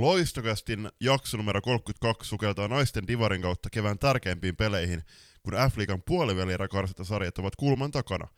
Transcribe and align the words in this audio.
Loistokästin 0.00 0.88
jakso 1.00 1.36
numero 1.36 1.60
32 1.62 2.28
sukeltaa 2.28 2.68
naisten 2.68 3.06
divarin 3.06 3.42
kautta 3.42 3.70
kevään 3.70 3.98
tärkeimpiin 3.98 4.56
peleihin, 4.56 5.02
kun 5.42 5.52
F-liigan 5.52 6.02
puolivälierä 6.06 6.68
sarjat 7.02 7.38
ovat 7.38 7.56
kulman 7.56 7.90
takana. 7.90 8.28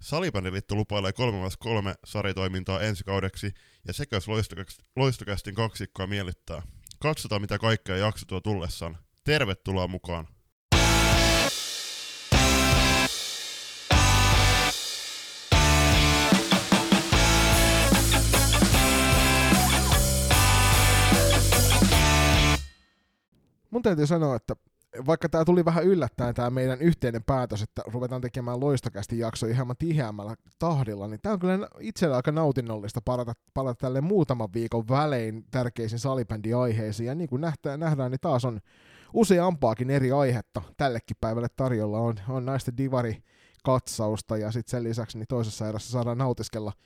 Salibändiliitto 0.00 0.74
lupailee 0.74 1.12
3 1.12 1.94
sarjatoimintaa 2.04 2.80
ensi 2.80 3.04
kaudeksi, 3.04 3.52
ja 3.86 3.92
sekä 3.92 4.16
loistokästin 4.96 5.54
kaksikkoa 5.54 6.06
miellyttää. 6.06 6.62
Katsotaan 6.98 7.40
mitä 7.40 7.58
kaikkea 7.58 7.96
jakso 7.96 8.26
tuo 8.26 8.40
tullessaan. 8.40 8.98
Tervetuloa 9.24 9.88
mukaan! 9.88 10.35
Mun 23.76 23.82
täytyy 23.82 24.06
sanoa, 24.06 24.36
että 24.36 24.56
vaikka 25.06 25.28
tämä 25.28 25.44
tuli 25.44 25.64
vähän 25.64 25.84
yllättäen 25.84 26.34
tämä 26.34 26.50
meidän 26.50 26.80
yhteinen 26.80 27.24
päätös, 27.24 27.62
että 27.62 27.82
ruvetaan 27.86 28.20
tekemään 28.20 28.60
loistokästi 28.60 29.18
jakso 29.18 29.46
hieman 29.46 29.76
tiheämmällä 29.78 30.34
tahdilla, 30.58 31.08
niin 31.08 31.20
tämä 31.22 31.32
on 31.32 31.38
kyllä 31.38 31.68
itsellä 31.80 32.16
aika 32.16 32.32
nautinnollista 32.32 33.00
palata, 33.04 33.32
palata 33.54 33.78
tälle 33.80 34.00
muutaman 34.00 34.48
viikon 34.54 34.88
välein 34.88 35.44
tärkeisiin 35.50 35.98
salibändiaiheisiin. 35.98 37.06
Ja 37.06 37.14
niin 37.14 37.28
kuin 37.28 37.40
nähdään, 37.40 37.80
nähdään, 37.80 38.10
niin 38.10 38.20
taas 38.20 38.44
on 38.44 38.60
useampaakin 39.12 39.90
eri 39.90 40.12
aihetta 40.12 40.62
tällekin 40.76 41.16
päivälle 41.20 41.48
tarjolla. 41.56 41.98
On, 41.98 42.14
on 42.28 42.46
naisten 42.46 42.76
divari 42.76 43.22
katsausta 43.64 44.36
ja 44.36 44.52
sitten 44.52 44.70
sen 44.70 44.84
lisäksi 44.84 45.18
niin 45.18 45.26
toisessa 45.28 45.68
erässä 45.68 45.90
saadaan 45.90 46.18
nautiskella– 46.18 46.72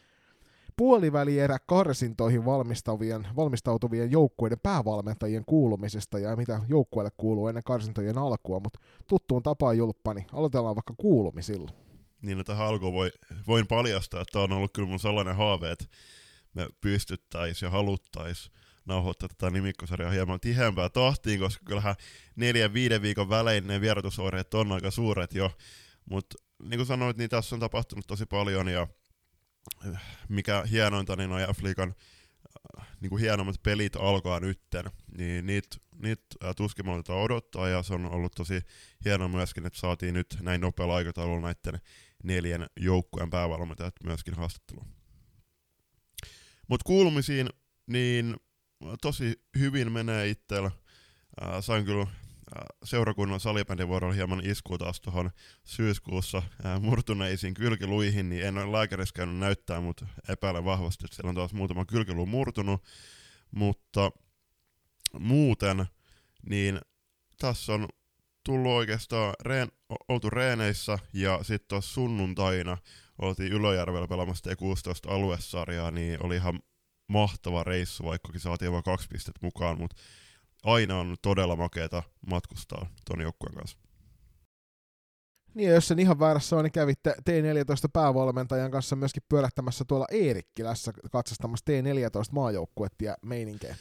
puolivälierä 0.81 1.59
karsintoihin 1.67 2.45
valmistautuvien, 2.45 3.29
valmistautuvien 3.37 4.11
joukkueiden 4.11 4.61
päävalmentajien 4.63 5.45
kuulumisesta 5.45 6.19
ja 6.19 6.37
mitä 6.37 6.61
joukkueelle 6.69 7.11
kuuluu 7.17 7.49
ennen 7.49 7.65
karsintojen 7.65 8.19
alkua, 8.19 8.61
mutta 8.61 8.79
tuttuun 9.07 9.43
tapaan 9.43 9.77
julppani, 9.77 10.27
aloitellaan 10.33 10.77
vaikka 10.77 10.95
kuulumisilla. 10.97 11.71
Niin, 12.23 12.39
no 12.39 12.45
tähän 12.45 12.67
alkuun 12.67 12.93
voi, 12.93 13.11
voin 13.47 13.67
paljastaa, 13.67 14.21
että 14.21 14.41
on 14.41 14.53
ollut 14.53 14.73
kyllä 14.73 14.89
mun 14.89 14.99
sellainen 14.99 15.37
haave, 15.37 15.71
että 15.71 15.85
me 16.55 16.69
pystyttäisiin 16.81 17.67
ja 17.67 17.71
haluttaisiin 17.71 18.55
nauhoittaa 18.85 19.29
tätä 19.29 19.51
nimikkosarjaa 19.51 20.11
hieman 20.11 20.41
tiheämpää 20.41 20.89
tahtiin, 20.89 21.41
koska 21.41 21.65
kyllähän 21.65 21.95
neljän 22.37 22.73
viiden 22.73 23.03
viikon 23.03 23.29
välein 23.29 23.67
ne 23.67 23.81
vierotusoireet 23.81 24.55
on 24.55 24.73
aika 24.73 24.91
suuret 24.91 25.35
jo, 25.35 25.51
mutta 26.11 26.37
niin 26.63 26.79
kuin 26.79 26.87
sanoit, 26.87 27.17
niin 27.17 27.31
tässä 27.31 27.57
on 27.57 27.61
tapahtunut 27.61 28.07
tosi 28.07 28.27
paljon 28.27 28.69
ja 28.69 28.87
mikä 30.29 30.63
hienointa, 30.71 31.17
niin 31.17 31.31
noin 31.31 31.45
F-liigan 31.45 31.95
äh, 32.79 32.87
niin 33.01 33.11
kuin 33.11 33.21
hienommat 33.21 33.63
pelit 33.63 33.97
alkaa 33.97 34.41
nytten, 34.41 34.85
niin 35.17 35.47
niitä 35.47 35.77
niit, 36.03 36.21
äh, 36.45 36.55
tuskin 36.57 36.87
odottaa, 37.09 37.69
ja 37.69 37.83
se 37.83 37.95
on 37.95 38.07
ollut 38.07 38.33
tosi 38.37 38.61
hienoa 39.05 39.29
myöskin, 39.29 39.67
että 39.67 39.79
saatiin 39.79 40.15
nyt 40.15 40.37
näin 40.41 40.61
nopealla 40.61 40.97
aikataululla 40.97 41.41
näiden 41.41 41.81
neljän 42.25 42.67
joukkueen 42.77 43.31
päävalmentajat 43.31 43.95
myöskin 44.05 44.35
haastattelua. 44.35 44.87
Mutta 46.69 46.85
kuulumisiin, 46.85 47.49
niin 47.87 48.37
tosi 49.01 49.43
hyvin 49.59 49.93
menee 49.93 50.29
itsellä. 50.29 50.71
Äh, 51.43 51.61
sain 51.61 51.85
kyllä 51.85 52.07
seurakunnan 52.85 53.41
salibändivuorolla 53.41 54.15
hieman 54.15 54.47
iskuu 54.47 54.79
taas 54.79 55.01
tuohon 55.01 55.31
syyskuussa 55.65 56.43
murtuneisiin 56.81 57.55
kylkiluihin, 57.55 58.29
niin 58.29 58.47
en 58.47 58.59
ole 58.59 58.73
lääkärissä 58.73 59.15
käynyt 59.15 59.37
näyttää, 59.37 59.81
mutta 59.81 60.07
epäilen 60.29 60.65
vahvasti, 60.65 61.05
että 61.05 61.17
siellä 61.17 61.29
on 61.29 61.35
taas 61.35 61.53
muutama 61.53 61.85
kylkilu 61.85 62.27
murtunut. 62.27 62.85
Mutta 63.51 64.11
muuten, 65.19 65.87
niin 66.49 66.81
tässä 67.39 67.73
on 67.73 67.89
tullut 68.45 68.73
oikeastaan 68.73 69.35
reen, 69.43 69.69
oltu 70.09 70.31
reeneissä 70.31 70.99
ja 71.13 71.39
sitten 71.43 71.69
tuossa 71.69 71.95
sunnuntaina 71.95 72.79
oltiin 73.19 73.53
Ylöjärvellä 73.53 74.09
pelaamassa 74.09 74.51
T16 74.51 75.13
aluesarjaa, 75.13 75.91
niin 75.91 76.27
oli 76.27 76.37
ihan 76.37 76.61
mahtava 77.07 77.65
reissu, 77.65 78.05
vaikkakin 78.05 78.41
saatiin 78.41 78.73
vain 78.73 78.85
kaksi 78.85 79.09
pistettä 79.09 79.41
mukaan, 79.43 79.79
mutta 79.79 79.97
aina 80.65 80.99
on 80.99 81.17
todella 81.23 81.57
makeeta 81.57 82.03
matkustaa 82.27 82.87
ton 83.05 83.21
joukkueen 83.21 83.55
kanssa. 83.55 83.79
Niin, 85.55 85.69
ja 85.69 85.75
jos 85.75 85.89
sen 85.89 85.99
ihan 85.99 86.19
väärässä 86.19 86.57
on, 86.57 86.65
niin 86.65 86.73
kävitte 86.73 87.15
T14 87.19 87.91
päävalmentajan 87.93 88.71
kanssa 88.71 88.97
myöskin 88.97 89.23
pyörähtämässä 89.29 89.85
tuolla 89.85 90.07
Eerikkilässä 90.11 90.93
katsastamassa 91.13 91.65
T14 91.71 92.33
maajoukkuettia 92.33 93.17
meininkejä. 93.23 93.77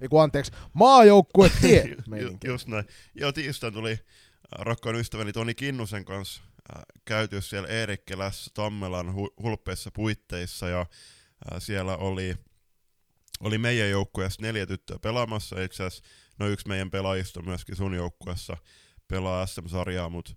Ei 0.00 0.08
kun 0.08 0.22
anteeksi, 0.22 0.52
maajoukkuetie 0.72 1.96
meininkejä. 2.08 2.52
Just 2.52 2.68
näin. 2.68 2.84
Joo, 3.14 3.32
tiistain 3.32 3.72
tuli 3.72 3.90
äh, 3.92 3.98
rakkaan 4.52 4.96
ystäväni 4.96 5.32
Toni 5.32 5.54
Kinnusen 5.54 6.04
kanssa 6.04 6.42
äh, 6.76 6.82
käyty 7.04 7.40
siellä 7.40 7.68
Eerikkilässä 7.68 8.50
Tammelan 8.54 9.08
hu- 9.08 9.42
hulppeissa 9.42 9.90
puitteissa, 9.94 10.68
ja 10.68 10.80
äh, 10.80 11.58
siellä 11.58 11.96
oli 11.96 12.34
oli 13.40 13.58
meidän 13.58 13.90
joukkueessa 13.90 14.42
neljä 14.42 14.66
tyttöä 14.66 14.98
pelaamassa, 14.98 15.62
itse 15.62 15.84
asiassa 15.84 16.04
no 16.38 16.46
yksi 16.46 16.68
meidän 16.68 16.90
pelaajista 16.90 17.42
myöskin 17.42 17.76
sun 17.76 17.94
joukkueessa 17.94 18.56
pelaa 19.08 19.46
SM-sarjaa, 19.46 20.08
mutta 20.08 20.32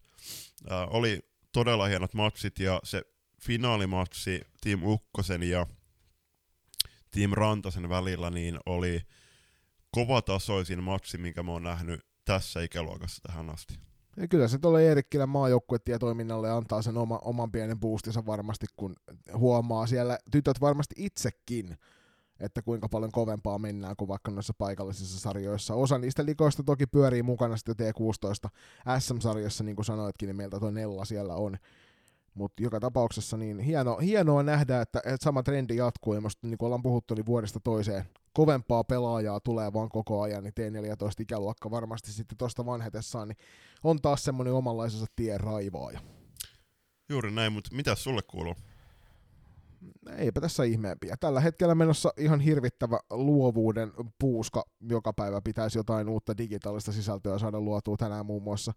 äh, 0.71 0.87
oli 0.89 1.19
todella 1.51 1.85
hienot 1.85 2.13
matsit 2.13 2.59
ja 2.59 2.79
se 2.83 3.03
finaalimatsi 3.41 4.41
Team 4.61 4.83
Ukkosen 4.83 5.43
ja 5.43 5.67
Team 7.11 7.31
Rantasen 7.31 7.89
välillä 7.89 8.29
niin 8.29 8.59
oli 8.65 9.01
kovatasoisin 9.91 10.83
matsi, 10.83 11.17
minkä 11.17 11.43
mä 11.43 11.51
oon 11.51 11.63
nähnyt 11.63 12.01
tässä 12.25 12.61
ikäluokassa 12.61 13.21
tähän 13.27 13.49
asti. 13.49 13.79
Ja 14.17 14.27
kyllä 14.27 14.47
se 14.47 14.57
tuolle 14.57 14.87
Eerikkilän 14.87 15.29
maajoukkuetietoiminnalle 15.29 16.51
antaa 16.51 16.81
sen 16.81 16.97
oma, 16.97 17.19
oman 17.23 17.51
pienen 17.51 17.79
boostinsa 17.79 18.25
varmasti, 18.25 18.65
kun 18.75 18.95
huomaa 19.33 19.87
siellä 19.87 20.17
tytöt 20.31 20.61
varmasti 20.61 20.95
itsekin 20.97 21.77
että 22.39 22.61
kuinka 22.61 22.89
paljon 22.89 23.11
kovempaa 23.11 23.59
mennään 23.59 23.95
kuin 23.95 24.07
vaikka 24.07 24.31
noissa 24.31 24.53
paikallisissa 24.57 25.19
sarjoissa. 25.19 25.73
Osa 25.73 25.97
niistä 25.97 26.25
likoista 26.25 26.63
toki 26.63 26.87
pyörii 26.87 27.23
mukana 27.23 27.57
sitten 27.57 27.75
T16 27.75 28.49
SM-sarjassa, 28.99 29.63
niin 29.63 29.75
kuin 29.75 29.85
sanoitkin, 29.85 30.27
niin 30.27 30.35
meiltä 30.35 30.59
tuo 30.59 30.71
Nella 30.71 31.05
siellä 31.05 31.35
on. 31.35 31.57
Mutta 32.33 32.63
joka 32.63 32.79
tapauksessa 32.79 33.37
niin 33.37 33.59
hieno, 33.59 33.97
hienoa 33.97 34.43
nähdä, 34.43 34.81
että, 34.81 34.99
että 34.99 35.23
sama 35.23 35.43
trendi 35.43 35.75
jatkuu, 35.75 36.13
ja 36.13 36.21
musta, 36.21 36.47
niin 36.47 36.57
kuin 36.57 36.67
ollaan 36.67 36.83
puhuttu, 36.83 37.15
niin 37.15 37.25
vuodesta 37.25 37.59
toiseen 37.59 38.05
kovempaa 38.33 38.83
pelaajaa 38.83 39.39
tulee 39.39 39.73
vaan 39.73 39.89
koko 39.89 40.21
ajan, 40.21 40.43
niin 40.43 40.53
T14 40.53 41.21
ikäluokka 41.21 41.71
varmasti 41.71 42.11
sitten 42.11 42.37
tuosta 42.37 42.65
vanhetessaan, 42.65 43.27
niin 43.27 43.37
on 43.83 44.01
taas 44.01 44.23
semmoinen 44.23 44.53
omanlaisensa 44.53 45.05
tien 45.15 45.39
raivaaja. 45.39 45.99
Juuri 47.09 47.31
näin, 47.31 47.53
mutta 47.53 47.75
mitä 47.75 47.95
sulle 47.95 48.21
kuuluu? 48.21 48.55
Eipä 50.17 50.41
tässä 50.41 50.63
ihmeempiä. 50.63 51.15
Tällä 51.19 51.39
hetkellä 51.39 51.75
menossa 51.75 52.13
ihan 52.17 52.39
hirvittävä 52.39 52.99
luovuuden 53.09 53.91
puuska. 54.19 54.63
Joka 54.89 55.13
päivä 55.13 55.41
pitäisi 55.41 55.79
jotain 55.79 56.09
uutta 56.09 56.37
digitaalista 56.37 56.91
sisältöä 56.91 57.39
saada 57.39 57.59
luotua 57.61 57.97
tänään 57.97 58.25
muun 58.25 58.43
muassa 58.43 58.73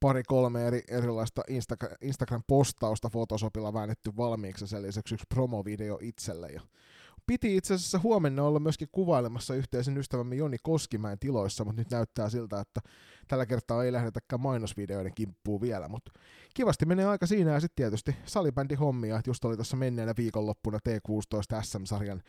pari 0.00 0.22
kolme 0.22 0.66
eri, 0.66 0.82
erilaista 0.88 1.42
Insta- 1.50 1.96
Instagram-postausta 2.00 3.10
Photoshopilla 3.10 3.72
väännetty 3.72 4.16
valmiiksi 4.16 4.66
sen 4.66 4.82
lisäksi 4.82 5.14
yksi 5.14 5.26
promovideo 5.34 5.98
itselle. 6.02 6.48
Ja 6.48 6.60
piti 7.26 7.56
itse 7.56 7.74
asiassa 7.74 8.00
huomenna 8.02 8.42
olla 8.42 8.60
myöskin 8.60 8.88
kuvailemassa 8.92 9.54
yhteisen 9.54 9.98
ystävämme 9.98 10.36
Joni 10.36 10.56
Koskimäen 10.62 11.18
tiloissa, 11.18 11.64
mutta 11.64 11.80
nyt 11.80 11.90
näyttää 11.90 12.30
siltä, 12.30 12.60
että 12.60 12.80
tällä 13.28 13.46
kertaa 13.46 13.84
ei 13.84 13.92
lähdetäkään 13.92 14.40
mainosvideoiden 14.40 15.14
kimppuun 15.14 15.60
vielä, 15.60 15.88
mutta 15.88 16.12
kivasti 16.54 16.86
menee 16.86 17.06
aika 17.06 17.26
siinä 17.26 17.50
ja 17.50 17.60
sitten 17.60 17.76
tietysti 17.76 18.16
salibändi 18.24 18.74
hommia, 18.74 19.20
just 19.26 19.44
oli 19.44 19.56
tuossa 19.56 19.76
menneenä 19.76 20.14
viikonloppuna 20.16 20.78
T16 20.88 21.62
SM-sarjan 21.62 22.22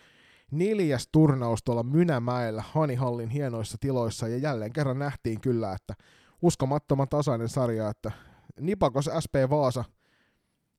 neljäs 0.52 1.08
turnaus 1.12 1.64
tuolla 1.64 1.84
Mynämäellä 1.84 2.64
Hanihallin 2.72 3.30
hienoissa 3.30 3.78
tiloissa 3.80 4.28
ja 4.28 4.38
jälleen 4.38 4.74
kerran 4.74 5.00
nähtiin 5.00 5.42
kyllä, 5.42 5.74
että 5.74 5.94
uskomattoman 6.42 7.10
tasainen 7.10 7.50
sarja, 7.50 7.90
että 7.90 8.12
Nipakos 8.60 9.10
SP 9.24 9.36
Vaasa 9.50 9.84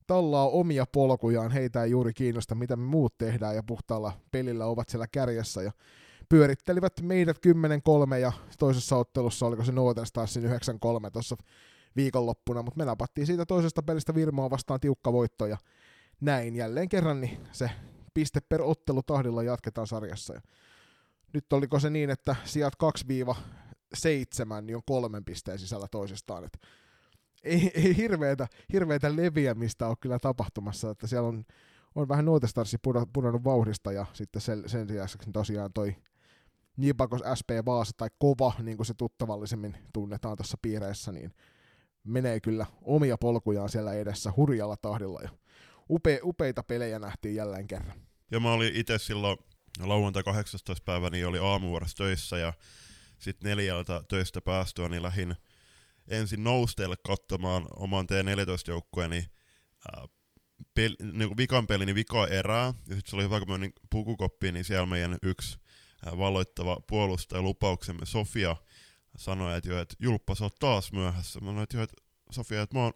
tallaa 0.06 0.48
omia 0.48 0.84
polkujaan, 0.92 1.50
heitä 1.50 1.82
ei 1.82 1.90
juuri 1.90 2.12
kiinnosta, 2.12 2.54
mitä 2.54 2.76
me 2.76 2.84
muut 2.84 3.18
tehdään, 3.18 3.54
ja 3.54 3.62
puhtaalla 3.62 4.12
pelillä 4.30 4.66
ovat 4.66 4.88
siellä 4.88 5.06
kärjessä, 5.12 5.62
ja 5.62 5.72
pyörittelivät 6.28 6.92
meidät 7.02 7.36
10-3, 8.14 8.14
ja 8.14 8.32
toisessa 8.58 8.96
ottelussa 8.96 9.46
oliko 9.46 9.64
se 9.64 9.72
Northern 9.72 10.06
Starsin 10.06 10.44
9-3 10.44 10.48
tuossa 11.12 11.36
viikonloppuna, 11.96 12.62
mutta 12.62 12.78
me 12.78 12.84
napattiin 12.84 13.26
siitä 13.26 13.46
toisesta 13.46 13.82
pelistä 13.82 14.14
Virmoa 14.14 14.50
vastaan 14.50 14.80
tiukka 14.80 15.12
voitto, 15.12 15.46
ja 15.46 15.56
näin 16.20 16.56
jälleen 16.56 16.88
kerran 16.88 17.20
niin 17.20 17.40
se 17.52 17.70
piste 18.14 18.40
per 18.40 18.62
ottelu 18.62 19.02
tahdilla 19.02 19.42
jatketaan 19.42 19.86
sarjassa. 19.86 20.34
Ja 20.34 20.40
nyt 21.32 21.52
oliko 21.52 21.80
se 21.80 21.90
niin, 21.90 22.10
että 22.10 22.36
sijat 22.44 22.74
2-7 23.94 24.60
niin 24.62 24.76
on 24.76 24.82
kolmen 24.86 25.24
pisteen 25.24 25.58
sisällä 25.58 25.86
toisestaan, 25.90 26.44
että 26.44 26.58
ei, 27.44 27.70
ei 27.74 27.96
hirveätä, 27.96 28.46
hirveätä 28.72 29.16
leviämistä 29.16 29.88
ole 29.88 29.96
kyllä 30.00 30.18
tapahtumassa, 30.18 30.90
että 30.90 31.06
siellä 31.06 31.28
on, 31.28 31.44
on 31.94 32.08
vähän 32.08 32.24
Nootestarsi 32.24 32.76
pudonnut 33.12 33.44
vauhdista 33.44 33.92
ja 33.92 34.06
sitten 34.12 34.42
sen, 34.42 34.68
sen 34.68 34.88
lisäksi 34.88 35.30
tosiaan 35.32 35.72
toi 35.72 35.96
Nipakos 36.78 37.20
SP 37.38 37.50
Vaasa 37.66 37.92
tai 37.96 38.08
Kova, 38.18 38.52
niin 38.62 38.76
kuin 38.76 38.86
se 38.86 38.94
tuttavallisemmin 38.94 39.76
tunnetaan 39.92 40.36
tuossa 40.36 40.58
piireissä, 40.62 41.12
niin 41.12 41.34
menee 42.04 42.40
kyllä 42.40 42.66
omia 42.82 43.18
polkujaan 43.18 43.68
siellä 43.68 43.92
edessä 43.92 44.32
hurjalla 44.36 44.76
tahdilla. 44.76 45.20
Ja 45.22 45.30
upe, 45.90 46.20
upeita 46.22 46.62
pelejä 46.62 46.98
nähtiin 46.98 47.34
jälleen 47.34 47.66
kerran. 47.66 48.00
Ja 48.30 48.40
mä 48.40 48.52
olin 48.52 48.76
itse 48.76 48.98
silloin 48.98 49.38
lauantai 49.80 50.22
18. 50.22 50.84
päivä, 50.84 51.10
niin 51.10 51.26
oli 51.26 51.38
aamuvuorossa 51.38 51.96
töissä 51.96 52.38
ja 52.38 52.52
sitten 53.18 53.48
neljältä 53.48 54.02
töistä 54.08 54.40
päästyä, 54.40 54.88
niin 54.88 55.02
lähin 55.02 55.36
ensin 56.08 56.44
nousteelle 56.44 56.96
katsomaan 57.06 57.66
oman 57.76 58.06
T14-joukkueeni 58.06 59.24
äh, 59.96 60.10
niin 61.12 61.36
vikan 61.36 61.66
pelin 61.66 61.86
niin 61.86 61.94
vika 61.94 62.26
erää, 62.26 62.66
ja 62.66 62.94
sitten 62.94 63.10
se 63.10 63.16
oli 63.16 63.24
hyvä, 63.24 63.40
kun 63.40 63.60
mä 63.60 63.68
pukukoppiin, 63.90 64.54
niin 64.54 64.64
siellä 64.64 64.86
meidän 64.86 65.18
yksi 65.22 65.58
valloittava 66.18 66.76
puolustaja 66.88 67.42
lupauksemme 67.42 68.06
Sofia 68.06 68.56
sanoi, 69.16 69.56
että, 69.56 69.70
jo, 69.70 69.80
että 69.80 69.94
Julppa, 69.98 70.34
sä 70.34 70.44
oot 70.44 70.54
taas 70.54 70.92
myöhässä. 70.92 71.40
Mä 71.40 71.46
sanoin, 71.46 71.62
että, 71.62 71.76
jo, 71.76 71.82
että 71.82 72.02
Sofia, 72.30 72.62
että 72.62 72.76
mä, 72.76 72.82
oon, 72.82 72.92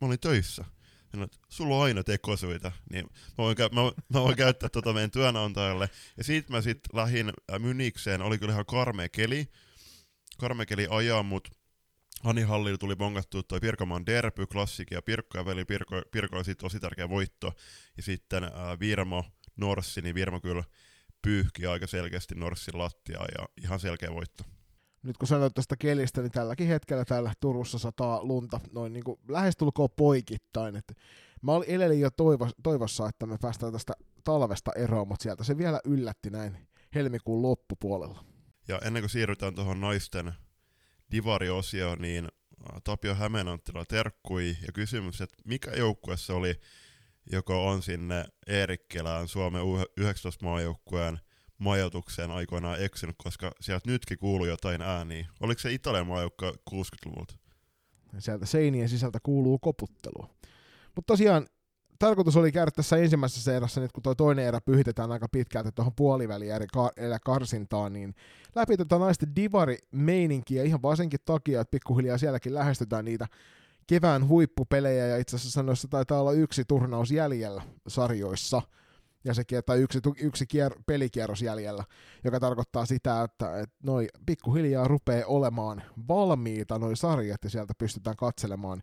mä 0.00 0.06
olin 0.06 0.20
töissä. 0.20 0.64
Sanoin, 1.10 1.24
että 1.24 1.38
sulla 1.48 1.76
on 1.76 1.82
aina 1.82 2.04
tekosyitä, 2.04 2.72
niin 2.90 3.04
mä 3.04 3.44
voin, 3.44 3.56
mä, 3.72 3.80
mä 4.14 4.22
voin 4.22 4.36
käyttää 4.36 4.68
tota 4.68 4.92
meidän 4.92 5.10
työnantajalle. 5.10 5.90
Ja 6.16 6.24
siitä 6.24 6.52
mä 6.52 6.60
sitten 6.60 6.96
lähdin 6.98 7.32
äh, 7.52 7.58
Mynikseen, 7.58 8.22
oli 8.22 8.38
kyllä 8.38 8.52
ihan 8.52 8.66
karmea 8.66 9.08
keli, 9.08 9.48
karmea 10.38 10.66
keli 10.66 10.86
ajaa, 10.90 11.22
mutta 11.22 11.50
Ani 12.24 12.42
Hallil 12.42 12.76
tuli 12.76 12.96
bongattua 12.96 13.42
toi 13.42 13.60
Pirkomaan 13.60 14.06
derby, 14.06 14.46
klassiki 14.46 14.94
ja 14.94 15.02
Pirkko 15.02 15.38
ja 15.38 15.44
veli 15.44 15.64
Pirkko, 15.64 16.02
Pirkko 16.10 16.36
oli 16.36 16.44
sitten 16.44 16.64
tosi 16.64 16.80
tärkeä 16.80 17.08
voitto. 17.08 17.52
Ja 17.96 18.02
sitten 18.02 18.44
ää, 18.44 18.78
Virmo, 18.80 19.24
Norssi, 19.56 20.02
niin 20.02 20.14
Virmo 20.14 20.40
kyllä 20.40 20.64
pyyhki 21.22 21.66
aika 21.66 21.86
selkeästi 21.86 22.34
Norssin 22.34 22.78
lattiaa 22.78 23.26
ja 23.38 23.48
ihan 23.62 23.80
selkeä 23.80 24.14
voitto. 24.14 24.44
Nyt 25.02 25.18
kun 25.18 25.28
sanoit 25.28 25.54
tästä 25.54 25.76
kelistä, 25.76 26.22
niin 26.22 26.32
tälläkin 26.32 26.66
hetkellä 26.68 27.04
täällä 27.04 27.32
Turussa 27.40 27.78
sataa 27.78 28.24
lunta 28.24 28.60
noin 28.72 28.92
niin 28.92 29.04
kuin 29.04 29.20
lähestulkoon 29.28 29.88
poikittain. 29.96 30.76
Et 30.76 30.96
mä 31.42 31.52
olin 31.52 31.70
elelin 31.70 32.00
jo 32.00 32.10
toivo, 32.10 32.48
toivossa, 32.62 33.08
että 33.08 33.26
me 33.26 33.38
päästään 33.42 33.72
tästä 33.72 33.92
talvesta 34.24 34.72
eroon, 34.76 35.08
mutta 35.08 35.22
sieltä 35.22 35.44
se 35.44 35.58
vielä 35.58 35.80
yllätti 35.84 36.30
näin 36.30 36.68
helmikuun 36.94 37.42
loppupuolella. 37.42 38.24
Ja 38.68 38.78
ennen 38.84 39.02
kuin 39.02 39.10
siirrytään 39.10 39.54
tuohon 39.54 39.80
naisten 39.80 40.32
divari-osio, 41.12 41.96
niin 41.96 42.28
Tapio 42.84 43.14
Hämeenanttila 43.14 43.84
terkkui 43.84 44.56
ja 44.66 44.72
kysymys, 44.72 45.20
että 45.20 45.36
mikä 45.44 45.70
joukkue 45.70 46.16
se 46.16 46.32
oli, 46.32 46.60
joka 47.32 47.56
on 47.56 47.82
sinne 47.82 48.24
Eerikkelään 48.46 49.28
Suomen 49.28 49.62
U19-maajoukkueen 49.62 51.18
majoitukseen 51.58 52.30
aikoinaan 52.30 52.82
eksynyt, 52.82 53.16
koska 53.24 53.52
sieltä 53.60 53.90
nytkin 53.90 54.18
kuuluu 54.18 54.46
jotain 54.46 54.82
ääniä. 54.82 55.26
Oliko 55.40 55.58
se 55.60 55.72
Italian 55.72 56.06
maajoukkue 56.06 56.52
60-luvulta? 56.70 57.34
Sieltä 58.18 58.46
seinien 58.46 58.88
sisältä 58.88 59.18
kuuluu 59.22 59.58
koputtelua. 59.58 60.28
Mutta 60.96 61.06
tosiaan 61.06 61.46
tarkoitus 61.98 62.36
oli 62.36 62.52
käydä 62.52 62.70
tässä 62.70 62.96
ensimmäisessä 62.96 63.56
erässä, 63.56 63.80
nyt 63.80 63.92
kun 63.92 64.02
tuo 64.02 64.14
toinen 64.14 64.44
erä 64.44 64.60
pyhitetään 64.60 65.12
aika 65.12 65.28
pitkälti 65.28 65.72
tuohon 65.72 65.94
puoliväliin 65.96 66.54
eri 66.54 66.66
kar- 66.76 67.18
karsintaan, 67.24 67.92
niin 67.92 68.14
läpi 68.54 68.76
tätä 68.76 68.98
naisten 68.98 69.36
divari-meininkiä 69.36 70.62
ihan 70.62 70.82
varsinkin 70.82 71.20
takia, 71.24 71.60
että 71.60 71.70
pikkuhiljaa 71.70 72.18
sielläkin 72.18 72.54
lähestytään 72.54 73.04
niitä 73.04 73.26
kevään 73.86 74.28
huippupelejä, 74.28 75.06
ja 75.06 75.16
itse 75.16 75.36
asiassa 75.36 75.62
noissa 75.62 75.88
taitaa 75.88 76.20
olla 76.20 76.32
yksi 76.32 76.64
turnaus 76.64 77.10
jäljellä 77.10 77.62
sarjoissa, 77.88 78.62
ja 79.24 79.34
se 79.34 79.42
tai 79.66 79.78
yksi, 79.78 79.98
yksi 80.20 80.46
kier, 80.46 80.74
pelikierros 80.86 81.42
jäljellä, 81.42 81.84
joka 82.24 82.40
tarkoittaa 82.40 82.86
sitä, 82.86 83.22
että, 83.22 83.60
että 83.60 83.76
noi 83.82 84.08
pikkuhiljaa 84.26 84.88
rupeaa 84.88 85.26
olemaan 85.26 85.82
valmiita 86.08 86.78
noi 86.78 86.96
sarjat, 86.96 87.44
ja 87.44 87.50
sieltä 87.50 87.74
pystytään 87.78 88.16
katselemaan 88.16 88.82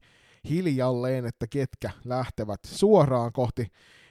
hiljalleen, 0.50 1.26
että 1.26 1.48
ketkä 1.48 1.92
lähtevät 2.06 2.60
suoraan 2.66 3.32
kohti 3.32 3.68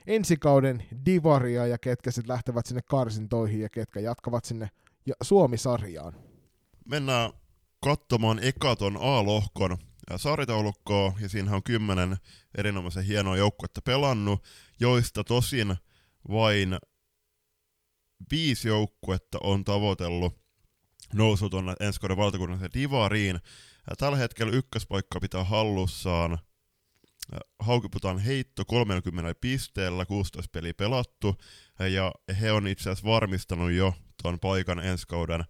ensikauden 0.07 0.83
divaria 1.05 1.67
ja 1.67 1.77
ketkä 1.77 2.11
sitten 2.11 2.33
lähtevät 2.33 2.65
sinne 2.65 2.81
karsintoihin 2.81 3.61
ja 3.61 3.69
ketkä 3.69 3.99
jatkavat 3.99 4.45
sinne 4.45 4.69
Suomi-sarjaan. 5.21 6.13
Mennään 6.85 7.31
katsomaan 7.83 8.39
ekaton 8.39 8.97
A-lohkon 8.97 9.77
saaritaulukkoa, 10.15 11.13
ja 11.19 11.29
siinä 11.29 11.55
on 11.55 11.63
kymmenen 11.63 12.17
erinomaisen 12.57 13.03
hienoa 13.03 13.37
joukkuetta 13.37 13.81
pelannut, 13.81 14.43
joista 14.79 15.23
tosin 15.23 15.75
vain 16.29 16.77
viisi 18.31 18.67
joukkuetta 18.67 19.37
on 19.43 19.63
tavoitellut 19.63 20.39
nousu 21.13 21.49
tuonne 21.49 21.75
ensi 21.79 21.99
kauden 21.99 22.17
valtakunnalliseen 22.17 22.73
divariin, 22.73 23.39
Tällä 23.97 24.17
hetkellä 24.17 24.51
ykköspaikka 24.53 25.19
pitää 25.19 25.43
hallussaan. 25.43 26.39
Haukiputaan 27.59 28.19
heitto 28.19 28.65
30 28.65 29.35
pisteellä, 29.41 30.05
16 30.05 30.49
peliä 30.51 30.73
pelattu, 30.73 31.35
ja 31.93 32.11
he 32.41 32.51
on 32.51 32.67
itse 32.67 32.89
asiassa 32.89 33.07
varmistanut 33.07 33.71
jo 33.71 33.93
tuon 34.21 34.39
paikan 34.39 34.79
ensi 34.79 35.07
kauden 35.07 35.45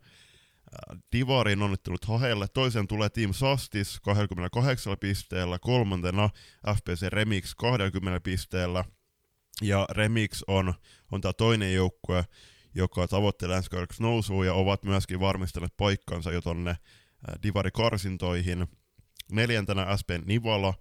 Divarin 1.11 1.61
onnittelut 1.61 2.05
Hahelle. 2.05 2.47
Toisen 2.47 2.87
tulee 2.87 3.09
Team 3.09 3.33
Sastis 3.33 3.99
28 3.99 4.97
pisteellä, 4.99 5.59
kolmantena 5.59 6.29
FPC 6.75 7.01
Remix 7.09 7.55
20 7.55 8.19
pisteellä, 8.23 8.83
ja 9.61 9.87
Remix 9.89 10.41
on, 10.47 10.73
on 11.11 11.21
tämä 11.21 11.33
toinen 11.33 11.73
joukkue, 11.73 12.25
joka 12.75 13.07
tavoittelee 13.07 13.57
ensi 13.57 13.69
nousua, 13.99 14.45
ja 14.45 14.53
ovat 14.53 14.83
myöskin 14.83 15.19
varmistaneet 15.19 15.77
paikkansa 15.77 16.31
jo 16.31 16.41
tonne 16.41 16.77
Divari-karsintoihin. 17.43 18.67
Neljäntenä 19.31 19.97
SP 19.99 20.09
Nivala 20.25 20.73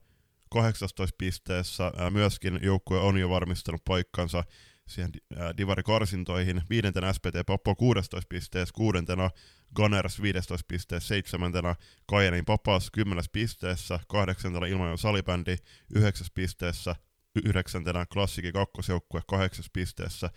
18 0.50 1.14
pisteessä. 1.18 1.92
Myöskin 2.10 2.58
joukkue 2.62 3.00
on 3.00 3.18
jo 3.18 3.30
varmistanut 3.30 3.84
paikkansa 3.84 4.44
siihen 4.88 5.10
Divari-karsintoihin. 5.56 6.62
Viidentenä 6.70 7.12
SPT 7.12 7.46
Pappo 7.46 7.74
16 7.74 8.28
pisteessä, 8.28 8.72
kuudentena 8.74 9.30
Gunners 9.74 10.22
15 10.22 10.64
pisteessä, 10.68 11.08
seitsemäntenä 11.08 11.74
Kajanin 12.06 12.44
Papas 12.44 12.90
10 12.90 13.24
pisteessä, 13.32 14.00
kahdeksantena 14.08 14.66
Ilmajoen 14.66 14.98
salibändi 14.98 15.56
9 15.94 16.26
pisteessä, 16.34 16.96
yhdeksäntenä 17.44 18.06
Klassikin 18.12 18.52
kakkosjoukkue 18.52 19.22
8 19.28 19.64
pisteessä 19.72 20.30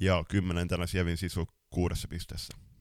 ja 0.00 0.24
kymmenentenä 0.28 0.86
Sievin 0.86 1.16
Sisu 1.16 1.48
6 1.70 2.08
pisteessä. 2.08 2.73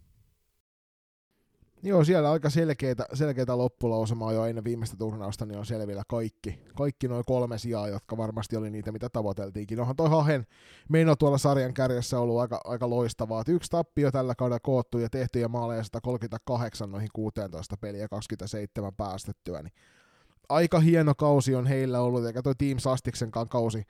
Joo, 1.86 2.04
siellä 2.04 2.32
aika 2.32 2.50
selkeitä, 2.50 3.06
selkeitä 3.14 3.58
loppulausumaa 3.58 4.34
jo 4.34 4.46
ennen 4.46 4.64
viimeistä 4.64 4.98
turnausta, 4.98 5.46
niin 5.46 5.60
on 5.60 5.66
selvillä 5.66 6.04
kaikki. 6.08 6.60
Kaikki 6.76 7.08
noin 7.08 7.24
kolme 7.26 7.58
sijaa, 7.58 7.88
jotka 7.88 8.18
varmasti 8.18 8.58
oli 8.58 8.70
niitä, 8.70 8.92
mitä 8.92 9.10
tavoiteltiinkin. 9.10 9.80
Onhan 9.80 9.96
toi 9.96 10.10
Hahen 10.10 10.46
meno 10.90 11.16
tuolla 11.16 11.38
sarjan 11.38 11.74
kärjessä 11.74 12.20
ollut 12.20 12.40
aika, 12.40 12.62
aika 12.64 12.90
loistavaa. 12.90 13.42
Et 13.42 13.50
yksi 13.50 13.70
tappio 13.70 14.12
tällä 14.12 14.36
kaudella 14.36 14.60
koottu 14.60 14.98
ja 14.98 15.10
tehtyjä 15.10 15.48
maaleja 15.48 15.84
138 15.84 16.92
noihin 16.92 17.10
16 17.14 17.78
peliä 17.78 18.08
27 18.08 18.96
päästettyä. 18.96 19.64
Niin 19.64 19.74
aika 20.50 20.80
hieno 20.80 21.16
kausi 21.16 21.56
on 21.56 21.68
heillä 21.68 22.00
ollut, 22.00 22.26
eikä 22.26 22.42
toi 22.42 22.56
Team 22.58 22.80
Sastiksenkaan 22.80 23.50
kausi 23.50 23.84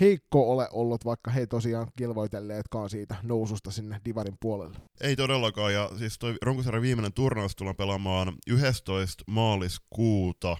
heikko 0.00 0.52
ole 0.52 0.68
ollut, 0.72 1.04
vaikka 1.04 1.30
he 1.30 1.46
tosiaan 1.46 1.86
kilvoitelleetkaan 1.96 2.90
siitä 2.90 3.16
noususta 3.22 3.70
sinne 3.70 4.00
Divarin 4.04 4.36
puolelle. 4.40 4.78
Ei 5.00 5.16
todellakaan, 5.16 5.72
ja 5.72 5.90
siis 5.98 6.18
toi 6.18 6.34
runkosarjan 6.42 6.82
viimeinen 6.82 7.12
turnaus 7.12 7.56
tullaan 7.56 7.76
pelaamaan 7.76 8.34
11. 8.46 9.24
maaliskuuta. 9.26 10.56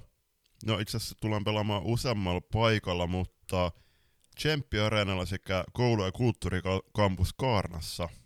No 0.66 0.78
itse 0.78 0.96
asiassa 0.96 1.16
tullaan 1.20 1.44
pelaamaan 1.44 1.82
useammalla 1.84 2.40
paikalla, 2.52 3.06
mutta 3.06 3.72
Tsemppi 4.36 4.78
Areenalla 4.78 5.26
sekä 5.26 5.64
koulu- 5.72 6.04
ja 6.04 6.12
kulttuurikampus 6.12 7.32
Kaarnassa– 7.32 8.08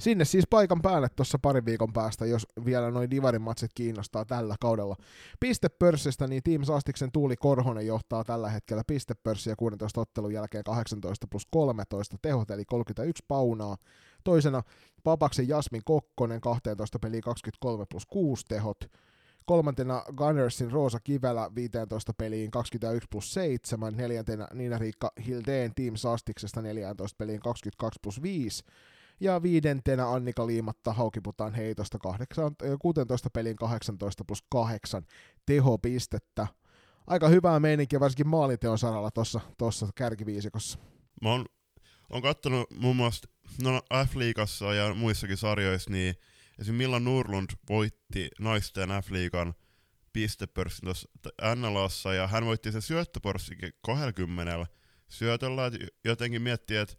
sinne 0.00 0.24
siis 0.24 0.44
paikan 0.50 0.82
päälle 0.82 1.08
tuossa 1.16 1.38
parin 1.38 1.64
viikon 1.64 1.92
päästä, 1.92 2.26
jos 2.26 2.46
vielä 2.64 2.90
noin 2.90 3.10
Divarin 3.10 3.42
matsit 3.42 3.70
kiinnostaa 3.74 4.24
tällä 4.24 4.56
kaudella. 4.60 4.96
Pistepörssistä, 5.40 6.26
niin 6.26 6.42
Team 6.42 6.64
Sastiksen 6.64 7.12
Tuuli 7.12 7.36
Korhonen 7.36 7.86
johtaa 7.86 8.24
tällä 8.24 8.50
hetkellä 8.50 8.82
pistepörssiä 8.86 9.56
16 9.56 10.00
ottelun 10.00 10.32
jälkeen 10.32 10.64
18 10.64 11.26
plus 11.30 11.46
13 11.50 12.16
tehot, 12.22 12.50
eli 12.50 12.64
31 12.64 13.24
paunaa. 13.28 13.76
Toisena 14.24 14.62
Papaksen 15.04 15.48
Jasmin 15.48 15.82
Kokkonen 15.84 16.40
12 16.40 16.98
peliä 16.98 17.20
23 17.20 17.84
plus 17.90 18.06
6 18.06 18.44
tehot. 18.48 18.78
Kolmantena 19.46 20.02
Gunnersin 20.16 20.72
Roosa 20.72 21.00
Kivelä 21.00 21.50
15 21.54 22.12
peliin 22.18 22.50
21 22.50 23.08
plus 23.10 23.34
7. 23.34 23.96
Neljäntenä 23.96 24.48
Niina-Riikka 24.54 25.12
Hildeen 25.26 25.72
Team 25.74 25.96
Sastiksesta 25.96 26.62
14 26.62 27.16
peliin 27.18 27.40
22 27.40 28.00
plus 28.02 28.22
5. 28.22 28.64
Ja 29.20 29.42
viidentenä 29.42 30.10
Annika 30.10 30.46
Liimatta 30.46 30.92
Haukiputaan 30.92 31.54
heitosta 31.54 31.98
8, 31.98 32.56
16 32.80 33.30
pelin 33.30 33.56
18 33.56 34.24
plus 34.24 34.44
8 34.50 35.02
tehopistettä. 35.46 36.46
Aika 37.06 37.28
hyvää 37.28 37.60
meininkiä 37.60 38.00
varsinkin 38.00 38.28
maalinteon 38.28 38.78
saralla 38.78 39.10
tuossa 39.10 39.40
tossa 39.58 39.88
kärkiviisikossa. 39.94 40.78
Mä 41.22 41.30
oon, 41.30 41.46
oon 42.10 42.22
kattonut 42.22 42.66
muun 42.80 42.96
muassa 42.96 43.28
no 43.62 43.80
F-liigassa 44.06 44.74
ja 44.74 44.94
muissakin 44.94 45.36
sarjoissa, 45.36 45.90
niin 45.90 46.14
esimerkiksi 46.58 46.72
Milan 46.72 47.04
Nurlund 47.04 47.50
voitti 47.68 48.28
naisten 48.40 48.88
F-liigan 48.88 49.54
pistepörssin 50.12 50.84
tuossa 50.84 51.08
NLAssa, 51.54 52.14
ja 52.14 52.26
hän 52.26 52.44
voitti 52.44 52.72
sen 52.72 52.82
syöttöpörssikin 52.82 53.72
20 53.86 54.66
syötöllä, 55.08 55.62
jotenkin 56.04 56.42
miettii, 56.42 56.76
että 56.76 56.96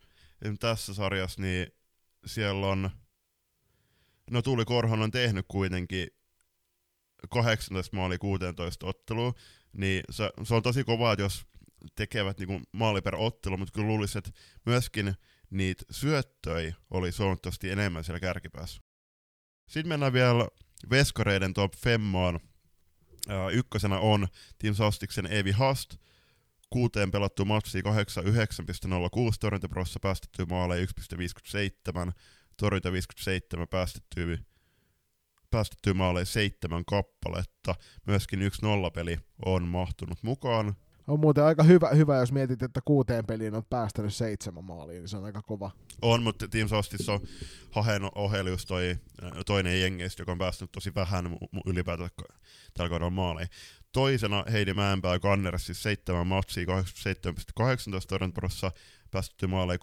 tässä 0.60 0.93
sarjassa 0.93 1.41
niin 1.41 1.67
siellä 2.25 2.67
on, 2.67 2.89
no 4.32 4.41
Tuuli 4.41 4.65
Korhon 4.65 5.01
on 5.01 5.12
tehnyt 5.12 5.46
kuitenkin 5.48 6.08
18 7.29 7.96
maali 7.96 8.17
16 8.17 8.88
ottelua, 8.88 9.34
niin 9.74 10.03
se, 10.10 10.32
se 10.44 10.55
on 10.55 10.63
tosi 10.63 10.84
kovaa, 10.84 11.15
jos 11.20 11.46
tekevät 11.96 12.39
niinku 12.39 12.62
maali 12.72 13.01
per 13.01 13.15
ottelu, 13.15 13.58
mutta 13.58 13.72
kyllä 13.72 13.88
luulisin, 13.88 14.17
että 14.20 14.32
myöskin 14.65 15.15
niitä 15.50 15.84
syöttöjä 15.91 16.75
oli 16.91 17.12
suunnattomasti 17.12 17.70
enemmän 17.70 18.03
siellä 18.03 18.20
kärkipäässä. 18.20 18.82
Sitten 19.67 19.89
mennään 19.89 20.13
vielä 20.13 20.48
veskareiden 20.89 21.53
top 21.53 21.74
femmaan. 21.75 22.39
ykkösenä 23.51 24.00
on 24.00 24.27
Team 24.60 24.75
Sostiksen 24.75 25.25
Evi 25.25 25.51
Hast, 25.51 25.96
kuuteen 26.75 27.12
pelattu 27.12 27.46
matsi 27.46 27.82
89,06 27.82 27.86
torjuntaprossa 29.39 30.00
päästetty 30.00 30.46
maaleja 30.46 30.86
1,57, 30.86 32.12
torjunta 32.58 32.91
57 32.91 33.67
päästetty, 33.67 34.39
päästetty 35.51 35.94
maaleja 35.94 36.25
seitsemän 36.25 36.86
kappaletta. 36.86 37.75
Myöskin 38.08 38.41
yksi 38.41 38.62
nollapeli 38.62 39.17
on 39.46 39.63
mahtunut 39.63 40.24
mukaan. 40.24 40.75
On 41.08 41.20
muuten 41.20 41.44
aika 41.44 41.63
hyvä, 41.63 41.89
hyvä, 41.89 42.15
jos 42.17 42.32
mietit, 42.32 42.63
että 42.63 42.82
kuuteen 42.86 43.25
peliin 43.25 43.55
on 43.55 43.63
päästänyt 43.70 44.13
seitsemän 44.13 44.63
maaliin, 44.63 45.00
niin 45.00 45.10
se 45.10 45.17
on 45.17 45.25
aika 45.25 45.41
kova. 45.41 45.72
On, 46.01 46.24
mutta 46.24 46.48
Team 46.48 46.67
Sostissa 46.67 47.13
on 47.13 47.20
Hahen 47.72 48.01
ohelius 48.15 48.65
toi 48.65 48.98
toinen 49.46 49.82
jengeistä, 49.82 50.22
joka 50.22 50.32
on 50.32 50.38
päästänyt 50.38 50.72
tosi 50.72 50.96
vähän 50.96 51.38
ylipäätään 51.65 52.10
tällä 52.74 52.89
kaudella 52.89 53.10
maaliin. 53.10 53.48
Toisena 53.96 54.44
Heidi 54.52 54.74
Mäenpää 54.74 55.20
Kanners, 55.20 55.66
siis 55.66 55.84
seitsemän 55.84 56.28
matsia, 56.28 56.66
87,18 56.66 56.72
torjuntaprossa, 58.08 58.72
päästetty 59.12 59.48
maaleja 59.48 59.80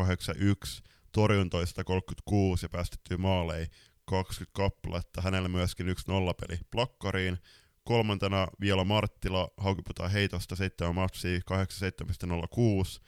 3,81, 0.00 0.82
torjuntoista 1.12 1.84
36 1.84 2.64
ja 2.64 2.68
päästetty 2.68 3.16
maaleja 3.16 3.66
20 4.04 4.56
kappaletta. 4.56 5.22
Hänellä 5.22 5.48
myöskin 5.48 5.88
yksi 5.88 6.04
nollapeli 6.08 6.58
plakkariin. 6.70 7.38
Kolmantena 7.84 8.48
vielä 8.60 8.84
Marttila, 8.84 9.48
haukiputaan 9.56 10.10
heitosta, 10.10 10.56
7 10.56 10.94
matsia, 10.94 11.40
87,06, 11.40 13.00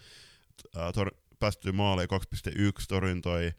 tor- 0.92 1.16
päästetty 1.40 1.72
maaleja 1.72 2.06
2,1, 2.06 2.86
torjuntoi 2.88 3.52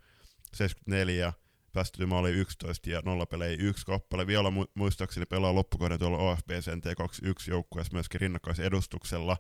74, 0.54 1.34
päästetty 1.74 2.06
maali 2.06 2.30
11 2.32 2.90
ja 2.90 3.02
nollapelejä 3.06 3.58
yksi 3.60 3.86
kappale. 3.86 4.28
Vielä 4.28 4.50
mu- 4.50 4.72
muistaakseni 4.74 5.26
pelaa 5.26 5.56
loppukauden 5.56 6.00
tuolla 6.00 6.18
OFBCN 6.18 6.82
T21 6.86 7.34
joukkueessa 7.48 7.94
myöskin 7.94 8.22
rinnakkaisen 8.22 8.66
edustuksella. 8.66 9.38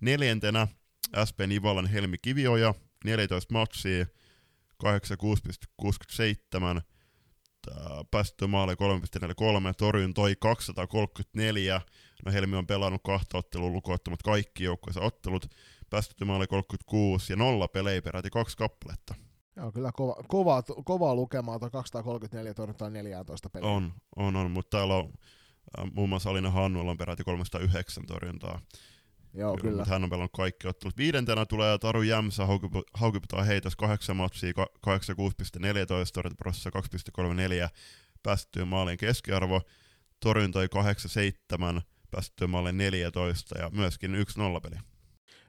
Neljäntenä 0.00 0.68
SP 1.28 1.38
Nivalan 1.46 1.86
Helmi 1.86 2.18
Kivioja, 2.18 2.74
14 3.04 3.54
matsia, 3.54 4.06
86,67, 4.84 6.82
päästetty 8.10 8.46
maali 8.46 8.72
3,43, 8.72 8.78
torjun 9.78 10.14
toi 10.14 10.36
234. 10.40 11.80
No 12.26 12.32
Helmi 12.32 12.56
on 12.56 12.66
pelannut 12.66 13.00
kahta 13.04 13.38
ottelua 13.38 13.68
lukuottamat 13.68 14.22
kaikki 14.22 14.64
joukkueensa 14.64 15.00
ottelut, 15.00 15.46
päästetty 15.90 16.24
maali 16.24 16.46
36 16.46 17.32
ja 17.32 17.36
nolla 17.36 17.68
pelejä 17.68 18.02
peräti 18.02 18.30
kaksi 18.30 18.56
kappaletta. 18.56 19.14
Joo, 19.56 19.72
kyllä 19.72 19.92
kova, 19.92 20.16
kova, 20.28 20.62
kovaa 20.84 21.14
lukemaa, 21.14 21.58
tuo 21.58 21.70
234 21.70 22.54
torjuntaa 22.54 22.90
14 22.90 23.50
peliä. 23.50 23.68
On, 23.68 23.92
on, 24.16 24.36
on, 24.36 24.50
mutta 24.50 24.76
täällä 24.76 24.94
on 24.94 25.12
äh, 25.78 25.92
muun 25.92 26.08
muassa 26.08 26.30
Alina 26.30 26.50
Hannuilla 26.50 26.90
on 26.90 26.98
peräti 26.98 27.24
309 27.24 28.06
torjuntaa. 28.06 28.60
Joo, 29.34 29.56
kyllä. 29.60 29.76
Mutta 29.76 29.92
hän 29.92 30.04
on 30.04 30.10
pelannut 30.10 30.32
kaikki 30.36 30.68
ottelut. 30.68 30.96
Viidentenä 30.96 31.46
tulee 31.46 31.78
Taru 31.78 32.02
Jämsä, 32.02 32.46
haukiputaan 32.94 33.46
heitos 33.46 33.76
8 33.76 34.16
matsia, 34.16 34.52
86,14, 34.52 34.62
torjuntaprossa 36.14 36.70
2,34, 36.70 37.68
päästettyä 38.22 38.64
maalien 38.64 38.98
keskiarvo, 38.98 39.60
torjuntoi 40.20 40.66
8,7, 40.66 41.80
päästettyä 42.10 42.46
maalien 42.46 42.76
14 42.76 43.58
ja 43.58 43.70
myöskin 43.70 44.14
1-0 44.14 44.60
peli 44.62 44.76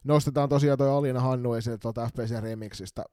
nostetaan 0.06 0.50
tosiaan 0.50 0.78
toi 0.78 0.90
Alina 0.90 1.20
Hannu 1.20 1.54
esille 1.54 1.78
tuolta 1.78 2.08
FPC 2.08 2.42
Remixistä. 2.42 3.04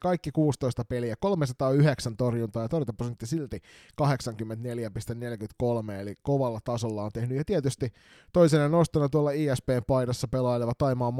Kaikki 0.00 0.30
16 0.32 0.84
peliä, 0.84 1.14
309 1.20 2.16
torjuntaa 2.16 2.62
ja 2.62 2.68
torjuntaprosentti 2.68 3.26
silti 3.26 3.60
84,43, 4.02 5.92
eli 5.92 6.14
kovalla 6.22 6.60
tasolla 6.64 7.04
on 7.04 7.10
tehnyt. 7.12 7.38
Ja 7.38 7.44
tietysti 7.44 7.92
toisena 8.32 8.68
nostona 8.68 9.08
tuolla 9.08 9.30
ISP-paidassa 9.30 10.28
pelaileva 10.28 10.72
Taimaan 10.78 11.14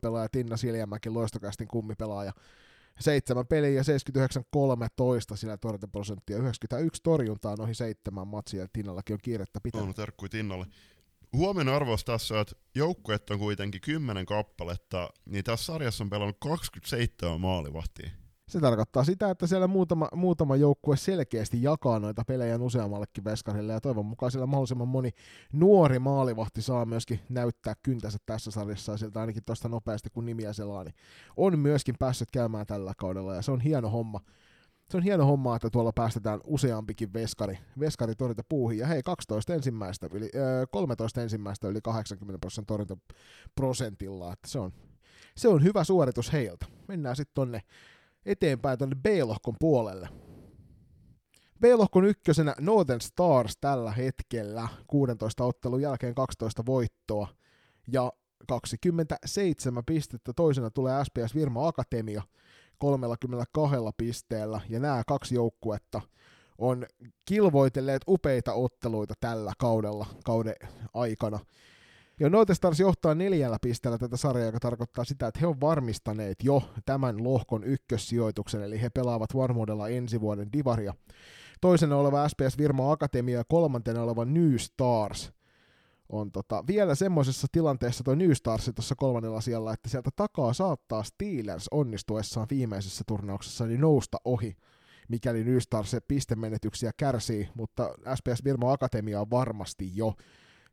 pelaaja 0.00 0.28
Tinna 0.28 0.56
Siljamäki, 0.56 1.10
loistokästin 1.10 1.68
kummipelaaja. 1.68 2.32
Seitsemän 3.00 3.46
peliä 3.46 3.70
ja 3.70 3.82
79-13 3.82 5.36
sillä 5.36 5.56
torjuntaprosenttia, 5.56 6.38
91 6.38 7.02
torjuntaa 7.02 7.56
noihin 7.56 7.74
seitsemän 7.74 8.28
matsia, 8.28 8.66
Tinnallakin 8.72 9.14
on 9.14 9.20
kiirettä 9.22 9.60
pitää. 9.62 9.82
On 9.82 9.94
terkkui 9.94 10.28
Tinnalle 10.28 10.66
huomenna 11.36 11.76
arvos 11.76 12.04
tässä, 12.04 12.40
että 12.40 12.54
joukkueet 12.74 13.30
on 13.30 13.38
kuitenkin 13.38 13.80
10 13.80 14.26
kappaletta, 14.26 15.10
niin 15.26 15.44
tässä 15.44 15.66
sarjassa 15.66 16.04
on 16.04 16.10
pelannut 16.10 16.36
27 16.40 17.40
maalivahtia. 17.40 18.10
Se 18.48 18.60
tarkoittaa 18.60 19.04
sitä, 19.04 19.30
että 19.30 19.46
siellä 19.46 19.66
muutama, 19.66 20.08
muutama 20.14 20.56
joukkue 20.56 20.96
selkeästi 20.96 21.62
jakaa 21.62 21.98
noita 21.98 22.24
pelejä 22.24 22.58
useammallekin 22.58 23.24
veskarille, 23.24 23.72
ja 23.72 23.80
toivon 23.80 24.06
mukaan 24.06 24.32
siellä 24.32 24.46
mahdollisimman 24.46 24.88
moni 24.88 25.10
nuori 25.52 25.98
maalivahti 25.98 26.62
saa 26.62 26.84
myöskin 26.84 27.20
näyttää 27.28 27.74
kyntänsä 27.82 28.18
tässä 28.26 28.50
sarjassa, 28.50 28.92
ja 28.92 28.98
sieltä 28.98 29.20
ainakin 29.20 29.44
tuosta 29.44 29.68
nopeasti 29.68 30.10
kun 30.10 30.26
nimiä 30.26 30.52
selaa, 30.52 30.84
niin 30.84 30.94
on 31.36 31.58
myöskin 31.58 31.94
päässyt 31.98 32.30
käymään 32.30 32.66
tällä 32.66 32.92
kaudella, 32.96 33.34
ja 33.34 33.42
se 33.42 33.52
on 33.52 33.60
hieno 33.60 33.90
homma 33.90 34.20
se 34.90 34.96
on 34.96 35.02
hieno 35.02 35.26
homma, 35.26 35.56
että 35.56 35.70
tuolla 35.70 35.92
päästetään 35.92 36.40
useampikin 36.44 37.12
veskari, 37.12 37.58
veskari 37.80 38.14
torjunta 38.14 38.42
puuhin. 38.48 38.78
Ja 38.78 38.86
hei, 38.86 39.02
12 39.02 39.54
ensimmäistä, 39.54 40.08
yli, 40.12 40.24
äh, 40.24 40.68
13 40.70 41.22
ensimmäistä 41.22 41.68
yli 41.68 41.80
80 41.82 42.38
prosentin 42.38 42.66
torjuntaprosentilla. 42.66 44.32
Että 44.32 44.48
se, 44.48 44.58
on, 44.58 44.72
se 45.36 45.48
on 45.48 45.62
hyvä 45.62 45.84
suoritus 45.84 46.32
heiltä. 46.32 46.66
Mennään 46.88 47.16
sitten 47.16 47.34
tonne 47.34 47.62
eteenpäin 48.26 48.78
tonne 48.78 48.96
B-lohkon 49.02 49.54
puolelle. 49.60 50.08
B-lohkon 51.60 52.04
ykkösenä 52.04 52.54
Northern 52.60 53.00
Stars 53.00 53.56
tällä 53.60 53.92
hetkellä 53.92 54.68
16 54.86 55.44
ottelun 55.44 55.82
jälkeen 55.82 56.14
12 56.14 56.66
voittoa 56.66 57.28
ja 57.92 58.12
27 58.48 59.84
pistettä. 59.86 60.32
Toisena 60.36 60.70
tulee 60.70 61.04
SPS 61.04 61.34
Virma 61.34 61.68
Akatemia 61.68 62.22
32 62.78 63.76
pisteellä, 63.96 64.60
ja 64.68 64.80
nämä 64.80 65.02
kaksi 65.06 65.34
joukkuetta 65.34 66.00
on 66.58 66.86
kilvoitelleet 67.24 68.02
upeita 68.08 68.52
otteluita 68.52 69.14
tällä 69.20 69.52
kaudella, 69.58 70.06
kauden 70.24 70.54
aikana. 70.94 71.38
Ja 72.20 72.30
Noite 72.30 72.54
Stars 72.54 72.80
johtaa 72.80 73.14
neljällä 73.14 73.58
pisteellä 73.62 73.98
tätä 73.98 74.16
sarjaa, 74.16 74.46
joka 74.46 74.60
tarkoittaa 74.60 75.04
sitä, 75.04 75.26
että 75.26 75.40
he 75.40 75.46
on 75.46 75.60
varmistaneet 75.60 76.38
jo 76.42 76.62
tämän 76.84 77.24
lohkon 77.24 77.64
ykkössijoituksen, 77.64 78.62
eli 78.62 78.82
he 78.82 78.90
pelaavat 78.90 79.34
varmuudella 79.34 79.88
ensi 79.88 80.20
vuoden 80.20 80.52
divaria. 80.52 80.94
Toisena 81.60 81.96
oleva 81.96 82.28
SPS 82.28 82.58
Virma 82.58 82.92
Akatemia 82.92 83.38
ja 83.38 83.44
kolmantena 83.48 84.02
oleva 84.02 84.24
New 84.24 84.56
Stars– 84.56 85.30
on 86.08 86.32
tota, 86.32 86.64
vielä 86.66 86.94
semmoisessa 86.94 87.46
tilanteessa 87.52 88.04
tuo 88.04 88.14
New 88.14 88.32
Stars 88.32 88.70
tuossa 88.74 88.94
kolmannella 88.94 89.40
siellä, 89.40 89.72
että 89.72 89.88
sieltä 89.88 90.10
takaa 90.16 90.52
saattaa 90.52 91.02
Steelers 91.02 91.68
onnistuessaan 91.70 92.46
viimeisessä 92.50 93.04
turnauksessa 93.06 93.66
niin 93.66 93.80
nousta 93.80 94.18
ohi, 94.24 94.56
mikäli 95.08 95.44
New 95.44 95.58
Stars 95.58 95.96
pistemenetyksiä 96.08 96.90
kärsii, 96.96 97.48
mutta 97.54 97.90
SPS 98.14 98.44
Virmo 98.44 98.70
Akatemia 98.72 99.20
on 99.20 99.30
varmasti 99.30 99.90
jo 99.94 100.14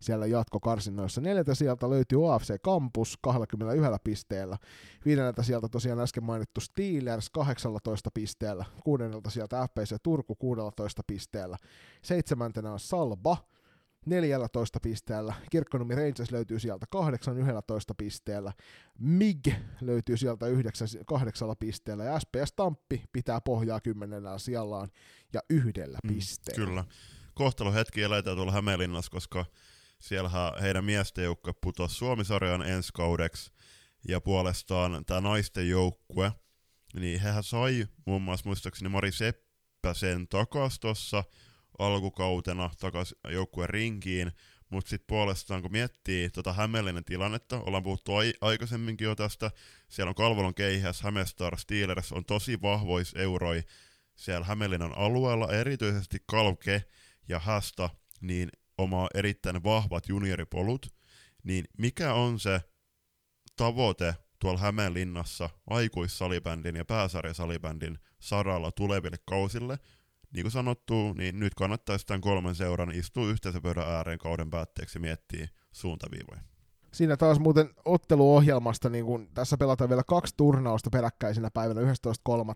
siellä 0.02 0.26
jatkokarsinnoissa. 0.26 1.22
Neljältä 1.22 1.56
sieltä 1.56 1.90
löytyy 1.90 2.34
AFC 2.34 2.62
Campus 2.66 3.18
21 3.22 3.92
pisteellä. 4.04 4.58
Viidenneltä 5.06 5.44
sieltä 5.44 5.70
tosiaan 5.70 6.00
äsken 6.00 6.24
mainittu 6.24 6.62
Steelers 6.62 7.30
18 7.30 8.10
pisteellä. 8.14 8.66
Kuudennelta 8.84 9.30
sieltä 9.30 9.68
FPC 9.68 9.96
Turku 10.04 10.36
16 10.36 11.02
pisteellä. 11.08 11.58
Seitsemäntenä 12.02 12.72
on 12.72 12.80
Salba 12.80 13.38
14 14.06 14.80
pisteellä. 14.80 15.34
Kirkkonumi 15.50 15.96
Rangers 15.96 16.32
löytyy 16.32 16.60
sieltä 16.60 16.86
8 16.90 17.38
11 17.38 17.94
pisteellä. 17.94 18.54
MIG 19.00 19.48
löytyy 19.82 20.18
sieltä 20.18 20.48
9 20.48 20.88
8 21.06 21.56
pisteellä. 21.60 22.04
Ja 22.04 22.20
SPS 22.20 22.54
Tamppi 22.56 23.04
pitää 23.12 23.42
pohjaa 23.42 23.80
kymmenellä 23.80 24.38
sijallaan 24.38 24.92
ja 25.34 25.42
yhdellä 25.50 26.00
mm, 26.04 26.14
pisteellä. 26.14 26.66
Kyllä. 26.66 26.86
Kohtalo 27.34 27.74
hetki 27.74 28.02
eletään 28.02 28.38
tuolla 28.38 28.52
Hämeenlinnassa, 28.52 29.12
koska 29.12 29.46
siellä 30.00 30.30
heidän 30.62 30.86
miesten 30.86 31.24
joukkue 31.24 31.54
putosi 31.62 31.96
Suomisarjan 31.96 32.62
ensi 32.62 32.90
kaudeksi. 32.94 33.52
Ja 34.08 34.22
puolestaan 34.22 35.06
tämä 35.06 35.22
naisten 35.22 35.70
joukkue 35.70 36.32
niin 36.94 37.20
hehän 37.20 37.44
sai 37.44 37.88
muun 38.06 38.22
muassa 38.22 38.50
muistaakseni 38.50 38.90
Mari 38.90 39.12
Seppäsen 39.12 40.28
takas 40.28 40.80
tuossa 40.80 41.24
alkukautena 41.82 42.70
takas 42.80 43.16
joukkueen 43.30 43.70
rinkiin, 43.70 44.32
mutta 44.70 44.90
sitten 44.90 45.08
puolestaan 45.08 45.62
kun 45.62 45.72
miettii 45.72 46.30
tota 46.30 46.54
Hämeenlinnan 46.54 47.06
tilannetta, 47.06 47.60
ollaan 47.60 47.84
puhuttu 47.84 48.16
ai- 48.16 48.34
aikaisemminkin 48.42 49.06
jo 49.06 49.16
tästä, 49.16 49.52
siellä 49.90 50.10
on 50.10 50.16
Kalvolon 50.16 50.56
keihäs, 50.56 51.02
Hämestar, 51.02 51.58
Steelers 51.58 52.12
on 52.12 52.26
tosi 52.26 52.62
vahvois 52.62 53.14
euroi 53.18 53.64
siellä 54.16 54.46
Hämeenlinnan 54.46 54.98
alueella, 54.98 55.54
erityisesti 55.54 56.18
Kalke 56.26 56.84
ja 57.28 57.40
Hästä, 57.40 57.90
niin 58.22 58.50
omaa 58.78 59.10
erittäin 59.14 59.64
vahvat 59.64 60.10
junioripolut, 60.10 60.94
niin 61.44 61.66
mikä 61.78 62.14
on 62.14 62.40
se 62.40 62.62
tavoite 63.56 64.16
tuolla 64.40 64.60
Hämeenlinnassa 64.60 65.50
aikuissalibändin 65.68 66.76
ja 66.76 66.86
pääsarjasalibändin 66.86 68.00
saralla 68.20 68.72
tuleville 68.72 69.18
kausille, 69.26 69.80
niin 70.34 70.44
kuin 70.44 70.52
sanottu, 70.52 71.14
niin 71.14 71.40
nyt 71.40 71.56
kannattaisi 71.56 72.06
tämän 72.06 72.22
kolmen 72.22 72.56
seuran 72.56 72.92
istua 72.96 73.28
yhteisöpöydän 73.28 73.88
ääreen 73.88 74.20
kauden 74.20 74.50
päätteeksi 74.50 74.98
ja 74.98 75.02
miettiä 75.02 75.48
suuntaviivoja. 75.72 76.42
Siinä 76.94 77.18
taas 77.18 77.40
muuten 77.40 77.70
otteluohjelmasta, 77.86 78.90
niin 78.90 79.06
kun 79.06 79.28
tässä 79.34 79.58
pelataan 79.58 79.90
vielä 79.90 80.04
kaksi 80.08 80.34
turnausta 80.38 80.90
peräkkäisinä 80.90 81.50
päivänä 81.54 81.82
11.3. 81.82 81.88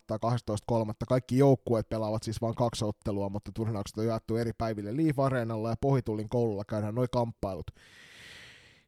ja 0.10 0.18
12.3. 0.18 0.94
Kaikki 1.10 1.38
joukkueet 1.38 1.90
pelaavat 1.90 2.24
siis 2.24 2.42
vain 2.42 2.56
kaksi 2.56 2.86
ottelua, 2.86 3.30
mutta 3.30 3.52
turnaukset 3.52 3.98
on 3.98 4.06
jaettu 4.06 4.38
eri 4.38 4.52
päiville 4.58 4.98
Leaf 4.98 5.20
Areenalla 5.20 5.70
ja 5.70 5.76
Pohitullin 5.82 6.30
koululla 6.30 6.66
käydään 6.66 6.96
noin 6.96 7.10
kamppailut. 7.12 7.72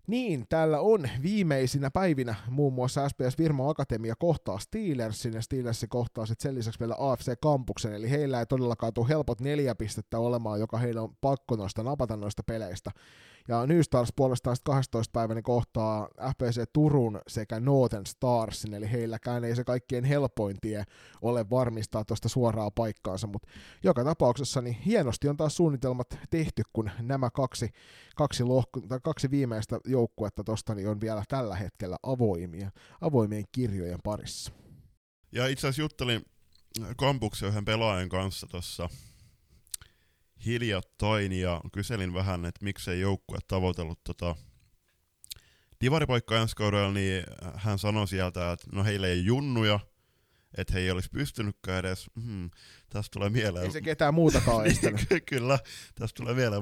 Niin, 0.08 0.46
täällä 0.50 0.80
on 0.80 1.10
viimeisinä 1.22 1.92
päivinä 1.92 2.36
muun 2.50 2.74
muassa 2.74 3.10
SPS 3.10 3.38
Virma 3.38 3.70
Akatemia 3.70 4.16
kohtaa 4.20 4.60
Steelersin 4.60 5.34
ja 5.34 5.42
Steelers 5.42 5.86
kohtaa 5.90 6.26
sitten 6.26 6.44
sen 6.44 6.56
lisäksi 6.56 6.80
vielä 6.80 6.96
AFC 6.98 7.34
Kampuksen, 7.42 7.94
eli 7.94 8.10
heillä 8.10 8.40
ei 8.40 8.46
todellakaan 8.46 8.94
tule 8.94 9.10
helpot 9.10 9.42
neljä 9.42 9.76
pistettä 9.76 10.20
olemaan, 10.20 10.60
joka 10.60 10.78
heillä 10.78 11.02
on 11.02 11.16
pakko 11.22 11.56
noista 11.56 11.84
napata 11.84 12.18
noista 12.18 12.44
peleistä. 12.44 12.92
Ja 13.48 13.66
New 13.68 13.82
Stars 13.82 14.13
puolestaan 14.16 14.58
12 14.63 15.12
päivänä 15.13 15.42
kohtaa 15.42 16.08
FPC 16.08 16.63
Turun 16.74 17.22
sekä 17.27 17.60
Northern 17.60 18.06
Starsin, 18.06 18.74
eli 18.74 18.92
heilläkään 18.92 19.44
ei 19.44 19.56
se 19.56 19.63
kaikkien 19.63 20.04
helpoin 20.04 20.58
tie 20.62 20.84
ole 21.22 21.50
varmistaa 21.50 22.06
tuosta 22.06 22.30
suoraa 22.30 22.72
paikkaansa, 22.72 23.27
mutta 23.27 23.48
joka 23.84 24.04
tapauksessa 24.04 24.62
niin 24.62 24.75
hienosti 24.75 25.30
on 25.30 25.38
taas 25.38 25.58
suunnitelmat 25.58 26.20
tehty, 26.30 26.63
kun 26.74 26.92
nämä 27.00 27.30
kaksi, 27.30 27.70
kaksi, 28.16 28.44
lohko, 28.44 28.82
tai 28.82 29.00
kaksi 29.04 29.32
viimeistä 29.32 29.80
joukkuetta 29.86 30.44
tuosta 30.44 30.75
niin 30.75 30.89
on 30.89 31.01
vielä 31.01 31.24
tällä 31.27 31.56
hetkellä 31.56 31.98
avoimia, 32.04 32.72
avoimien 33.01 33.44
kirjojen 33.51 34.00
parissa. 34.04 34.51
Ja 35.32 35.48
itse 35.48 35.68
asiassa 35.68 35.82
juttelin 35.82 36.25
kampuksen 36.98 37.50
yhden 37.50 37.66
pelaajan 37.66 38.10
kanssa 38.10 38.48
tuossa 38.48 38.89
hiljattain 40.46 41.32
ja 41.32 41.62
kyselin 41.74 42.13
vähän, 42.13 42.46
että 42.46 42.65
miksei 42.65 43.00
joukkue 43.00 43.38
tavoitellut 43.48 44.03
tota 44.03 44.36
divaripaikkaa 45.82 46.41
ensi 46.41 46.56
kaudella, 46.56 46.91
niin 46.91 47.24
hän 47.56 47.79
sanoi 47.79 48.08
sieltä, 48.08 48.51
että 48.51 48.67
no 48.72 48.84
heillä 48.84 49.08
ei 49.08 49.25
junnuja, 49.25 49.79
että 50.58 50.74
he 50.74 50.79
ei 50.79 50.91
olisi 50.91 51.10
pystynytkään 51.10 51.79
edes, 51.79 52.10
hmm, 52.24 52.50
tästä 52.89 53.13
tulee 53.13 53.29
mieleen... 53.29 53.65
Ei 53.65 53.72
se 53.72 53.82
ketään 53.82 54.13
muutakaan 54.13 54.63
niin, 54.67 55.22
Kyllä, 55.25 55.60
tästä 55.96 56.17
tulee 56.17 56.36
vielä 56.36 56.56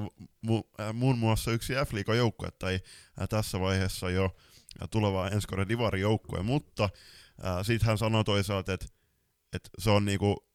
mu- 0.46 0.68
äh, 0.80 0.94
muun 0.94 1.18
muassa 1.18 1.52
yksi 1.52 1.72
f 1.72 2.08
joukkue 2.16 2.48
tai 2.58 2.74
äh, 2.74 3.28
tässä 3.28 3.60
vaiheessa 3.60 4.10
jo 4.10 4.24
äh, 4.82 4.88
tuleva 4.90 5.28
ensi 5.28 5.48
kauden 5.48 5.68
divarijoukkue, 5.68 6.42
mutta 6.42 6.84
äh, 6.84 7.66
sitten 7.66 7.86
hän 7.86 7.98
sanoi 7.98 8.24
toisaalta, 8.24 8.72
että 8.72 8.86
et 9.52 9.70
se 9.78 9.90
on 9.90 10.04
niinku 10.04 10.45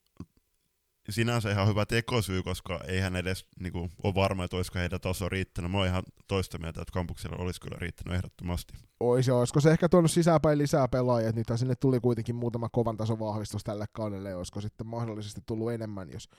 sinänsä 1.10 1.52
ihan 1.52 1.68
hyvä 1.68 1.86
tekosyy, 1.86 2.44
koska 2.44 2.80
eihän 2.88 3.16
edes 3.16 3.46
niinku, 3.60 3.90
ole 4.04 4.16
varma, 4.16 4.44
että 4.44 4.58
olisiko 4.58 4.80
heidän 4.80 5.02
taso 5.02 5.30
riittänyt. 5.30 5.72
Mä 5.72 5.78
oon 5.78 5.88
ihan 5.88 6.04
toista 6.28 6.58
mieltä, 6.58 6.82
että 6.82 6.94
kampuksella 6.94 7.38
olisi 7.38 7.62
kyllä 7.62 7.78
riittänyt 7.80 8.16
ehdottomasti. 8.16 8.74
Oisi, 9.00 9.32
olisiko 9.32 9.60
se 9.60 9.72
ehkä 9.72 9.90
tuonut 9.90 10.12
sisäpäin 10.12 10.58
lisää 10.58 10.88
pelaajia, 10.88 11.30
että 11.30 11.42
nyt 11.42 11.60
sinne 11.60 11.76
tuli 11.76 12.00
kuitenkin 12.00 12.36
muutama 12.36 12.70
kovan 12.70 12.98
tason 12.98 13.20
vahvistus 13.20 13.64
tälle 13.64 13.86
kaudelle, 13.92 14.36
olisiko 14.36 14.62
sitten 14.62 14.88
mahdollisesti 14.88 15.42
tullut 15.46 15.72
enemmän, 15.72 16.10
jos 16.12 16.30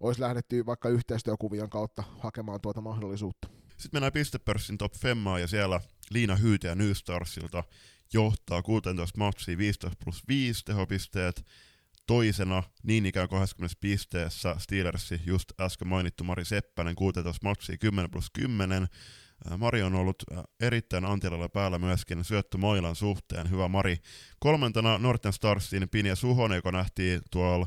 olisi 0.00 0.20
lähdetty 0.20 0.66
vaikka 0.66 0.88
yhteistyökuvion 0.88 1.70
kautta 1.70 2.04
hakemaan 2.18 2.60
tuota 2.60 2.80
mahdollisuutta. 2.80 3.48
Sitten 3.68 3.90
mennään 3.92 4.12
pistepörssin 4.12 4.78
top 4.78 4.94
femmaa 4.96 5.38
ja 5.38 5.48
siellä 5.48 5.80
Liina 6.10 6.36
Hyytä 6.36 6.68
ja 6.68 6.74
New 6.74 6.92
Starsilta 6.92 7.64
johtaa 8.12 8.62
16 8.62 9.18
matsia 9.18 9.58
15 9.58 9.96
plus 10.04 10.28
5 10.28 10.64
tehopisteet, 10.64 11.44
Toisena 12.08 12.62
niin 12.82 13.06
ikään 13.06 13.28
20 13.28 13.76
pisteessä 13.80 14.56
Steelersi 14.58 15.20
just 15.26 15.60
äsken 15.60 15.88
mainittu 15.88 16.24
Mari 16.24 16.44
Seppänen 16.44 16.94
16 16.94 17.48
matsia 17.48 17.76
10 17.78 18.10
plus 18.10 18.30
10. 18.32 18.86
Mari 19.58 19.82
on 19.82 19.94
ollut 19.94 20.22
erittäin 20.60 21.04
antilalla 21.04 21.48
päällä 21.48 21.78
myöskin 21.78 22.24
syöttö 22.24 22.58
Moilan 22.58 22.96
suhteen. 22.96 23.50
Hyvä 23.50 23.68
Mari. 23.68 23.96
Kolmantena 24.38 24.98
Norten 24.98 25.32
Starsin 25.32 25.88
Pinja 25.88 26.16
Suhonen, 26.16 26.56
joka 26.56 26.72
nähtiin 26.72 27.20
tuolla 27.30 27.66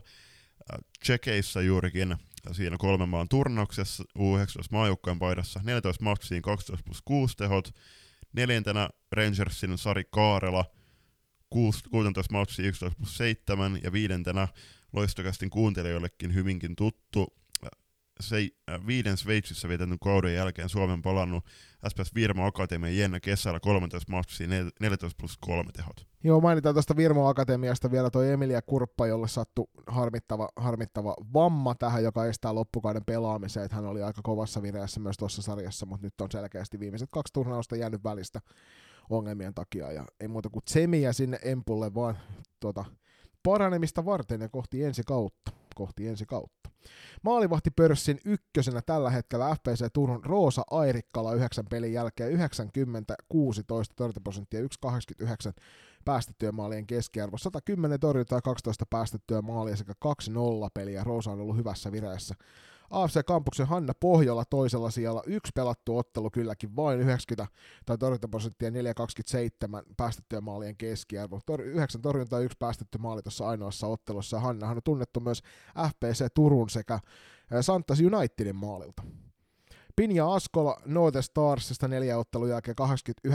Tsekeissä 0.99 1.61
juurikin 1.61 2.15
siinä 2.51 2.77
kolmen 2.79 3.09
maan 3.09 3.29
turnauksessa 3.29 4.03
U19 4.03 4.65
maajoukkojen 4.71 5.19
paidassa 5.19 5.59
14 5.63 6.03
matsiin 6.03 6.41
12 6.41 6.83
plus 6.85 7.01
6 7.05 7.37
tehot. 7.37 7.75
Neljäntenä 8.33 8.89
Rangersin 9.11 9.77
Sari 9.77 10.03
Kaarela– 10.11 10.65
16 11.51 12.33
matsia 12.33 12.67
11 12.67 12.97
plus 12.97 13.17
7 13.17 13.79
ja 13.83 13.91
viidentenä 13.91 14.47
loistokästin 14.93 15.49
kuuntelijoillekin 15.49 16.33
hyvinkin 16.33 16.75
tuttu. 16.75 17.33
Se, 18.19 18.47
äh, 18.69 18.87
viiden 18.87 19.17
Sveitsissä 19.17 19.69
vietetyn 19.69 19.99
kauden 19.99 20.33
jälkeen 20.33 20.69
Suomen 20.69 21.01
palannut 21.01 21.45
SPS 21.89 22.15
Virmo 22.15 22.45
Akatemian 22.45 22.97
Jenna 22.97 23.19
kesällä 23.19 23.59
13 23.59 24.11
matsia 24.11 24.47
14 24.79 25.17
plus 25.19 25.37
3 25.37 25.71
tehot. 25.71 26.07
Joo, 26.23 26.41
mainitaan 26.41 26.75
tuosta 26.75 26.95
Virmo 26.95 27.27
Akatemiasta 27.27 27.91
vielä 27.91 28.09
toi 28.09 28.31
Emilia 28.31 28.61
Kurppa, 28.61 29.07
jolle 29.07 29.27
sattui 29.27 29.67
harmittava, 29.87 30.49
harmittava 30.55 31.15
vamma 31.33 31.75
tähän, 31.75 32.03
joka 32.03 32.25
estää 32.25 32.55
loppukauden 32.55 33.05
pelaamiseen, 33.05 33.65
että 33.65 33.75
hän 33.75 33.85
oli 33.85 34.03
aika 34.03 34.21
kovassa 34.23 34.61
vireessä 34.61 34.99
myös 34.99 35.17
tuossa 35.17 35.41
sarjassa, 35.41 35.85
mutta 35.85 36.05
nyt 36.05 36.21
on 36.21 36.31
selkeästi 36.31 36.79
viimeiset 36.79 37.09
kaksi 37.11 37.33
turnausta 37.33 37.75
jäänyt 37.75 38.03
välistä 38.03 38.41
ongelmien 39.13 39.53
takia. 39.53 39.91
Ja 39.91 40.05
ei 40.19 40.27
muuta 40.27 40.49
kuin 40.49 40.65
tsemiä 40.65 41.13
sinne 41.13 41.39
Empulle, 41.43 41.93
vaan 41.93 42.17
tuota, 42.59 42.85
paranemista 43.43 44.05
varten 44.05 44.41
ja 44.41 44.49
kohti 44.49 44.83
ensi 44.83 45.03
kautta. 45.03 45.51
Kohti 45.75 46.07
ensi 46.07 46.25
kautta. 46.25 46.69
Maalivahtipörssin 47.23 48.19
ykkösenä 48.25 48.81
tällä 48.85 49.09
hetkellä 49.09 49.55
FPC 49.55 49.85
Turun 49.93 50.25
Roosa 50.25 50.63
Airikkala 50.71 51.33
9 51.33 51.65
pelin 51.69 51.93
jälkeen 51.93 52.31
90 52.31 53.15
16 53.29 53.93
torjuntaprosenttia 53.95 54.59
1,89 54.61 55.27
päästettyä 56.05 56.51
maalien 56.51 56.87
keskiarvo, 56.87 57.37
110 57.37 57.99
torjuntaa 57.99 58.41
12 58.41 58.85
päästettyä 58.89 59.41
maalia 59.41 59.75
sekä 59.75 59.93
2-0 60.05 60.37
peliä. 60.73 61.03
Roosa 61.03 61.31
on 61.31 61.41
ollut 61.41 61.57
hyvässä 61.57 61.91
vireessä. 61.91 62.35
AFC 62.91 63.25
Kampuksen 63.25 63.67
Hanna 63.67 63.93
Pohjola 63.99 64.43
toisella 64.45 64.91
siellä. 64.91 65.21
Yksi 65.25 65.51
pelattu 65.55 65.97
ottelu 65.97 66.29
kylläkin, 66.29 66.75
vain 66.75 66.99
90 66.99 67.53
tai 67.85 67.97
torjuntaprosenttia 67.97 68.71
427 68.71 69.83
päästettyä 69.97 70.41
maalien 70.41 70.77
keskiarvo. 70.77 71.39
Tor- 71.45 71.61
9 71.61 72.01
torjuntaa, 72.01 72.39
yksi 72.39 72.57
päästetty 72.59 72.97
maali 72.97 73.21
tuossa 73.21 73.47
ainoassa 73.47 73.87
ottelussa. 73.87 74.39
Hannahan 74.39 74.77
on 74.77 74.83
tunnettu 74.83 75.19
myös 75.19 75.41
FPC 75.89 76.25
Turun 76.33 76.69
sekä 76.69 76.99
Santas 77.61 77.99
Unitedin 77.99 78.55
maalilta. 78.55 79.03
Pinja 79.95 80.33
Askola 80.33 80.81
Northern 80.85 81.23
Starsista 81.23 81.87
neljä 81.87 82.17
ottelun 82.17 82.49
jälkeen 82.49 82.75
89-19 83.27 83.31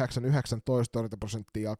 torjuntaprosenttia 0.92 1.70
ja 1.70 1.76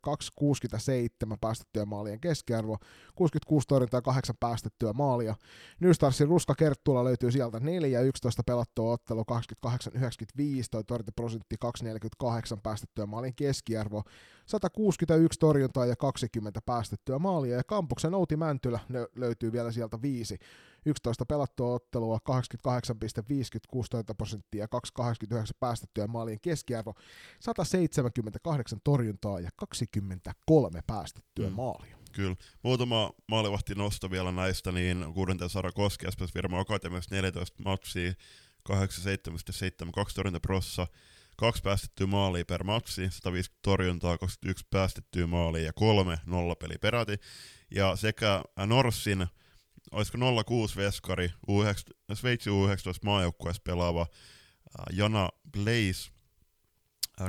267 0.00 1.38
päästettyä 1.40 1.84
maalien 1.84 2.20
keskiarvo, 2.20 2.76
66 3.14 3.68
torjuntaa 3.68 3.98
ja 3.98 4.02
8 4.02 4.36
päästettyä 4.40 4.92
maalia. 4.92 5.34
New 5.80 5.90
Starsin 5.90 6.28
Ruska 6.28 6.54
Kerttula 6.54 7.04
löytyy 7.04 7.30
sieltä 7.30 7.60
4 7.60 8.00
11 8.00 8.42
pelattua 8.46 8.92
ottelu 8.92 9.24
28-95 9.66 9.66
toi 10.70 10.84
torjuntaprosentti 10.84 11.56
248 11.60 12.60
päästettyä 12.62 13.06
maalien 13.06 13.34
keskiarvo, 13.34 14.02
161 14.46 15.38
torjuntaa 15.38 15.86
ja 15.86 15.96
20 15.96 16.60
päästettyä 16.66 17.18
maalia. 17.18 17.56
Ja 17.56 17.64
kampuksen 17.64 18.14
Outi 18.14 18.36
Mäntylä 18.36 18.80
löytyy 19.16 19.52
vielä 19.52 19.72
sieltä 19.72 20.02
5 20.02 20.38
11 20.86 21.26
pelattua 21.26 21.74
ottelua, 21.74 22.18
88,56 22.30 24.14
prosenttia, 24.16 24.68
289 24.68 25.56
päästettyä 25.60 26.06
maalien 26.06 26.40
keskiarvo, 26.40 26.94
178 27.40 28.78
torjuntaa 28.84 29.40
ja 29.40 29.50
23 29.56 30.80
päästettyä 30.86 31.48
mm. 31.48 31.54
maalia. 31.54 31.96
Kyllä. 32.12 32.36
Muutama 32.62 33.10
maalivahti 33.28 33.74
nosto 33.74 34.10
vielä 34.10 34.32
näistä, 34.32 34.72
niin 34.72 35.06
kuudenten 35.14 35.48
Sara 35.48 35.72
Koski, 35.72 36.06
SPS 36.10 36.34
Virma 36.34 36.60
Akatemiassa 36.60 37.14
14 37.14 37.62
matsia, 37.64 38.12
87,72 38.72 38.76
torjuntaprossa, 40.14 40.86
kaksi 41.36 41.62
päästettyä 41.62 42.06
maalia 42.06 42.44
per 42.44 42.64
matsi, 42.64 43.10
150 43.10 43.58
torjuntaa, 43.62 44.18
21 44.18 44.66
päästettyä 44.70 45.26
maalia 45.26 45.62
ja 45.62 45.72
kolme 45.72 46.18
nollapeli 46.26 46.74
peräti. 46.80 47.16
Ja 47.70 47.96
sekä 47.96 48.42
Norsin, 48.66 49.26
olisiko 49.94 50.18
06 50.46 50.76
veskari, 50.76 51.32
U9, 51.50 52.14
Sveitsin 52.14 52.52
U19 52.52 52.98
maajoukkueessa 53.04 53.62
pelaava 53.64 54.06
Jana 54.92 55.28
Blaze, 55.52 56.10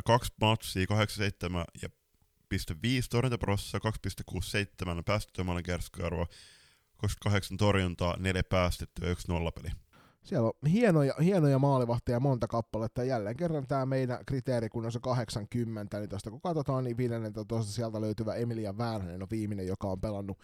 kaksi 0.06 0.34
matsia, 0.42 0.88
87 0.88 1.66
ja 1.82 1.90
2,5 2.54 2.80
torjuntaprosessa, 3.10 3.78
2,67 3.78 5.04
päästettyä 5.06 5.46
keskiarvo, 5.66 6.26
28 6.98 7.58
torjuntaa, 7.58 8.16
4 8.20 8.44
päästettyä, 8.44 9.10
1 9.10 9.28
nollapeli. 9.28 9.70
Siellä 10.24 10.48
on 10.48 10.70
hienoja, 10.70 11.14
hienoja 11.24 11.60
maalivahtia 11.60 12.20
monta 12.20 12.48
kappaletta. 12.48 13.04
Jälleen 13.04 13.38
kerran 13.38 13.68
tämä 13.68 13.86
meidän 13.86 14.26
kriteeri, 14.26 14.70
kun 14.70 14.86
on 14.86 14.92
se 14.92 15.00
80, 15.00 16.00
niin 16.00 16.10
tuosta 16.10 16.32
kun 16.32 16.42
katsotaan, 16.42 16.84
niin 16.84 16.98
15 16.98 17.74
sieltä 17.74 18.02
löytyvä 18.02 18.34
Emilia 18.34 18.78
Väänänen 18.78 19.22
on 19.22 19.28
viimeinen, 19.32 19.68
joka 19.68 19.88
on 19.88 20.02
pelannut 20.02 20.40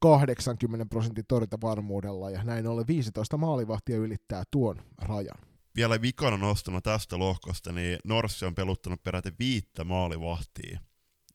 80 0.00 0.86
prosentin 0.86 1.24
torjuntavarmuudella, 1.28 2.30
ja 2.30 2.44
näin 2.44 2.66
ollen 2.66 2.86
15 2.86 3.36
maalivahtia 3.36 3.96
ylittää 3.96 4.42
tuon 4.50 4.82
rajan. 4.98 5.38
Vielä 5.76 6.02
vikana 6.02 6.36
nostona 6.36 6.80
tästä 6.80 7.18
lohkosta, 7.18 7.72
niin 7.72 7.98
Norssi 8.04 8.44
on 8.44 8.54
peluttanut 8.54 9.02
peräti 9.04 9.32
viittä 9.38 9.84
maalivahtia. 9.84 10.80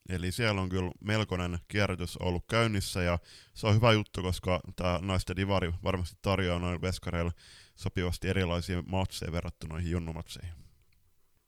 Eli 0.10 0.32
siellä 0.32 0.62
on 0.62 0.70
kyllä 0.70 0.92
melkoinen 1.00 1.60
kierrätys 1.68 2.18
ollut 2.18 2.44
käynnissä 2.50 3.02
ja 3.02 3.20
se 3.54 3.68
on 3.68 3.76
hyvä 3.76 3.92
juttu, 3.92 4.22
koska 4.22 4.60
tämä 4.76 5.00
naisten 5.02 5.36
divari 5.36 5.74
varmasti 5.84 6.16
tarjoaa 6.22 6.60
noin 6.60 6.82
veskareilla 6.82 7.32
sopivasti 7.76 8.28
erilaisia 8.28 8.82
matseja 8.82 9.32
verrattuna 9.32 9.74
noihin 9.74 9.92
junnumatseihin. 9.92 10.54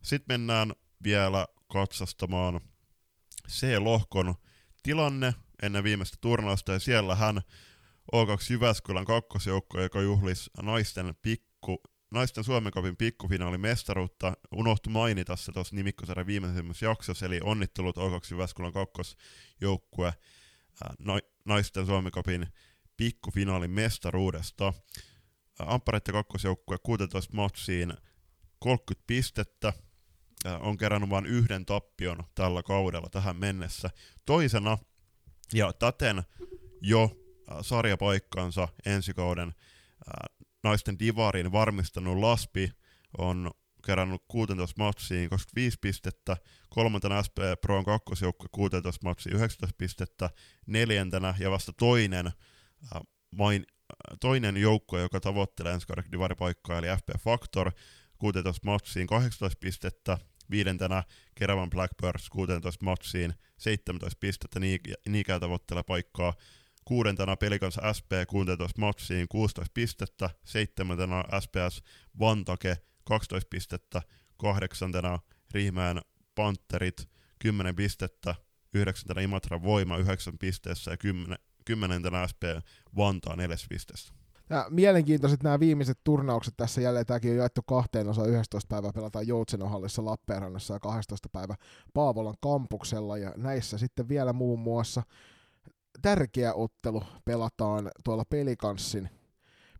Sitten 0.03 0.33
mennään 0.33 0.73
vielä 1.03 1.47
katsastamaan 1.73 2.61
C-lohkon 3.49 4.35
tilanne 4.83 5.33
ennen 5.63 5.83
viimeistä 5.83 6.17
turnausta, 6.21 6.71
ja 6.71 6.79
siellä 6.79 7.15
hän 7.15 7.41
O2 8.15 8.45
Jyväskylän 8.49 9.05
kakkosjoukko, 9.05 9.81
joka 9.81 10.01
juhlisi 10.01 10.49
naisten 10.61 11.15
pikku 11.21 11.81
naisten 12.13 12.43
Suomen 12.43 12.73
Cupin 12.73 12.97
pikkufinaalin 12.97 13.61
mestaruutta 13.61 14.33
unohtu 14.55 14.89
mainita 14.89 15.35
se 15.35 15.51
tuossa 15.51 15.75
nimikkosarjan 15.75 16.27
viimeisimmässä 16.27 16.85
jaksossa, 16.85 17.25
eli 17.25 17.39
onnittelut 17.43 17.97
O2 17.97 18.31
Jyväskylän 18.31 18.73
kakkosjoukkue 18.73 20.13
naisten 21.45 21.85
Suomen 21.85 22.11
Cupin 22.11 22.47
pikkufinaalin 22.97 23.71
mestaruudesta. 23.71 24.73
Amppareiden 25.59 26.13
kakkosjoukkue 26.13 26.77
16 26.83 27.35
matsiin 27.35 27.93
30 28.59 29.03
pistettä, 29.07 29.73
on 30.59 30.77
kerännyt 30.77 31.09
vain 31.09 31.25
yhden 31.25 31.65
tappion 31.65 32.23
tällä 32.35 32.63
kaudella 32.63 33.09
tähän 33.09 33.35
mennessä. 33.35 33.89
Toisena, 34.25 34.77
ja 35.53 35.73
täten 35.73 36.23
jo 36.81 37.11
sarjapaikkansa 37.61 38.67
ensi 38.85 39.13
kauden 39.13 39.53
naisten 40.63 40.99
divarin 40.99 41.51
varmistanut 41.51 42.17
Laspi 42.17 42.71
on 43.17 43.51
kerännyt 43.85 44.21
16 44.27 44.83
matsiin 44.83 45.29
25 45.29 45.77
pistettä, 45.81 46.37
kolmantena 46.69 47.23
SP 47.27 47.37
Proon 47.61 47.85
kakkosjoukkue 47.85 48.47
16 48.51 48.99
matsiin 49.03 49.35
19 49.35 49.75
pistettä, 49.77 50.29
neljäntenä 50.65 51.35
ja 51.39 51.51
vasta 51.51 51.73
toinen, 51.73 52.27
äh, 52.27 53.01
main, 53.31 53.65
äh, 53.69 54.17
toinen 54.19 54.57
joukko, 54.57 54.99
joka 54.99 55.19
tavoittelee 55.19 55.73
ensi 55.73 55.87
kauden 55.87 56.11
divaripaikkaa, 56.11 56.77
eli 56.77 56.87
FP 56.87 57.09
Factor 57.19 57.71
16 58.17 58.61
matsiin 58.65 59.07
18 59.07 59.59
pistettä, 59.59 60.17
viidentenä 60.51 61.03
Keravan 61.35 61.69
Blackbirds 61.69 62.29
16 62.29 62.85
matsiin 62.85 63.33
17 63.57 64.17
pistettä, 64.19 64.59
niin 64.59 64.79
tavoittelee 65.39 65.83
paikkaa. 65.83 66.33
Kuudentena 66.85 67.35
Pelikans 67.35 67.79
SP 67.97 68.11
16 68.27 68.81
matsiin 68.81 69.27
16 69.27 69.71
pistettä, 69.73 70.29
seitsemäntenä 70.45 71.23
SPS 71.39 71.83
Vantake 72.19 72.77
12 73.03 73.47
pistettä, 73.49 74.01
kahdeksantena 74.37 75.19
Riihimäen 75.53 76.01
Panterit 76.35 77.09
10 77.39 77.75
pistettä, 77.75 78.35
yhdeksäntenä 78.73 79.21
Imatra 79.21 79.63
Voima 79.63 79.97
9 79.97 80.37
pisteessä 80.37 80.91
ja 80.91 80.97
kymmenen, 80.97 81.39
kymmenentenä 81.65 82.27
SP 82.31 82.43
Vantaa 82.97 83.35
4 83.35 83.57
pisteessä. 83.69 84.22
Ja 84.49 84.67
mielenkiintoiset 84.69 85.43
nämä 85.43 85.59
viimeiset 85.59 85.99
turnaukset 86.03 86.53
tässä 86.57 86.81
jälleen, 86.81 87.05
tämäkin 87.05 87.31
on 87.31 87.37
jaettu 87.37 87.61
kahteen 87.67 88.09
osaan, 88.09 88.29
11 88.29 88.67
päivää 88.69 88.93
pelataan 88.93 89.27
Joutsenohallissa 89.27 90.05
Lappeenrannassa 90.05 90.73
ja 90.73 90.79
12 90.79 91.29
päivä 91.31 91.55
Paavolan 91.93 92.35
kampuksella, 92.41 93.17
ja 93.17 93.33
näissä 93.37 93.77
sitten 93.77 94.09
vielä 94.09 94.33
muun 94.33 94.59
muassa 94.59 95.03
tärkeä 96.01 96.53
ottelu 96.53 97.03
pelataan 97.25 97.91
tuolla 98.03 98.25
Pelikanssin 98.29 99.09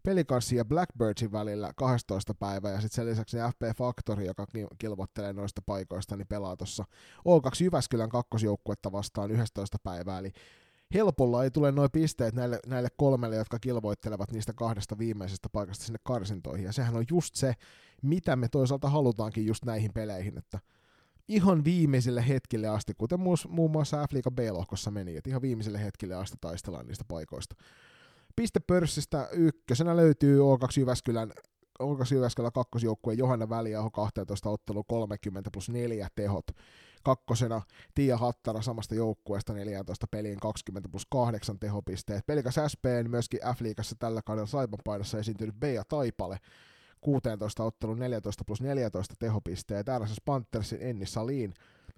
Pelikanssin 0.04 0.58
ja 0.58 0.66
Blackbirdsin 0.66 1.32
välillä 1.32 1.72
12 1.76 2.34
päivää, 2.34 2.72
ja 2.72 2.82
sitten 2.82 2.96
sen 2.96 3.06
lisäksi 3.06 3.38
FP 3.38 3.78
Factory, 3.78 4.24
joka 4.26 4.46
kilvoittelee 4.78 5.34
noista 5.34 5.62
paikoista, 5.66 6.16
niin 6.16 6.28
pelaa 6.28 6.58
tuossa 6.58 6.86
O2 7.20 7.64
Jyväskylän 7.64 8.10
kakkosjoukkuetta 8.10 8.92
vastaan 8.92 9.32
11 9.32 9.78
päivää, 9.84 10.20
eli 10.20 10.32
helpolla 10.94 11.44
ei 11.44 11.52
tule 11.52 11.72
noin 11.72 11.92
pisteet 11.92 12.36
näille, 12.36 12.60
näille 12.68 12.90
kolmelle, 12.98 13.36
jotka 13.36 13.60
kilvoittelevat 13.60 14.32
niistä 14.32 14.54
kahdesta 14.54 14.98
viimeisestä 14.98 15.50
paikasta 15.52 15.86
sinne 15.86 16.00
karsintoihin, 16.04 16.66
ja 16.66 16.72
sehän 16.72 16.96
on 16.96 17.06
just 17.10 17.36
se, 17.36 17.54
mitä 18.02 18.36
me 18.36 18.48
toisaalta 18.48 18.90
halutaankin 18.90 19.46
just 19.46 19.66
näihin 19.66 19.92
peleihin, 19.94 20.38
että 20.38 20.60
ihan 21.28 21.64
viimeiselle 21.64 22.28
hetkelle 22.28 22.68
asti, 22.68 22.94
kuten 22.98 23.20
muun 23.50 23.72
muassa 23.72 24.08
f 24.08 24.34
B-lohkossa 24.34 24.92
meni, 24.92 25.18
että 25.18 25.30
ihan 25.30 25.42
viimeiselle 25.42 25.84
hetkelle 25.84 26.16
asti 26.16 26.38
taistellaan 26.42 26.88
niistä 26.88 27.06
paikoista. 27.08 27.56
Pistepörssistä 28.36 29.28
ykkösenä 29.32 29.96
löytyy 29.96 30.40
O2 30.40 30.80
Jyväskylän 30.80 31.32
O2 31.84 32.14
Jyväskylän 32.14 32.52
kakkosjoukkueen 32.52 33.18
Johanna 33.18 33.50
Väliaho 33.50 33.92
12 33.92 34.50
ottelu 34.50 34.84
30 34.84 35.50
plus 35.54 35.70
4 35.70 36.08
tehot. 36.16 36.46
Kakkosena 37.04 37.62
Tiia 37.96 38.18
Hattara 38.18 38.62
samasta 38.62 38.96
joukkueesta 38.96 39.54
14 39.54 40.08
peliin 40.12 40.40
20 40.40 40.90
plus 40.90 41.06
8 41.10 41.60
tehopisteet. 41.60 42.26
Pelikas 42.26 42.56
SP 42.72 42.86
myöskin 43.08 43.40
F-liigassa 43.40 43.96
tällä 44.00 44.22
kaudella 44.26 44.48
Saipan 44.48 44.80
painossa 44.84 45.20
esiintynyt 45.20 45.56
Bea 45.60 45.84
Taipale 45.84 46.38
16 47.02 47.64
ottelun 47.64 48.00
14 48.00 48.44
plus 48.48 48.62
14 48.62 49.16
tehopisteet. 49.20 49.88
RSS 50.00 50.22
Panthersin 50.26 50.82
Enni 50.82 51.06
Salin 51.06 51.54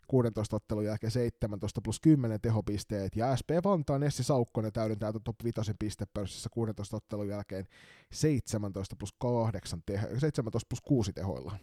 16 0.08 0.56
ottelun 0.56 0.86
jälkeen 0.86 1.12
17 1.12 1.82
plus 1.82 2.00
10 2.00 2.42
tehopisteet, 2.42 3.16
ja 3.16 3.36
SP 3.40 3.50
Vantaan 3.64 4.04
Essi 4.04 4.24
Saukkonen 4.24 4.74
täydentää 4.74 5.14
top 5.24 5.36
5 5.44 5.74
pistepörssissä 5.80 6.50
16 6.50 6.98
ottelun 6.98 7.28
jälkeen 7.28 7.66
17 8.12 8.96
plus, 8.96 9.14
8 9.18 9.82
teho, 9.86 10.08
17 10.18 10.68
plus 10.70 10.82
6 10.82 11.14
tehoilla. 11.14 11.58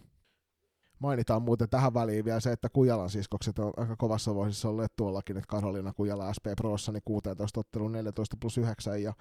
Mainitaan 1.03 1.43
muuten 1.43 1.69
tähän 1.69 1.95
väliin 1.95 2.25
vielä 2.25 2.41
se, 2.41 2.53
että 2.53 2.69
Kujalan 2.69 3.11
siskokset 3.11 3.59
on 3.59 3.73
aika 3.77 3.97
kovassa 3.97 4.35
voisissa 4.35 4.69
olleet 4.69 4.97
tuollakin, 4.97 5.37
että 5.37 5.49
Karolina 5.49 5.93
Kujala 5.93 6.35
SP 6.37 6.47
Prossa 6.57 6.93
niin 6.93 7.03
16 7.05 7.61
ottelun 7.61 7.93
14 7.93 8.37
plus 8.41 8.59
9 8.59 9.03
ja 9.03 9.13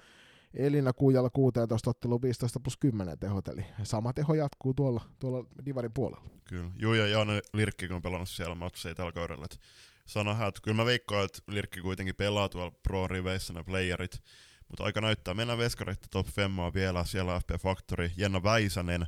Elina 0.54 0.94
Kuijalla 0.94 1.30
16 1.30 1.90
ottelu 1.90 2.22
15 2.22 2.60
plus 2.60 2.78
10 2.78 3.20
tehot, 3.20 3.48
eli 3.48 3.66
sama 3.84 4.14
teho 4.14 4.34
jatkuu 4.34 4.74
tuolla, 4.74 5.02
tuolla 5.20 5.46
Divarin 5.66 5.94
puolella. 5.94 6.24
Kyllä, 6.44 6.72
Juu 6.80 6.94
ja 6.94 7.08
Jaana 7.08 7.34
Lirkki 7.54 7.94
on 7.94 8.02
pelannut 8.02 8.30
siellä 8.30 8.56
matseja 8.56 8.96
tällä 8.96 9.12
kaudella, 9.12 9.46
että 9.46 9.58
sano 10.06 10.32
että 10.32 10.62
kyllä 10.64 10.78
mä 10.78 10.86
veikkaan, 10.86 11.26
että 11.26 11.40
Lirkki 11.48 11.82
kuitenkin 11.82 12.16
pelaa 12.16 12.50
tuolla 12.50 12.72
pro-riveissä 12.72 13.54
ne 13.54 13.64
playerit, 13.64 14.24
mutta 14.68 14.84
aika 14.84 15.02
näyttää. 15.02 15.34
Mennään 15.34 15.60
veskarit 15.60 16.00
top 16.12 16.28
femmaa 16.28 16.74
vielä, 16.74 17.06
siellä 17.06 17.40
FP 17.40 17.62
Factory, 17.62 18.12
Jenna 18.18 18.44
Väisänen, 18.44 19.06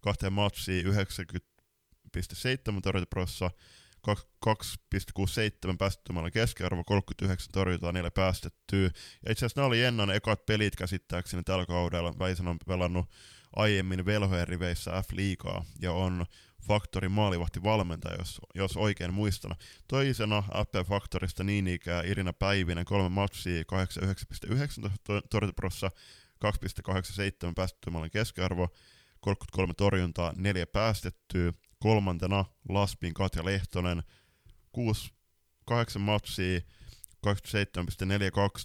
kahteen 0.00 0.32
matsiin 0.32 0.86
90,7 0.86 1.55
torjuntaprossa, 2.82 3.50
2,67 4.06 5.76
päästettömällä 5.78 6.30
keskiarvo, 6.30 6.84
39 6.84 7.48
torjuntaa 7.52 7.92
niille 7.92 8.10
päästettyä. 8.10 8.90
Ja 9.26 9.32
itse 9.32 9.46
asiassa 9.46 9.60
nämä 9.60 9.66
oli 9.66 9.80
Jennan 9.80 10.10
ekat 10.10 10.46
pelit 10.46 10.76
käsittääkseni 10.76 11.42
tällä 11.42 11.66
kaudella. 11.66 12.18
Väisän 12.18 12.48
on 12.48 12.58
pelannut 12.66 13.06
aiemmin 13.56 14.06
velhojen 14.06 14.48
riveissä 14.48 14.90
F-liigaa 14.90 15.64
ja 15.80 15.92
on 15.92 16.26
Faktorin 16.66 17.12
maalivahti 17.12 17.62
valmentaja, 17.62 18.16
jos, 18.18 18.40
jos 18.54 18.76
oikein 18.76 19.14
muistan. 19.14 19.56
Toisena 19.88 20.42
AP 20.50 20.74
Faktorista 20.88 21.44
niin 21.44 21.68
ikään 21.68 22.06
Irina 22.06 22.32
Päivinen, 22.32 22.84
kolme 22.84 23.08
matsia, 23.08 23.62
89,9 23.62 24.90
torjuntaprossa, 25.30 25.90
2,87 26.44 27.52
päästettömällä 27.56 28.08
keskiarvo, 28.08 28.68
33 29.20 29.74
torjuntaa, 29.74 30.32
neljä 30.36 30.66
päästettyä. 30.66 31.52
Kolmantena 31.86 32.44
Laspin 32.68 33.14
Katja 33.14 33.44
Lehtonen, 33.44 34.02
6, 34.72 35.10
8 35.64 36.02
matsia, 36.02 36.60
27,42 36.60 36.64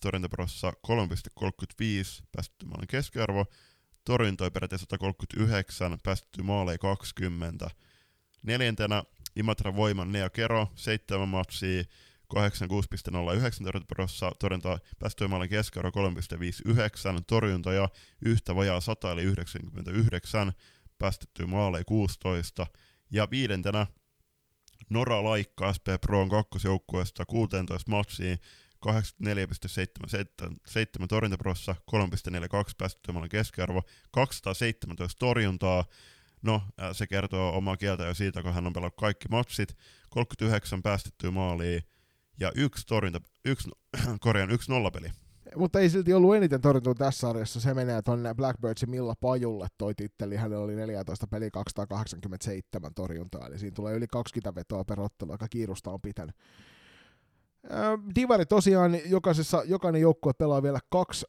torjuntaprossa, 0.02 0.74
3,35 0.88 2.24
päästetty 2.32 2.66
maalin 2.66 2.88
keskiarvo, 2.88 3.46
torjuntoi 4.06 4.52
peräti 4.52 4.78
139, 4.78 5.98
päästetty 6.04 6.44
maaleja 6.44 6.78
20. 6.78 7.70
Neljäntenä 8.44 9.04
Imatra 9.36 9.76
Voiman 9.76 10.12
Neo 10.12 10.30
Kero, 10.30 10.68
7 10.76 11.30
matsia, 11.30 11.84
86,09 11.84 13.64
torjuntaprossa, 13.64 14.32
torjunta 14.40 14.80
päästöimaalle 15.00 15.48
keskiarvo 15.48 16.10
3,59, 16.10 17.24
torjunta 17.28 17.74
ja 17.74 17.90
yhtä 18.26 18.56
vajaa 18.56 18.82
100 18.82 19.12
eli 19.12 19.24
99, 19.24 20.54
päästettyä 20.98 21.48
maaleja 21.48 21.84
16, 21.86 22.68
ja 23.12 23.28
viidentenä 23.32 23.88
Nora 24.90 25.24
Laikka 25.24 25.74
SP 25.76 25.88
Proon 26.02 26.30
kakkosjoukkueesta 26.30 27.26
16 27.26 27.92
matsiin, 27.92 28.38
84,77 28.86 28.92
torjuntaprossa, 31.10 31.76
3,42 31.92 31.98
päästettyä 32.78 33.28
keskiarvo, 33.30 33.82
217 34.12 35.20
torjuntaa, 35.20 35.86
No, 36.42 36.62
se 36.94 37.08
kertoo 37.08 37.58
omaa 37.58 37.78
kieltä 37.78 38.04
jo 38.04 38.14
siitä, 38.14 38.44
kun 38.44 38.54
hän 38.54 38.68
on 38.68 38.74
pelannut 38.74 38.96
kaikki 39.00 39.28
matsit, 39.30 39.78
39 40.10 40.84
päästettyä 40.84 41.32
maalia 41.32 41.82
ja 42.40 42.52
yksi 42.56 42.88
torjunta, 42.88 43.22
yksi, 43.46 43.70
korjaan, 44.20 44.52
yksi 44.52 44.72
nollapeli. 44.72 45.12
Mutta 45.56 45.80
ei 45.80 45.90
silti 45.90 46.14
ollut 46.14 46.36
eniten 46.36 46.62
torjuntua 46.62 46.94
tässä 46.94 47.20
sarjassa. 47.20 47.60
Se 47.60 47.74
menee 47.74 48.02
tuonne 48.02 48.34
Blackbirdsin 48.34 48.90
Milla 48.90 49.14
Pajulle 49.22 49.68
toi 49.78 49.96
titteli. 49.96 50.36
Hänellä 50.36 50.64
oli 50.64 50.76
14 50.76 51.28
peli 51.28 51.52
287 51.52 52.94
torjuntaa, 52.96 53.48
eli 53.48 53.60
siinä 53.60 53.76
tulee 53.76 53.96
yli 53.96 54.08
20 54.08 54.56
vetoa 54.56 54.84
per 54.84 55.00
ottelu, 55.00 55.32
aika 55.32 55.48
kiirusta 55.48 55.92
on 55.92 56.02
pitänyt. 56.02 56.36
Divari 58.16 58.46
tosiaan, 58.46 59.00
jokaisessa, 59.06 59.64
jokainen 59.66 60.02
joukkue 60.02 60.34
pelaa 60.34 60.64
vielä 60.64 60.80
kaksi 60.90 61.26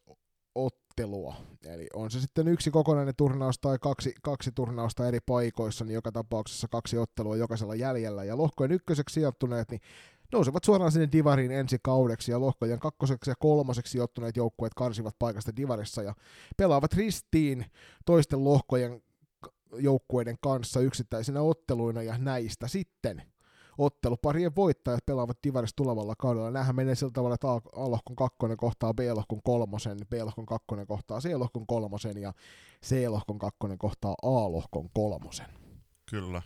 ottelua. 0.55 1.35
Eli 1.67 1.87
on 1.95 2.11
se 2.11 2.21
sitten 2.21 2.49
yksi 2.49 2.71
kokonainen 2.71 3.15
turnaus 3.17 3.59
tai 3.59 3.79
kaksi, 3.79 4.15
kaksi 4.23 4.53
turnausta 4.53 5.09
eri 5.09 5.19
paikoissa, 5.27 5.85
niin 5.85 5.95
joka 5.95 6.13
tapauksessa 6.13 6.69
kaksi 6.69 6.99
ottelua 6.99 7.37
jokaisella 7.37 7.75
jäljellä. 7.75 8.25
Ja 8.25 8.37
lohkojen 8.37 8.73
ykköseksi 8.73 9.15
sijoittuneet, 9.15 9.71
niin 9.71 9.81
nousevat 10.33 10.65
suoraan 10.65 10.93
sinne 10.93 11.09
Divariin 11.13 11.53
ensi 11.53 11.79
kaudeksi 11.83 12.31
ja 12.31 12.41
lohkojen 12.41 12.81
kakkoseksi 12.81 13.31
ja 13.31 13.35
kolmoseksi 13.39 13.93
sijoittuneet 13.93 14.37
joukkueet 14.37 14.75
karsivat 14.75 15.17
paikasta 15.19 15.57
Divarissa 15.57 16.03
ja 16.03 16.15
pelaavat 16.57 16.93
ristiin 16.93 17.67
toisten 18.05 18.45
lohkojen 18.45 19.03
joukkueiden 19.77 20.37
kanssa 20.41 20.81
yksittäisinä 20.81 21.43
otteluina 21.43 22.03
ja 22.03 22.19
näistä 22.19 22.69
sitten 22.69 23.23
otteluparien 23.79 24.57
voittajat 24.57 25.07
pelaavat 25.07 25.39
Divarissa 25.45 25.77
tulevalla 25.77 26.15
kaudella. 26.19 26.51
Nämähän 26.51 26.77
menee 26.77 26.95
sillä 26.95 27.13
tavalla, 27.15 27.35
että 27.35 27.49
A-lohkon 27.49 28.17
kakkonen 28.17 28.57
kohtaa 28.57 28.95
B-lohkon 28.95 29.43
kolmosen, 29.43 29.99
B-lohkon 30.11 30.47
kakkonen 30.47 30.87
kohtaa 30.87 31.21
C-lohkon 31.21 31.67
kolmosen 31.67 32.19
ja 32.19 32.33
C-lohkon 32.85 33.39
kakkonen 33.39 33.79
kohtaa 33.79 34.15
A-lohkon 34.23 34.89
kolmosen. 34.95 35.47
Kyllä. 36.11 36.43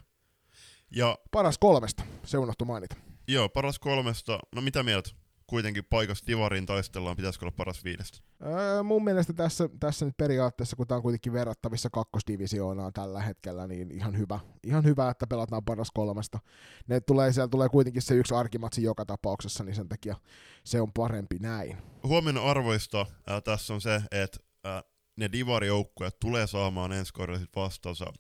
Ja... 0.91 1.19
Paras 1.31 1.59
kolmesta, 1.59 2.03
se 2.25 2.39
unohtui 2.39 2.67
mainita. 2.67 2.97
Joo, 3.29 3.49
paras 3.49 3.79
kolmesta. 3.79 4.39
No 4.55 4.63
mitä 4.63 4.83
mieltä? 4.83 5.11
Kuitenkin 5.47 5.85
paikasta 5.85 6.27
Divariin 6.27 6.67
taistellaan, 6.67 7.17
pitäisikö 7.17 7.45
olla 7.45 7.55
paras 7.57 7.85
viidestä? 7.85 8.19
Öö, 8.47 8.83
mun 8.83 9.05
mielestä 9.05 9.33
tässä, 9.33 9.69
tässä 9.81 10.05
nyt 10.05 10.17
periaatteessa, 10.17 10.77
kun 10.77 10.87
tämä 10.87 10.97
on 10.97 11.03
kuitenkin 11.03 11.33
verrattavissa 11.33 11.91
kakkosdivisioonaan 11.91 12.93
tällä 12.93 13.23
hetkellä, 13.23 13.67
niin 13.67 13.91
ihan 13.91 14.19
hyvä. 14.19 14.41
Ihan 14.65 14.85
hyvä, 14.85 15.11
että 15.11 15.27
pelataan 15.27 15.65
paras 15.65 15.91
kolmesta. 15.95 16.39
Ne 16.87 17.01
tulee, 17.01 17.33
siellä 17.33 17.49
tulee 17.49 17.69
kuitenkin 17.69 18.03
se 18.03 18.15
yksi 18.15 18.35
arkimatsi 18.35 18.83
joka 18.83 19.07
tapauksessa, 19.07 19.65
niin 19.65 19.75
sen 19.75 19.89
takia 19.89 20.17
se 20.65 20.81
on 20.81 20.93
parempi 20.93 21.39
näin. 21.41 21.77
Huomioon 22.03 22.51
arvoista 22.51 23.01
äh, 23.01 23.43
tässä 23.43 23.75
on 23.75 23.81
se, 23.81 24.03
että 24.11 24.39
äh, 24.67 24.83
ne 25.17 25.33
divarijoukkueet 25.33 26.21
tulee 26.21 26.47
saamaan 26.47 26.93
ensi 26.93 27.13
kaudella 27.13 27.41
vastaansa 27.57 28.13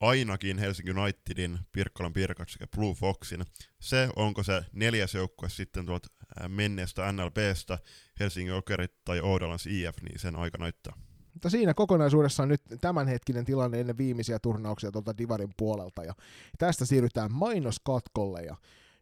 ainakin 0.00 0.58
Helsingin 0.58 0.98
Unitedin, 0.98 1.58
Pirkkolan 1.72 2.12
Pirkat 2.12 2.48
sekä 2.48 2.66
Blue 2.76 2.94
Foxin. 2.94 3.44
Se, 3.80 4.08
onko 4.16 4.42
se 4.42 4.62
neljäs 4.72 5.14
joukkue 5.14 5.48
sitten 5.48 5.86
tuolta 5.86 6.08
menneestä 6.48 7.12
NLBstä, 7.12 7.78
Helsingin 8.20 8.54
Jokerit 8.54 8.92
tai 9.04 9.20
Oudalans 9.20 9.66
IF, 9.66 9.96
niin 10.02 10.18
sen 10.18 10.36
aika 10.36 10.58
näyttää. 10.58 10.92
Mutta 11.32 11.50
siinä 11.50 11.74
kokonaisuudessa 11.74 12.42
on 12.42 12.48
nyt 12.48 12.62
tämänhetkinen 12.80 13.44
tilanne 13.44 13.80
ennen 13.80 13.98
viimeisiä 13.98 14.38
turnauksia 14.38 14.92
tuolta 14.92 15.18
Divarin 15.18 15.52
puolelta. 15.56 16.04
Ja 16.04 16.14
tästä 16.58 16.84
siirrytään 16.84 17.32
mainoskatkolle 17.32 18.42
ja 18.42 18.56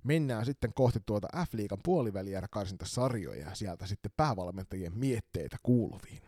mennään 0.04 0.46
sitten 0.46 0.74
kohti 0.74 0.98
tuota 1.06 1.28
F-liigan 1.36 1.80
puoliväliä 1.84 2.42
sarjoja 2.82 3.48
ja 3.48 3.54
sieltä 3.54 3.86
sitten 3.86 4.12
päävalmentajien 4.16 4.98
mietteitä 4.98 5.56
kuuluviin. 5.62 6.22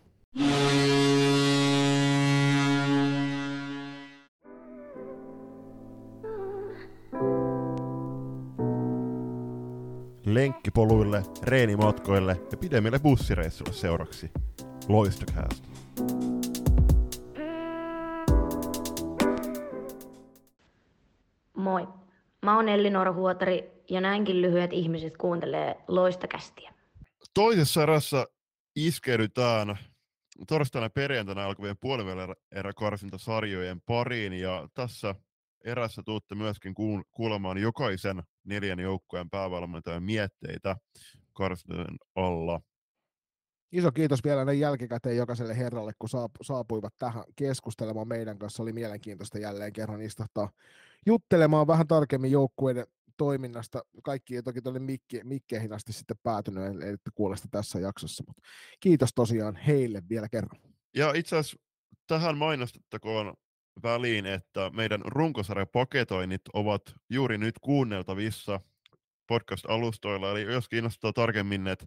Lenkkipoluille, 10.26 11.22
reenimatkoille 11.42 12.40
ja 12.50 12.56
pidemmille 12.56 12.98
bussireissuille 12.98 13.72
seuraksi. 13.72 14.30
Loistokäästä. 14.88 15.68
Moi. 21.56 21.88
Mä 22.42 22.56
oon 22.56 22.68
Elli 22.68 22.90
Huotari 23.12 23.70
ja 23.90 24.00
näinkin 24.00 24.42
lyhyet 24.42 24.72
ihmiset 24.72 25.16
kuuntelee 25.16 25.76
Loistakästiä. 25.88 26.74
Toisessa 27.34 27.82
erässä 27.82 28.26
iskeydytään 28.76 29.78
torstaina 30.48 30.90
perjantaina 30.90 31.44
alkavien 31.44 31.76
puolivälin 31.80 32.34
sarjojen 33.16 33.80
pariin 33.80 34.32
ja 34.32 34.68
tässä 34.74 35.14
erässä 35.66 36.02
tuutte 36.04 36.34
myöskin 36.34 36.74
kuulemaan 37.10 37.58
jokaisen 37.58 38.22
neljän 38.44 38.80
joukkueen 38.80 39.30
päävalmentajan 39.30 40.02
mietteitä 40.02 40.76
karsintojen 41.32 41.96
alla. 42.14 42.60
Iso 43.72 43.92
kiitos 43.92 44.24
vielä 44.24 44.44
näin 44.44 44.60
jälkikäteen 44.60 45.16
jokaiselle 45.16 45.56
herralle, 45.56 45.92
kun 45.98 46.08
saapuivat 46.42 46.94
tähän 46.98 47.24
keskustelemaan 47.36 48.08
meidän 48.08 48.38
kanssa. 48.38 48.62
Oli 48.62 48.72
mielenkiintoista 48.72 49.38
jälleen 49.38 49.72
kerran 49.72 50.02
istahtaa 50.02 50.50
juttelemaan 51.06 51.66
vähän 51.66 51.86
tarkemmin 51.86 52.30
joukkueiden 52.30 52.86
toiminnasta. 53.16 53.82
Kaikki 54.02 54.36
ei 54.36 54.42
toki 54.42 54.62
tuonne 54.62 54.80
mikke, 54.80 55.24
mikkeihin 55.24 55.72
asti 55.72 55.92
sitten 55.92 56.16
päätynyt, 56.22 56.64
eli 56.64 56.96
kuule 57.14 57.36
sitä 57.36 57.48
tässä 57.50 57.78
jaksossa, 57.78 58.24
mutta 58.26 58.42
kiitos 58.80 59.10
tosiaan 59.14 59.56
heille 59.56 60.02
vielä 60.08 60.28
kerran. 60.28 60.60
Ja 60.94 61.12
itse 61.14 61.36
asiassa 61.36 61.56
tähän 62.06 62.38
mainostettakoon 62.38 63.34
väliin, 63.82 64.26
että 64.26 64.70
meidän 64.70 65.00
runkosarjapaketoinnit 65.04 66.42
ovat 66.52 66.82
juuri 67.10 67.38
nyt 67.38 67.58
kuunneltavissa 67.60 68.60
podcast-alustoilla, 69.26 70.30
eli 70.30 70.42
jos 70.42 70.68
kiinnostaa 70.68 71.12
tarkemmin, 71.12 71.66
että 71.66 71.86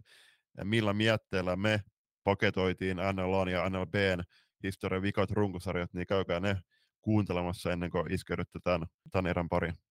millä 0.64 0.92
mietteellä 0.92 1.56
me 1.56 1.80
paketoitiin 2.24 2.96
NLA 2.96 3.50
ja 3.50 3.70
NLBn 3.70 4.22
historian 4.62 5.02
vikat 5.02 5.30
runkosarjat, 5.30 5.94
niin 5.94 6.06
käykää 6.06 6.40
ne 6.40 6.56
kuuntelemassa 7.00 7.72
ennen 7.72 7.90
kuin 7.90 8.12
iskeydytte 8.12 8.58
tämän, 8.64 8.86
tämän 9.12 9.30
erän 9.30 9.48
pariin. 9.48 9.89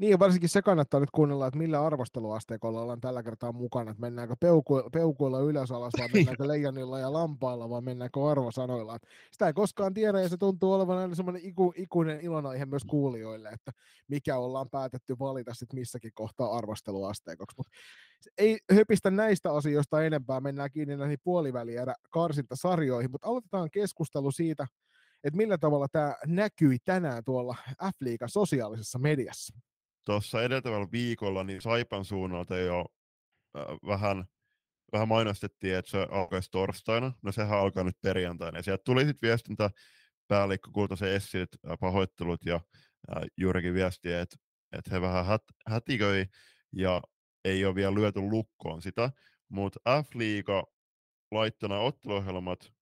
Niin, 0.00 0.18
varsinkin 0.18 0.48
se 0.48 0.62
kannattaa 0.62 1.00
nyt 1.00 1.10
kuunnella, 1.10 1.46
että 1.46 1.58
millä 1.58 1.86
arvosteluasteikolla 1.86 2.82
ollaan 2.82 3.00
tällä 3.00 3.22
kertaa 3.22 3.52
mukana, 3.52 3.90
että 3.90 4.00
mennäänkö 4.00 4.36
peuku, 4.40 4.82
peukuilla 4.92 5.40
ylös 5.40 5.70
alas 5.70 5.92
vai 5.98 6.08
mennäänkö 6.14 6.48
leijonilla 6.48 6.98
ja 6.98 7.12
lampailla 7.12 7.70
vai 7.70 7.80
mennäänkö 7.80 8.30
arvosanoilla. 8.30 8.94
Että 8.96 9.08
sitä 9.32 9.46
ei 9.46 9.52
koskaan 9.52 9.94
tiedä 9.94 10.20
ja 10.20 10.28
se 10.28 10.36
tuntuu 10.36 10.72
olevan 10.72 10.98
aina 10.98 11.14
semmoinen 11.14 11.44
iku, 11.44 11.72
ikuinen 11.76 12.20
ilonaihe 12.20 12.66
myös 12.66 12.84
kuulijoille, 12.84 13.48
että 13.48 13.72
mikä 14.08 14.38
ollaan 14.38 14.70
päätetty 14.70 15.18
valita 15.18 15.54
sitten 15.54 15.78
missäkin 15.78 16.12
kohtaa 16.14 16.56
arvosteluasteikoksi. 16.56 17.56
Mutta 17.56 17.72
ei 18.38 18.58
höpistä 18.74 19.10
näistä 19.10 19.52
asioista 19.52 20.04
enempää, 20.04 20.40
mennään 20.40 20.70
kiinni 20.70 20.96
näihin 20.96 21.18
puolivälierä 21.24 21.94
karsintasarjoihin, 22.10 23.10
mutta 23.10 23.28
aloitetaan 23.28 23.70
keskustelu 23.70 24.30
siitä, 24.30 24.66
että 25.24 25.36
millä 25.36 25.58
tavalla 25.58 25.88
tämä 25.92 26.14
näkyi 26.26 26.78
tänään 26.84 27.24
tuolla 27.24 27.56
F-liigan 27.84 28.28
sosiaalisessa 28.28 28.98
mediassa 28.98 29.69
tuossa 30.04 30.42
edeltävällä 30.42 30.88
viikolla 30.92 31.44
niin 31.44 31.62
Saipan 31.62 32.04
suunnalta 32.04 32.56
jo 32.56 32.86
äh, 33.58 33.64
vähän, 33.86 34.24
vähän 34.92 35.08
mainostettiin, 35.08 35.76
että 35.76 35.90
se 35.90 36.06
alkaisi 36.10 36.50
torstaina. 36.50 37.12
No 37.22 37.32
sehän 37.32 37.58
alkaa 37.58 37.84
nyt 37.84 38.00
perjantaina. 38.00 38.58
Ja 38.58 38.62
sieltä 38.62 38.82
tuli 38.84 39.04
sitten 39.04 39.28
viestintä 39.28 39.70
päällikkö 40.28 40.70
Kultasen 40.72 41.12
Essit 41.12 41.48
äh, 41.70 41.78
pahoittelut 41.80 42.44
ja 42.46 42.54
äh, 42.54 43.22
juurikin 43.36 43.74
viestiä, 43.74 44.20
että, 44.20 44.36
että 44.72 44.90
he 44.90 45.00
vähän 45.00 45.26
hät, 45.26 45.42
hätiköi 45.66 46.26
ja 46.72 47.02
ei 47.44 47.64
ole 47.64 47.74
vielä 47.74 47.94
lyöty 47.94 48.20
lukkoon 48.20 48.82
sitä. 48.82 49.12
Mutta 49.48 49.80
F-liiga 50.02 50.64
laittona 51.30 51.78
otteluohjelmat 51.78 52.72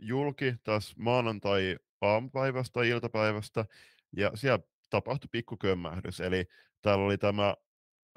julki 0.00 0.54
taas 0.64 0.96
maanantai 0.96 1.76
aamupäivästä 2.00 2.82
iltapäivästä, 2.82 3.64
ja 4.16 4.30
siellä 4.34 4.64
tapahtui 4.90 5.28
pikku 5.32 5.56
kömmähdys. 5.56 6.20
Eli 6.20 6.44
täällä 6.82 7.04
oli 7.04 7.18
tämä, 7.18 7.54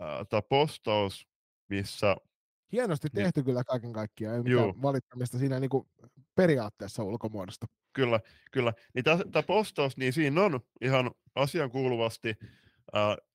äh, 0.01 0.27
tämä 0.29 0.41
postaus, 0.41 1.27
missä... 1.69 2.15
Hienosti 2.71 3.07
niin 3.07 3.23
tehty 3.23 3.39
niin, 3.39 3.45
kyllä 3.45 3.63
kaiken 3.63 3.93
kaikkiaan, 3.93 4.35
ei 4.35 4.43
mitään 4.43 4.63
juu. 4.63 4.81
valittamista 4.81 5.37
siinä 5.37 5.59
niin 5.59 5.69
kuin 5.69 5.87
periaatteessa 6.35 7.03
ulkomuodosta. 7.03 7.67
Kyllä, 7.93 8.19
kyllä. 8.51 8.73
Niin 8.93 9.03
tämä, 9.03 9.43
postaus, 9.47 9.97
niin 9.97 10.13
siinä 10.13 10.41
on 10.41 10.59
ihan 10.81 11.11
asian 11.35 11.71
kuuluvasti 11.71 12.35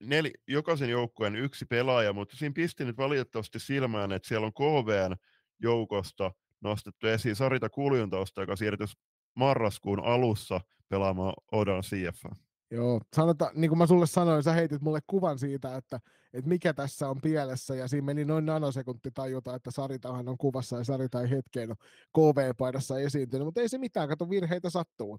nel, 0.00 0.30
jokaisen 0.48 0.90
joukkueen 0.90 1.36
yksi 1.36 1.64
pelaaja, 1.64 2.12
mutta 2.12 2.36
siinä 2.36 2.52
pisti 2.52 2.84
nyt 2.84 2.96
valitettavasti 2.96 3.58
silmään, 3.58 4.12
että 4.12 4.28
siellä 4.28 4.46
on 4.46 4.52
KVn 4.52 5.16
joukosta 5.60 6.32
nostettu 6.60 7.06
esiin 7.06 7.36
Sarita 7.36 7.68
Kuljuntausta, 7.68 8.40
joka 8.40 8.56
siirtyi 8.56 8.86
marraskuun 9.34 10.04
alussa 10.04 10.60
pelaamaan 10.88 11.34
Odan 11.52 11.82
CF. 11.82 12.24
Joo, 12.72 13.00
sanota, 13.16 13.50
niin 13.54 13.70
kuin 13.70 13.78
mä 13.78 13.86
sulle 13.86 14.06
sanoin, 14.06 14.42
sä 14.42 14.52
heitit 14.52 14.82
mulle 14.82 15.00
kuvan 15.06 15.38
siitä, 15.38 15.76
että, 15.76 16.00
että 16.32 16.48
mikä 16.48 16.74
tässä 16.74 17.08
on 17.08 17.20
pielessä, 17.20 17.74
ja 17.74 17.88
siinä 17.88 18.04
meni 18.04 18.24
noin 18.24 18.46
nanosekunti 18.46 19.10
tajuta, 19.14 19.54
että 19.54 19.70
Saritahan 19.70 20.28
on 20.28 20.38
kuvassa, 20.38 20.78
ja 20.78 20.84
Sarita 20.84 21.22
ei 21.22 21.30
hetkeen 21.30 21.70
ole 21.70 21.76
KV-paidassa 22.18 22.98
esiintynyt, 22.98 23.44
mutta 23.44 23.60
ei 23.60 23.68
se 23.68 23.78
mitään, 23.78 24.08
kato 24.08 24.30
virheitä 24.30 24.70
sattuu. 24.70 25.18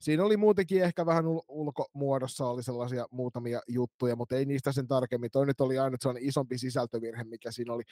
Siinä 0.00 0.24
oli 0.24 0.36
muutenkin 0.36 0.82
ehkä 0.82 1.06
vähän 1.06 1.24
ul- 1.24 1.44
ulkomuodossa 1.48 2.46
oli 2.46 2.62
sellaisia 2.62 3.06
muutamia 3.10 3.60
juttuja, 3.68 4.16
mutta 4.16 4.36
ei 4.36 4.44
niistä 4.44 4.72
sen 4.72 4.88
tarkemmin. 4.88 5.30
Toi 5.30 5.46
nyt 5.46 5.60
oli 5.60 5.78
aina 5.78 5.96
sellainen 6.00 6.28
isompi 6.28 6.58
sisältövirhe, 6.58 7.24
mikä 7.24 7.50
siinä 7.50 7.72
oli. 7.72 7.82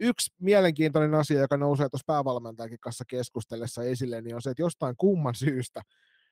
Yksi 0.00 0.34
mielenkiintoinen 0.38 1.14
asia, 1.14 1.40
joka 1.40 1.56
nousee 1.56 1.88
tuossa 1.88 2.04
päävalmentajakin 2.06 2.80
kanssa 2.80 3.04
keskustellessa 3.08 3.82
esille, 3.82 4.20
niin 4.20 4.34
on 4.34 4.42
se, 4.42 4.50
että 4.50 4.62
jostain 4.62 4.94
kumman 4.98 5.34
syystä 5.34 5.82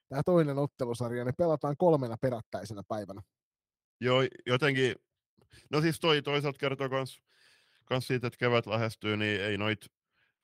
tämä 0.09 0.23
toinen 0.23 0.59
ottelusarja, 0.59 1.25
ne 1.25 1.33
pelataan 1.33 1.77
kolmena 1.79 2.17
perättäisenä 2.21 2.83
päivänä. 2.89 3.23
Joo, 4.01 4.21
jotenkin, 4.47 4.95
no 5.71 5.81
siis 5.81 6.01
toi 6.01 6.23
toisaalta 6.23 6.59
kertoo 6.59 6.89
kans, 6.89 7.23
kans 7.85 8.07
siitä, 8.07 8.27
että 8.27 8.39
kevät 8.39 8.67
lähestyy, 8.67 9.17
niin 9.17 9.41
ei 9.41 9.59
noit 9.59 9.87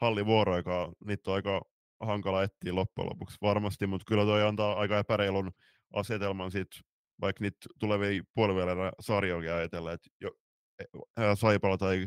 hallivuoroikaan, 0.01 0.93
niitä 1.05 1.31
on 1.31 1.35
aika 1.35 1.63
hankala 2.01 2.43
etsiä 2.43 2.75
loppujen 2.75 3.11
lopuksi 3.11 3.37
varmasti, 3.43 3.87
mutta 3.87 4.05
kyllä 4.09 4.25
toi 4.25 4.43
antaa 4.43 4.75
aika 4.75 4.99
epäreilun 4.99 5.51
asetelman 5.93 6.51
siitä, 6.51 6.77
vaikka 7.21 7.43
niitä 7.43 7.59
tulevia 7.79 8.23
puolivälillä 8.35 8.93
sarjoja 9.01 9.57
ajatella, 9.57 9.93
että 9.93 10.09
jo, 10.21 10.31
Saipala 11.35 11.79
tai 11.79 12.07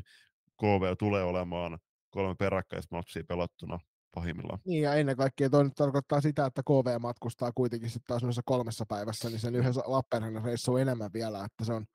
KV 0.62 0.96
tulee 1.00 1.24
olemaan 1.24 1.78
kolme 2.10 2.36
peräkkäistä 2.40 2.96
matsia 2.96 3.24
pelattuna 3.28 3.80
pahimmillaan. 4.16 4.60
Niin 4.66 4.84
ja 4.84 4.94
ennen 4.94 5.18
kaikkea 5.18 5.50
toi 5.50 5.64
nyt 5.64 5.76
tarkoittaa 5.76 6.22
sitä, 6.22 6.46
että 6.46 6.64
KV 6.64 7.00
matkustaa 7.00 7.52
kuitenkin 7.52 7.90
sitten 7.90 8.08
taas 8.08 8.24
noissa 8.24 8.42
kolmessa 8.46 8.86
päivässä, 8.86 9.30
niin 9.30 9.40
sen 9.40 9.56
yhden 9.56 9.74
Lappeenrannan 9.86 10.44
reissu 10.44 10.74
on 10.74 10.82
enemmän 10.82 11.14
vielä, 11.14 11.46
että 11.46 11.66
se 11.66 11.74
on, 11.74 11.86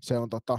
se 0.00 0.18
on 0.18 0.30
tota, 0.30 0.58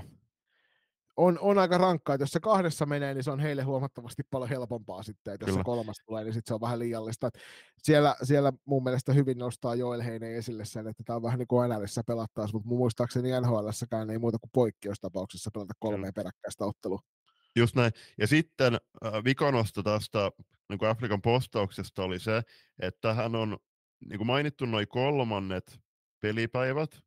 on, 1.18 1.40
on 1.42 1.58
aika 1.58 1.78
rankkaa, 1.78 2.16
että 2.16 2.24
jos 2.24 2.32
se 2.32 2.40
kahdessa 2.40 2.86
menee, 2.86 3.14
niin 3.14 3.24
se 3.24 3.32
on 3.32 3.40
heille 3.40 3.64
huomattavasti 3.64 4.24
paljon 4.32 4.50
helpompaa 4.50 5.04
sitten, 5.04 5.34
että 5.34 5.44
jos 5.44 5.52
Kyllä. 5.52 5.60
se 5.60 5.66
kolmas 5.66 5.96
tulee, 6.06 6.24
niin 6.24 6.34
sitten 6.34 6.50
se 6.50 6.54
on 6.54 6.62
vähän 6.62 6.80
liiallista. 6.80 7.30
siellä, 7.84 8.16
siellä 8.24 8.54
mun 8.66 8.84
mielestä 8.84 9.14
hyvin 9.14 9.38
nostaa 9.38 9.76
Joel 9.76 10.02
Heine 10.02 10.38
esille 10.38 10.66
sen, 10.66 10.88
että 10.88 11.04
tämä 11.06 11.16
on 11.16 11.24
vähän 11.24 11.40
niin 11.40 11.48
kuin 11.48 11.70
NLissä 11.70 12.04
pelattaisiin, 12.08 12.56
mutta 12.56 12.70
muistaakseni 12.70 13.42
NHLssäkään 13.42 14.10
ei 14.10 14.18
muuta 14.18 14.38
kuin 14.40 14.52
poikkeustapauksessa 14.54 15.52
pelata 15.54 15.74
kolmea 15.80 16.14
peräkkäistä 16.14 16.66
ottelua. 16.66 17.00
Just 17.56 17.76
näin. 17.76 17.92
Ja 18.18 18.28
sitten 18.28 18.74
äh, 18.74 19.24
vikanosta 19.24 19.84
tästä 19.84 20.32
niin 20.70 20.80
kuin 20.80 20.90
Afrikan 20.90 21.22
postauksesta 21.22 22.04
oli 22.04 22.20
se, 22.20 22.42
että 22.80 23.14
hän 23.14 23.36
on 23.36 23.58
niin 24.06 24.18
kuin 24.18 24.28
mainittu 24.28 24.66
noin 24.66 24.88
kolmannet 24.88 25.80
pelipäivät, 26.22 27.04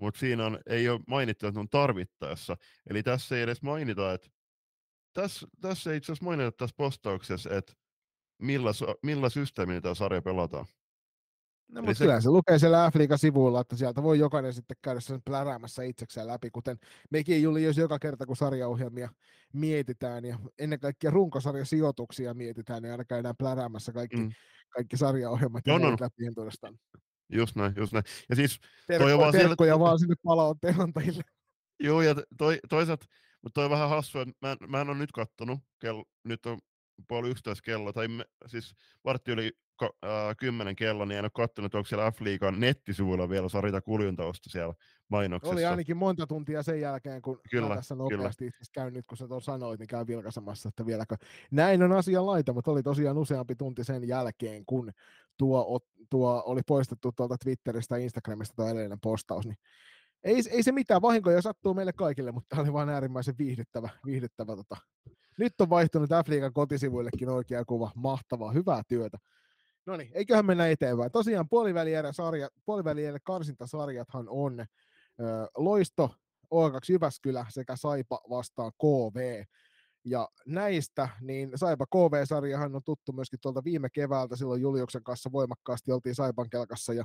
mutta 0.00 0.20
siinä 0.20 0.46
on, 0.46 0.58
ei 0.66 0.88
ole 0.88 1.00
mainittu, 1.06 1.46
että 1.46 1.60
on 1.60 1.68
tarvittaessa. 1.68 2.56
Eli 2.90 3.02
tässä 3.02 3.36
ei 3.36 3.42
edes 3.42 3.62
mainita, 3.62 4.12
että 4.12 4.28
tässä, 5.12 5.46
tässä 5.60 5.90
ei 5.90 5.96
itse 5.96 6.12
asiassa 6.12 6.24
mainita 6.24 6.52
tässä 6.52 6.76
postauksessa, 6.76 7.50
että 7.50 7.72
millä, 8.42 8.70
millä 9.02 9.28
systeemillä 9.28 9.80
tämä 9.80 9.94
sarja 9.94 10.22
pelataan. 10.22 10.66
No, 11.68 11.82
mutta 11.82 11.98
se... 11.98 12.04
kyllä 12.04 12.20
se 12.20 12.30
lukee 12.30 12.58
siellä 12.58 12.90
f 12.90 12.94
sivuilla, 13.16 13.60
että 13.60 13.76
sieltä 13.76 14.02
voi 14.02 14.18
jokainen 14.18 14.52
sitten 14.52 14.76
käydä 14.82 15.00
sen 15.00 15.22
pläräämässä 15.24 15.82
itsekseen 15.82 16.26
läpi, 16.26 16.50
kuten 16.50 16.78
mekin 17.10 17.42
Juli, 17.42 17.64
jos 17.64 17.76
joka 17.76 17.98
kerta 17.98 18.26
kun 18.26 18.36
sarjaohjelmia 18.36 19.08
mietitään 19.52 20.24
ja 20.24 20.38
ennen 20.58 20.80
kaikkea 20.80 21.10
runkosarjasijoituksia 21.10 22.34
mietitään, 22.34 22.82
niin 22.82 22.92
aina 22.92 23.04
käydään 23.04 23.36
pläräämässä 23.36 23.92
kaikki, 23.92 24.16
mm. 24.16 24.30
kaikki 24.68 24.96
sarjaohjelmat 24.96 25.66
ja 25.66 25.78
no, 25.78 25.90
no. 25.90 25.96
läpi 26.00 26.24
Just 27.32 27.56
näin, 27.56 27.72
just 27.76 27.92
näin. 27.92 28.04
Ja 28.28 28.36
siis 28.36 28.58
Terkko, 28.86 29.04
toi 29.04 29.12
on 29.12 29.18
vaan 29.20 29.32
terkkoja 29.32 29.68
siellä... 29.68 29.84
vaan 29.84 29.98
sinne 29.98 30.14
palautteen 30.24 30.80
antajille. 30.80 31.22
Joo, 31.80 32.02
ja 32.02 32.14
toi, 32.38 32.58
toisaalta, 32.68 33.06
mutta 33.42 33.54
toi 33.54 33.64
on 33.64 33.70
vähän 33.70 33.88
hassua, 33.88 34.22
että 34.22 34.34
mä, 34.42 34.56
mä 34.68 34.80
en 34.80 34.90
ole 34.90 34.98
nyt 34.98 35.12
kattonut, 35.12 35.60
kello, 35.78 36.04
nyt 36.24 36.46
on 36.46 36.58
puoli 37.08 37.30
yksitoista 37.30 37.62
kello, 37.62 37.92
tai 37.92 38.08
me, 38.08 38.24
siis 38.46 38.74
vartti 39.04 39.30
yli 39.30 39.52
kymmenen 40.38 40.76
kello, 40.76 41.04
niin 41.04 41.18
en 41.18 41.24
ole 41.24 41.30
katsonut, 41.34 41.74
onko 41.74 41.86
siellä 41.86 42.10
F-liigan 42.10 42.60
nettisivuilla 42.60 43.28
vielä 43.28 43.48
Sarita 43.48 43.80
Kuljuntaosta 43.80 44.50
siellä 44.50 44.74
mainoksessa. 45.08 45.52
Oli 45.52 45.64
ainakin 45.64 45.96
monta 45.96 46.26
tuntia 46.26 46.62
sen 46.62 46.80
jälkeen, 46.80 47.22
kun 47.22 47.40
kyllä, 47.50 47.76
tässä 47.76 47.94
nopeasti 47.94 48.46
itse 48.46 48.64
käyn 48.72 48.92
nyt, 48.92 49.06
kun 49.06 49.16
sä 49.16 49.28
tuon 49.28 49.42
sanoit, 49.42 49.80
niin 49.80 49.88
käy 49.88 50.06
vilkaisemassa, 50.06 50.68
että 50.68 50.86
vieläkö. 50.86 51.16
Näin 51.50 51.82
on 51.82 51.92
asian 51.92 52.26
laita, 52.26 52.52
mutta 52.52 52.70
oli 52.70 52.82
tosiaan 52.82 53.18
useampi 53.18 53.54
tunti 53.54 53.84
sen 53.84 54.08
jälkeen, 54.08 54.66
kun 54.66 54.92
tuo, 55.38 55.80
tuo 56.10 56.42
oli 56.46 56.60
poistettu 56.66 57.12
tuolta 57.16 57.36
Twitteristä 57.44 57.98
ja 57.98 58.04
Instagramista 58.04 58.56
tuo 58.56 58.68
edellinen 58.68 59.00
postaus, 59.02 59.46
niin 59.46 59.58
ei, 60.24 60.42
ei 60.50 60.62
se 60.62 60.72
mitään 60.72 61.02
vahinkoja 61.02 61.42
sattuu 61.42 61.74
meille 61.74 61.92
kaikille, 61.92 62.32
mutta 62.32 62.46
tämä 62.48 62.62
oli 62.62 62.72
vain 62.72 62.88
äärimmäisen 62.88 63.34
viihdyttävä. 63.38 63.88
viihdyttävä 64.06 64.56
tota. 64.56 64.76
Nyt 65.38 65.60
on 65.60 65.70
vaihtunut 65.70 66.10
F-liigan 66.10 66.52
kotisivuillekin 66.52 67.28
oikea 67.28 67.64
kuva. 67.64 67.90
Mahtavaa, 67.94 68.52
hyvää 68.52 68.82
työtä. 68.88 69.18
No 69.88 69.96
niin, 69.96 70.10
eiköhän 70.14 70.46
mennä 70.46 70.68
eteenpäin. 70.68 71.12
Tosiaan 71.12 71.48
puolivälierä, 71.48 72.12
sarja, 72.12 72.48
karsintasarjathan 73.24 74.26
on 74.28 74.60
ö, 74.60 74.64
Loisto, 75.56 76.10
O2 76.44 76.92
Jyväskylä 76.92 77.46
sekä 77.48 77.76
Saipa 77.76 78.20
vastaan 78.30 78.72
KV. 78.72 79.44
Ja 80.04 80.28
näistä, 80.46 81.08
niin 81.20 81.50
Saipa 81.54 81.86
KV-sarjahan 81.86 82.76
on 82.76 82.82
tuttu 82.84 83.12
myöskin 83.12 83.38
tuolta 83.42 83.64
viime 83.64 83.88
keväältä, 83.90 84.36
silloin 84.36 84.62
Juliuksen 84.62 85.02
kanssa 85.02 85.32
voimakkaasti 85.32 85.92
oltiin 85.92 86.14
Saipan 86.14 86.50
kelkassa 86.50 86.92
ja 86.92 87.04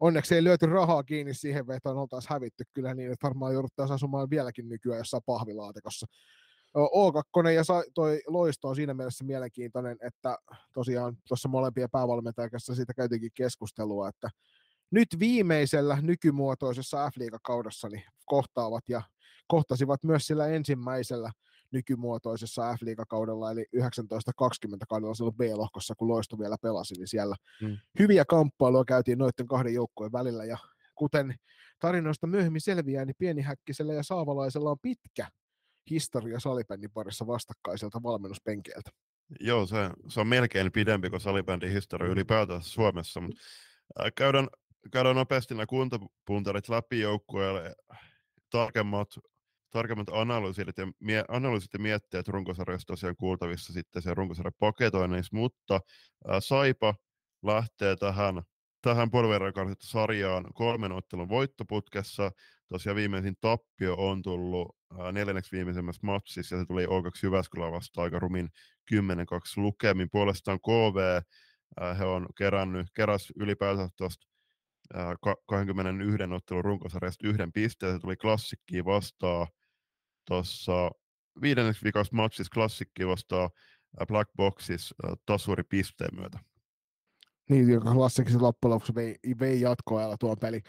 onneksi 0.00 0.34
ei 0.34 0.44
löyty 0.44 0.66
rahaa 0.66 1.02
kiinni 1.02 1.34
siihen 1.34 1.66
vetoon, 1.66 1.98
oltaisiin 1.98 2.32
hävitty 2.32 2.64
kyllä 2.74 2.94
niin, 2.94 3.12
että 3.12 3.26
varmaan 3.26 3.52
jouduttaisiin 3.52 3.94
asumaan 3.94 4.30
vieläkin 4.30 4.68
nykyään 4.68 4.98
jossain 4.98 5.22
pahvilaatikossa. 5.26 6.06
O2 6.86 7.48
ja 7.48 7.62
toi 7.94 8.20
loisto 8.26 8.68
on 8.68 8.76
siinä 8.76 8.94
mielessä 8.94 9.24
mielenkiintoinen, 9.24 9.96
että 10.00 10.38
tosiaan 10.74 11.16
tuossa 11.28 11.48
molempien 11.48 11.90
päävalmentajan 11.92 12.50
kanssa 12.50 12.74
siitä 12.74 12.94
käytiinkin 12.94 13.30
keskustelua, 13.34 14.08
että 14.08 14.30
nyt 14.90 15.08
viimeisellä 15.18 15.98
nykymuotoisessa 16.02 17.10
F-liigakaudessa 17.10 17.88
niin 17.88 18.04
kohtaavat 18.24 18.84
ja 18.88 19.02
kohtasivat 19.48 20.04
myös 20.04 20.26
sillä 20.26 20.46
ensimmäisellä 20.46 21.30
nykymuotoisessa 21.70 22.74
F-liigakaudella, 22.76 23.50
eli 23.50 23.66
1920 23.72 24.86
kaudella 24.88 25.14
silloin 25.14 25.36
B-lohkossa, 25.36 25.94
kun 25.94 26.08
Loisto 26.08 26.38
vielä 26.38 26.56
pelasi, 26.62 26.94
niin 26.94 27.08
siellä 27.08 27.36
mm. 27.62 27.76
hyviä 27.98 28.24
kamppailuja 28.24 28.84
käytiin 28.84 29.18
noiden 29.18 29.46
kahden 29.46 29.74
joukkueen 29.74 30.12
välillä, 30.12 30.44
ja 30.44 30.58
kuten 30.94 31.34
tarinoista 31.80 32.26
myöhemmin 32.26 32.60
selviää, 32.60 33.04
niin 33.04 33.16
Pienihäkkisellä 33.18 33.94
ja 33.94 34.02
Saavalaisella 34.02 34.70
on 34.70 34.78
pitkä 34.82 35.28
historia 35.90 36.40
salibändin 36.40 36.90
parissa 36.90 37.26
vastakkaiselta 37.26 38.02
valmennuspenkeiltä. 38.02 38.90
Joo, 39.40 39.66
se, 39.66 39.76
se 40.08 40.20
on 40.20 40.26
melkein 40.26 40.72
pidempi 40.72 41.10
kuin 41.10 41.20
salibändin 41.20 41.72
historia 41.72 42.12
ylipäätään 42.12 42.62
Suomessa, 42.62 43.20
mutta 43.20 43.40
käydään, 44.16 44.48
käydään 44.92 45.16
nopeasti 45.16 45.54
nämä 45.54 45.66
kuntapuntarit 45.66 46.68
läpi 46.68 47.00
joukkueelle 47.00 47.74
tarkemmat 48.50 49.08
tarkemmat 49.70 50.08
analyysit 50.12 50.78
ja, 50.78 50.92
mie- 51.00 51.24
analyysit 51.28 51.72
ja 51.72 51.78
mietteet 51.78 52.28
runkosarjasta 52.28 52.86
tosiaan 52.86 53.16
kuultavissa 53.16 53.72
sitten 53.72 54.02
se 54.02 54.14
runkosarjan 54.14 54.52
paketoinnissa, 54.58 55.36
mutta 55.36 55.80
ää, 56.28 56.40
Saipa 56.40 56.94
lähtee 57.42 57.96
tähän, 57.96 58.42
tähän 58.82 59.10
puoliverran 59.10 59.76
sarjaan 59.80 60.44
kolmen 60.54 60.92
ottelun 60.92 61.28
voittoputkessa. 61.28 62.32
Tosiaan 62.68 62.96
viimeisin 62.96 63.34
tappio 63.40 63.94
on 63.94 64.22
tullut 64.22 64.77
neljänneksi 65.12 65.56
viimeisemmässä 65.56 66.00
matsissa 66.06 66.54
ja 66.54 66.60
se 66.60 66.66
tuli 66.66 66.86
O2 66.86 67.20
Jyväskylä 67.22 67.72
vasta 67.72 68.02
aika 68.02 68.18
rumin 68.18 68.48
10-2 68.94 68.96
lukemin. 69.56 70.10
Puolestaan 70.10 70.60
KV, 70.60 71.22
he 71.98 72.04
on 72.04 72.26
kerännyt, 72.38 72.86
keräs 72.94 73.32
ylipäätään 73.36 73.88
tuosta 73.96 74.26
21 75.46 76.34
ottelun 76.34 76.64
runkosarjasta 76.64 77.28
yhden 77.28 77.52
pisteen, 77.52 77.92
se 77.92 77.98
tuli 77.98 78.16
klassikkiin 78.16 78.84
vastaan 78.84 79.46
tuossa 80.26 80.90
viidenneksi 81.42 81.84
viikossa 81.84 82.16
matchissa 82.16 82.50
klassikki 82.54 83.06
vastaa 83.06 83.50
Black 84.06 84.30
Boxis 84.36 84.94
tasuri 85.26 85.62
pisteen 85.62 86.20
myötä. 86.20 86.38
Niin, 87.48 87.68
joka 87.68 87.92
klassikissa 87.92 88.42
loppujen 88.42 88.70
lopuksi 88.70 88.94
vei, 88.94 89.16
vei 89.40 89.60
jatkoajalla 89.60 90.16
tuon 90.20 90.36
peli. 90.40 90.60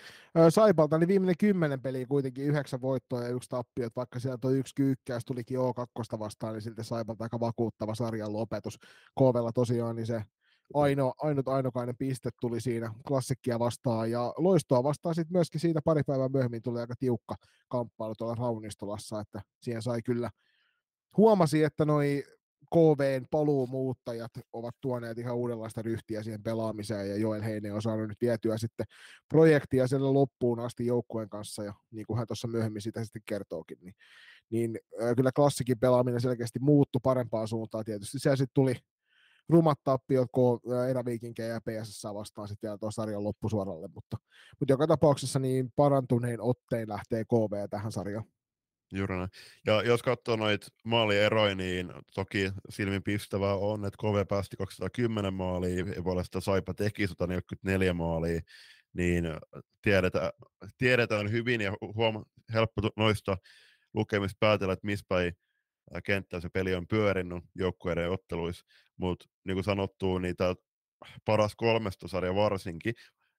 Saipalta 0.49 0.97
niin 0.97 1.07
viimeinen 1.07 1.37
kymmenen 1.39 1.81
peli 1.81 2.05
kuitenkin 2.05 2.45
yhdeksän 2.45 2.81
voittoa 2.81 3.23
ja 3.23 3.29
yksi 3.29 3.49
tappio, 3.49 3.87
että 3.87 4.19
sieltä 4.19 4.47
on 4.47 4.55
yksi 4.55 4.75
kyykkäys, 4.75 5.25
tulikin 5.25 5.59
O2 5.59 6.19
vastaan, 6.19 6.53
niin 6.53 6.61
silti 6.61 6.83
Saipalta 6.83 7.23
aika 7.23 7.39
vakuuttava 7.39 7.95
sarjan 7.95 8.33
lopetus. 8.33 8.77
KVlla 9.19 9.51
tosiaan 9.51 9.95
niin 9.95 10.05
se 10.05 10.23
aino, 10.73 11.13
ainut 11.21 11.47
ainokainen 11.47 11.97
piste 11.97 12.29
tuli 12.41 12.61
siinä 12.61 12.93
klassikkia 13.07 13.59
vastaan 13.59 14.11
ja 14.11 14.33
loistoa 14.37 14.83
vastaan 14.83 15.15
sitten 15.15 15.37
myöskin 15.37 15.61
siitä 15.61 15.81
pari 15.85 16.03
päivää 16.03 16.29
myöhemmin 16.29 16.61
tuli 16.61 16.79
aika 16.79 16.93
tiukka 16.99 17.35
kamppailu 17.69 18.15
tuolla 18.15 18.35
Raunistolassa, 18.35 19.19
että 19.19 19.41
siihen 19.61 19.81
sai 19.81 20.01
kyllä, 20.01 20.29
huomasi, 21.17 21.63
että 21.63 21.85
noi 21.85 22.23
KVn 22.73 23.25
paluumuuttajat 23.31 24.31
ovat 24.53 24.75
tuoneet 24.81 25.17
ihan 25.17 25.35
uudenlaista 25.35 25.81
ryhtiä 25.81 26.23
siihen 26.23 26.43
pelaamiseen 26.43 27.09
ja 27.09 27.17
Joel 27.17 27.41
Heine 27.41 27.73
on 27.73 27.81
saanut 27.81 28.07
nyt 28.07 28.21
vietyä 28.21 28.57
sitten 28.57 28.85
projektia 29.29 29.87
siellä 29.87 30.13
loppuun 30.13 30.59
asti 30.59 30.85
joukkueen 30.85 31.29
kanssa 31.29 31.63
ja 31.63 31.73
niin 31.91 32.05
kuin 32.07 32.17
hän 32.17 32.27
tuossa 32.27 32.47
myöhemmin 32.47 32.81
sitä 32.81 33.03
sitten 33.03 33.21
kertookin, 33.25 33.77
niin, 33.81 33.93
niin 34.49 34.79
kyllä 35.15 35.31
klassikin 35.31 35.79
pelaaminen 35.79 36.21
selkeästi 36.21 36.59
muuttui 36.59 36.99
parempaan 37.03 37.47
suuntaan 37.47 37.85
tietysti. 37.85 38.19
Se 38.19 38.29
sitten 38.29 38.53
tuli 38.53 38.75
rumat 39.49 39.79
tappiot 39.83 40.29
eräviikinkejä 40.89 41.47
ja 41.47 41.61
PSS 41.61 42.03
vastaan 42.13 42.47
sitten 42.47 42.67
vielä 42.67 42.77
tuon 42.77 42.91
sarjan 42.91 43.23
loppusuoralle, 43.23 43.87
mutta, 43.87 44.17
mutta 44.59 44.73
joka 44.73 44.87
tapauksessa 44.87 45.39
niin 45.39 45.71
parantunein 45.75 46.41
ottein 46.41 46.89
lähtee 46.89 47.23
KV 47.25 47.69
tähän 47.69 47.91
sarjaan. 47.91 48.25
Juuri 48.93 49.17
näin. 49.17 49.29
Ja 49.65 49.81
jos 49.81 50.03
katsoo 50.03 50.35
noita 50.35 50.67
maalieroja, 50.83 51.55
niin 51.55 51.93
toki 52.15 52.51
silmin 52.69 53.03
pistävää 53.03 53.55
on, 53.55 53.85
että 53.85 53.97
KV 53.97 54.27
päästi 54.27 54.57
210 54.57 55.33
maalia, 55.33 55.85
ja 55.95 56.03
puolesta 56.03 56.41
Saipa 56.41 56.73
teki 56.73 57.07
144 57.07 57.93
maalia, 57.93 58.41
niin 58.93 59.25
tiedetään, 59.81 60.31
tiedetään 60.77 61.31
hyvin 61.31 61.61
ja 61.61 61.73
huom- 61.95 62.25
helppo 62.53 62.81
noista 62.97 63.37
lukemista 63.93 64.37
päätellä, 64.39 64.73
että 64.73 64.85
missä 64.85 65.05
päin 65.07 65.33
kenttää 66.03 66.39
se 66.39 66.49
peli 66.49 66.75
on 66.75 66.87
pyörinyt 66.87 67.43
joukkueiden 67.55 68.11
otteluissa, 68.11 68.65
mutta 68.97 69.25
niin 69.43 69.55
kuin 69.55 69.63
sanottu, 69.63 70.17
niin 70.17 70.35
paras 71.25 71.55
kolmesta 71.55 72.07
sarja 72.07 72.35
varsinkin, 72.35 72.93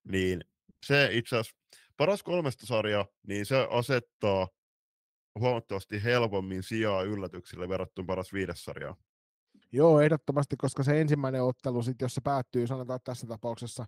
niin 0.08 0.44
se 0.86 1.08
itse 1.12 1.36
asiassa 1.36 1.60
paras 1.96 2.22
kolmesta 2.22 2.66
sarja, 2.66 3.06
niin 3.26 3.46
se 3.46 3.66
asettaa 3.70 4.48
huomattavasti 5.38 6.04
helpommin 6.04 6.62
sijaa 6.62 7.02
yllätyksille 7.02 7.68
verrattuna 7.68 8.06
paras 8.06 8.32
viides 8.32 8.64
sarjaa. 8.64 8.96
Joo, 9.72 10.00
ehdottomasti, 10.00 10.56
koska 10.56 10.82
se 10.82 11.00
ensimmäinen 11.00 11.42
ottelu, 11.42 11.82
sit, 11.82 12.00
jos 12.00 12.14
se 12.14 12.20
päättyy, 12.20 12.66
sanotaan 12.66 13.00
tässä 13.04 13.26
tapauksessa, 13.26 13.86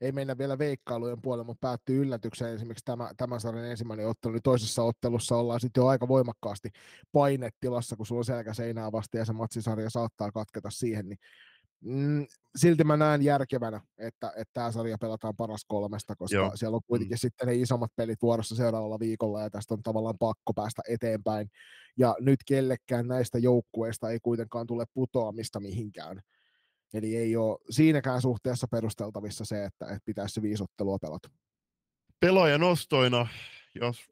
ei 0.00 0.12
mennä 0.12 0.38
vielä 0.38 0.58
veikkailujen 0.58 1.22
puolelle, 1.22 1.46
mutta 1.46 1.68
päättyy 1.68 2.02
yllätykseen 2.02 2.54
esimerkiksi 2.54 2.84
tämä, 2.84 3.10
tämän 3.16 3.40
sarjan 3.40 3.64
ensimmäinen 3.64 4.08
ottelu, 4.08 4.32
niin 4.32 4.42
toisessa 4.42 4.82
ottelussa 4.82 5.36
ollaan 5.36 5.60
sitten 5.60 5.80
jo 5.80 5.86
aika 5.86 6.08
voimakkaasti 6.08 6.70
painetilassa, 7.12 7.96
kun 7.96 8.06
sulla 8.06 8.18
on 8.18 8.24
selkä 8.24 8.54
seinää 8.54 8.92
vasta 8.92 9.18
ja 9.18 9.24
se 9.24 9.32
matsisarja 9.32 9.90
saattaa 9.90 10.32
katketa 10.32 10.70
siihen, 10.70 11.08
niin 11.08 11.18
mm, 11.80 12.26
silti 12.56 12.84
mä 12.84 12.96
näen 12.96 13.22
järkevänä, 13.22 13.80
että, 13.98 14.32
että 14.36 14.52
tämä 14.52 14.72
sarja 14.72 14.98
pelataan 14.98 15.36
paras 15.36 15.64
kolmesta, 15.68 16.16
koska 16.16 16.36
Joo. 16.36 16.52
siellä 16.54 16.76
on 16.76 16.82
kuitenkin 16.86 17.14
mm. 17.14 17.18
sitten 17.18 17.48
ne 17.48 17.54
isommat 17.54 17.92
pelit 17.96 18.22
vuorossa 18.22 18.56
seuraavalla 18.56 18.98
viikolla 18.98 19.42
ja 19.42 19.50
tästä 19.50 19.74
on 19.74 19.82
tavallaan 19.82 20.18
pakko 20.18 20.54
päästä 20.54 20.82
eteenpäin. 20.88 21.50
Ja 21.98 22.16
nyt 22.20 22.40
kellekään 22.46 23.08
näistä 23.08 23.38
joukkueista 23.38 24.10
ei 24.10 24.18
kuitenkaan 24.22 24.66
tule 24.66 24.84
putoamista 24.94 25.60
mihinkään. 25.60 26.20
Eli 26.94 27.16
ei 27.16 27.36
ole 27.36 27.58
siinäkään 27.70 28.22
suhteessa 28.22 28.66
perusteltavissa 28.70 29.44
se, 29.44 29.64
että, 29.64 29.86
että 29.86 30.02
pitäisi 30.04 30.34
se 30.34 30.42
viisottelua 30.42 30.98
pelata. 30.98 31.30
Pelaaja 32.20 32.58
nostoina, 32.58 33.26
jos 33.74 34.10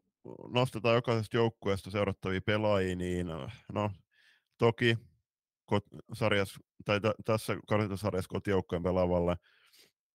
nostetaan 0.48 0.94
jokaisesta 0.94 1.36
joukkueesta 1.36 1.90
seurattavia 1.90 2.40
pelaajia, 2.40 2.96
niin 2.96 3.26
no, 3.72 3.90
toki 4.58 4.98
sarjas, 6.12 6.60
tai 6.84 7.00
t- 7.00 7.24
tässä 7.24 7.56
karsintasarjassa 7.68 8.28
kotijoukkojen 8.28 8.82
pelaavalle 8.82 9.36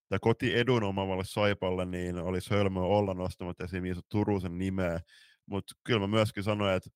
tai 0.09 0.19
kotiedun 0.21 0.83
omavalle 0.83 1.23
Saipalle, 1.25 1.85
niin 1.85 2.17
olisi 2.17 2.49
hölmöä 2.49 2.83
olla 2.83 3.13
nostamatta 3.13 3.63
esiin 3.63 3.83
Miisa 3.83 4.01
Turusen 4.09 4.57
nimeä, 4.57 4.99
mutta 5.45 5.73
kyllä 5.83 5.99
mä 5.99 6.07
myöskin 6.07 6.43
sanoin, 6.43 6.73
että 6.73 6.89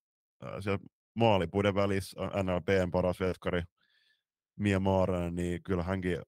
siellä 0.59 0.79
maalipuiden 1.13 1.75
välissä 1.75 2.19
NLPn 2.21 2.91
paras 2.91 3.19
veskari 3.19 3.61
Mia 4.59 4.79
Maaranen, 4.79 5.35
niin 5.35 5.63
kyllä 5.63 5.83
hänkin, 5.83 6.21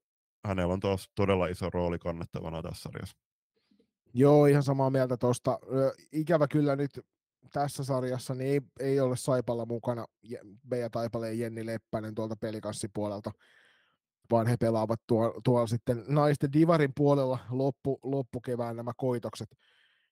hänellä 0.46 0.74
on 0.74 0.80
taas 0.80 1.10
todella 1.16 1.48
iso 1.48 1.70
rooli 1.70 2.00
kannettavana 2.00 2.62
tässä 2.62 2.82
sarjassa. 2.82 3.18
Joo, 4.14 4.46
ihan 4.46 4.64
samaa 4.64 4.90
mieltä 4.90 5.18
tuosta. 5.18 5.60
Ikävä 6.12 6.48
kyllä 6.48 6.76
nyt 6.76 7.06
tässä 7.48 7.84
sarjassa 7.84 8.36
niin 8.36 8.52
ei, 8.52 8.62
ei 8.90 9.00
ole 9.00 9.18
Saipalla 9.18 9.66
mukana 9.66 10.06
Beija 10.70 10.90
Taipale 10.90 11.28
ja 11.28 11.34
Jenni 11.34 11.66
Leppänen 11.66 12.16
tuolta 12.16 12.36
pelikassipuolelta, 12.36 13.32
vaan 14.32 14.48
he 14.48 14.58
pelaavat 14.58 15.00
tuolla, 15.08 15.42
tuolla 15.44 15.68
sitten 15.68 16.04
naisten 16.08 16.54
divarin 16.54 16.92
puolella 16.96 17.40
loppu, 17.50 18.00
loppukevään 18.04 18.76
nämä 18.76 18.92
koitokset, 18.98 19.50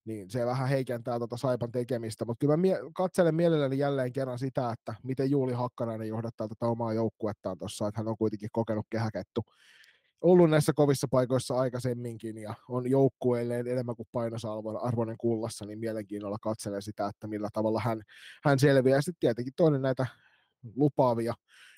niin 0.05 0.29
se 0.29 0.45
vähän 0.45 0.69
heikentää 0.69 1.17
tuota 1.17 1.37
Saipan 1.37 1.71
tekemistä, 1.71 2.25
mutta 2.25 2.39
kyllä 2.39 2.57
mä 2.57 2.61
mie- 2.61 2.79
katselen 2.93 3.35
mielelläni 3.35 3.77
jälleen 3.77 4.13
kerran 4.13 4.39
sitä, 4.39 4.71
että 4.71 4.95
miten 5.03 5.31
Juuli 5.31 5.53
Hakkarainen 5.53 6.07
johdattaa 6.07 6.47
tätä 6.47 6.65
omaa 6.65 6.93
joukkuettaan 6.93 7.57
tuossa, 7.57 7.87
että 7.87 7.99
hän 7.99 8.07
on 8.07 8.17
kuitenkin 8.17 8.49
kokenut 8.51 8.85
kehäkettu 8.89 9.41
ollut 10.21 10.49
näissä 10.49 10.73
kovissa 10.75 11.07
paikoissa 11.11 11.55
aikaisemminkin 11.55 12.37
ja 12.37 12.53
on 12.69 12.89
joukkueelleen 12.89 13.67
enemmän 13.67 13.95
kuin 13.95 14.07
arvoinen 14.81 15.17
kullassa, 15.17 15.65
niin 15.65 15.79
mielenkiinnolla 15.79 16.37
katselen 16.41 16.81
sitä, 16.81 17.07
että 17.07 17.27
millä 17.27 17.49
tavalla 17.53 17.81
hän, 17.81 18.01
hän 18.43 18.59
selviää. 18.59 19.01
Sitten 19.01 19.19
tietenkin 19.19 19.53
toinen 19.55 19.81
näitä 19.81 20.07
lupaavia 20.75 21.33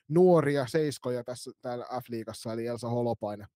nuoria 0.08 0.68
seiskoja 0.68 1.24
tässä 1.24 1.52
täällä 1.62 1.86
F-liigassa, 1.86 2.54
eli 2.54 2.66
Elsa 2.66 2.90
Holopainen, 2.90 3.48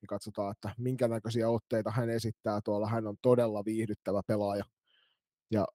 niin 0.00 0.06
katsotaan, 0.06 0.52
että 0.52 0.74
minkä 0.78 1.08
näköisiä 1.08 1.48
otteita 1.48 1.90
hän 1.90 2.10
esittää 2.10 2.60
tuolla. 2.64 2.88
Hän 2.88 3.06
on 3.06 3.16
todella 3.22 3.64
viihdyttävä 3.64 4.20
pelaaja. 4.26 4.64
Ja 5.50 5.66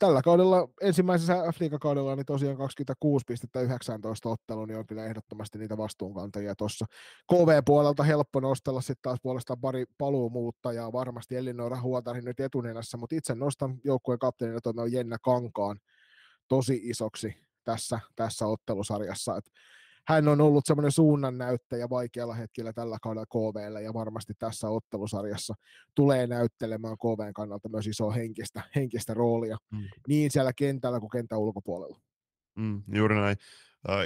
tällä 0.00 0.22
kaudella, 0.22 0.68
ensimmäisessä 0.80 1.34
f 1.52 1.58
kaudella 1.80 2.16
niin 2.16 2.26
tosiaan 2.26 2.56
26 2.56 3.24
pistettä 3.26 3.60
19 3.60 4.28
ottelu, 4.28 4.64
niin 4.64 4.78
on 4.78 4.86
kyllä 4.86 5.04
ehdottomasti 5.04 5.58
niitä 5.58 5.76
vastuunkantajia 5.76 6.54
tuossa. 6.54 6.86
KV-puolelta 7.32 8.02
helppo 8.02 8.40
nostella 8.40 8.80
sitten 8.80 9.02
taas 9.02 9.18
puolestaan 9.22 9.60
pari 9.60 9.84
paluumuuttajaa, 9.98 10.92
varmasti 10.92 11.36
Elinora 11.36 11.80
Huotari 11.80 12.22
nyt 12.22 12.40
etunenässä, 12.40 12.96
mutta 12.96 13.16
itse 13.16 13.34
nostan 13.34 13.78
joukkueen 13.84 14.18
kapteenina 14.18 14.60
on 14.76 14.92
Jenna 14.92 15.16
Kankaan 15.18 15.80
tosi 16.48 16.80
isoksi 16.82 17.36
tässä, 17.64 18.00
tässä 18.16 18.46
ottelusarjassa. 18.46 19.36
Et 19.36 19.50
hän 20.08 20.28
on 20.28 20.40
ollut 20.40 20.66
semmoinen 20.66 20.92
suunnannäyttäjä 20.92 21.90
vaikealla 21.90 22.34
hetkellä 22.34 22.72
tällä 22.72 22.98
kaudella 23.02 23.26
KVllä 23.26 23.80
ja 23.80 23.94
varmasti 23.94 24.32
tässä 24.38 24.68
ottelusarjassa 24.68 25.54
tulee 25.94 26.26
näyttelemään 26.26 26.96
KVn 26.98 27.34
kannalta 27.34 27.68
myös 27.68 27.86
isoa 27.86 28.12
henkistä, 28.12 28.62
henkistä 28.74 29.14
roolia 29.14 29.56
mm. 29.70 29.88
niin 30.08 30.30
siellä 30.30 30.52
kentällä 30.52 31.00
kuin 31.00 31.10
kentän 31.10 31.38
ulkopuolella. 31.38 32.00
Mm, 32.56 32.82
juuri 32.94 33.14
näin. 33.14 33.36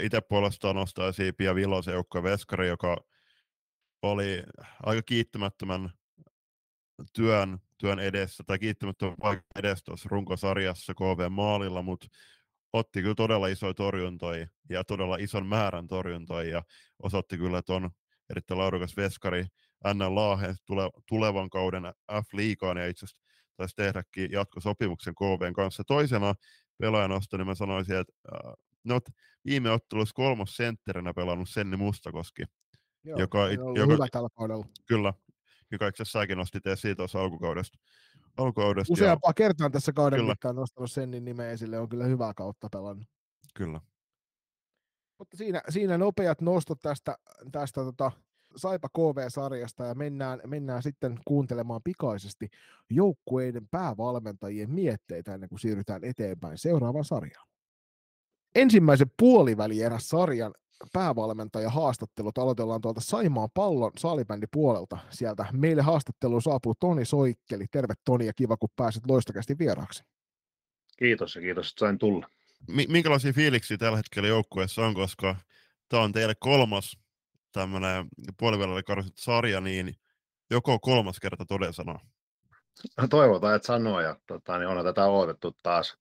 Itse 0.03 0.21
puolestaan 0.21 0.77
nostaisin 0.77 1.35
Pia 1.35 1.55
Vilosen 1.55 1.95
joukkojen 1.95 2.25
veskari, 2.25 2.69
joka 2.69 2.97
oli 4.03 4.43
aika 4.83 5.03
kiittämättömän 5.03 5.91
työn, 7.13 7.59
työn 7.79 7.99
edessä, 7.99 8.45
tai 8.47 8.59
kiittämättömän 8.59 9.15
vaikka 9.23 9.47
edessä 9.57 9.85
tuossa 9.85 10.09
runkosarjassa 10.13 10.95
KV 10.95 11.31
maalilla, 11.31 11.83
mutta 11.83 12.07
otti 12.75 13.03
kyllä 13.03 13.14
todella 13.14 13.47
isoja 13.47 13.75
torjuntoja 13.75 14.47
ja 14.70 14.85
todella 14.85 15.16
ison 15.16 15.47
määrän 15.47 15.87
torjuntoja 15.87 16.51
ja 16.51 16.62
osoitti 17.03 17.39
kyllä, 17.39 17.59
että 17.59 17.75
on 17.75 17.91
erittäin 18.31 18.59
laadukas 18.59 18.97
veskari 18.97 19.47
NL 19.95 20.14
Laahe 20.14 20.55
tule, 20.66 20.91
tulevan 21.09 21.51
kauden 21.51 21.83
F-liigaan 22.12 22.77
ja 22.77 22.87
itse 22.87 23.07
asiassa 23.07 23.25
taisi 23.57 23.77
tehdäkin 23.77 24.33
jatkosopimuksen 24.33 25.14
KVn 25.14 25.53
kanssa. 25.53 25.85
Toisena 25.87 26.35
pelaajanosta, 26.79 27.39
niin 27.39 27.47
mä 27.47 27.55
sanoisin, 27.55 27.97
että 27.97 28.12
äh, 28.35 28.53
no, 28.85 29.01
viime 29.45 29.70
ottelussa 29.70 30.14
kolmos 30.14 30.57
sentterinä 30.57 31.14
pelannut 31.14 31.49
Senni 31.49 31.77
Mustakoski. 31.77 32.43
Joo, 33.05 33.18
joka, 33.18 33.49
joka, 33.49 33.93
hyvä 33.93 34.07
tällä 34.12 34.29
kaudella. 34.37 34.66
Kyllä, 34.87 35.14
joka 35.70 35.87
itse 35.87 36.03
asiassa 36.03 36.20
säkin 36.20 36.39
nostit 36.39 36.66
esiin 36.66 36.97
tuossa 36.97 37.20
alkukaudesta 37.20 37.79
alkukaudesta. 38.37 38.93
Useampaa 38.93 39.28
ja... 39.30 39.35
kertaa 39.35 39.70
tässä 39.70 39.93
kauden 39.93 40.18
kyllä. 40.18 40.32
mittaan 40.32 40.57
nostanut 40.57 40.93
sen 40.93 41.11
nimen 41.11 41.51
esille, 41.51 41.78
on 41.78 41.89
kyllä 41.89 42.05
hyvää 42.05 42.35
kautta 42.35 42.68
pelannut. 42.72 43.09
Kyllä. 43.55 43.80
Mutta 45.18 45.37
siinä, 45.37 45.62
siinä 45.68 45.99
nopeat 45.99 46.41
nostot 46.41 46.78
tästä, 46.82 47.18
tästä 47.53 47.85
tota, 47.85 48.12
Saipa 48.57 48.89
KV-sarjasta 48.89 49.85
ja 49.85 49.95
mennään, 49.95 50.41
mennään 50.47 50.82
sitten 50.82 51.18
kuuntelemaan 51.24 51.80
pikaisesti 51.85 52.49
joukkueiden 52.91 53.68
päävalmentajien 53.68 54.70
mietteitä 54.70 55.35
ennen 55.35 55.49
kuin 55.49 55.59
siirrytään 55.59 56.05
eteenpäin 56.05 56.59
seuraavaan 56.59 57.05
sarjaan. 57.05 57.49
Ensimmäisen 58.55 59.11
puolivälierä 59.18 59.99
sarjan 59.99 60.55
päävalmentaja 60.93 61.70
haastattelut 61.70 62.39
aloitellaan 62.39 62.80
tuolta 62.80 63.01
Saimaan 63.01 63.49
pallon 63.55 63.93
salibändi 63.99 64.47
puolelta. 64.53 64.99
Sieltä 65.11 65.47
meille 65.53 65.82
haastatteluun 65.82 66.43
saapuu 66.43 66.74
Toni 66.80 67.05
Soikkeli. 67.05 67.66
Terve 67.70 67.95
Toni 68.05 68.26
ja 68.26 68.32
kiva 68.32 68.57
kun 68.57 68.68
pääsit 68.76 69.07
loistakästi 69.07 69.59
vieraaksi. 69.59 70.05
Kiitos 70.99 71.35
ja 71.37 71.41
kiitos, 71.41 71.68
että 71.68 71.80
sain 71.80 71.99
tulla. 71.99 72.28
M- 72.68 72.93
minkälaisia 72.93 73.32
fiiliksiä 73.32 73.78
tällä 73.78 73.97
hetkellä 73.97 74.28
joukkueessa 74.28 74.87
on, 74.87 74.95
koska 74.95 75.37
tämä 75.89 76.03
on 76.03 76.12
teille 76.12 76.35
kolmas 76.35 76.99
tämmöinen 77.53 78.07
puolivälillä 78.39 78.82
karsittu 78.82 79.22
sarja, 79.22 79.61
niin 79.61 79.95
joko 80.51 80.78
kolmas 80.78 81.20
kerta 81.20 81.45
toden 81.45 81.72
sanoo? 81.72 81.99
No 83.01 83.09
toivotaan, 83.09 83.57
että 83.57 83.66
sanoo, 83.66 84.01
ja 84.01 84.16
tota, 84.26 84.59
niin 84.59 84.68
on 84.68 84.85
tätä 84.85 85.07
odotettu 85.07 85.57
taas 85.62 85.99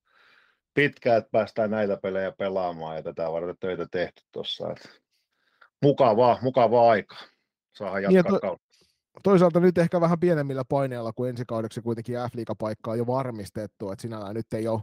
pitkään, 0.74 1.17
että 1.17 1.32
päästään 1.32 1.71
näitä 1.71 1.97
pelejä 1.97 2.32
pelaamaan, 2.32 2.95
ja 2.95 3.03
tätä 3.03 3.32
varten 3.32 3.57
töitä 3.59 3.88
tehty 3.91 4.21
tuossa. 4.32 4.76
Mukavaa, 5.82 6.39
mukavaa 6.41 6.89
aika. 6.91 7.15
Saadaan 7.76 8.03
Niin, 8.03 8.15
jatkaa 8.15 8.39
to- 8.39 8.47
kautta. 8.47 8.63
Toisaalta 9.24 9.59
nyt 9.59 9.78
ehkä 9.78 10.01
vähän 10.01 10.19
pienemmillä 10.19 10.63
paineilla, 10.69 11.13
kuin 11.13 11.30
ensi 11.30 11.43
kaudeksi 11.47 11.82
kuitenkin 11.82 12.15
F-liigapaikka 12.15 12.91
on 12.91 12.97
jo 12.97 13.07
varmistettu, 13.07 13.91
että 13.91 14.01
sinällään 14.01 14.36
nyt 14.36 14.53
ei 14.53 14.67
ole 14.67 14.82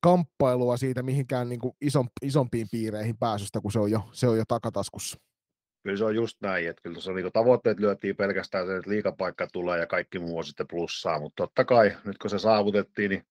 kamppailua 0.00 0.76
siitä 0.76 1.02
mihinkään 1.02 1.48
niin 1.48 1.60
kuin 1.60 1.74
ison, 1.80 2.06
isompiin 2.22 2.66
piireihin 2.70 3.18
pääsystä, 3.18 3.60
kun 3.60 3.72
se 3.72 3.78
on 3.78 3.90
jo, 3.90 4.08
se 4.12 4.28
on 4.28 4.38
jo 4.38 4.44
takataskussa. 4.48 5.18
Kyllä 5.82 5.96
se 5.96 6.04
on 6.04 6.14
just 6.14 6.36
näin, 6.40 6.68
että 6.68 6.82
kyllä 6.82 6.94
tuossa 6.94 7.12
niinku 7.12 7.30
tavoitteet 7.30 7.80
lyötiin 7.80 8.16
pelkästään 8.16 8.66
se, 8.66 8.76
että 8.76 8.90
liikapaikka 8.90 9.46
tulee 9.52 9.78
ja 9.78 9.86
kaikki 9.86 10.18
muu 10.18 10.38
on 10.38 10.44
sitten 10.44 10.66
plussaa, 10.66 11.20
mutta 11.20 11.42
totta 11.42 11.64
kai 11.64 11.96
nyt 12.04 12.18
kun 12.18 12.30
se 12.30 12.38
saavutettiin, 12.38 13.10
niin 13.10 13.24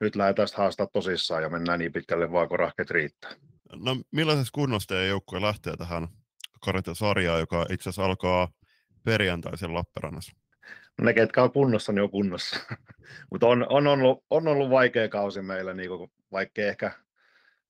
nyt 0.00 0.16
lähdetään 0.16 0.48
haastaa 0.56 0.86
tosissaan 0.92 1.42
ja 1.42 1.48
mennään 1.48 1.78
niin 1.78 1.92
pitkälle 1.92 2.32
vaan, 2.32 2.48
kun 2.48 2.58
rahkeet 2.58 2.90
riittää. 2.90 3.30
No 3.74 3.96
millaisessa 4.10 4.50
kunnossa 4.54 4.88
teidän 4.88 5.08
joukkue 5.08 5.40
lähtee 5.40 5.76
tähän 5.76 6.08
sarjaan, 6.92 7.40
joka 7.40 7.66
itse 7.70 7.82
asiassa 7.88 8.04
alkaa 8.04 8.48
perjantaisen 9.04 9.74
Lappeenrannassa? 9.74 10.36
No 10.98 11.04
ne, 11.04 11.14
ketkä 11.14 11.42
on 11.42 11.52
kunnossa, 11.52 11.92
niin 11.92 12.02
on 12.02 12.10
kunnossa. 12.10 12.56
Mutta 13.30 13.46
on, 13.46 13.66
on, 13.68 13.86
ollut, 13.86 14.24
on 14.30 14.48
ollut 14.48 14.70
vaikea 14.70 15.08
kausi 15.08 15.42
meillä, 15.42 15.74
niin 15.74 15.88
kuin, 15.88 16.10
vaikka 16.32 16.62
ehkä 16.62 16.92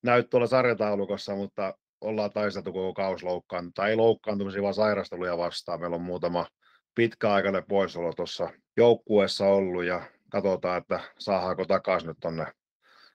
näy 0.02 0.22
tuolla 0.22 0.46
sarjataulukossa, 0.46 1.36
mutta 1.36 1.74
ollaan 2.00 2.30
taisteltu 2.32 2.72
koko 2.72 2.94
kausi 2.94 3.24
loukkaan, 3.24 3.72
tai 3.72 3.90
ei 3.90 3.96
loukkaantumisia, 3.96 4.62
vaan 4.62 4.74
sairasteluja 4.74 5.38
vastaan. 5.38 5.80
Meillä 5.80 5.96
on 5.96 6.02
muutama 6.02 6.46
pitkäaikainen 6.94 7.64
poisolo 7.68 8.12
tuossa 8.12 8.50
joukkueessa 8.76 9.46
ollut, 9.46 9.84
ja 9.84 10.02
katsotaan, 10.30 10.78
että 10.78 11.00
saadaanko 11.18 11.64
takaisin 11.64 12.08
nyt 12.08 12.20
tuonne 12.20 12.52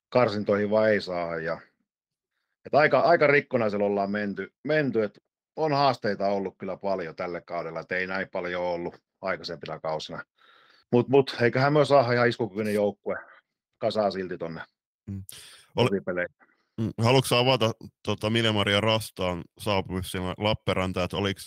karsintoihin 0.09 0.69
vai 0.69 0.91
ei 0.91 1.01
saa. 1.01 1.37
Ja, 1.37 1.61
että 2.65 2.77
aika, 2.77 2.99
aika 2.99 3.27
rikkonaisella 3.27 3.85
ollaan 3.85 4.11
menty, 4.11 4.53
menty 4.63 5.03
että 5.03 5.19
on 5.55 5.71
haasteita 5.71 6.27
ollut 6.27 6.57
kyllä 6.57 6.77
paljon 6.77 7.15
tälle 7.15 7.41
kaudella, 7.41 7.79
että 7.79 7.95
ei 7.95 8.07
näin 8.07 8.27
paljon 8.31 8.63
ollut 8.63 8.95
aikaisempina 9.21 9.79
kausina. 9.79 10.23
Mutta 10.91 11.11
mut, 11.11 11.37
eiköhän 11.41 11.73
myös 11.73 11.87
saada 11.87 12.13
ihan 12.13 12.29
iskukykyinen 12.29 12.73
joukkue 12.73 13.15
kasaa 13.77 14.11
silti 14.11 14.37
tonne 14.37 14.61
Mm. 15.07 15.23
Oli... 15.75 15.89
Oli- 16.07 16.25
Mm, 16.77 16.91
Haluatko 17.03 17.35
avata 17.35 17.71
tota, 18.05 18.29
Milja-Maria 18.29 18.81
Rastaan 18.81 19.43
saapumisen 19.59 20.21
Lappeenrantaan, 20.37 21.05
että 21.05 21.17
oliko 21.17 21.39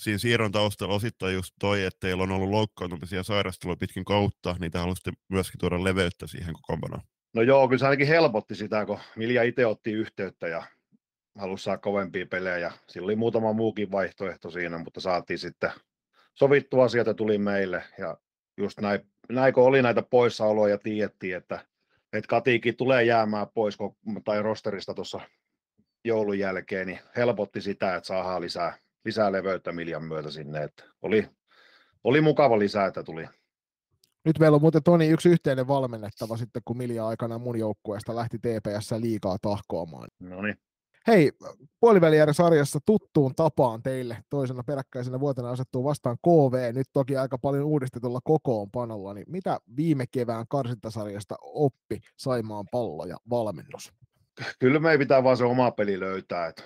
siinä 0.00 0.18
siirron 0.18 0.52
taustalla 0.52 0.94
osittain 0.94 1.34
just 1.34 1.54
toi, 1.60 1.84
että 1.84 2.00
teillä 2.00 2.22
on 2.22 2.30
ollut 2.30 2.50
loukkaantumisia 2.50 3.18
ja 3.18 3.22
sairastelua 3.22 3.76
pitkin 3.76 4.04
kautta, 4.04 4.56
niin 4.58 4.72
te 4.72 4.78
haluaisitte 4.78 5.12
myöskin 5.28 5.58
tuoda 5.58 5.84
leveyttä 5.84 6.26
siihen 6.26 6.54
kokoonpanoon. 6.54 7.02
No 7.34 7.42
joo, 7.42 7.68
kyllä 7.68 7.78
se 7.78 7.84
ainakin 7.84 8.06
helpotti 8.06 8.54
sitä, 8.54 8.86
kun 8.86 8.98
Milja 9.16 9.42
itse 9.42 9.66
otti 9.66 9.92
yhteyttä 9.92 10.48
ja 10.48 10.62
halusi 11.38 11.64
saada 11.64 11.78
kovempia 11.78 12.26
pelejä. 12.26 12.72
Sillä 12.88 13.04
oli 13.04 13.16
muutama 13.16 13.52
muukin 13.52 13.92
vaihtoehto 13.92 14.50
siinä, 14.50 14.78
mutta 14.78 15.00
saatiin 15.00 15.38
sitten 15.38 15.70
sovittua 16.34 16.84
asiat 16.84 17.06
ja 17.06 17.14
tuli 17.14 17.38
meille. 17.38 17.84
Ja 17.98 18.16
just 18.56 18.80
näin, 18.80 19.00
näin 19.28 19.54
kun 19.54 19.64
oli 19.64 19.82
näitä 19.82 20.02
poissaoloja 20.02 20.74
ja 20.74 20.78
tiedettiin, 20.78 21.36
että, 21.36 21.64
että 22.12 22.28
Katiikin 22.28 22.76
tulee 22.76 23.04
jäämään 23.04 23.46
pois 23.54 23.76
kun- 23.76 23.96
tai 24.24 24.42
rosterista 24.42 24.94
tuossa 24.94 25.20
joulun 26.04 26.38
jälkeen, 26.38 26.86
niin 26.86 27.00
helpotti 27.16 27.60
sitä, 27.60 27.96
että 27.96 28.06
saadaan 28.06 28.40
lisää, 28.42 28.78
lisää 29.04 29.32
leveyttä 29.32 29.72
Miljan 29.72 30.04
myötä 30.04 30.30
sinne. 30.30 30.62
Että 30.62 30.84
oli, 31.02 31.28
oli 32.04 32.20
mukava 32.20 32.58
lisää, 32.58 32.86
että 32.86 33.02
tuli. 33.02 33.26
Nyt 34.24 34.38
meillä 34.38 34.54
on 34.54 34.60
muuten 34.60 34.82
Toni 34.82 35.08
yksi 35.08 35.28
yhteinen 35.28 35.68
valmennettava 35.68 36.36
sitten, 36.36 36.62
kun 36.64 36.76
Milja 36.76 37.06
aikana 37.06 37.38
mun 37.38 37.58
joukkueesta 37.58 38.16
lähti 38.16 38.38
TPS 38.38 38.90
liikaa 38.98 39.36
tahkoamaan. 39.42 40.08
No 40.20 40.42
niin. 40.42 40.56
Hei, 41.06 41.32
puolivälierä-sarjassa 41.80 42.78
tuttuun 42.86 43.34
tapaan 43.34 43.82
teille 43.82 44.16
toisena 44.30 44.62
peräkkäisenä 44.62 45.20
vuotena 45.20 45.50
asettuu 45.50 45.84
vastaan 45.84 46.16
KV, 46.22 46.74
nyt 46.74 46.86
toki 46.92 47.16
aika 47.16 47.38
paljon 47.38 47.64
uudistetulla 47.64 48.20
kokoonpanolla, 48.24 49.14
niin 49.14 49.24
mitä 49.28 49.60
viime 49.76 50.04
kevään 50.10 50.46
karsintasarjasta 50.48 51.36
oppi 51.42 52.00
Saimaan 52.16 52.64
pallo 52.72 53.06
ja 53.06 53.16
valmennus? 53.30 53.92
kyllä 54.58 54.78
me 54.78 54.98
pitää 54.98 55.24
vaan 55.24 55.36
se 55.36 55.44
oma 55.44 55.70
peli 55.70 56.00
löytää. 56.00 56.46
Et 56.46 56.64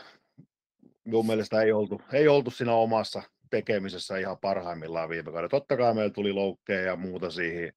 mun 1.04 1.26
mielestä 1.26 1.62
ei 1.62 1.72
oltu, 1.72 2.02
ei 2.12 2.28
oltu 2.28 2.50
siinä 2.50 2.74
omassa 2.74 3.22
tekemisessä 3.50 4.16
ihan 4.16 4.38
parhaimmillaan 4.38 5.08
viime 5.08 5.24
kaudella. 5.24 5.48
Totta 5.48 5.76
kai 5.76 5.94
meillä 5.94 6.10
tuli 6.10 6.32
loukkeja 6.32 6.82
ja 6.82 6.96
muuta 6.96 7.30
siihen, 7.30 7.72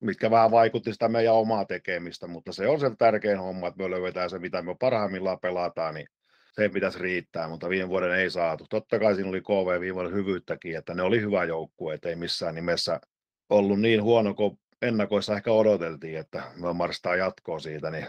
mitkä 0.00 0.30
vähän 0.30 0.50
vaikutti 0.50 0.92
sitä 0.92 1.08
meidän 1.08 1.34
omaa 1.34 1.64
tekemistä, 1.64 2.26
mutta 2.26 2.52
se 2.52 2.68
on 2.68 2.80
se 2.80 2.90
tärkein 2.98 3.38
homma, 3.38 3.66
että 3.66 3.82
me 3.82 3.90
löydetään 3.90 4.30
se, 4.30 4.38
mitä 4.38 4.62
me 4.62 4.76
parhaimmillaan 4.80 5.40
pelataan, 5.40 5.94
niin 5.94 6.08
se 6.52 6.68
pitäisi 6.68 6.98
riittää, 6.98 7.48
mutta 7.48 7.68
viime 7.68 7.88
vuoden 7.88 8.10
ei 8.10 8.30
saatu. 8.30 8.66
Totta 8.70 8.98
kai 8.98 9.14
siinä 9.14 9.28
oli 9.28 9.40
KV 9.40 9.80
viime 9.80 9.94
vuoden 9.94 10.12
hyvyyttäkin, 10.12 10.76
että 10.76 10.94
ne 10.94 11.02
oli 11.02 11.20
hyvä 11.20 11.44
joukkue, 11.44 11.94
että 11.94 12.08
ei 12.08 12.16
missään 12.16 12.54
nimessä 12.54 13.00
ollut 13.50 13.80
niin 13.80 14.02
huono 14.02 14.34
kuin 14.34 14.58
ennakoissa 14.82 15.36
ehkä 15.36 15.52
odoteltiin, 15.52 16.18
että 16.18 16.42
me 16.56 16.72
marssitaan 16.72 17.18
jatkoa 17.18 17.58
siitä, 17.58 17.90
niin 17.90 18.06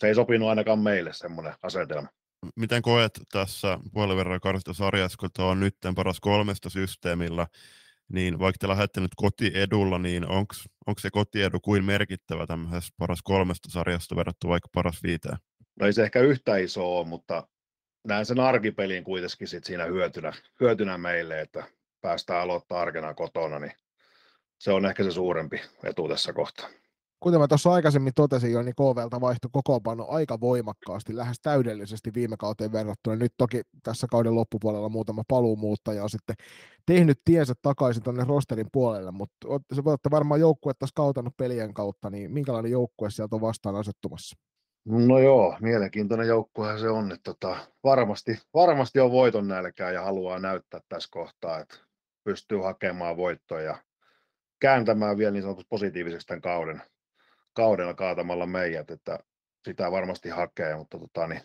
se 0.00 0.06
ei 0.06 0.14
sopinut 0.14 0.48
ainakaan 0.48 0.78
meille 0.78 1.10
semmoinen 1.12 1.54
asetelma. 1.62 2.08
Miten 2.56 2.82
koet 2.82 3.20
tässä 3.32 3.78
puoliverran 3.92 4.40
sarjassa, 4.72 5.18
kun 5.18 5.30
tämä 5.32 5.48
on 5.48 5.60
nyt 5.60 5.76
paras 5.94 6.20
kolmesta 6.20 6.70
systeemillä, 6.70 7.46
niin 8.08 8.38
vaikka 8.38 8.58
te 8.58 8.68
lähdette 8.68 9.00
nyt 9.00 9.14
kotiedulla, 9.16 9.98
niin 9.98 10.26
onko 10.86 11.00
se 11.00 11.10
kotiedu 11.10 11.60
kuin 11.60 11.84
merkittävä 11.84 12.46
tämmöisessä 12.46 12.94
paras 12.98 13.22
kolmesta 13.22 13.70
sarjasta 13.70 14.16
verrattuna 14.16 14.50
vaikka 14.50 14.68
paras 14.74 15.02
viiteen? 15.02 15.36
No 15.80 15.86
ei 15.86 15.92
se 15.92 16.02
ehkä 16.02 16.20
yhtä 16.20 16.56
iso 16.56 16.98
ole, 16.98 17.06
mutta 17.06 17.46
näen 18.08 18.26
sen 18.26 18.40
arkipelin 18.40 19.04
kuitenkin 19.04 19.48
sit 19.48 19.64
siinä 19.64 19.84
hyötynä, 19.84 20.32
hyötynä 20.60 20.98
meille, 20.98 21.40
että 21.40 21.64
päästään 22.00 22.42
aloittaa 22.42 22.80
arkena 22.80 23.14
kotona, 23.14 23.58
niin 23.58 23.72
se 24.58 24.72
on 24.72 24.86
ehkä 24.86 25.04
se 25.04 25.10
suurempi 25.10 25.60
etu 25.84 26.08
tässä 26.08 26.32
kohtaa. 26.32 26.68
Kuten 27.22 27.40
mä 27.40 27.48
tuossa 27.48 27.72
aikaisemmin 27.72 28.12
totesin 28.14 28.52
jo, 28.52 28.62
niin 28.62 28.74
KVlta 28.74 29.20
vaihtui 29.20 29.50
kokoonpano 29.52 30.06
aika 30.08 30.40
voimakkaasti, 30.40 31.16
lähes 31.16 31.40
täydellisesti 31.42 32.10
viime 32.14 32.36
kauteen 32.36 32.72
verrattuna. 32.72 33.16
Nyt 33.16 33.32
toki 33.36 33.62
tässä 33.82 34.06
kauden 34.10 34.34
loppupuolella 34.34 34.88
muutama 34.88 35.22
paluumuuttaja 35.28 36.02
on 36.02 36.10
sitten 36.10 36.36
tehnyt 36.86 37.20
tiensä 37.24 37.54
takaisin 37.62 38.02
tuonne 38.02 38.24
rosterin 38.24 38.66
puolelle, 38.72 39.10
mutta 39.10 39.46
se 39.72 39.84
voitte 39.84 40.10
varmaan 40.10 40.40
joukkuetta 40.40 40.86
skautannut 40.86 41.36
pelien 41.36 41.74
kautta, 41.74 42.10
niin 42.10 42.32
minkälainen 42.32 42.72
joukkue 42.72 43.10
sieltä 43.10 43.36
on 43.36 43.40
vastaan 43.40 43.76
asettumassa? 43.76 44.36
No 44.84 45.18
joo, 45.18 45.56
mielenkiintoinen 45.60 46.28
joukkuehan 46.28 46.78
se 46.78 46.88
on, 46.88 47.12
että 47.12 47.34
tota, 47.34 47.56
varmasti, 47.84 48.38
varmasti 48.54 49.00
on 49.00 49.10
voiton 49.10 49.48
nälkää 49.48 49.90
ja 49.90 50.02
haluaa 50.02 50.38
näyttää 50.38 50.80
tässä 50.88 51.08
kohtaa, 51.12 51.58
että 51.58 51.76
pystyy 52.24 52.58
hakemaan 52.58 53.16
voittoja 53.16 53.64
ja 53.64 53.76
kääntämään 54.60 55.18
vielä 55.18 55.30
niin 55.30 55.42
sanotusti 55.42 55.68
positiiviseksi 55.70 56.26
tämän 56.26 56.40
kauden, 56.40 56.82
kaudella 57.52 57.94
kaatamalla 57.94 58.46
meidät, 58.46 58.90
että 58.90 59.18
sitä 59.64 59.90
varmasti 59.90 60.28
hakee, 60.28 60.76
mutta 60.76 60.98
tota, 60.98 61.26
niin, 61.26 61.40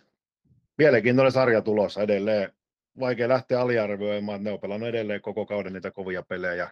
mielenkiintoinen 0.77 1.31
sarja 1.31 1.61
tulossa 1.61 2.01
edelleen. 2.01 2.53
Vaikea 2.99 3.29
lähteä 3.29 3.61
aliarvioimaan, 3.61 4.35
että 4.35 4.49
ne 4.49 4.53
on 4.53 4.59
pelannut 4.59 4.89
edelleen 4.89 5.21
koko 5.21 5.45
kauden 5.45 5.73
niitä 5.73 5.91
kovia 5.91 6.23
pelejä, 6.23 6.71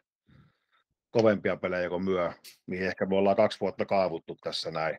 kovempia 1.12 1.58
pelejä 1.58 1.90
kuin 1.90 2.04
myö, 2.04 2.32
mihin 2.66 2.88
ehkä 2.88 3.06
me 3.06 3.16
ollaan 3.16 3.36
kaksi 3.36 3.60
vuotta 3.60 3.86
kaavuttu 3.86 4.38
tässä 4.42 4.72
näin 4.72 4.98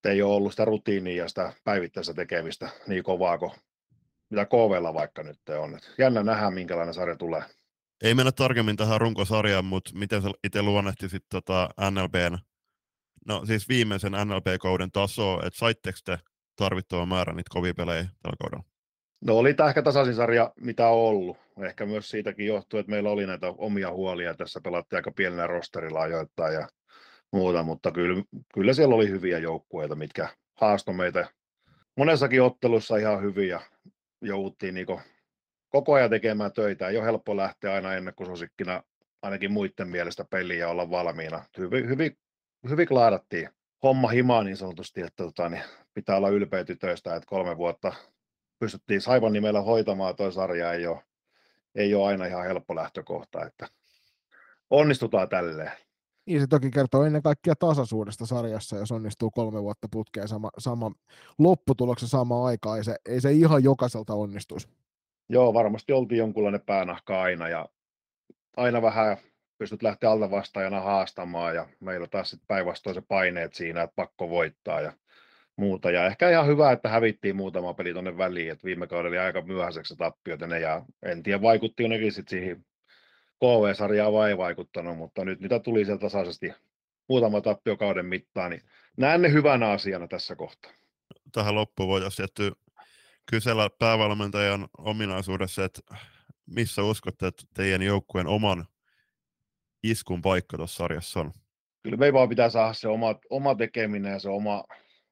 että 0.00 0.10
ei 0.10 0.22
ole 0.22 0.34
ollut 0.34 0.52
sitä 0.52 0.64
rutiinia 0.64 1.22
ja 1.22 1.28
sitä 1.28 1.52
päivittäistä 1.64 2.14
tekemistä 2.14 2.70
niin 2.86 3.02
kovaa 3.02 3.38
kuin 3.38 3.52
mitä 4.30 4.46
KVlla 4.46 4.94
vaikka 4.94 5.22
nyt 5.22 5.48
on. 5.48 5.74
Et 5.74 5.94
jännä 5.98 6.22
nähdä, 6.22 6.50
minkälainen 6.50 6.94
sarja 6.94 7.16
tulee. 7.16 7.42
Ei 8.02 8.14
mennä 8.14 8.32
tarkemmin 8.32 8.76
tähän 8.76 9.00
runkosarjaan, 9.00 9.64
mutta 9.64 9.90
miten 9.94 10.22
sä 10.22 10.28
itse 10.44 10.62
luonnehtisit 10.62 11.24
tota 11.30 11.68
NLBn, 11.90 12.38
no 13.26 13.46
siis 13.46 13.68
viimeisen 13.68 14.12
NLB-kauden 14.12 14.90
tasoa, 14.90 15.42
että 15.46 15.58
saitteko 15.58 15.98
te 16.04 16.18
tarvittavan 16.56 17.08
määrän 17.08 17.36
niitä 17.36 17.50
kovia 17.54 17.74
pelejä 17.74 18.02
tällä 18.02 18.36
kaudella? 18.40 18.64
No 19.20 19.36
oli 19.36 19.54
tämä 19.54 19.68
ehkä 19.68 19.82
tasaisin 19.82 20.14
sarja, 20.14 20.52
mitä 20.60 20.88
on 20.88 20.98
ollut. 20.98 21.36
Ehkä 21.64 21.86
myös 21.86 22.10
siitäkin 22.10 22.46
johtuu, 22.46 22.80
että 22.80 22.90
meillä 22.90 23.10
oli 23.10 23.26
näitä 23.26 23.46
omia 23.58 23.92
huolia. 23.92 24.34
Tässä 24.34 24.60
pelattiin 24.64 24.98
aika 24.98 25.10
pienellä 25.10 25.46
rosterilla 25.46 26.00
ajoittain 26.00 26.54
ja 26.54 26.68
muuta, 27.32 27.62
mutta 27.62 27.90
kyllä, 27.90 28.22
kyllä 28.54 28.72
siellä 28.72 28.94
oli 28.94 29.08
hyviä 29.08 29.38
joukkueita, 29.38 29.94
mitkä 29.94 30.28
haastoi 30.60 30.94
meitä 30.94 31.28
monessakin 31.96 32.42
ottelussa 32.42 32.96
ihan 32.96 33.22
hyviä. 33.22 33.60
Jouduttiin 34.22 34.74
niinku 34.74 35.00
koko 35.68 35.94
ajan 35.94 36.10
tekemään 36.10 36.52
töitä. 36.52 36.88
Ei 36.88 36.96
ole 36.96 37.04
helppo 37.04 37.36
lähteä 37.36 37.74
aina 37.74 37.94
ennakkosuosikkina 37.94 38.82
ainakin 39.22 39.52
muiden 39.52 39.88
mielestä 39.88 40.24
peliä 40.30 40.68
olla 40.68 40.90
valmiina. 40.90 41.44
Hyvin, 41.58 41.88
hyvin, 41.88 42.16
hyvin 42.68 42.88
klaadattiin 42.88 43.48
homma 43.82 44.08
himaan 44.08 44.46
niin 44.46 44.56
sanotusti, 44.56 45.00
että 45.00 45.24
tota, 45.24 45.48
niin 45.48 45.62
pitää 45.94 46.16
olla 46.16 46.28
ylpeä 46.28 46.64
tytöistä, 46.64 47.16
että 47.16 47.26
kolme 47.26 47.56
vuotta 47.56 47.92
pystyttiin 48.58 49.00
Saivan 49.00 49.32
nimellä 49.32 49.60
hoitamaan, 49.60 50.16
toi 50.16 50.32
sarja 50.32 50.72
ei 50.72 50.86
ole, 50.86 51.02
ei 51.74 51.94
ole 51.94 52.06
aina 52.06 52.26
ihan 52.26 52.44
helppo 52.44 52.74
lähtökohta, 52.74 53.46
että 53.46 53.68
onnistutaan 54.70 55.28
tälleen. 55.28 55.72
Niin 56.26 56.40
se 56.40 56.46
toki 56.46 56.70
kertoo 56.70 57.04
ennen 57.04 57.22
kaikkea 57.22 57.54
tasaisuudesta 57.56 58.26
sarjassa, 58.26 58.76
jos 58.76 58.92
onnistuu 58.92 59.30
kolme 59.30 59.62
vuotta 59.62 59.88
putkeen 59.90 60.28
sama, 60.28 60.50
sama 60.58 60.92
lopputuloksen 61.38 62.08
samaan 62.08 62.46
aikaan, 62.46 62.78
ei 62.78 62.84
se, 62.84 62.96
ei 63.08 63.20
se 63.20 63.32
ihan 63.32 63.64
jokaiselta 63.64 64.14
onnistuisi. 64.14 64.68
Joo, 65.28 65.54
varmasti 65.54 65.92
oltiin 65.92 66.18
jonkunlainen 66.18 66.60
päänahka 66.66 67.22
aina 67.22 67.48
ja 67.48 67.68
aina 68.56 68.82
vähän 68.82 69.16
pystyt 69.60 69.82
lähteä 69.82 70.10
alta 70.10 70.30
vastaajana 70.30 70.80
haastamaan 70.80 71.54
ja 71.54 71.68
meillä 71.80 72.06
taas 72.06 72.30
sitten 72.30 72.46
päinvastoin 72.46 72.94
se 72.94 73.00
paineet 73.00 73.54
siinä, 73.54 73.82
että 73.82 73.96
pakko 73.96 74.28
voittaa 74.28 74.80
ja 74.80 74.92
muuta. 75.56 75.90
Ja 75.90 76.06
ehkä 76.06 76.30
ihan 76.30 76.46
hyvä, 76.46 76.72
että 76.72 76.88
hävittiin 76.88 77.36
muutama 77.36 77.74
peli 77.74 77.92
tuonne 77.92 78.18
väliin, 78.18 78.52
että 78.52 78.64
viime 78.64 78.86
kaudella 78.86 79.08
oli 79.08 79.18
aika 79.18 79.42
myöhäiseksi 79.42 79.96
tappiot 79.96 80.40
ne, 80.40 80.60
ja 80.60 80.82
en 81.02 81.22
tiedä 81.22 81.42
vaikutti 81.42 81.88
nekin 81.88 82.12
sitten 82.12 82.30
siihen 82.30 82.64
KV-sarjaan 83.38 84.12
vai 84.12 84.30
ei 84.30 84.38
vaikuttanut, 84.38 84.96
mutta 84.96 85.24
nyt 85.24 85.40
mitä 85.40 85.58
tuli 85.58 85.84
sieltä 85.84 86.00
tasaisesti 86.00 86.52
muutama 87.08 87.40
tappio 87.40 87.76
kauden 87.76 88.06
mittaan, 88.06 88.50
niin 88.50 88.62
näen 88.96 89.22
ne 89.22 89.32
hyvänä 89.32 89.70
asiana 89.70 90.08
tässä 90.08 90.36
kohtaa. 90.36 90.72
Tähän 91.32 91.54
loppuun 91.54 91.88
voitaisiin 91.88 92.16
tietty 92.16 92.52
kysellä 93.30 93.70
päävalmentajan 93.78 94.68
ominaisuudessa, 94.78 95.64
että 95.64 95.80
missä 96.46 96.82
uskotte, 96.82 97.26
että 97.26 97.42
teidän 97.54 97.82
joukkueen 97.82 98.26
oman 98.26 98.66
iskun 99.82 100.22
paikka 100.22 100.56
tuossa 100.56 100.76
sarjassa 100.76 101.20
on? 101.20 101.32
Kyllä 101.82 101.96
me 101.96 102.12
vaan 102.12 102.28
pitää 102.28 102.50
saada 102.50 102.72
se 102.72 102.88
oma, 102.88 103.14
oma 103.30 103.54
tekeminen 103.54 104.12
ja 104.12 104.18
se 104.18 104.28
oma, 104.28 104.64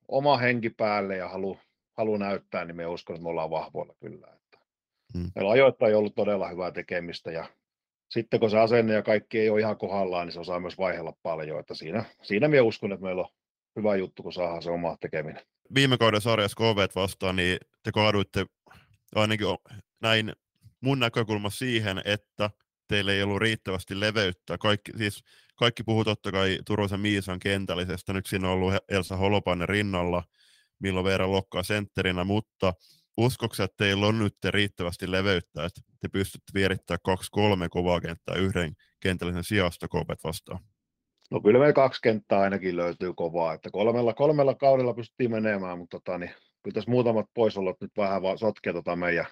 oma 0.08 0.36
henki 0.36 0.70
päälle 0.70 1.16
ja 1.16 1.28
halu, 1.28 1.58
halu 1.96 2.16
näyttää, 2.16 2.64
niin 2.64 2.76
me 2.76 2.86
uskon, 2.86 3.16
että 3.16 3.22
me 3.22 3.28
ollaan 3.28 3.50
vahvoilla 3.50 3.94
kyllä. 4.00 4.26
Että 4.26 4.58
hmm. 5.14 5.30
Meillä 5.34 5.48
on 5.48 5.52
ajoittain 5.52 5.96
ollut 5.96 6.14
todella 6.14 6.48
hyvää 6.48 6.70
tekemistä 6.70 7.30
ja 7.30 7.48
sitten 8.08 8.40
kun 8.40 8.50
se 8.50 8.58
asenne 8.58 8.94
ja 8.94 9.02
kaikki 9.02 9.38
ei 9.38 9.50
ole 9.50 9.60
ihan 9.60 9.78
kohdallaan, 9.78 10.26
niin 10.26 10.32
se 10.32 10.40
osaa 10.40 10.60
myös 10.60 10.78
vaihella 10.78 11.12
paljon. 11.22 11.60
Että 11.60 11.74
siinä, 11.74 12.04
siinä 12.22 12.48
minä 12.48 12.62
uskon, 12.62 12.92
että 12.92 13.04
meillä 13.04 13.22
on 13.22 13.28
hyvä 13.76 13.96
juttu, 13.96 14.22
kun 14.22 14.32
saadaan 14.32 14.62
se 14.62 14.70
oma 14.70 14.96
tekeminen. 15.00 15.42
Viime 15.74 15.98
kauden 15.98 16.20
sarjassa 16.20 16.56
KV 16.56 16.88
vastaan, 16.94 17.36
niin 17.36 17.58
te 17.82 17.92
kaaduitte 17.92 18.46
ainakin 19.14 19.46
näin 20.02 20.32
mun 20.80 20.98
näkökulma 20.98 21.50
siihen, 21.50 22.02
että 22.04 22.50
teillä 22.88 23.12
ei 23.12 23.22
ollut 23.22 23.38
riittävästi 23.38 24.00
leveyttä. 24.00 24.58
Kaikki, 24.58 24.92
siis 24.98 25.24
kaikki 25.56 25.82
puhuu 25.82 26.04
totta 26.04 26.32
kai 26.32 26.58
Turusen 26.66 27.00
Miisan 27.00 27.38
kentällisestä. 27.38 28.12
Nyt 28.12 28.26
siinä 28.26 28.48
on 28.48 28.54
ollut 28.54 28.74
Elsa 28.88 29.16
Holopainen 29.16 29.68
rinnalla, 29.68 30.22
milloin 30.78 31.04
Veera 31.04 31.30
Lokkaa 31.30 31.62
sentterinä, 31.62 32.24
mutta 32.24 32.74
uskoksi, 33.16 33.62
että 33.62 33.84
teillä 33.84 34.06
on 34.06 34.18
nyt 34.18 34.34
riittävästi 34.44 35.10
leveyttä, 35.10 35.64
että 35.64 35.80
te 36.00 36.08
pystytte 36.08 36.52
vierittämään 36.54 37.00
kaksi-kolme 37.04 37.68
kovaa 37.68 38.00
kenttää 38.00 38.36
yhden 38.36 38.72
kentällisen 39.00 39.44
sijasta 39.44 39.88
kopet 39.88 40.24
vastaan? 40.24 40.60
No 41.30 41.40
kyllä 41.40 41.58
meillä 41.58 41.72
kaksi 41.72 42.02
kenttää 42.02 42.40
ainakin 42.40 42.76
löytyy 42.76 43.14
kovaa, 43.14 43.54
että 43.54 43.70
kolmella, 43.70 44.14
kolmella 44.14 44.54
kaudella 44.54 44.94
pystyttiin 44.94 45.30
menemään, 45.30 45.78
mutta 45.78 46.00
tota, 46.00 46.18
niin, 46.18 46.30
kyllä 46.62 46.74
tässä 46.74 46.90
muutamat 46.90 47.26
poisolot 47.34 47.80
nyt 47.80 47.92
vähän 47.96 48.22
vaan 48.22 48.38
sotkee 48.38 48.72
tota 48.72 48.96
meidän 48.96 49.26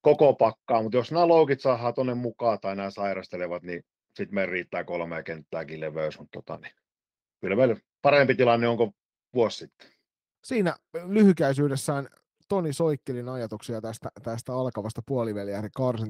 koko 0.00 0.34
pakkaa, 0.34 0.82
mutta 0.82 0.98
jos 0.98 1.12
nämä 1.12 1.28
loukit 1.28 1.60
saadaan 1.60 1.94
tuonne 1.94 2.14
mukaan 2.14 2.60
tai 2.60 2.76
nämä 2.76 2.90
sairastelevat, 2.90 3.62
niin 3.62 3.82
sitten 4.14 4.34
meillä 4.34 4.52
riittää 4.52 4.84
kolme 4.84 5.22
kenttääkin 5.22 5.80
leveys, 5.80 6.18
mutta 6.18 6.42
tota, 6.42 6.60
niin, 6.62 6.72
kyllä 7.40 7.56
meillä 7.56 7.76
parempi 8.02 8.34
tilanne 8.34 8.68
onko 8.68 8.92
vuosi 9.34 9.58
sitten. 9.58 9.90
Siinä 10.44 10.76
lyhykäisyydessään 11.08 12.08
Toni 12.48 12.72
Soikkelin 12.72 13.28
ajatuksia 13.28 13.80
tästä, 13.80 14.08
tästä 14.22 14.52
alkavasta 14.52 15.02
puoliväliäri 15.06 15.68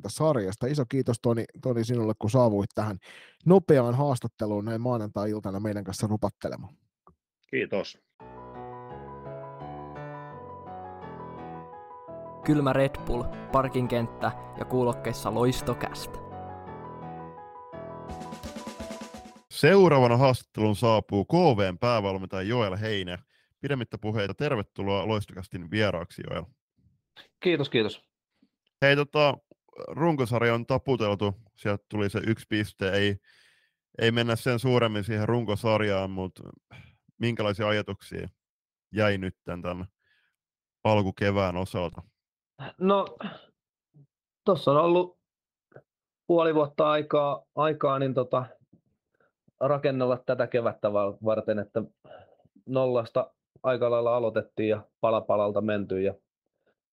sarjasta. 0.08 0.66
Iso 0.66 0.84
kiitos 0.88 1.16
Toni, 1.22 1.44
Toni 1.62 1.84
sinulle, 1.84 2.12
kun 2.18 2.30
saavuit 2.30 2.70
tähän 2.74 2.98
nopeaan 3.46 3.94
haastatteluun 3.94 4.64
näin 4.64 4.80
maanantai-iltana 4.80 5.60
meidän 5.60 5.84
kanssa 5.84 6.06
rupattelemaan. 6.06 6.74
Kiitos. 7.50 7.98
Kylmä 12.50 12.72
Red 12.72 13.00
Bull, 13.06 13.22
parkinkenttä 13.52 14.32
ja 14.58 14.64
kuulokkeissa 14.64 15.34
loistokästä. 15.34 16.18
Seuraavana 19.50 20.16
haastattelun 20.16 20.76
saapuu 20.76 21.24
KVn 21.24 21.78
päävalmentaja 21.78 22.42
Joel 22.42 22.76
Heine. 22.76 23.18
Pidemmittä 23.60 23.98
puheita, 23.98 24.34
tervetuloa 24.34 25.08
Loistokastin 25.08 25.70
vieraaksi 25.70 26.22
Joel. 26.30 26.44
Kiitos, 27.40 27.68
kiitos. 27.68 28.02
Hei, 28.82 28.96
tota, 28.96 29.38
runkosarja 29.88 30.54
on 30.54 30.66
taputeltu, 30.66 31.34
sieltä 31.56 31.84
tuli 31.88 32.10
se 32.10 32.20
yksi 32.26 32.46
piste, 32.48 32.90
ei, 32.92 33.16
ei 33.98 34.10
mennä 34.10 34.36
sen 34.36 34.58
suuremmin 34.58 35.04
siihen 35.04 35.28
runkosarjaan, 35.28 36.10
mutta 36.10 36.42
minkälaisia 37.18 37.68
ajatuksia 37.68 38.28
jäi 38.92 39.18
nyt 39.18 39.36
tämän 39.44 39.86
alkukevään 40.84 41.56
osalta? 41.56 42.09
No, 42.78 43.06
tuossa 44.44 44.70
on 44.70 44.76
ollut 44.76 45.18
puoli 46.26 46.54
vuotta 46.54 46.90
aikaa, 46.90 47.42
aikaa 47.54 47.98
niin 47.98 48.14
tota, 48.14 48.46
rakennella 49.60 50.22
tätä 50.26 50.46
kevättä 50.46 50.92
varten, 51.24 51.58
että 51.58 51.82
nollasta 52.66 53.34
aika 53.62 53.90
lailla 53.90 54.16
aloitettiin 54.16 54.68
ja 54.68 54.82
palapalalta 55.00 55.60
menty 55.60 56.02
ja 56.02 56.14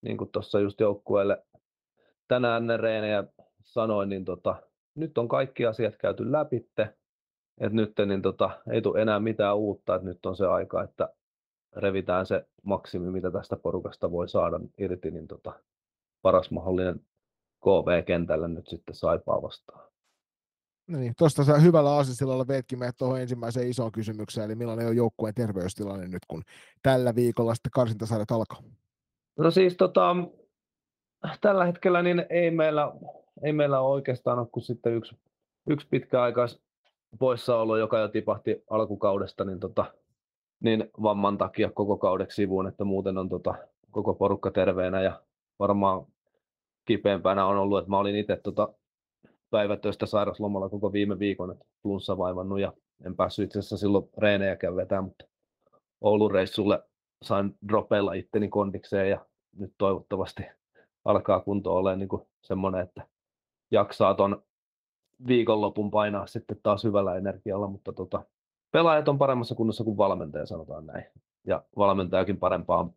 niin 0.01 0.18
kuin 0.18 0.32
tuossa 0.32 0.59
just 0.59 0.80
joukkueelle 0.80 1.45
tänään 2.28 2.68
ne 2.68 2.78
reenejä 2.78 3.24
sanoin, 3.63 4.09
niin 4.09 4.26
tota, 4.26 4.55
nyt 4.95 5.18
on 5.18 5.28
kaikki 5.28 5.65
asiat 5.65 5.97
käyty 5.97 6.32
läpi, 6.32 6.55
että 6.57 6.93
nyt 7.59 7.93
niin 8.05 8.22
tota, 8.22 8.49
ei 8.72 8.82
tule 8.82 9.01
enää 9.01 9.20
mitään 9.20 9.57
uutta, 9.57 9.95
että 9.95 10.07
nyt 10.07 10.26
on 10.26 10.36
se 10.36 10.45
aika, 10.45 10.84
että 10.84 11.09
revitään 11.76 12.26
se 12.26 12.47
maksimi, 12.63 13.11
mitä 13.11 13.32
tästä 13.32 13.55
porukasta 13.55 14.11
voi 14.11 14.30
saada 14.30 14.59
irti, 14.78 15.11
niin 15.11 15.28
tota, 15.28 15.53
paras 16.22 16.51
mahdollinen 16.51 16.99
KV-kentällä 17.63 18.47
nyt 18.47 18.68
sitten 18.68 18.95
saipaa 18.95 19.41
vastaan. 19.41 19.88
No 20.88 20.99
niin, 20.99 21.13
tuosta 21.18 21.43
sä 21.43 21.57
hyvällä 21.57 21.89
aasisillalla 21.89 22.47
veetkin 22.47 22.80
meidät 22.80 22.97
tuohon 22.97 23.22
ensimmäiseen 23.22 23.70
isoon 23.70 23.91
kysymykseen, 23.91 24.45
eli 24.45 24.55
millainen 24.55 24.88
on 24.88 24.95
joukkueen 24.95 25.36
terveystilanne 25.36 26.07
nyt, 26.07 26.26
kun 26.28 26.43
tällä 26.84 27.15
viikolla 27.15 27.55
sitten 27.55 27.72
karsintasarjat 27.72 28.32
alkaa? 28.32 28.63
No 29.38 29.51
siis 29.51 29.78
tota, 29.78 30.15
tällä 31.41 31.65
hetkellä 31.65 32.03
niin 32.03 32.26
ei 32.30 32.51
meillä, 32.51 32.91
ei 33.43 33.53
meillä 33.53 33.80
ole 33.80 33.93
oikeastaan 33.93 34.39
ole 34.39 34.47
kuin 34.51 34.63
sitten 34.63 34.93
yksi, 34.93 35.15
yksi 35.70 35.88
pitkäaikais 35.89 36.59
poissaolo, 37.20 37.78
joka 37.78 37.99
jo 37.99 38.07
tipahti 38.07 38.63
alkukaudesta, 38.70 39.45
niin 39.45 39.59
tota, 39.59 39.86
niin 40.60 40.89
vamman 41.03 41.38
takia 41.38 41.72
koko 41.72 41.97
kaudeksi 41.97 42.36
sivuun, 42.36 42.68
että 42.68 42.84
muuten 42.84 43.18
on 43.18 43.30
tota, 43.30 43.55
koko 43.91 44.14
porukka 44.14 44.51
terveenä 44.51 45.01
ja 45.01 45.22
varmaan 45.60 46.05
kipeämpänä 46.86 47.45
on 47.45 47.58
ollut, 47.58 47.80
että 47.80 47.89
mä 47.89 47.99
olin 47.99 48.16
itse 48.16 48.39
tota, 48.43 48.74
päivätöistä 49.49 50.05
sairaslomalla 50.05 50.70
koko 50.70 50.93
viime 50.93 51.20
viikon, 51.20 51.51
että 51.51 51.66
flunssa 51.82 52.18
vaivannut 52.18 52.60
ja 52.60 52.74
en 53.05 53.16
päässyt 53.16 53.45
itse 53.45 53.60
asiassa 53.60 53.78
silloin 53.78 54.10
reenejäkään 54.18 54.76
vetämään, 54.76 55.03
mutta 55.03 55.26
Oulun 56.01 56.32
reissulle 56.32 56.84
sain 57.24 57.55
dropeilla 57.68 58.14
itteni 58.14 58.47
kondikseen 58.47 59.10
ja 59.10 59.26
nyt 59.55 59.74
toivottavasti 59.78 60.43
alkaa 61.05 61.39
kunto 61.39 61.76
olemaan 61.76 61.99
niin 61.99 62.28
semmoinen, 62.41 62.82
että 62.82 63.08
jaksaa 63.72 64.14
ton 64.14 64.43
viikonlopun 65.28 65.91
painaa 65.91 66.28
sitten 66.28 66.60
taas 66.64 66.84
hyvällä 66.84 67.16
energialla, 67.16 67.68
mutta 67.68 67.93
tota, 67.93 68.24
pelaajat 68.72 69.07
on 69.07 69.18
paremmassa 69.18 69.55
kunnossa 69.55 69.84
kuin 69.84 69.97
valmentaja, 69.97 70.45
sanotaan 70.45 70.86
näin. 70.86 71.05
Ja 71.47 71.63
valmentajakin 71.78 72.38
parempaan 72.38 72.93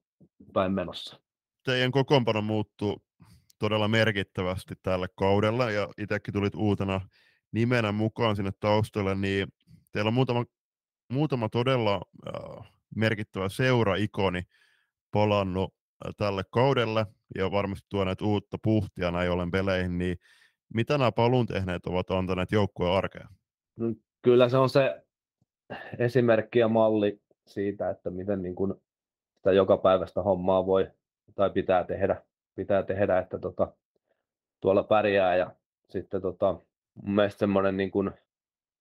päin 0.53 0.73
menossa. 0.73 1.21
Teidän 1.65 1.91
kokoonpano 1.91 2.43
muuttuu 2.43 3.03
todella 3.59 3.89
merkittävästi 3.89 4.75
tällä 4.83 5.07
kaudella, 5.15 5.71
ja 5.71 5.89
itsekin 5.99 6.35
tulit 6.35 6.55
uutena 6.55 7.01
nimenä 7.53 7.93
mukaan 7.93 8.37
sinne 8.37 8.51
taustalle, 8.61 9.15
niin 9.15 9.49
teillä 9.93 10.09
on 10.09 10.15
muutama, 10.15 10.45
muutama 11.13 11.49
todella 11.49 12.01
äh, 12.27 12.73
merkittävä 12.97 13.49
seura-ikoni 13.49 14.43
palannut 15.11 15.75
äh, 16.07 16.13
tälle 16.17 16.43
kaudelle, 16.51 17.07
ja 17.35 17.51
varmasti 17.51 17.87
tuoneet 17.89 18.21
uutta 18.21 18.59
puhtia 18.63 19.11
näin 19.11 19.31
ollen 19.31 19.51
peleihin, 19.51 19.99
niin 19.99 20.17
mitä 20.75 20.99
nämä 20.99 21.13
paluun 21.13 21.47
tehneet 21.47 21.87
ovat 21.87 22.11
antaneet 22.11 22.53
joukkueen 22.53 22.95
arkea? 22.95 23.29
No, 23.79 23.87
kyllä 24.23 24.49
se 24.49 24.57
on 24.57 24.71
se 24.71 25.03
esimerkki 25.99 26.59
ja 26.59 26.69
malli 26.69 27.21
siitä, 27.47 27.91
että 27.91 28.11
miten 28.11 28.43
niin 28.43 28.55
kuin 28.55 28.75
sitä 29.37 29.53
joka 29.53 29.77
päivästä 29.77 30.23
hommaa 30.23 30.67
voi 30.67 30.91
tai 31.35 31.51
pitää 31.51 31.85
tehdä, 31.85 32.23
pitää 32.55 32.83
tehdä 32.83 33.19
että 33.19 33.39
tota, 33.39 33.73
tuolla 34.61 34.83
pärjää 34.83 35.37
ja 35.37 35.51
sitten 35.89 36.23
tota, 36.23 36.61
mun 36.95 37.15
mielestä 37.15 37.39
semmoinen 37.39 37.77
niin 37.77 37.91
kuin 37.91 38.11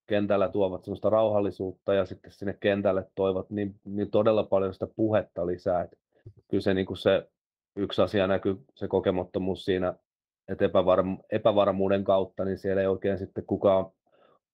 kentällä 0.06 0.48
tuovat 0.48 0.84
semmoista 0.84 1.10
rauhallisuutta 1.10 1.94
ja 1.94 2.04
sitten 2.04 2.32
sinne 2.32 2.56
kentälle 2.60 3.06
toivat 3.14 3.50
niin, 3.50 3.74
niin 3.84 4.10
todella 4.10 4.44
paljon 4.44 4.72
sitä 4.74 4.86
puhetta 4.96 5.46
lisää. 5.46 5.82
Että 5.82 5.96
kyllä 6.48 6.62
se, 6.62 6.74
niin 6.74 6.86
kuin 6.86 6.96
se 6.96 7.28
yksi 7.76 8.02
asia 8.02 8.26
näkyy, 8.26 8.64
se 8.74 8.88
kokemottomuus 8.88 9.64
siinä 9.64 9.94
et 10.48 10.62
epävarm, 10.62 11.18
epävarmuuden 11.30 12.04
kautta, 12.04 12.44
niin 12.44 12.58
siellä 12.58 12.82
ei 12.82 12.88
oikein 12.88 13.18
sitten 13.18 13.46
kukaan 13.46 13.86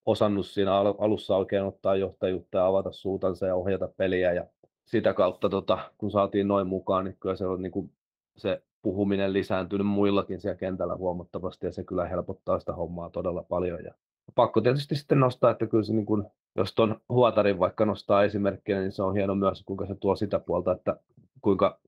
osannut 0.07 0.45
siinä 0.45 0.77
alussa 0.77 1.35
oikein 1.35 1.63
ottaa 1.63 1.95
johtajuutta 1.95 2.57
ja 2.57 2.65
avata 2.65 2.91
suutansa 2.91 3.47
ja 3.47 3.55
ohjata 3.55 3.87
peliä 3.97 4.33
ja 4.33 4.45
sitä 4.85 5.13
kautta, 5.13 5.49
tota, 5.49 5.77
kun 5.97 6.11
saatiin 6.11 6.47
noin 6.47 6.67
mukaan, 6.67 7.05
niin 7.05 7.17
kyllä 7.19 7.35
se 7.35 7.45
on 7.45 7.61
niin 7.61 7.71
kuin 7.71 7.91
se 8.37 8.61
puhuminen 8.81 9.33
lisääntynyt 9.33 9.87
muillakin 9.87 10.41
siellä 10.41 10.57
kentällä 10.57 10.95
huomattavasti 10.95 11.65
ja 11.65 11.71
se 11.71 11.83
kyllä 11.83 12.07
helpottaa 12.07 12.59
sitä 12.59 12.73
hommaa 12.73 13.09
todella 13.09 13.43
paljon. 13.43 13.83
Ja 13.83 13.93
pakko 14.35 14.61
tietysti 14.61 14.95
sitten 14.95 15.19
nostaa, 15.19 15.51
että 15.51 15.67
kyllä 15.67 15.83
se 15.83 15.93
niin 15.93 16.05
kuin, 16.05 16.25
jos 16.55 16.75
tuon 16.75 17.01
huotarin 17.09 17.59
vaikka 17.59 17.85
nostaa 17.85 18.23
esimerkkinä, 18.23 18.79
niin 18.79 18.91
se 18.91 19.03
on 19.03 19.13
hieno 19.13 19.35
myös, 19.35 19.63
kuinka 19.65 19.85
se 19.85 19.95
tuo 19.95 20.15
sitä 20.15 20.39
puolta, 20.39 20.71
että 20.71 20.99
kuinka 21.41 21.79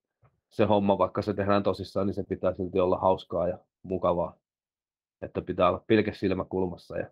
se 0.49 0.65
homma, 0.65 0.97
vaikka 0.97 1.21
se 1.21 1.33
tehdään 1.33 1.63
tosissaan, 1.63 2.07
niin 2.07 2.13
se 2.15 2.23
pitää 2.23 2.53
silti 2.53 2.79
olla 2.79 2.97
hauskaa 2.97 3.47
ja 3.47 3.57
mukavaa. 3.83 4.35
Että 5.21 5.41
pitää 5.41 5.69
olla 5.69 5.83
pilke 5.87 6.13
silmäkulmassa 6.13 6.97
ja 6.97 7.07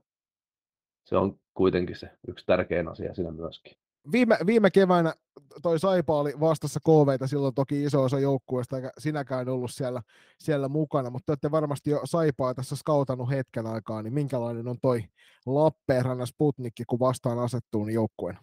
se 1.07 1.17
on 1.17 1.39
kuitenkin 1.53 1.95
se 1.95 2.09
yksi 2.27 2.45
tärkein 2.45 2.87
asia 2.87 3.13
siinä 3.13 3.31
myöskin. 3.31 3.73
Viime, 4.11 4.37
viime 4.45 4.71
keväänä 4.71 5.13
toi 5.61 5.79
Saipa 5.79 6.19
oli 6.19 6.33
vastassa 6.39 6.79
KVtä, 6.79 7.27
silloin 7.27 7.55
toki 7.55 7.83
iso 7.83 8.03
osa 8.03 8.19
joukkueesta, 8.19 8.75
eikä 8.75 8.91
sinäkään 8.97 9.49
ollut 9.49 9.71
siellä, 9.71 10.01
siellä 10.39 10.67
mukana, 10.67 11.09
mutta 11.09 11.25
te 11.25 11.31
olette 11.31 11.51
varmasti 11.51 11.89
jo 11.89 12.01
Saipaa 12.03 12.53
tässä 12.53 12.75
skautannut 12.75 13.29
hetken 13.29 13.65
aikaa, 13.65 14.01
niin 14.01 14.13
minkälainen 14.13 14.67
on 14.67 14.75
toi 14.81 15.03
Lappeenrannan 15.45 16.27
Sputnikki, 16.27 16.83
kun 16.87 16.99
vastaan 16.99 17.39
asettuu 17.39 17.85
niin 17.85 17.95
joukkueen? 17.95 18.37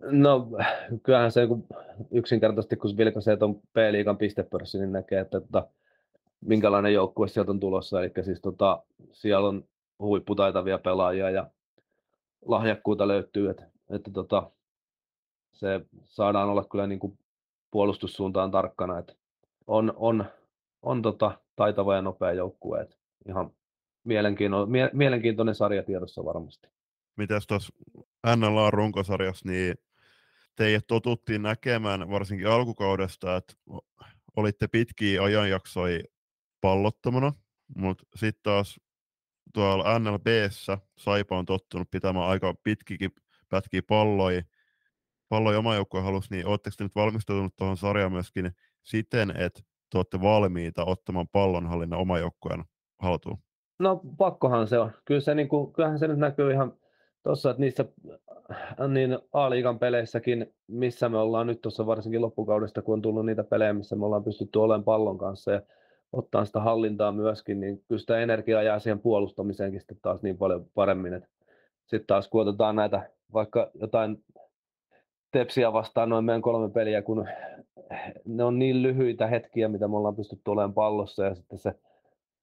No 0.00 0.48
kyllähän 1.02 1.32
se 1.32 1.46
kun 1.46 1.66
yksinkertaisesti, 2.10 2.76
kun 2.76 2.96
vilkaisee 2.96 3.36
tuon 3.36 3.54
P-liigan 3.54 4.18
pistepörssi, 4.18 4.78
niin 4.78 4.92
näkee, 4.92 5.20
että, 5.20 5.38
että 5.38 5.66
minkälainen 6.40 6.94
joukkue 6.94 7.28
sieltä 7.28 7.50
on 7.50 7.60
tulossa. 7.60 8.00
Eli 8.00 8.12
siis 8.24 8.40
tota, 8.40 8.82
siellä 9.12 9.48
on 9.48 9.64
huipputaitavia 9.98 10.78
pelaajia 10.78 11.30
ja 11.30 11.50
lahjakkuutta 12.44 13.08
löytyy, 13.08 13.50
että, 13.50 13.70
että 13.90 14.10
tota, 14.10 14.50
se 15.52 15.80
saadaan 16.04 16.48
olla 16.48 16.64
kyllä 16.64 16.86
niin 16.86 16.98
kuin 16.98 17.18
puolustussuuntaan 17.70 18.50
tarkkana, 18.50 18.98
että 18.98 19.14
on, 19.66 19.92
on, 19.96 20.24
on 20.82 21.02
tota, 21.02 21.38
taitava 21.56 21.94
ja 21.94 22.02
nopea 22.02 22.32
joukkue, 22.32 22.80
että 22.80 22.96
ihan 23.28 23.50
mielenkiintoinen, 24.04 24.70
mie, 24.70 24.90
mielenkiintoinen 24.92 25.54
sarja 25.54 25.82
tiedossa 25.82 26.24
varmasti. 26.24 26.68
Mitäs 27.16 27.46
tuossa 27.46 27.72
NLA-runkosarjassa, 28.36 29.48
niin 29.48 29.74
teidät 30.56 30.86
totuttiin 30.86 31.42
näkemään 31.42 32.10
varsinkin 32.10 32.46
alkukaudesta, 32.46 33.36
että 33.36 33.54
olitte 34.36 34.68
pitkiä 34.68 35.22
ajanjaksoja 35.22 36.02
pallottomana, 36.60 37.32
mutta 37.76 38.04
sitten 38.16 38.42
taas 38.42 38.80
tuolla 39.52 39.98
NLBssä 39.98 40.78
Saipa 40.98 41.38
on 41.38 41.46
tottunut 41.46 41.90
pitämään 41.90 42.28
aika 42.28 42.54
pitkikin 42.62 43.10
pätkiä 43.48 43.82
palloja, 43.88 44.42
palloja 45.28 45.58
oma 45.58 45.74
joukkue 45.74 46.00
halusi, 46.00 46.28
niin 46.30 46.46
oletteko 46.46 46.74
te 46.78 46.84
nyt 46.84 46.94
valmistautunut 46.94 47.56
tuohon 47.56 47.76
sarjaan 47.76 48.12
myöskin 48.12 48.50
siten, 48.82 49.30
että 49.30 49.60
te 49.90 49.98
olette 49.98 50.20
valmiita 50.20 50.84
ottamaan 50.84 51.28
pallonhallinnan 51.32 52.00
oma 52.00 52.18
joukkueen 52.18 52.64
haltuun? 52.98 53.38
No 53.78 54.00
pakkohan 54.18 54.68
se 54.68 54.78
on. 54.78 54.90
Kyllä 55.04 55.20
se, 55.20 55.34
niin 55.34 55.48
kuin, 55.48 55.72
kyllähän 55.72 55.98
se 55.98 56.08
nyt 56.08 56.18
näkyy 56.18 56.52
ihan 56.52 56.72
tuossa, 57.22 57.50
että 57.50 57.60
niissä 57.60 57.84
niin 58.88 59.18
A-liigan 59.32 59.78
peleissäkin, 59.78 60.54
missä 60.66 61.08
me 61.08 61.18
ollaan 61.18 61.46
nyt 61.46 61.60
tuossa 61.60 61.86
varsinkin 61.86 62.20
loppukaudesta, 62.20 62.82
kun 62.82 62.92
on 62.92 63.02
tullut 63.02 63.26
niitä 63.26 63.44
pelejä, 63.44 63.72
missä 63.72 63.96
me 63.96 64.04
ollaan 64.04 64.24
pystytty 64.24 64.58
olemaan 64.58 64.84
pallon 64.84 65.18
kanssa 65.18 65.52
ja 65.52 65.62
ottaa 66.12 66.44
sitä 66.44 66.60
hallintaa 66.60 67.12
myöskin, 67.12 67.60
niin 67.60 67.84
kyllä 67.88 68.00
sitä 68.00 68.18
energiaa 68.18 68.62
jää 68.62 68.78
siihen 68.78 69.00
puolustamiseenkin 69.00 69.80
sitten 69.80 69.98
taas 70.02 70.22
niin 70.22 70.38
paljon 70.38 70.66
paremmin. 70.74 71.26
Sitten 71.86 72.06
taas 72.06 72.28
kun 72.28 72.42
otetaan 72.42 72.76
näitä 72.76 73.10
vaikka 73.32 73.70
jotain 73.74 74.24
Tepsiä 75.30 75.72
vastaan 75.72 76.08
noin 76.08 76.24
meidän 76.24 76.42
kolme 76.42 76.70
peliä, 76.70 77.02
kun 77.02 77.28
ne 78.24 78.44
on 78.44 78.58
niin 78.58 78.82
lyhyitä 78.82 79.26
hetkiä, 79.26 79.68
mitä 79.68 79.88
me 79.88 79.96
ollaan 79.96 80.16
pystytty 80.16 80.50
olemaan 80.50 80.74
pallossa 80.74 81.24
ja 81.24 81.34
sitten 81.34 81.58
se 81.58 81.74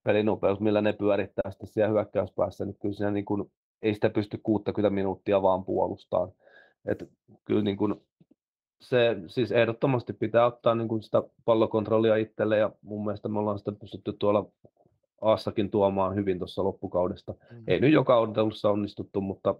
pelinopeus, 0.03 0.59
millä 0.59 0.81
ne 0.81 0.93
pyörittää 0.93 1.51
sitten 1.51 1.67
siellä 1.67 1.91
hyökkäyspäässä, 1.91 2.65
niin 2.65 2.77
kyllä 2.81 2.95
siinä 2.95 3.11
niin 3.11 3.25
kuin, 3.25 3.51
ei 3.81 3.93
sitä 3.93 4.09
pysty 4.09 4.39
60 4.43 4.89
minuuttia 4.89 5.41
vaan 5.41 5.65
puolustaan. 5.65 6.31
Et 6.85 7.09
kyllä 7.45 7.61
niin 7.61 7.77
kuin 7.77 7.95
se 8.81 9.15
siis 9.27 9.51
ehdottomasti 9.51 10.13
pitää 10.13 10.45
ottaa 10.45 10.75
niin 10.75 10.87
kuin 10.87 11.03
sitä 11.03 11.23
pallokontrollia 11.45 12.15
itselle 12.15 12.57
ja 12.57 12.71
mun 12.81 13.05
mielestä 13.05 13.29
me 13.29 13.39
ollaan 13.39 13.59
sitä 13.59 13.71
pystytty 13.71 14.13
tuolla 14.13 14.45
Aassakin 15.21 15.71
tuomaan 15.71 16.15
hyvin 16.15 16.37
tuossa 16.39 16.63
loppukaudesta. 16.63 17.33
Mm. 17.51 17.63
Ei 17.67 17.79
nyt 17.79 17.93
joka 17.93 18.17
ottelussa 18.17 18.69
onnistuttu, 18.69 19.21
mutta 19.21 19.55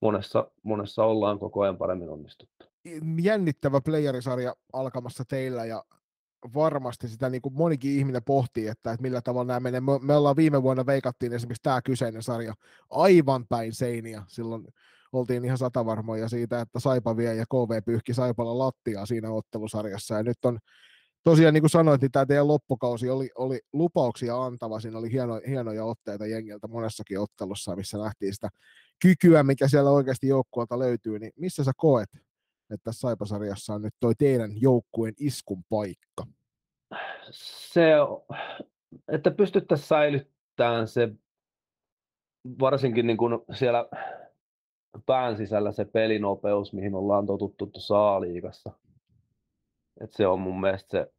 monessa, 0.00 0.50
monessa 0.62 1.04
ollaan 1.04 1.38
koko 1.38 1.60
ajan 1.60 1.78
paremmin 1.78 2.10
onnistuttu. 2.10 2.66
Jännittävä 3.22 3.80
playerisarja 3.80 4.54
alkamassa 4.72 5.24
teillä 5.28 5.64
ja 5.64 5.84
varmasti 6.54 7.08
sitä 7.08 7.28
niin 7.28 7.42
kuin 7.42 7.54
monikin 7.54 7.98
ihminen 7.98 8.24
pohtii, 8.24 8.66
että, 8.66 8.92
että 8.92 9.02
millä 9.02 9.20
tavalla 9.20 9.44
nämä 9.44 9.60
menee. 9.60 9.80
Me, 9.80 9.92
me 10.02 10.16
ollaan 10.16 10.36
viime 10.36 10.62
vuonna 10.62 10.86
veikattiin 10.86 11.32
esimerkiksi 11.32 11.62
tämä 11.62 11.82
kyseinen 11.82 12.22
sarja 12.22 12.54
aivan 12.90 13.46
päin 13.46 13.74
seiniä. 13.74 14.22
Silloin 14.26 14.66
oltiin 15.12 15.44
ihan 15.44 15.58
satavarmoja 15.58 16.28
siitä, 16.28 16.60
että 16.60 16.80
Saipa 16.80 17.16
vie 17.16 17.34
ja 17.34 17.44
KV 17.46 17.82
pyyhki 17.84 18.14
Saipalla 18.14 18.58
lattiaa 18.58 19.06
siinä 19.06 19.30
ottelusarjassa. 19.30 20.14
Ja 20.14 20.22
nyt 20.22 20.44
on 20.44 20.58
tosiaan 21.24 21.54
niin 21.54 21.62
kuin 21.62 21.70
sanoit, 21.70 22.00
niin 22.00 22.12
tämä 22.12 22.26
teidän 22.26 22.48
loppukausi 22.48 23.10
oli, 23.10 23.30
oli 23.34 23.60
lupauksia 23.72 24.44
antava. 24.44 24.80
Siinä 24.80 24.98
oli 24.98 25.12
hieno, 25.12 25.40
hienoja 25.48 25.84
otteita 25.84 26.26
jengiltä 26.26 26.68
monessakin 26.68 27.20
ottelussa, 27.20 27.76
missä 27.76 27.98
nähtiin 27.98 28.34
sitä 28.34 28.48
kykyä, 29.02 29.42
mikä 29.42 29.68
siellä 29.68 29.90
oikeasti 29.90 30.28
joukkueelta 30.28 30.78
löytyy. 30.78 31.18
Niin 31.18 31.32
missä 31.36 31.64
sä 31.64 31.72
koet, 31.76 32.08
että 32.70 32.84
tässä 32.84 33.00
Saipasarjassa 33.00 33.74
on 33.74 33.82
nyt 33.82 33.94
toi 34.00 34.14
teidän 34.18 34.50
joukkueen 34.60 35.14
iskun 35.20 35.64
paikka? 35.68 36.26
Se, 37.30 37.92
että 39.08 39.30
pystyttäisiin 39.30 39.88
säilyttämään 39.88 40.88
se 40.88 41.08
varsinkin 42.60 43.06
niin 43.06 43.16
kuin 43.16 43.38
siellä 43.54 43.88
pään 45.06 45.36
sisällä 45.36 45.72
se 45.72 45.84
pelinopeus, 45.84 46.72
mihin 46.72 46.94
ollaan 46.94 47.26
totuttu 47.26 47.66
tuossa 47.66 48.16
A-liigassa. 48.16 48.70
Et 50.00 50.12
se 50.12 50.26
on 50.26 50.40
mun 50.40 50.60
mielestä 50.60 50.90
se 50.90 51.12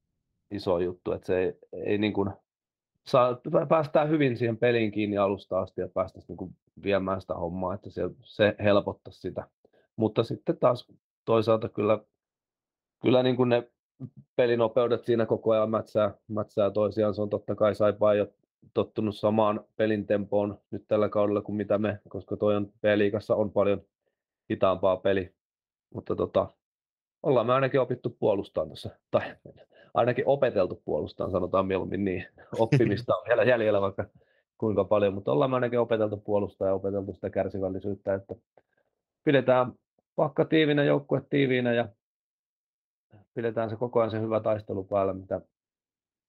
iso 0.51 0.79
juttu, 0.79 1.11
että 1.11 1.27
se 1.27 1.39
ei, 1.39 1.53
ei 1.73 1.97
niin 1.97 2.13
kuin 2.13 2.29
saa, 3.07 3.41
päästään 3.69 4.09
hyvin 4.09 4.37
siihen 4.37 4.57
peliin 4.57 4.91
kiinni 4.91 5.17
alusta 5.17 5.59
asti 5.59 5.81
ja 5.81 5.87
päästäisiin 5.87 6.27
niin 6.27 6.37
kuin 6.37 6.55
viemään 6.83 7.21
sitä 7.21 7.33
hommaa, 7.33 7.73
että 7.73 7.89
se, 7.89 8.01
se 8.21 8.55
helpottaisi 8.63 9.19
sitä. 9.19 9.47
Mutta 9.95 10.23
sitten 10.23 10.57
taas 10.57 10.87
toisaalta 11.25 11.69
kyllä, 11.69 11.99
kyllä 13.01 13.23
niin 13.23 13.35
kuin 13.35 13.49
ne 13.49 13.71
pelinopeudet 14.35 15.05
siinä 15.05 15.25
koko 15.25 15.51
ajan 15.51 15.69
mätsää, 15.69 16.13
mätsää 16.27 16.71
toisiaan. 16.71 17.13
Se 17.13 17.21
on 17.21 17.29
totta 17.29 17.55
kai 17.55 17.75
Saipa 17.75 18.13
jo 18.13 18.27
tottunut 18.73 19.17
samaan 19.17 19.65
pelin 19.75 20.05
tempoon 20.05 20.59
nyt 20.71 20.87
tällä 20.87 21.09
kaudella 21.09 21.41
kuin 21.41 21.55
mitä 21.55 21.77
me, 21.77 21.99
koska 22.09 22.37
toi 22.37 22.55
on 22.55 22.71
P-liigassa 22.81 23.35
on 23.35 23.51
paljon 23.51 23.81
hitaampaa 24.49 24.97
peli. 24.97 25.33
Mutta 25.93 26.15
tota, 26.15 26.47
ollaan 27.23 27.47
me 27.47 27.53
ainakin 27.53 27.81
opittu 27.81 28.09
puolustaa 28.19 28.65
tässä, 28.65 28.99
tai 29.11 29.35
ainakin 29.93 30.27
opeteltu 30.27 30.81
puolustaa, 30.85 31.29
sanotaan 31.29 31.67
mieluummin 31.67 32.05
niin. 32.05 32.25
Oppimista 32.59 33.15
on 33.15 33.23
vielä 33.27 33.43
jäljellä 33.43 33.81
vaikka 33.81 34.05
kuinka 34.57 34.83
paljon, 34.83 35.13
mutta 35.13 35.31
ollaan 35.31 35.51
me 35.51 35.55
ainakin 35.55 35.79
opeteltu 35.79 36.17
puolustaa 36.17 36.67
ja 36.67 36.73
opeteltu 36.73 37.13
sitä 37.13 37.29
kärsivällisyyttä, 37.29 38.13
että 38.13 38.35
pidetään 39.23 39.73
pakka 40.15 40.45
tiivinä, 40.45 40.83
joukkue 40.83 41.21
tiiviinä 41.29 41.73
ja 41.73 41.89
pidetään 43.33 43.69
se 43.69 43.75
koko 43.75 43.99
ajan 43.99 44.11
se 44.11 44.21
hyvä 44.21 44.39
taistelu 44.39 44.83
päällä, 44.83 45.13
mitä 45.13 45.41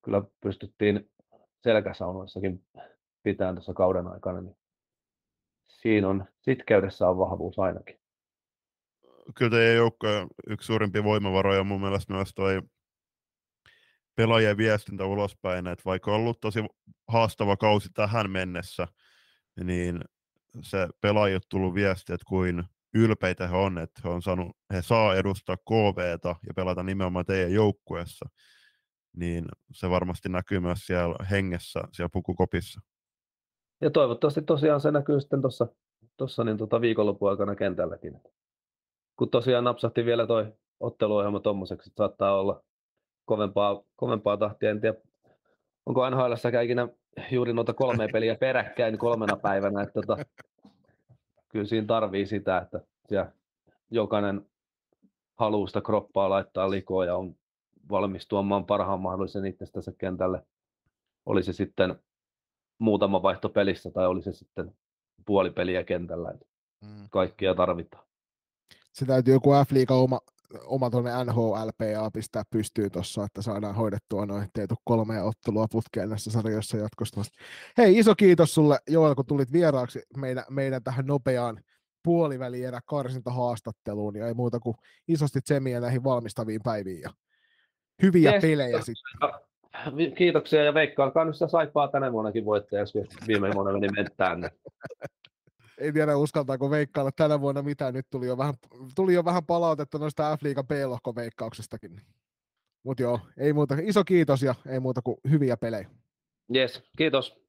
kyllä 0.02 0.22
pystyttiin 0.40 1.10
selkäsaunoissakin 1.62 2.64
pitää 3.22 3.52
tuossa 3.52 3.74
kauden 3.74 4.06
aikana, 4.06 4.40
niin 4.40 4.56
siinä 5.68 6.08
on, 6.08 6.24
sitkeydessä 6.40 7.08
on 7.08 7.18
vahvuus 7.18 7.58
ainakin. 7.58 8.00
Kyllä 9.34 9.50
teidän 9.50 9.76
joukkojen 9.76 10.28
yksi 10.46 10.66
suurimpia 10.66 11.04
voimavaroja. 11.04 11.60
On 11.60 11.66
mun 11.66 11.80
mielestä 11.80 12.12
myös 12.12 12.34
toi 12.34 12.62
pelaajien 14.16 14.56
viestintä 14.56 15.04
ulospäin, 15.04 15.66
että 15.66 15.84
vaikka 15.84 16.10
on 16.10 16.16
ollut 16.16 16.40
tosi 16.40 16.60
haastava 17.08 17.56
kausi 17.56 17.88
tähän 17.94 18.30
mennessä, 18.30 18.88
niin 19.64 20.00
se 20.62 20.88
pelaajat 21.00 21.42
tullut 21.48 21.74
viesti, 21.74 22.12
että 22.12 22.24
kuin 22.28 22.64
ylpeitä 22.94 23.48
he 23.48 23.56
on, 23.56 23.78
että 23.78 24.00
he, 24.04 24.08
on 24.08 24.22
saanut, 24.22 24.56
he 24.72 24.82
saa 24.82 25.16
edustaa 25.16 25.56
KVta 25.56 26.28
ja 26.28 26.54
pelata 26.56 26.82
nimenomaan 26.82 27.24
teidän 27.24 27.52
joukkueessa 27.52 28.26
niin 29.16 29.44
se 29.72 29.90
varmasti 29.90 30.28
näkyy 30.28 30.60
myös 30.60 30.86
siellä 30.86 31.14
hengessä, 31.30 31.80
siellä 31.92 32.10
pukukopissa. 32.12 32.80
Ja 33.80 33.90
toivottavasti 33.90 34.42
tosiaan 34.42 34.80
se 34.80 34.90
näkyy 34.90 35.20
sitten 35.20 35.40
tuossa 35.40 35.66
tossa, 36.16 36.44
niin 36.44 36.58
tota 36.58 36.80
viikonlopun 36.80 37.30
aikana 37.30 37.54
kentälläkin. 37.54 38.20
Kun 39.16 39.30
tosiaan 39.30 39.64
napsahti 39.64 40.04
vielä 40.04 40.26
toi 40.26 40.52
otteluohjelma 40.80 41.40
tommoseksi, 41.40 41.90
että 41.90 41.98
saattaa 41.98 42.40
olla 42.40 42.62
kovempaa, 43.24 43.82
kovempaa 43.96 44.36
tahtia. 44.36 44.70
En 44.70 44.80
tiedä, 44.80 44.98
onko 45.86 46.10
nhl 46.10 46.32
ikinä 46.64 46.88
juuri 47.30 47.52
noita 47.52 47.74
kolme 47.74 48.08
peliä 48.12 48.34
peräkkäin 48.34 48.98
kolmena 48.98 49.36
päivänä. 49.36 49.82
Että 49.82 50.00
tota, 50.00 50.24
kyllä 51.48 51.66
siinä 51.66 51.86
tarvii 51.86 52.26
sitä, 52.26 52.58
että 52.58 52.80
siellä 53.08 53.32
jokainen 53.90 54.46
haluaa 55.38 55.66
sitä 55.66 55.80
kroppaa 55.80 56.30
laittaa 56.30 56.70
likoon 56.70 57.06
ja 57.06 57.16
on 57.16 57.36
valmis 57.90 58.28
tuomaan 58.28 58.66
parhaan 58.66 59.00
mahdollisen 59.00 59.46
itsestänsä 59.46 59.92
kentälle. 59.98 60.46
Oli 61.26 61.42
se 61.42 61.52
sitten 61.52 62.02
muutama 62.78 63.22
vaihto 63.22 63.48
pelissä 63.48 63.90
tai 63.90 64.06
oli 64.06 64.22
se 64.22 64.32
sitten 64.32 64.74
puoli 65.26 65.50
peliä 65.50 65.84
kentällä. 65.84 66.34
Mm. 66.84 67.08
Kaikkia 67.10 67.54
tarvitaan. 67.54 68.04
Se 68.92 69.06
täytyy 69.06 69.34
joku 69.34 69.50
F-liiga 69.50 69.94
oma, 69.94 70.20
oma 70.64 70.90
tuonne 70.90 71.10
NHLPA 71.24 72.10
pistää 72.12 72.42
pystyyn 72.50 72.90
tuossa, 72.90 73.24
että 73.24 73.42
saadaan 73.42 73.74
hoidettua 73.74 74.26
noin, 74.26 74.42
ettei 74.42 74.66
tule 74.66 74.78
kolme 74.84 75.22
ottelua 75.22 75.66
putkeen 75.70 76.08
näissä 76.08 76.30
sarjoissa 76.30 76.76
jatkosta. 76.76 77.22
Hei, 77.78 77.98
iso 77.98 78.14
kiitos 78.14 78.54
sulle 78.54 78.78
Joel, 78.88 79.14
kun 79.14 79.26
tulit 79.26 79.52
vieraaksi 79.52 80.02
meidän, 80.16 80.44
meidän 80.50 80.82
tähän 80.82 81.06
nopeaan 81.06 81.60
puolivälierä 82.02 82.80
karsintahaastatteluun 82.86 84.16
ja 84.16 84.26
ei 84.26 84.34
muuta 84.34 84.60
kuin 84.60 84.76
isosti 85.08 85.40
tsemiä 85.40 85.80
näihin 85.80 86.04
valmistaviin 86.04 86.60
päiviin 86.64 87.00
ja 87.00 87.10
hyviä 88.02 88.32
yes. 88.32 88.42
pelejä 88.42 88.80
sitten. 88.80 89.30
Kiitoksia 90.16 90.64
ja 90.64 90.74
veikkaan 90.74 91.12
nyt 91.26 91.34
sitä 91.34 91.48
saipaa 91.48 91.88
tänä 91.88 92.12
vuonnakin 92.12 92.44
voittaja, 92.44 92.80
jos 92.80 92.94
viime 93.26 93.50
vuonna 93.54 93.72
meni 93.72 93.88
menttään. 93.96 94.40
Niin. 94.40 94.50
Ei 95.78 95.92
tiedä 95.92 96.16
uskaltaako 96.16 96.70
veikkailla 96.70 97.10
tänä 97.16 97.40
vuonna 97.40 97.62
mitään. 97.62 97.94
Nyt 97.94 98.06
tuli 98.10 98.26
jo 98.26 98.38
vähän, 98.38 98.54
tuli 98.94 99.14
jo 99.14 99.24
vähän 99.24 99.44
palautetta 99.44 99.98
noista 99.98 100.36
F-liigan 100.36 100.66
B-lohkoveikkauksestakin. 100.66 102.00
Mutta 102.82 103.02
joo, 103.02 103.20
ei 103.38 103.52
muuta. 103.52 103.76
Iso 103.82 104.04
kiitos 104.04 104.42
ja 104.42 104.54
ei 104.68 104.80
muuta 104.80 105.02
kuin 105.02 105.16
hyviä 105.30 105.56
pelejä. 105.56 105.90
Yes, 106.54 106.82
kiitos. 106.96 107.40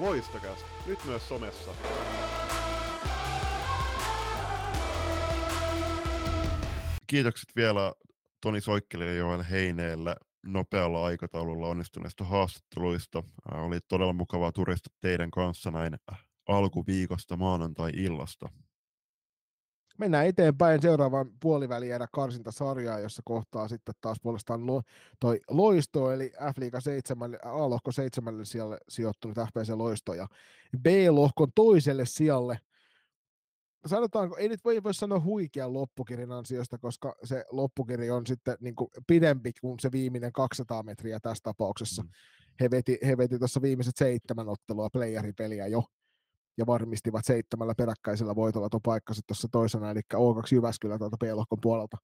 Loistokas. 0.00 0.64
Nyt 0.86 0.98
myös 1.06 1.28
somessa. 1.28 1.70
Kiitokset 7.10 7.48
vielä 7.56 7.92
Toni 8.42 8.60
Soikkelille 8.60 9.12
ja 9.12 9.18
Joel 9.18 9.42
Heineelle 9.50 10.16
nopealla 10.46 11.04
aikataululla 11.04 11.68
onnistuneista 11.68 12.24
haastatteluista. 12.24 13.22
Oli 13.52 13.78
todella 13.88 14.12
mukavaa 14.12 14.52
turista 14.52 14.90
teidän 15.00 15.30
kanssa 15.30 15.70
näin 15.70 15.96
alkuviikosta 16.48 17.36
maanantai-illasta. 17.36 18.48
Mennään 19.98 20.26
eteenpäin 20.26 20.82
seuraavaan 20.82 21.30
puolivälierä 21.40 22.06
karsintasarjaa, 22.12 23.00
jossa 23.00 23.22
kohtaa 23.24 23.68
sitten 23.68 23.94
taas 24.00 24.18
puolestaan 24.22 24.66
lo, 24.66 24.82
toi 25.20 25.40
Loisto, 25.50 26.12
eli 26.12 26.32
F-liiga 26.54 26.80
7, 26.80 27.38
A-lohko 27.44 27.92
7 27.92 28.46
sijalle 28.46 28.78
sijoittunut 28.88 29.36
FPC 29.36 29.68
Loisto 29.74 30.14
ja 30.14 30.28
B-lohkon 30.82 31.48
toiselle 31.54 32.06
sijalle 32.06 32.58
sanotaanko, 33.86 34.36
ei 34.36 34.48
nyt 34.48 34.64
voi, 34.64 34.82
voi 34.82 34.94
sanoa 34.94 35.20
huikean 35.20 35.72
loppukirjan 35.72 36.32
ansiosta, 36.32 36.78
koska 36.78 37.14
se 37.24 37.44
loppukiri 37.50 38.10
on 38.10 38.26
sitten 38.26 38.56
niin 38.60 38.74
kuin 38.74 38.90
pidempi 39.06 39.52
kuin 39.60 39.78
se 39.80 39.92
viimeinen 39.92 40.32
200 40.32 40.82
metriä 40.82 41.20
tässä 41.20 41.42
tapauksessa. 41.42 42.02
Mm. 42.02 42.08
He 42.60 42.70
veti, 42.70 42.98
he 43.06 43.16
veti 43.16 43.38
tuossa 43.38 43.62
viimeiset 43.62 43.96
seitsemän 43.96 44.48
ottelua 44.48 44.90
playeripeliä 44.90 45.66
jo, 45.66 45.84
ja 46.58 46.66
varmistivat 46.66 47.24
seitsemällä 47.24 47.74
peräkkäisellä 47.74 48.34
voitolla 48.34 48.68
tuon 48.68 48.82
paikkansa 48.82 49.22
tuossa 49.26 49.48
toisena, 49.52 49.90
eli 49.90 50.00
O2 50.14 50.48
Jyväskylä 50.52 50.98
tuolta 50.98 51.16
B-lohkon 51.16 51.58
puolelta. 51.62 51.96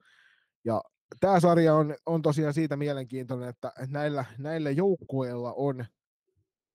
Ja 0.64 0.82
tämä 1.20 1.40
sarja 1.40 1.74
on, 1.74 1.94
on 2.06 2.22
tosiaan 2.22 2.54
siitä 2.54 2.76
mielenkiintoinen, 2.76 3.48
että 3.48 3.72
näillä, 3.88 4.24
näillä 4.38 4.70
joukkueilla 4.70 5.52
on 5.52 5.84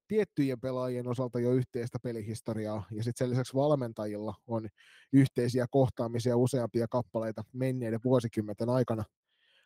tiettyjen 0.09 0.59
pelaajien 0.59 1.07
osalta 1.07 1.39
jo 1.39 1.51
yhteistä 1.51 1.97
pelihistoriaa, 2.03 2.83
ja 2.91 3.03
sitten 3.03 3.25
sen 3.25 3.29
lisäksi 3.29 3.53
valmentajilla 3.53 4.35
on 4.47 4.67
yhteisiä 5.13 5.65
kohtaamisia 5.71 6.37
useampia 6.37 6.87
kappaleita 6.87 7.43
menneiden 7.53 7.99
vuosikymmenten 8.03 8.69
aikana. 8.69 9.03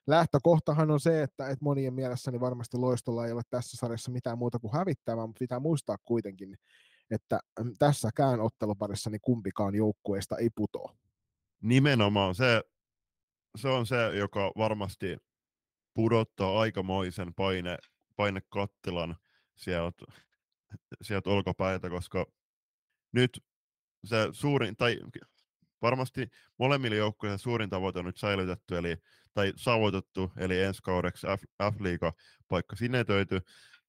Lähtökohtahan 0.07 0.91
on 0.91 0.99
se, 0.99 1.23
että, 1.23 1.49
että 1.49 1.63
monien 1.65 1.93
mielessäni 1.93 2.39
varmasti 2.39 2.77
loistolla 2.77 3.25
ei 3.25 3.31
ole 3.31 3.41
tässä 3.49 3.77
sarjassa 3.77 4.11
mitään 4.11 4.37
muuta 4.37 4.59
kuin 4.59 4.73
hävittävää, 4.73 5.27
mutta 5.27 5.39
pitää 5.39 5.59
muistaa 5.59 5.97
kuitenkin, 6.05 6.55
että 7.11 7.39
tässäkään 7.79 8.39
otteluparissa 8.39 9.09
niin 9.09 9.21
kumpikaan 9.21 9.75
joukkueesta 9.75 10.37
ei 10.37 10.49
putoa. 10.55 10.95
Nimenomaan 11.61 12.35
se, 12.35 12.61
se 13.57 13.67
on 13.67 13.85
se, 13.85 14.15
joka 14.15 14.51
varmasti 14.57 15.17
pudottaa 15.93 16.59
aikamoisen 16.59 17.33
paine, 17.33 17.77
painekattilan 18.15 19.15
sieltä 19.55 20.05
sieltä 21.01 21.29
olkapäitä, 21.29 21.89
koska 21.89 22.25
nyt 23.11 23.43
se 24.05 24.17
suurin, 24.31 24.75
tai 24.75 24.99
varmasti 25.81 26.27
molemmille 26.59 26.95
joukkueille 26.95 27.37
suurin 27.37 27.69
tavoite 27.69 27.99
on 27.99 28.05
nyt 28.05 28.17
säilytetty, 28.17 28.77
eli, 28.77 28.97
tai 29.33 29.53
saavutettu, 29.55 30.31
eli 30.37 30.61
ensi 30.61 30.81
kaudeksi 30.81 31.27
F, 31.73 31.81
liiga 31.81 32.13
paikka 32.47 32.75
sinetöity, 32.75 33.41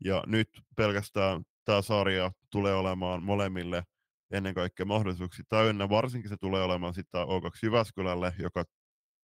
ja 0.04 0.24
nyt 0.26 0.48
pelkästään 0.76 1.42
tämä 1.64 1.82
sarja 1.82 2.32
tulee 2.50 2.74
olemaan 2.74 3.22
molemmille 3.22 3.82
ennen 4.30 4.54
kaikkea 4.54 4.86
mahdollisuuksia 4.86 5.44
täynnä, 5.48 5.88
varsinkin 5.88 6.28
se 6.28 6.36
tulee 6.36 6.62
olemaan 6.62 6.94
sitten 6.94 7.20
O2 7.20 7.58
Jyväskylälle, 7.62 8.34
joka 8.38 8.64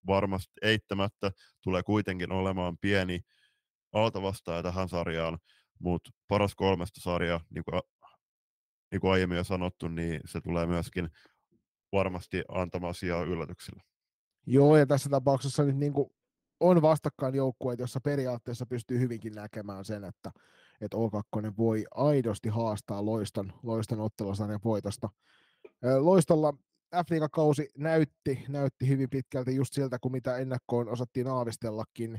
varmasti 0.07 0.53
eittämättä 0.63 1.33
tulee 1.63 1.83
kuitenkin 1.83 2.33
olemaan 2.33 2.79
pieni 2.79 3.21
alta 3.93 4.23
vastaaja 4.23 4.63
tähän 4.63 4.89
sarjaan, 4.89 5.39
mutta 5.81 6.11
paras 6.29 6.55
kolmesta 6.55 7.01
sarja, 7.01 7.41
niin 7.51 7.65
kuin, 7.65 7.83
niin 8.93 9.01
kuin 9.01 9.13
aiemmin 9.13 9.39
jo 9.39 9.45
sanottu, 9.45 9.89
niin 9.89 10.21
se 10.25 10.41
tulee 10.41 10.67
myöskin 10.67 11.09
varmasti 11.93 12.43
antamaan 12.49 12.95
sijaa 12.95 13.23
yllätyksille. 13.23 13.83
Joo, 14.47 14.77
ja 14.77 14.87
tässä 14.87 15.11
tapauksessa 15.11 15.65
nyt 15.65 15.77
niin 15.77 15.93
kuin 15.93 16.11
on 16.61 16.83
vastakkain 16.83 17.35
joukkueet, 17.35 17.81
jossa 17.81 18.01
periaatteessa 18.01 18.67
pystyy 18.67 18.99
hyvinkin 18.99 19.35
näkemään 19.35 19.85
sen, 19.85 20.05
että, 20.05 20.31
että 20.81 20.97
O2 20.97 21.57
voi 21.59 21.85
aidosti 21.95 22.49
haastaa 22.49 23.05
Loiston, 23.05 23.53
Loiston 23.63 24.01
ottelusarjan 24.01 24.61
voitosta. 24.65 25.09
Loistolla 26.01 26.55
f 26.95 27.09
kausi 27.33 27.69
näytti, 27.79 28.45
näytti 28.49 28.89
hyvin 28.89 29.11
pitkälti 29.11 29.57
just 29.57 29.75
siltä, 29.75 29.99
kuin 29.99 30.13
mitä 30.13 30.37
ennakkoon 30.37 30.89
osattiin 30.89 31.27
aavistellakin 31.27 32.19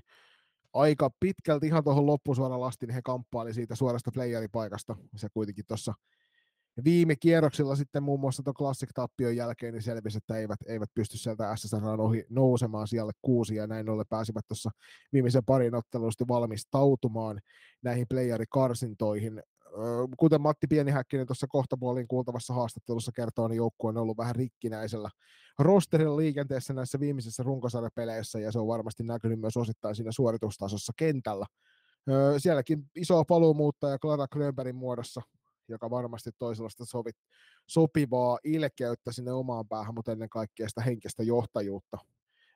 aika 0.74 1.10
pitkälti 1.20 1.68
ihan 1.68 1.84
tuohon 1.84 2.06
loppusuoran 2.06 2.62
lastiin 2.62 2.88
niin 2.88 2.96
he 2.96 3.02
kamppaili 3.02 3.54
siitä 3.54 3.76
suorasta 3.76 4.12
playeripaikasta. 4.14 4.96
Se 5.16 5.28
kuitenkin 5.34 5.66
tuossa 5.68 5.94
viime 6.84 7.16
kierroksilla 7.16 7.76
sitten 7.76 8.04
muun 8.04 8.20
muassa 8.20 8.44
tuon 8.44 8.54
Classic-tappion 8.54 9.36
jälkeen 9.36 9.74
niin 9.74 9.82
selvisi, 9.82 10.18
että 10.18 10.38
eivät, 10.38 10.60
eivät 10.68 10.90
pysty 10.94 11.18
sieltä 11.18 11.56
SSR 11.56 12.02
ohi 12.02 12.26
nousemaan 12.30 12.88
siellä 12.88 13.12
kuusi 13.22 13.56
ja 13.56 13.68
näin 13.68 13.90
ollen 13.90 14.06
pääsivät 14.10 14.48
tuossa 14.48 14.70
viimeisen 15.14 15.46
parin 15.46 15.76
ottelusta 15.76 16.28
valmistautumaan 16.28 17.40
näihin 17.82 18.06
playerikarsintoihin 18.10 19.44
kuten 20.18 20.42
Matti 20.42 20.68
Pienihäkkinen 20.68 21.28
tuossa 21.28 21.48
kohtapuolin 21.48 22.08
kuultavassa 22.08 22.54
haastattelussa 22.54 23.12
kertoo, 23.16 23.48
niin 23.48 23.58
joukkue 23.58 23.90
on 23.90 23.98
ollut 23.98 24.18
vähän 24.18 24.36
rikkinäisellä 24.36 25.10
rosterilla 25.60 26.18
liikenteessä 26.18 26.74
näissä 26.74 27.00
viimeisissä 27.00 27.44
runkosarjapeleissä, 27.44 28.40
ja 28.40 28.52
se 28.52 28.60
on 28.60 28.68
varmasti 28.68 29.04
näkynyt 29.04 29.40
myös 29.40 29.58
osittain 29.58 29.96
siinä 29.96 30.12
suoritustasossa 30.12 30.94
kentällä. 30.98 31.46
Sielläkin 32.38 32.90
iso 32.96 33.26
paluumuuttaja 33.26 34.00
Clara 34.00 34.28
Grönbergin 34.28 34.76
muodossa, 34.76 35.22
joka 35.68 35.90
varmasti 35.90 36.30
toisella 36.40 36.70
sovit, 36.84 37.16
sopivaa 37.68 38.40
ilkeyttä 38.44 39.12
sinne 39.12 39.32
omaan 39.32 39.68
päähän, 39.68 39.94
mutta 39.94 40.12
ennen 40.12 40.30
kaikkea 40.30 40.70
sitä 40.70 40.82
henkistä 40.82 41.24
johtajuutta 41.24 41.98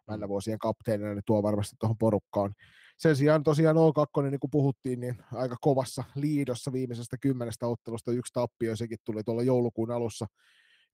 mennä 0.08 0.28
vuosien 0.28 0.60
kapteenina, 0.60 1.14
niin 1.14 1.24
tuo 1.26 1.44
varmasti 1.44 1.76
tuohon 1.80 1.98
porukkaan. 1.98 2.54
Sen 2.98 3.16
sijaan 3.16 3.44
tosiaan 3.44 3.76
O2, 3.76 4.30
niin 4.30 4.40
kuin 4.40 4.52
puhuttiin, 4.52 5.00
niin 5.00 5.16
aika 5.34 5.56
kovassa 5.62 6.04
liidossa 6.16 6.74
viimeisestä 6.74 7.18
kymmenestä 7.22 7.68
ottelusta 7.68 8.12
yksi 8.12 8.34
tappio, 8.34 8.76
sekin 8.76 8.98
tuli 9.06 9.24
tuolla 9.24 9.44
joulukuun 9.44 9.92
alussa. 9.92 10.26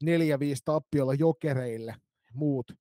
Neljä, 0.03 0.39
viisi 0.39 0.61
tappiolla 0.65 1.13
jokereille, 1.13 1.95
muut 2.33 2.73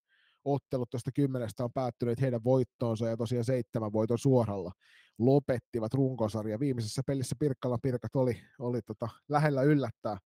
ottelut 0.44 0.90
tuosta 0.90 1.10
kymmenestä 1.14 1.64
on 1.64 1.72
päättyneet 1.72 2.20
heidän 2.20 2.44
voittoonsa 2.44 3.08
ja 3.08 3.16
tosiaan 3.16 3.44
seitsemän 3.44 3.92
voiton 3.92 4.18
suoralla 4.18 4.72
lopettivat 5.18 5.94
runkosarja. 5.94 6.60
Viimeisessä 6.60 7.02
pelissä 7.06 7.36
Pirkkalan 7.38 7.78
Pirkat 7.82 8.16
oli, 8.16 8.40
oli 8.58 8.82
tota, 8.82 9.08
lähellä 9.28 9.62
yllättää 9.62 10.18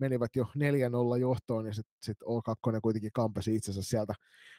menivät 0.00 0.36
jo 0.36 0.44
4-0 0.44 1.20
johtoon, 1.20 1.66
ja 1.66 1.74
sitten 1.74 1.94
sit 2.02 2.18
O2 2.22 2.80
kuitenkin 2.82 3.10
kampesi 3.12 3.54
itsensä 3.54 3.82
sieltä, 3.82 4.14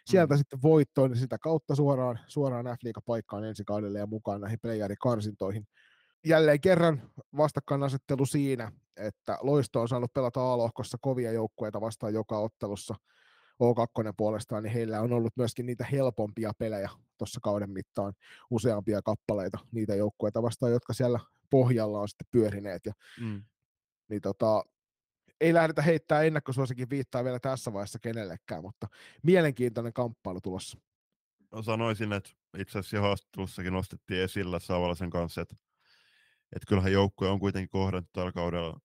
sieltä 0.06 0.34
mm. 0.34 0.38
sitten 0.38 0.62
voittoon, 0.62 1.12
ja 1.12 1.16
sitä 1.16 1.38
kautta 1.38 1.76
suoraan, 1.76 2.20
suoraan 2.28 2.66
F-liiga-paikkaan 2.66 3.44
ensi 3.44 3.64
kaudelle 3.66 4.00
ja 4.00 4.06
mukaan 4.08 4.42
näihin 4.42 4.60
playerikarsintoihin. 4.62 5.68
Jälleen 6.26 6.62
kerran 6.62 7.12
vastakkainasettelu 7.38 8.26
siinä, 8.26 8.72
että 8.98 9.38
Loisto 9.42 9.82
on 9.82 9.88
saanut 9.88 10.14
pelata 10.14 10.54
A-lohkossa 10.54 10.98
kovia 11.02 11.32
joukkueita 11.32 11.82
vastaan 11.82 12.14
joka 12.14 12.40
ottelussa, 12.40 12.96
O2 13.64 14.14
puolestaan, 14.18 14.64
niin 14.64 14.74
heillä 14.74 15.02
on 15.02 15.14
ollut 15.14 15.38
myöskin 15.38 15.66
niitä 15.66 15.86
helpompia 15.92 16.52
pelejä 16.58 16.90
tuossa 17.18 17.40
kauden 17.44 17.70
mittaan 17.70 18.14
useampia 18.50 19.02
kappaleita 19.02 19.60
niitä 19.72 19.96
joukkueita 19.96 20.42
vastaan, 20.42 20.72
jotka 20.72 20.94
siellä 20.94 21.20
pohjalla 21.50 22.00
on 22.00 22.10
sitten 22.10 22.28
pyörineet. 22.32 22.86
Ja, 22.86 22.94
Mm. 23.22 23.44
niin 24.10 24.22
tota, 24.22 24.64
ei 25.42 25.54
lähdetä 25.54 25.82
heittää 25.82 26.24
ennakkosuosikin 26.24 26.90
viittaa 26.90 27.24
vielä 27.24 27.40
tässä 27.40 27.74
vaiheessa 27.74 28.00
kenellekään, 28.00 28.62
mutta 28.62 28.88
mielenkiintoinen 29.24 29.94
kamppailu 29.94 30.42
tulossa. 30.42 30.78
No 31.52 31.62
sanoisin, 31.62 32.14
että 32.14 32.30
itse 32.58 32.80
asiassa 32.80 33.02
haastattelussakin 33.02 33.74
nostettiin 33.74 34.22
esillä 34.22 34.60
Savalaisen 34.60 35.10
kanssa, 35.10 35.42
että, 35.42 35.56
että 36.56 36.66
kyllähän 36.68 36.92
joukkue 36.92 37.30
on 37.30 37.40
kuitenkin 37.40 37.70
kohdannut 37.70 38.12
tällä 38.14 38.32
kaudella 38.32 38.80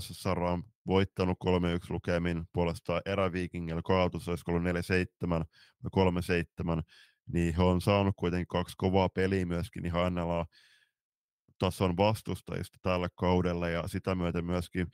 SSR 0.00 0.42
on 0.42 0.62
voittanut 0.86 1.38
3-1 1.44 1.50
lukemin, 1.88 2.44
puolestaan 2.52 3.02
eräviikingillä 3.06 3.82
kaatus 3.84 4.28
olisi 4.28 4.44
ollut 4.48 4.62
4-7 4.62 4.66
ja 5.84 5.90
3-7, 6.78 6.82
niin 7.32 7.56
he 7.56 7.62
on 7.62 7.80
saanut 7.80 8.14
kuitenkin 8.16 8.46
kaksi 8.46 8.74
kovaa 8.78 9.08
peliä 9.08 9.46
myöskin 9.46 9.86
ihan 9.86 10.14
NLA 10.14 10.46
tason 11.58 11.96
vastustajista 11.96 12.78
tällä 12.82 13.08
kaudella 13.14 13.68
ja 13.68 13.88
sitä 13.88 14.14
myöten 14.14 14.44
myöskin 14.44 14.86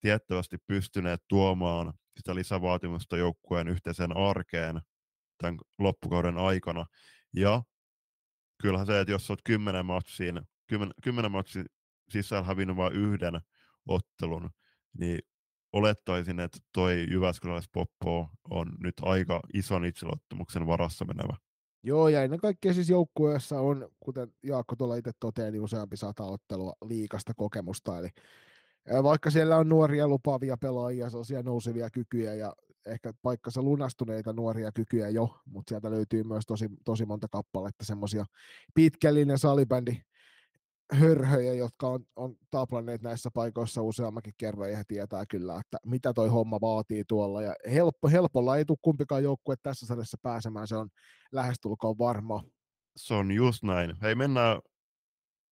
tiettävästi 0.00 0.56
pystyneet 0.66 1.20
tuomaan 1.28 1.92
sitä 2.16 2.34
lisävaatimusta 2.34 3.16
joukkueen 3.16 3.68
yhteiseen 3.68 4.16
arkeen 4.16 4.80
tämän 5.38 5.58
loppukauden 5.78 6.38
aikana. 6.38 6.86
Ja 7.36 7.62
kyllähän 8.62 8.86
se, 8.86 9.00
että 9.00 9.12
jos 9.12 9.30
olet 9.30 9.40
kymmenen 9.44 9.86
matsiin, 9.86 10.40
kymmen, 10.66 10.90
kymmenen 11.02 11.32
matsin 11.32 11.66
sisällä 12.10 12.44
hävinnyt 12.44 12.76
vain 12.76 12.92
yhden 12.92 13.40
ottelun, 13.88 14.50
niin 14.98 15.18
olettaisin, 15.72 16.40
että 16.40 16.58
toi 16.72 17.06
Jyväskyläläispoppo 17.10 18.30
on 18.50 18.72
nyt 18.78 18.94
aika 19.02 19.40
ison 19.54 19.84
itselottamuksen 19.84 20.66
varassa 20.66 21.04
menevä. 21.04 21.36
Joo, 21.82 22.08
ja 22.08 22.22
ennen 22.22 22.40
kaikkea 22.40 22.74
siis 22.74 22.90
joukkueessa 22.90 23.60
on, 23.60 23.88
kuten 24.00 24.32
Jaakko 24.42 24.76
tuolla 24.76 24.96
itse 24.96 25.10
toteaa, 25.20 25.50
niin 25.50 25.62
useampi 25.62 25.96
sata 25.96 26.24
ottelua 26.24 26.72
liikasta 26.84 27.32
kokemusta, 27.36 27.98
eli 27.98 28.08
vaikka 29.02 29.30
siellä 29.30 29.56
on 29.56 29.68
nuoria 29.68 30.08
lupaavia 30.08 30.56
pelaajia, 30.56 31.10
sellaisia 31.10 31.42
nousevia 31.42 31.90
kykyjä 31.90 32.34
ja 32.34 32.52
ehkä 32.86 33.12
paikkansa 33.22 33.62
lunastuneita 33.62 34.32
nuoria 34.32 34.72
kykyjä 34.72 35.08
jo, 35.08 35.40
mutta 35.44 35.70
sieltä 35.70 35.90
löytyy 35.90 36.22
myös 36.22 36.46
tosi, 36.46 36.68
tosi 36.84 37.06
monta 37.06 37.28
kappaletta 37.28 37.84
semmoisia 37.84 38.24
pitkällinen 38.74 39.38
salibändi 39.38 39.96
hörhöjä, 40.92 41.54
jotka 41.54 41.88
on, 41.88 42.06
on 42.16 42.36
taplanneet 42.50 43.02
näissä 43.02 43.30
paikoissa 43.34 43.82
useammankin 43.82 44.34
kerran 44.36 44.72
ja 44.72 44.82
tietää 44.88 45.24
kyllä, 45.26 45.60
että 45.60 45.78
mitä 45.86 46.12
toi 46.12 46.28
homma 46.28 46.60
vaatii 46.60 47.04
tuolla. 47.08 47.42
Ja 47.42 47.54
helppo, 47.72 48.08
helpolla 48.08 48.56
ei 48.56 48.64
tule 48.64 48.78
kumpikaan 48.82 49.22
joukkue 49.22 49.54
tässä 49.62 49.86
sarjassa 49.86 50.18
pääsemään, 50.22 50.68
se 50.68 50.76
on 50.76 50.88
lähestulkoon 51.32 51.98
varma. 51.98 52.42
Se 52.96 53.14
on 53.14 53.30
just 53.30 53.62
näin. 53.62 53.96
Hei, 54.02 54.14
mennään 54.14 54.60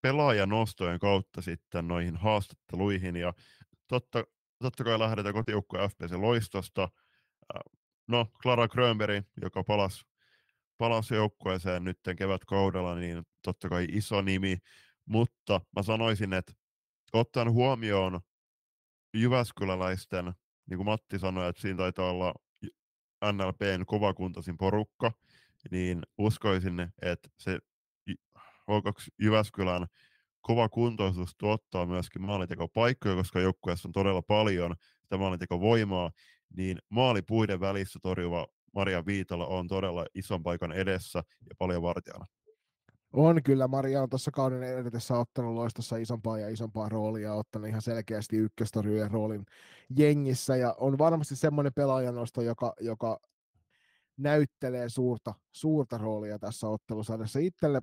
pelaajanostojen 0.01 0.99
kautta 0.99 1.41
sitten 1.41 1.87
noihin 1.87 2.17
haastatteluihin 2.17 3.15
ja 3.15 3.33
totta, 3.87 4.23
totta 4.59 4.83
kai 4.83 4.99
lähdetään 4.99 5.33
kotijoukkojen 5.33 5.89
FPC 5.89 6.11
Loistosta. 6.11 6.89
No, 8.07 8.25
Clara 8.41 8.67
Grönberg, 8.67 9.25
joka 9.41 9.63
palasi, 9.63 10.05
palasi 10.77 11.15
joukkueeseen 11.15 11.83
nyt 11.83 11.99
kevätkaudella, 12.17 12.95
niin 12.95 13.23
totta 13.41 13.69
kai 13.69 13.87
iso 13.91 14.21
nimi, 14.21 14.57
mutta 15.05 15.61
mä 15.75 15.83
sanoisin, 15.83 16.33
että 16.33 16.53
ottaen 17.13 17.51
huomioon 17.51 18.19
Jyväskyläläisten, 19.13 20.25
niin 20.69 20.77
kuin 20.77 20.85
Matti 20.85 21.19
sanoi, 21.19 21.49
että 21.49 21.61
siinä 21.61 21.77
taitaa 21.77 22.09
olla 22.09 22.33
NLPn 23.31 23.85
kovakuntaisin 23.85 24.57
porukka, 24.57 25.11
niin 25.71 26.01
uskoisin, 26.17 26.79
että 27.01 27.29
se 27.39 27.59
O2 28.71 29.07
Jyväskylän 29.21 29.87
kova 30.41 30.69
kuntoisuus 30.69 31.35
tuottaa 31.37 31.85
myöskin 31.85 32.21
maalintekopaikkoja, 32.21 33.15
koska 33.15 33.39
joukkueessa 33.39 33.87
on 33.87 33.91
todella 33.91 34.21
paljon 34.21 34.75
sitä 35.01 35.17
maalintekovoimaa, 35.17 36.11
niin 36.57 36.79
maalipuiden 36.89 37.59
välissä 37.59 37.99
torjuva 38.01 38.47
Maria 38.75 39.05
Viitala 39.05 39.47
on 39.47 39.67
todella 39.67 40.05
ison 40.15 40.43
paikan 40.43 40.71
edessä 40.71 41.23
ja 41.49 41.55
paljon 41.57 41.81
vartijana. 41.81 42.25
On 43.13 43.43
kyllä, 43.43 43.67
Maria 43.67 44.01
on 44.01 44.09
tuossa 44.09 44.31
kauden 44.31 44.63
edetessä 44.63 45.17
ottanut 45.17 45.53
loistossa 45.53 45.97
isompaa 45.97 46.39
ja 46.39 46.49
isompaa 46.49 46.89
roolia, 46.89 47.33
ottanut 47.33 47.67
ihan 47.67 47.81
selkeästi 47.81 48.37
ykköstorjujen 48.37 49.11
roolin 49.11 49.45
jengissä, 49.97 50.55
ja 50.55 50.75
on 50.77 50.97
varmasti 50.97 51.35
semmoinen 51.35 51.73
pelaajanosto, 51.73 52.41
joka, 52.41 52.73
joka 52.79 53.19
näyttelee 54.17 54.89
suurta, 54.89 55.33
suurta 55.51 55.97
roolia 55.97 56.39
tässä 56.39 56.67
ottelusarjassa. 56.67 57.39
Itselle 57.39 57.81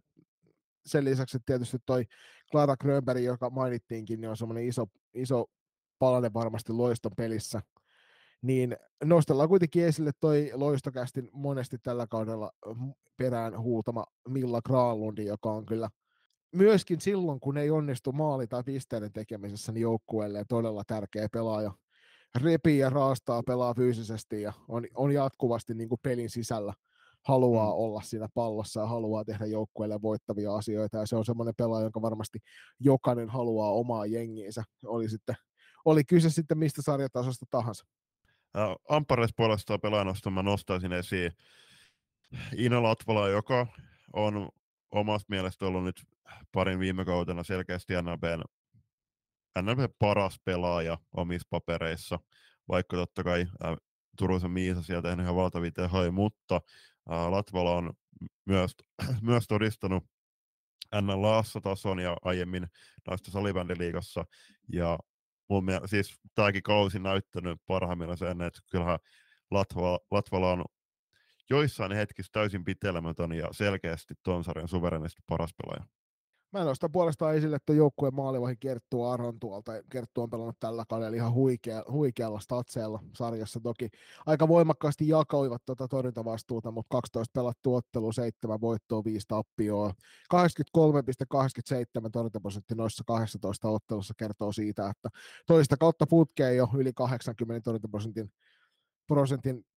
sen 0.87 1.05
lisäksi 1.05 1.37
että 1.37 1.47
tietysti 1.47 1.79
toi 1.87 2.05
Clara 2.51 2.77
Grönberg, 2.77 3.23
joka 3.23 3.51
mainittiinkin, 3.51 4.21
niin 4.21 4.31
on 4.31 4.37
semmoinen 4.37 4.65
iso, 4.65 4.87
iso 5.15 5.47
palanen 5.99 6.35
varmasti 6.35 6.73
loiston 6.73 7.13
pelissä. 7.17 7.63
Niin 8.43 8.77
nostellaan 9.05 9.49
kuitenkin 9.49 9.85
esille 9.85 10.11
toi 10.21 10.51
loistokästin 10.55 11.31
monesti 11.33 11.79
tällä 11.79 12.07
kaudella 12.07 12.51
perään 13.17 13.59
huutama 13.59 14.05
Milla 14.29 14.63
Granlundi, 14.63 15.25
joka 15.25 15.53
on 15.53 15.67
kyllä 15.67 15.91
myöskin 16.55 17.01
silloin, 17.01 17.41
kun 17.41 17.57
ei 17.57 17.71
onnistu 17.71 18.13
maali- 18.13 18.47
tai 18.47 18.63
pisteiden 18.63 19.13
tekemisessä, 19.13 19.73
niin 19.73 19.83
joukkueelle 19.83 20.45
todella 20.49 20.83
tärkeä 20.87 21.29
pelaaja. 21.33 21.73
Repii 22.35 22.79
ja 22.79 22.91
raastaa, 22.91 23.43
pelaa 23.43 23.75
fyysisesti 23.75 24.43
ja 24.43 24.53
on, 24.69 24.87
on 24.95 25.13
jatkuvasti 25.13 25.75
niin 25.75 25.89
kuin 25.89 26.01
pelin 26.03 26.31
sisällä 26.31 26.75
haluaa 27.25 27.67
mm. 27.67 27.79
olla 27.79 28.03
siinä 28.03 28.29
pallossa 28.35 28.81
ja 28.81 28.87
haluaa 28.87 29.25
tehdä 29.25 29.47
joukkueelle 29.47 30.03
voittavia 30.03 30.55
asioita, 30.55 30.97
ja 30.97 31.07
se 31.07 31.17
on 31.17 31.25
semmoinen 31.25 31.55
pelaaja, 31.59 31.85
jonka 31.85 32.03
varmasti 32.03 32.39
jokainen 32.81 33.29
haluaa 33.29 33.71
omaa 33.71 34.07
jengiinsä, 34.07 34.65
oli, 34.87 35.09
sitten, 35.09 35.35
oli 35.85 36.05
kyse 36.05 36.31
sitten 36.31 36.59
mistä 36.59 36.83
sarjatasosta 36.83 37.47
tahansa. 37.51 37.87
Ampares 38.89 39.31
puolestaan 39.37 39.81
pelaajanosta 39.81 40.31
mä 40.31 40.43
nostaisin 40.43 40.93
esiin 40.93 41.33
Ina 42.57 42.83
Latvala, 42.83 43.29
joka 43.29 43.67
on 44.13 44.49
omasta 44.91 45.27
mielestä 45.29 45.67
ollut 45.67 45.85
nyt 45.85 46.03
parin 46.53 46.79
viime 46.79 47.05
kautena 47.05 47.43
selkeästi 47.43 47.95
NLPn, 48.03 48.43
NLPn 49.63 49.95
paras 49.99 50.41
pelaaja 50.45 50.99
omissa 51.17 51.49
papereissa, 51.51 52.19
vaikka 52.69 52.97
totta 52.97 53.25
kai 53.25 53.47
äh, 53.65 53.77
Turusen 54.19 54.51
Miisa 54.51 54.83
sieltä 54.83 55.09
tehnyt 55.09 55.25
ihan 55.25 55.37
valtavia 55.37 55.71
tehoja, 55.71 56.13
mutta 56.13 56.61
Latvala 57.07 57.75
on 57.77 57.93
myös, 58.45 58.77
myös 59.23 59.47
todistanut 59.49 60.05
NLAssa 61.01 61.61
tason 61.61 61.99
ja 61.99 62.17
aiemmin 62.23 62.67
naisten 63.07 63.33
salibändiliigassa, 63.33 64.25
ja 64.73 64.99
mun 65.49 65.65
mielestä, 65.65 65.87
siis 65.87 66.21
tämäkin 66.35 66.63
kausi 66.63 66.99
näyttänyt 66.99 67.61
parhaimmillaan 67.67 68.19
sen, 68.19 68.43
että 68.43 68.61
kyllähän 68.71 68.99
Latvala, 69.51 70.01
Latvala 70.11 70.53
on 70.53 70.65
joissain 71.51 71.93
hetkissä 71.93 72.33
täysin 72.33 72.65
pitelemätön 72.65 73.33
ja 73.33 73.49
selkeästi 73.53 74.15
tuon 74.23 74.45
sarjan 74.45 74.69
suverenisti 74.69 75.23
paras 75.27 75.51
pelaaja. 75.55 75.87
Mä 76.55 76.65
nostan 76.65 76.93
puolestaan 76.93 77.37
esille 77.37 77.57
että 77.57 77.73
joukkueen 77.73 78.15
maalivahin 78.15 78.59
Kerttu 78.61 79.03
Aron 79.03 79.41
tuolta. 79.41 79.73
Kerttu 79.91 80.23
on 80.23 80.31
pelannut 80.31 80.57
tällä 80.61 80.85
kaudella 80.89 81.17
ihan 81.17 81.33
huikea, 81.33 81.85
huikealla 81.91 82.41
statseella 82.41 83.03
sarjassa. 83.15 83.61
Toki 83.61 83.89
aika 84.27 84.49
voimakkaasti 84.49 85.09
jakoivat 85.09 85.63
tuota 85.67 85.89
torjuntavastuuta, 85.89 86.71
mutta 86.71 86.89
12 86.91 87.33
pelattu 87.33 87.75
ottelu, 87.75 88.13
7 88.13 88.61
voittoa, 88.61 89.05
5 89.05 89.27
tappioa. 89.29 89.95
83,87 90.35 92.11
torjuntaprosentti 92.13 92.75
noissa 92.75 93.05
12 93.07 93.69
ottelussa 93.69 94.15
kertoo 94.17 94.53
siitä, 94.53 94.89
että 94.89 95.09
toista 95.47 95.77
kautta 95.77 96.07
putkeen 96.07 96.57
jo 96.57 96.69
yli 96.77 96.93
80 96.93 97.65
torjuntaprosentin 97.65 98.29
prosentin, 98.29 98.54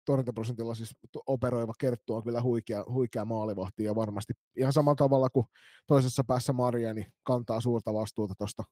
torjuntaprosentilla 0.05 0.75
siis 0.75 0.95
operoiva 1.27 1.73
Kerttu 1.79 2.15
on 2.15 2.23
kyllä 2.23 2.41
huikea, 2.41 2.83
huikea 2.89 3.25
maalivahti 3.25 3.83
ja 3.83 3.95
varmasti 3.95 4.33
ihan 4.55 4.73
samalla 4.73 4.95
tavalla 4.95 5.29
kuin 5.29 5.45
toisessa 5.87 6.23
päässä 6.23 6.53
Maria, 6.53 6.93
niin 6.93 7.07
kantaa 7.23 7.61
suurta 7.61 7.93
vastuuta 7.93 8.33
tuosta 8.37 8.63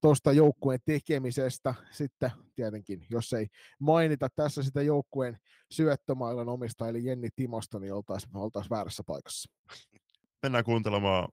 tuosta 0.00 0.32
joukkueen 0.32 0.80
tekemisestä. 0.84 1.74
Sitten 1.90 2.30
tietenkin, 2.54 3.06
jos 3.10 3.32
ei 3.32 3.46
mainita 3.78 4.28
tässä 4.36 4.62
sitä 4.62 4.82
joukkueen 4.82 5.38
syöttömailan 5.70 6.48
omista, 6.48 6.88
eli 6.88 7.04
Jenni 7.04 7.28
Timosta, 7.36 7.78
niin 7.78 7.94
oltaisiin 7.94 8.36
oltais 8.36 8.70
väärässä 8.70 9.02
paikassa. 9.06 9.52
Mennään 10.42 10.64
kuuntelemaan 10.64 11.28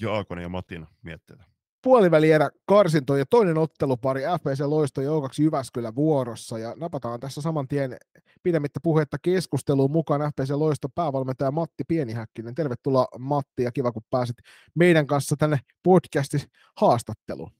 Jaakon 0.00 0.42
ja 0.42 0.48
Matin 0.48 0.86
mietteitä 1.02 1.55
puolivälierä 1.86 2.50
karsinto 2.68 3.16
ja 3.16 3.26
toinen 3.26 3.58
ottelupari 3.58 4.22
FPC 4.38 4.60
Loisto 4.60 5.00
ja 5.00 5.10
O2 5.10 5.42
Jyväskylä 5.42 5.94
vuorossa 5.94 6.58
ja 6.58 6.74
napataan 6.76 7.20
tässä 7.20 7.40
saman 7.40 7.68
tien 7.68 7.96
pidemmittä 8.42 8.80
puhetta 8.82 9.16
keskusteluun 9.22 9.90
mukaan 9.90 10.20
FPC 10.32 10.50
Loisto 10.50 10.88
päävalmentaja 10.88 11.50
Matti 11.50 11.84
Pienihäkkinen. 11.88 12.54
Tervetuloa 12.54 13.06
Matti 13.18 13.62
ja 13.62 13.72
kiva 13.72 13.92
kun 13.92 14.02
pääsit 14.10 14.36
meidän 14.74 15.06
kanssa 15.06 15.36
tänne 15.36 15.58
podcastin 15.82 16.40
haastatteluun. 16.76 17.50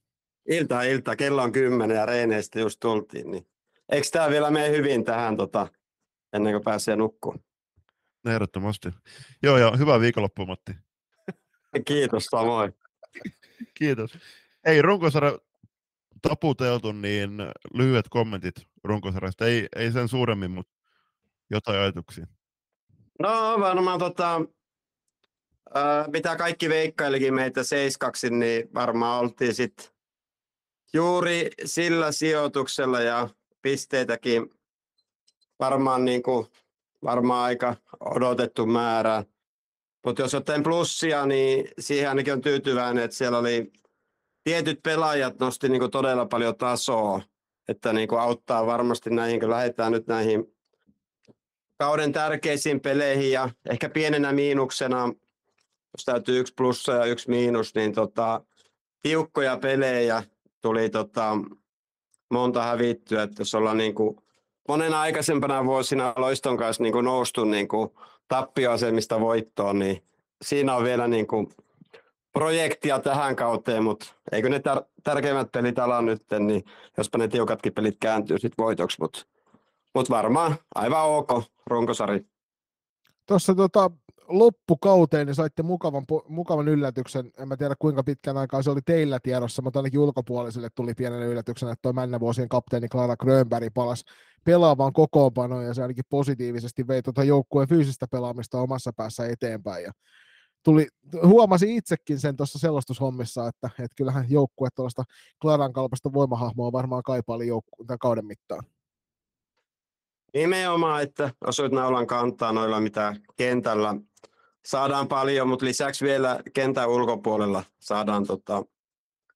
Ilta, 0.49 0.81
ilta. 0.81 1.15
Kello 1.15 1.43
on 1.43 1.51
kymmenen 1.51 1.97
ja 1.97 2.05
reeneistä 2.05 2.59
just 2.59 2.79
tultiin. 2.79 3.31
Niin. 3.31 3.47
Eikö 3.91 4.07
tämä 4.11 4.29
vielä 4.29 4.51
mene 4.51 4.69
hyvin 4.69 5.03
tähän 5.03 5.37
tota, 5.37 5.67
ennen 6.33 6.53
kuin 6.53 6.63
pääsee 6.63 6.95
nukkumaan? 6.95 7.43
Ehdottomasti. 8.29 8.89
Joo, 9.43 9.57
ja 9.57 9.71
hyvää 9.77 9.99
viikonloppua, 9.99 10.45
Matti. 10.45 10.71
Kiitos 11.85 12.25
samoin. 12.25 12.73
Kiitos. 13.73 14.17
Ei 14.65 14.81
runkosarja 14.81 15.37
taputeltu, 16.21 16.91
niin 16.91 17.31
lyhyet 17.73 18.05
kommentit 18.09 18.55
runkosarjasta. 18.83 19.45
Ei, 19.45 19.67
ei 19.75 19.91
sen 19.91 20.07
suuremmin, 20.07 20.51
mutta 20.51 20.73
jotain 21.49 21.79
ajatuksia. 21.79 22.27
No 23.19 23.55
varmaan 23.59 23.99
tota, 23.99 24.41
ää, 25.73 26.05
mitä 26.07 26.35
kaikki 26.35 26.69
veikkailikin 26.69 27.33
meitä 27.33 27.63
seiskaksi, 27.63 28.29
niin 28.29 28.69
varmaan 28.73 29.19
oltiin 29.19 29.55
sitten 29.55 29.85
juuri 30.93 31.49
sillä 31.65 32.11
sijoituksella 32.11 33.01
ja 33.01 33.29
pisteitäkin 33.61 34.49
varmaan, 35.59 36.05
niin 36.05 36.23
kuin, 36.23 36.47
varmaan 37.03 37.43
aika 37.43 37.75
odotettu 37.99 38.65
määrä. 38.65 39.23
Mutta 40.05 40.21
jos 40.21 40.35
ottaen 40.35 40.63
plussia, 40.63 41.25
niin 41.25 41.67
siihen 41.79 42.09
ainakin 42.09 42.33
on 42.33 42.41
tyytyväinen, 42.41 43.03
että 43.03 43.17
siellä 43.17 43.37
oli 43.37 43.71
tietyt 44.43 44.79
pelaajat 44.83 45.39
nosti 45.39 45.69
niin 45.69 45.91
todella 45.91 46.25
paljon 46.25 46.57
tasoa, 46.57 47.21
että 47.67 47.93
niin 47.93 48.19
auttaa 48.19 48.65
varmasti 48.65 49.09
näihin, 49.09 49.39
kun 49.39 49.49
lähdetään 49.49 49.91
nyt 49.91 50.07
näihin 50.07 50.57
kauden 51.79 52.11
tärkeisiin 52.11 52.79
peleihin. 52.79 53.31
Ja 53.31 53.49
ehkä 53.69 53.89
pienenä 53.89 54.31
miinuksena, 54.31 55.13
jos 55.97 56.05
täytyy 56.05 56.39
yksi 56.39 56.53
plussa 56.57 56.91
ja 56.91 57.05
yksi 57.05 57.29
miinus, 57.29 57.75
niin 57.75 57.93
tota, 57.93 58.41
tiukkoja 59.01 59.57
pelejä 59.57 60.23
tuli 60.61 60.89
tota, 60.89 61.37
monta 62.31 62.63
hävittyä, 62.63 63.23
että 63.23 63.41
jos 63.41 63.55
ollaan 63.55 63.77
niin 63.77 63.95
kuin 63.95 64.17
monena 64.67 65.01
aikaisempana 65.01 65.65
vuosina 65.65 66.13
Loiston 66.15 66.57
kanssa 66.57 66.83
niin 66.83 66.93
kuin 66.93 67.05
noustu 67.05 67.45
niin 67.45 67.67
kuin 67.67 67.89
tappioasemista 68.27 69.19
voittoon, 69.19 69.79
niin 69.79 70.03
siinä 70.41 70.75
on 70.75 70.83
vielä 70.83 71.07
niin 71.07 71.27
kuin 71.27 71.49
projektia 72.33 72.99
tähän 72.99 73.35
kauteen, 73.35 73.83
mutta 73.83 74.05
eikö 74.31 74.49
ne 74.49 74.57
tär- 74.57 74.85
tärkeimmät 75.03 75.51
pelit 75.51 75.79
ala 75.79 76.01
nyt, 76.01 76.23
niin 76.39 76.63
jospa 76.97 77.17
ne 77.17 77.27
tiukatkin 77.27 77.73
pelit 77.73 77.97
kääntyy 77.99 78.39
sitten 78.39 78.65
voitoksi, 78.65 78.97
mutta 78.99 79.25
mut 79.95 80.09
varmaan 80.09 80.55
aivan 80.75 81.05
ok 81.05 81.29
runkosari. 81.67 82.25
Tuossa 83.25 83.55
tota, 83.55 83.91
loppukauteen 84.27 85.27
niin 85.27 85.35
saitte 85.35 85.63
mukavan, 85.63 86.05
mukavan 86.27 86.67
yllätyksen. 86.67 87.31
En 87.37 87.47
mä 87.47 87.57
tiedä 87.57 87.75
kuinka 87.79 88.03
pitkän 88.03 88.37
aikaa 88.37 88.61
se 88.61 88.69
oli 88.71 88.81
teillä 88.85 89.19
tiedossa, 89.23 89.61
mutta 89.61 89.79
ainakin 89.79 89.99
ulkopuolisille 89.99 90.69
tuli 90.75 90.93
pienen 90.93 91.21
yllätyksen, 91.21 91.69
että 91.69 91.81
tuo 91.81 91.93
männävuosien 91.93 92.49
kapteeni 92.49 92.87
Clara 92.87 93.17
Grönberg 93.17 93.73
palasi 93.73 94.03
pelaavaan 94.43 94.93
kokoonpanoon 94.93 95.65
ja 95.65 95.73
se 95.73 95.81
ainakin 95.81 96.03
positiivisesti 96.09 96.87
vei 96.87 97.01
tuota 97.01 97.23
joukkueen 97.23 97.69
fyysistä 97.69 98.07
pelaamista 98.11 98.61
omassa 98.61 98.93
päässä 98.93 99.27
eteenpäin. 99.27 99.83
Ja 99.83 99.91
tuli, 100.63 100.87
huomasi 101.23 101.75
itsekin 101.75 102.19
sen 102.19 102.37
tuossa 102.37 102.59
selostushommissa, 102.59 103.47
että, 103.47 103.69
että 103.79 103.95
kyllähän 103.95 104.25
joukkue 104.29 104.69
tuollaista 104.75 105.03
Klaran 105.41 105.73
kalpaista 105.73 106.13
voimahahmoa 106.13 106.71
varmaan 106.71 107.03
kaipaili 107.03 107.47
joukku- 107.47 107.85
tämän 107.85 107.99
kauden 107.99 108.25
mittaan. 108.25 108.63
Nimenomaan, 110.37 111.03
että 111.03 111.33
osuit 111.41 111.71
naulan 111.71 112.07
kantaa 112.07 112.51
noilla, 112.51 112.79
mitä 112.79 113.15
kentällä 113.37 113.95
saadaan 114.65 115.07
paljon, 115.07 115.47
mutta 115.47 115.65
lisäksi 115.65 116.05
vielä 116.05 116.39
kentän 116.53 116.89
ulkopuolella 116.89 117.63
saadaan 117.79 118.27
tota, 118.27 118.63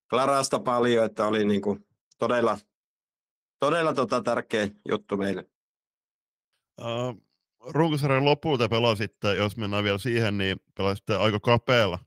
Klarasta 0.10 0.60
paljon, 0.60 1.06
että 1.06 1.28
oli 1.28 1.45
niin 1.45 1.62
kuin 1.62 1.86
todella, 2.20 2.58
todella 3.60 3.93
tota 3.93 4.22
tärkeä 4.22 4.70
juttu 4.89 5.18
meille. 5.18 5.45
Uh, 6.82 7.22
runkosarjan 7.68 8.26
lopulta 8.26 8.70
pelasitte, 8.70 9.36
jos 9.36 9.58
mennään 9.58 9.84
vielä 9.84 9.97
siihen, 9.97 10.38
niin 10.38 10.58
pelasitte 10.78 11.16
aika 11.16 11.39
kapealla 11.39 11.99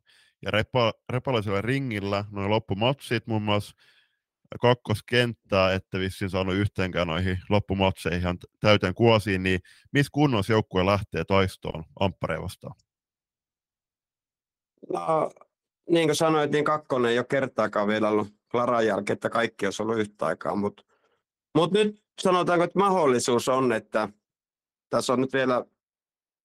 ja 0.42 0.50
repa, 0.50 0.92
repalaisella 1.08 1.62
ringillä 1.62 2.24
noin 2.30 2.50
loppumatsit, 2.50 3.26
muun 3.26 3.42
muassa 3.42 3.76
kakkoskenttää, 4.60 5.74
että 5.74 5.98
vissiin 5.98 6.30
saanut 6.30 6.54
yhteenkään 6.54 7.06
noihin 7.06 7.38
loppumatseihin 7.50 8.20
ihan 8.20 8.38
täyteen 8.60 8.94
kuosiin, 8.94 9.42
niin 9.42 9.60
missä 9.92 10.10
kunnossa 10.12 10.52
joukkue 10.52 10.86
lähtee 10.86 11.24
taistoon 11.24 11.84
Amppareen 12.00 12.42
vastaan? 12.42 12.74
No, 14.92 15.30
niin 15.90 16.08
kuin 16.08 16.16
sanoit, 16.16 16.50
niin 16.50 16.64
kakkonen 16.64 17.10
ei 17.10 17.18
ole 17.18 17.26
kertaakaan 17.30 17.88
vielä 17.88 18.08
ollut 18.08 18.28
Klaran 18.50 18.86
jälkeen, 18.86 19.14
että 19.14 19.30
kaikki 19.30 19.66
olisi 19.66 19.82
ollut 19.82 19.98
yhtä 19.98 20.26
aikaa, 20.26 20.56
mutta 20.56 20.82
mut 21.54 21.72
nyt 21.72 22.04
sanotaanko, 22.22 22.64
että 22.64 22.78
mahdollisuus 22.78 23.48
on, 23.48 23.72
että 23.72 24.08
tässä 24.90 25.12
on 25.12 25.20
nyt 25.20 25.32
vielä 25.32 25.64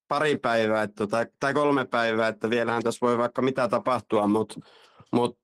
pari 0.08 0.38
päivää 0.38 0.84
että, 0.84 1.08
tai, 1.08 1.26
tai 1.40 1.54
kolme 1.54 1.86
päivää, 1.86 2.28
että 2.28 2.50
vielähän 2.50 2.84
tässä 2.84 3.06
voi 3.08 3.18
vaikka 3.18 3.42
mitä 3.42 3.68
tapahtua, 3.68 4.28
mutta 4.28 4.60
mut 5.12 5.40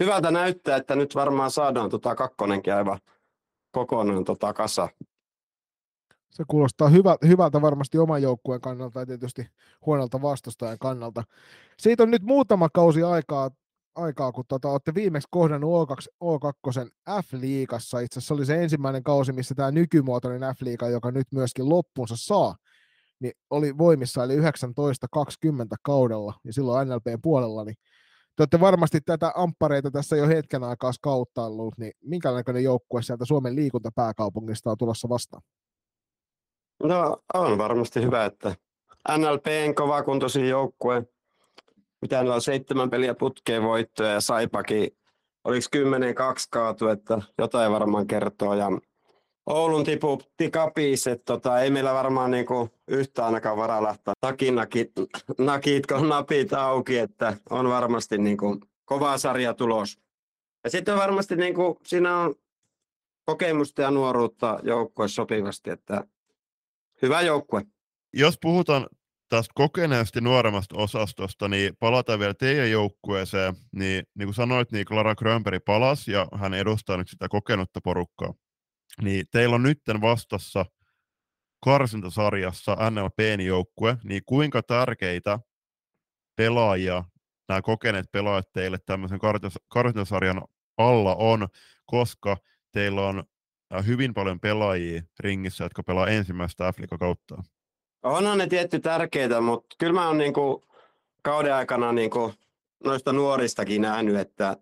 hyvältä 0.00 0.30
näyttää, 0.30 0.76
että 0.76 0.96
nyt 0.96 1.14
varmaan 1.14 1.50
saadaan 1.50 1.90
tota 1.90 2.14
kakkonenkin 2.14 2.74
aivan 2.74 2.98
kokonaan 3.70 4.24
tota 4.24 4.52
kasa. 4.52 4.88
Se 6.30 6.44
kuulostaa 6.48 6.88
hyvä, 6.88 7.16
hyvältä 7.26 7.62
varmasti 7.62 7.98
oman 7.98 8.22
joukkueen 8.22 8.60
kannalta 8.60 9.00
ja 9.00 9.06
tietysti 9.06 9.46
huonolta 9.86 10.22
vastustajan 10.22 10.78
kannalta. 10.78 11.22
Siitä 11.78 12.02
on 12.02 12.10
nyt 12.10 12.22
muutama 12.22 12.68
kausi 12.68 13.02
aikaa, 13.02 13.50
aikaa 13.94 14.32
kun 14.32 14.44
tota, 14.48 14.68
olette 14.68 14.94
viimeksi 14.94 15.28
kohdannut 15.30 15.88
O2, 15.88 16.06
O2 16.24 16.90
F-liigassa. 17.22 18.00
Itse 18.00 18.18
asiassa 18.18 18.34
oli 18.34 18.46
se 18.46 18.62
ensimmäinen 18.62 19.02
kausi, 19.02 19.32
missä 19.32 19.54
tämä 19.54 19.70
nykymuotoinen 19.70 20.54
F-liiga, 20.56 20.88
joka 20.88 21.10
nyt 21.10 21.26
myöskin 21.32 21.68
loppunsa 21.68 22.14
saa, 22.18 22.56
niin 23.20 23.32
oli 23.50 23.78
voimissa, 23.78 24.24
eli 24.24 24.36
19-20 24.36 24.42
kaudella, 25.82 26.34
ja 26.44 26.52
silloin 26.52 26.88
NLPn 26.88 27.22
puolella, 27.22 27.64
niin 27.64 27.76
te 28.38 28.42
olette 28.42 28.60
varmasti 28.60 29.00
tätä 29.00 29.32
amppareita 29.34 29.90
tässä 29.90 30.16
jo 30.16 30.28
hetken 30.28 30.64
aikaa 30.64 30.92
skauttaillut, 30.92 31.78
niin 31.78 31.92
minkälainen 32.04 32.64
joukkue 32.64 33.02
sieltä 33.02 33.24
Suomen 33.24 33.56
liikuntapääkaupungista 33.56 34.70
on 34.70 34.78
tulossa 34.78 35.08
vastaan? 35.08 35.42
No 36.82 37.16
on 37.34 37.58
varmasti 37.58 38.02
hyvä, 38.02 38.24
että 38.24 38.56
NLPn 39.16 39.74
kovakuntoisin 39.74 40.48
joukkue, 40.48 41.02
mitä 42.02 42.20
on 42.20 42.40
seitsemän 42.42 42.90
peliä 42.90 43.14
putkeen 43.14 43.62
voittoja 43.62 44.10
ja 44.10 44.20
Saipakin, 44.20 44.90
oliko 45.44 45.66
10-2 45.76 45.80
kaatu, 46.50 46.88
että 46.88 47.22
jotain 47.38 47.72
varmaan 47.72 48.06
kertoo. 48.06 48.54
Ja 48.54 48.68
Oulun 49.48 49.84
tiputti 49.84 50.50
kapis, 50.50 51.06
että 51.06 51.24
tota, 51.24 51.60
ei 51.60 51.70
meillä 51.70 51.94
varmaan 51.94 52.30
niinku 52.30 52.68
yhtä 52.88 53.26
ainakaan 53.26 53.56
varaa 53.56 53.82
lähteä 53.82 54.14
takinakit, 54.20 54.92
nakitko 55.38 55.98
napit 56.00 56.52
auki, 56.52 56.98
että 56.98 57.36
on 57.50 57.68
varmasti 57.68 58.18
niinku 58.18 58.60
kova 58.84 59.18
sarja 59.18 59.54
tulos. 59.54 59.98
Ja 60.64 60.70
sitten 60.70 60.96
varmasti 60.96 61.36
niinku, 61.36 61.78
siinä 61.86 62.16
on 62.16 62.34
kokemusta 63.24 63.82
ja 63.82 63.90
nuoruutta 63.90 64.60
joukkue 64.62 65.08
sopivasti, 65.08 65.70
että 65.70 66.04
hyvä 67.02 67.20
joukkue. 67.20 67.62
Jos 68.14 68.38
puhutaan 68.42 68.86
tästä 69.28 69.52
kokeneesti 69.54 70.20
nuoremmasta 70.20 70.74
osastosta, 70.78 71.48
niin 71.48 71.76
palataan 71.80 72.18
vielä 72.18 72.34
teidän 72.34 72.70
joukkueeseen. 72.70 73.54
Niin, 73.72 74.04
niin 74.14 74.26
kuin 74.26 74.34
sanoit, 74.34 74.72
niin 74.72 74.86
Clara 74.86 75.14
Grönberg 75.14 75.64
palasi 75.64 76.12
ja 76.12 76.26
hän 76.34 76.54
edustaa 76.54 76.96
nyt 76.96 77.08
sitä 77.08 77.28
kokenutta 77.28 77.80
porukkaa. 77.84 78.34
Niin 79.02 79.26
teillä 79.30 79.54
on 79.54 79.62
nyt 79.62 79.80
vastassa 80.00 80.64
karsintasarjassa 81.64 82.76
NLPn 82.90 83.40
joukkue, 83.40 83.96
niin 84.04 84.22
kuinka 84.26 84.62
tärkeitä 84.62 85.38
pelaajia 86.36 87.04
nämä 87.48 87.62
kokeneet 87.62 88.06
pelaajat 88.12 88.52
teille 88.52 88.78
tämmöisen 88.86 89.18
karsintasarjan 89.68 90.42
alla 90.76 91.14
on, 91.14 91.48
koska 91.86 92.36
teillä 92.72 93.08
on 93.08 93.24
äh, 93.74 93.86
hyvin 93.86 94.14
paljon 94.14 94.40
pelaajia 94.40 95.02
ringissä, 95.20 95.64
jotka 95.64 95.82
pelaa 95.82 96.06
ensimmäistä 96.06 96.72
f 96.72 96.76
kautta. 96.98 97.42
Onhan 98.02 98.38
ne 98.38 98.46
tietty 98.46 98.80
tärkeitä, 98.80 99.40
mutta 99.40 99.76
kyllä 99.78 99.92
mä 99.92 100.06
oon 100.06 100.18
niinku 100.18 100.64
kauden 101.22 101.54
aikana 101.54 101.92
niinku 101.92 102.34
noista 102.84 103.12
nuoristakin 103.12 103.82
nähnyt, 103.82 104.16
että 104.16 104.56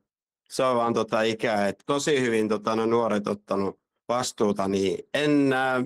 se 0.51 0.65
on 0.65 0.77
vaan 0.77 0.95
tota 0.95 1.23
ikää, 1.23 1.69
että 1.69 1.85
tosi 1.87 2.21
hyvin 2.21 2.49
tota, 2.49 2.77
no 2.77 2.87
nuoret 2.87 3.27
ottanut 3.27 3.81
vastuuta, 4.09 4.69
niin 4.69 5.09
en 5.15 5.49
näe 5.49 5.85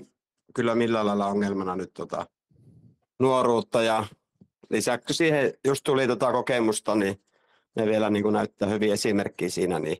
kyllä 0.55 0.75
millään 0.75 1.05
lailla 1.05 1.27
ongelmana 1.27 1.75
nyt 1.75 1.93
tota 1.93 2.25
nuoruutta 3.19 3.83
ja 3.83 4.05
lisäksi 4.69 5.13
siihen 5.13 5.53
just 5.67 5.83
tuli 5.83 6.07
tota 6.07 6.31
kokemusta, 6.31 6.95
niin 6.95 7.21
ne 7.75 7.85
vielä 7.85 8.09
niin 8.09 8.23
kuin 8.23 8.33
näyttää 8.33 8.69
hyvin 8.69 8.93
esimerkkiä 8.93 9.49
siinä, 9.49 9.79
niin 9.79 9.97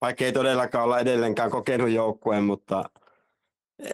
vaikka 0.00 0.24
ei 0.24 0.32
todellakaan 0.32 0.84
olla 0.84 1.00
edelleenkään 1.00 1.50
kokenut 1.50 1.90
joukkueen, 1.90 2.44
mutta 2.44 2.90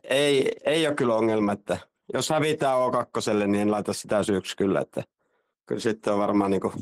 ei, 0.04 0.52
ei 0.64 0.86
ole 0.86 0.94
kyllä 0.94 1.14
ongelma, 1.14 1.52
että 1.52 1.78
jos 2.14 2.30
hävitään 2.30 2.76
O2, 2.76 3.46
niin 3.46 3.54
en 3.54 3.70
laita 3.70 3.92
sitä 3.92 4.22
syyksi 4.22 4.56
kyllä, 4.56 4.80
että 4.80 5.04
kyllä 5.66 5.80
sitten 5.80 6.12
on 6.12 6.18
varmaan 6.18 6.50
niin 6.50 6.60
kuin 6.60 6.72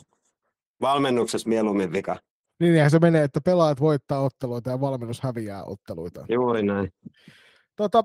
valmennuksessa 0.81 1.49
mieluummin 1.49 1.93
vika. 1.93 2.17
Niin 2.61 2.75
eihän 2.75 2.91
se 2.91 2.99
menee, 2.99 3.25
että 3.25 3.41
pelaajat 3.41 3.81
voittaa 3.81 4.21
otteluita 4.21 4.71
ja 4.71 4.81
valmennus 4.81 5.21
häviää 5.21 5.65
otteluita. 5.65 6.27
Juuri 6.29 6.63
näin. 6.63 6.93
Tota, 7.77 8.05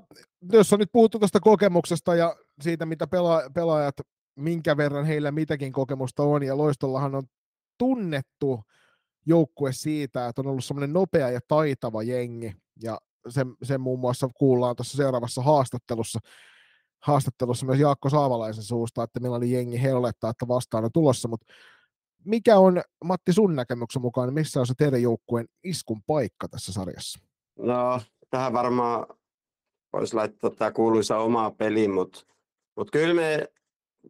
jos 0.52 0.72
on 0.72 0.78
nyt 0.78 0.92
puhuttu 0.92 1.18
tuosta 1.18 1.40
kokemuksesta 1.40 2.14
ja 2.14 2.36
siitä, 2.60 2.86
mitä 2.86 3.04
pela- 3.04 3.50
pelaajat, 3.54 3.94
minkä 4.36 4.76
verran 4.76 5.04
heillä 5.04 5.30
mitäkin 5.30 5.72
kokemusta 5.72 6.22
on, 6.22 6.42
ja 6.42 6.56
Loistollahan 6.56 7.14
on 7.14 7.22
tunnettu 7.78 8.60
joukkue 9.26 9.72
siitä, 9.72 10.28
että 10.28 10.40
on 10.40 10.46
ollut 10.46 10.64
semmoinen 10.64 10.92
nopea 10.92 11.30
ja 11.30 11.40
taitava 11.48 12.02
jengi, 12.02 12.52
ja 12.82 12.98
sen, 13.28 13.54
sen 13.62 13.80
muun 13.80 14.00
muassa 14.00 14.28
kuullaan 14.34 14.76
tuossa 14.76 14.96
seuraavassa 14.96 15.42
haastattelussa, 15.42 16.18
haastattelussa 17.02 17.66
myös 17.66 17.78
Jaakko 17.78 18.10
Saavalaisen 18.10 18.64
suusta, 18.64 19.02
että 19.02 19.20
millainen 19.20 19.50
jengi 19.50 19.82
he 19.82 19.94
olettaa, 19.94 20.30
että 20.30 20.48
vastaan 20.48 20.84
on 20.84 20.92
tulossa, 20.92 21.28
mutta 21.28 21.46
mikä 22.24 22.58
on, 22.58 22.82
Matti, 23.04 23.32
sun 23.32 23.56
näkemyksen 23.56 24.02
mukaan, 24.02 24.28
niin 24.28 24.34
missä 24.34 24.60
on 24.60 24.66
se 24.66 24.74
teidän 24.78 25.02
joukkueen 25.02 25.46
iskun 25.64 26.02
paikka 26.06 26.48
tässä 26.48 26.72
sarjassa? 26.72 27.20
No, 27.58 28.00
tähän 28.30 28.52
varmaan 28.52 29.06
voisi 29.92 30.16
laittaa 30.16 30.50
tämä 30.50 30.70
kuuluisa 30.70 31.18
omaa 31.18 31.50
peli, 31.50 31.88
mutta 31.88 32.20
mut 32.76 32.90
kyllä 32.90 33.14
me 33.14 33.48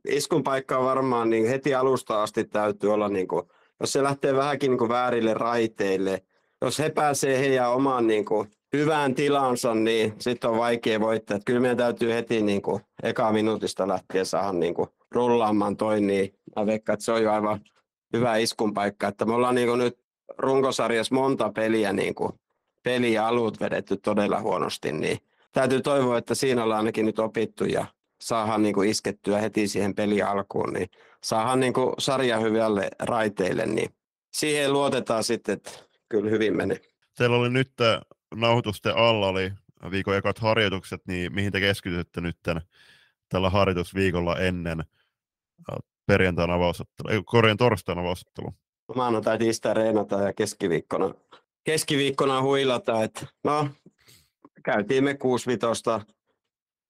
iskun 0.08 0.42
paikka 0.42 0.78
on 0.78 0.84
varmaan 0.84 1.30
niin 1.30 1.48
heti 1.48 1.74
alusta 1.74 2.22
asti 2.22 2.44
täytyy 2.44 2.92
olla, 2.92 3.08
niin 3.08 3.28
kuin, 3.28 3.42
jos 3.80 3.92
se 3.92 4.02
lähtee 4.02 4.34
vähänkin 4.34 4.70
niin 4.70 4.78
kuin 4.78 4.88
väärille 4.88 5.34
raiteille, 5.34 6.22
jos 6.62 6.78
he 6.78 6.90
pääsee 6.90 7.38
heidän 7.38 7.72
omaan 7.72 8.06
niin 8.06 8.24
kuin, 8.24 8.50
hyvään 8.72 9.14
tilansa, 9.14 9.74
niin 9.74 10.14
sitten 10.18 10.50
on 10.50 10.58
vaikea 10.58 11.00
voittaa. 11.00 11.36
Että 11.36 11.44
kyllä 11.44 11.60
meidän 11.60 11.76
täytyy 11.76 12.12
heti 12.12 12.42
niin 12.42 12.62
kuin, 12.62 12.82
eka 13.02 13.32
minuutista 13.32 13.88
lähtien 13.88 14.26
saada 14.26 14.52
niin 14.52 14.74
kuin, 14.74 14.88
rullaamaan 15.10 15.76
toi, 15.76 16.00
niin 16.00 16.34
mä 16.56 16.66
veikkaan, 16.66 16.94
että 16.94 17.04
se 17.04 17.12
on 17.12 17.22
jo 17.22 17.32
aivan 17.32 17.60
hyvä 18.12 18.36
iskun 18.36 18.74
paikka. 18.74 19.08
Että 19.08 19.24
me 19.24 19.34
ollaan 19.34 19.54
niin 19.54 19.78
nyt 19.78 19.98
runkosarjassa 20.38 21.14
monta 21.14 21.52
peliä 21.52 21.92
niin 21.92 22.14
kuin, 22.14 22.32
peliä 22.82 23.26
alut 23.26 23.60
vedetty 23.60 23.96
todella 23.96 24.40
huonosti, 24.40 24.92
niin 24.92 25.18
täytyy 25.52 25.80
toivoa, 25.80 26.18
että 26.18 26.34
siinä 26.34 26.64
ollaan 26.64 26.78
ainakin 26.78 27.06
nyt 27.06 27.18
opittu 27.18 27.64
ja 27.64 27.86
saadaan 28.20 28.62
niin 28.62 28.74
kuin 28.74 28.88
iskettyä 28.88 29.38
heti 29.38 29.68
siihen 29.68 29.94
peli 29.94 30.22
alkuun, 30.22 30.72
niin 30.72 30.88
saadaan 31.24 31.60
niin 31.60 31.72
kuin 31.72 31.94
sarja 31.98 32.38
hyvälle 32.38 32.90
raiteille, 32.98 33.66
niin 33.66 33.94
siihen 34.32 34.72
luotetaan 34.72 35.24
sitten, 35.24 35.52
että 35.52 35.70
kyllä 36.08 36.30
hyvin 36.30 36.56
menee. 36.56 36.80
Teillä 37.16 37.36
oli 37.36 37.50
nyt 37.50 37.72
nauhoitusten 38.34 38.96
alla 38.96 39.28
oli 39.28 39.52
viikon 39.90 40.16
ekat 40.16 40.38
harjoitukset, 40.38 41.00
niin 41.06 41.34
mihin 41.34 41.52
te 41.52 41.60
keskitytte 41.60 42.20
nyt 42.20 42.36
tällä 43.28 43.50
harjoitusviikolla 43.50 44.38
ennen 44.38 44.84
perjantaina 46.06 46.54
avausottelu, 46.54 47.08
ei 47.08 47.22
korjan 47.24 47.56
torstaina 47.56 48.00
avausottelu? 48.00 48.48
Maanantai, 48.94 49.38
tiistai 49.38 49.74
reenata 49.74 50.20
ja 50.20 50.32
keskiviikkona, 50.32 51.14
keskiviikkona 51.64 52.42
huilata, 52.42 53.02
että 53.02 53.26
no 53.44 53.68
käytiin 54.64 55.04
me 55.04 55.14
65 55.14 55.82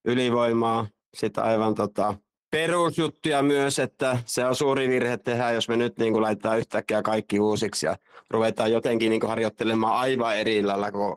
ylivoimaa, 0.05 0.87
sitten 1.15 1.45
aivan 1.45 1.75
tota, 1.75 2.15
perusjuttuja 2.51 3.43
myös, 3.43 3.79
että 3.79 4.19
se 4.27 4.47
on 4.47 4.57
suuri 4.57 4.89
virhe 4.89 5.17
tehdä, 5.17 5.51
jos 5.51 5.69
me 5.69 5.77
nyt 5.77 5.99
niin 5.99 6.13
kuin 6.13 6.23
laitetaan 6.23 6.59
yhtäkkiä 6.59 7.03
kaikki 7.03 7.41
uusiksi 7.41 7.87
ja 7.87 7.97
ruvetaan 8.31 8.73
jotenkin 8.73 9.11
niin 9.11 9.21
kuin 9.21 9.31
harjoittelemaan 9.31 9.97
aivan 9.97 10.37
eri 10.37 10.63
lailla 10.63 10.93
kuin 10.93 11.17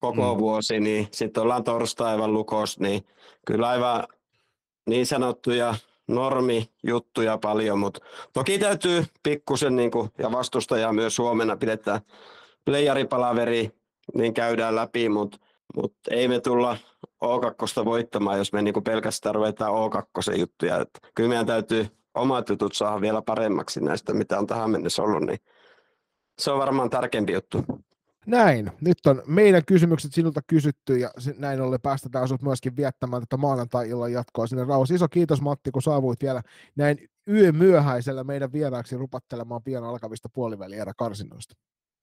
koko 0.00 0.34
mm. 0.34 0.40
vuosi, 0.40 0.80
niin 0.80 1.08
sitten 1.10 1.42
ollaan 1.42 1.64
torstaivan 1.64 2.32
lukos, 2.32 2.80
niin 2.80 3.06
kyllä 3.46 3.68
aivan 3.68 4.06
niin 4.88 5.06
sanottuja 5.06 5.74
normijuttuja 6.08 7.38
paljon, 7.38 7.78
mutta 7.78 8.00
toki 8.32 8.58
täytyy 8.58 9.04
pikkusen 9.22 9.76
niin 9.76 9.90
kuin, 9.90 10.10
ja 10.18 10.32
vastustajaa 10.32 10.92
myös 10.92 11.18
huomenna 11.18 11.56
pidetään 11.56 12.00
playeripalaveri, 12.64 13.70
niin 14.14 14.34
käydään 14.34 14.76
läpi, 14.76 15.08
mutta 15.08 15.38
mut 15.76 15.94
ei 16.10 16.28
me 16.28 16.40
tulla 16.40 16.76
O2 17.24 17.84
voittamaan, 17.84 18.38
jos 18.38 18.52
me 18.52 18.62
niinku 18.62 18.80
pelkästään 18.80 19.34
ruvetaan 19.34 19.72
O2 19.72 20.38
juttuja. 20.38 20.80
Et 20.80 20.90
kyllä 21.14 21.28
meidän 21.28 21.46
täytyy 21.46 21.86
omat 22.14 22.48
jutut 22.48 22.74
saada 22.74 23.00
vielä 23.00 23.22
paremmaksi 23.22 23.80
näistä, 23.80 24.14
mitä 24.14 24.38
on 24.38 24.46
tähän 24.46 24.70
mennessä 24.70 25.02
ollut, 25.02 25.22
niin 25.22 25.38
se 26.38 26.50
on 26.50 26.58
varmaan 26.58 26.90
tärkeämpi 26.90 27.32
juttu. 27.32 27.64
Näin. 28.26 28.72
Nyt 28.80 29.06
on 29.06 29.22
meidän 29.26 29.62
kysymykset 29.66 30.12
sinulta 30.12 30.40
kysytty 30.46 30.96
ja 30.96 31.10
näin 31.38 31.60
ollen 31.60 31.80
päästetään 31.80 32.28
sinut 32.28 32.42
myöskin 32.42 32.76
viettämään 32.76 33.22
tätä 33.22 33.36
maanantai-illan 33.36 34.12
jatkoa 34.12 34.46
sinne 34.46 34.64
rauhassa. 34.64 34.94
Iso 34.94 35.08
kiitos 35.08 35.40
Matti, 35.40 35.70
kun 35.70 35.82
saavuit 35.82 36.22
vielä 36.22 36.42
näin 36.76 37.08
yö 37.28 37.52
myöhäisellä 37.52 38.24
meidän 38.24 38.52
vieraaksi 38.52 38.96
rupattelemaan 38.96 39.62
pian 39.62 39.84
alkavista 39.84 40.28
puolivälierä 40.28 40.92
karsinnoista. 40.96 41.54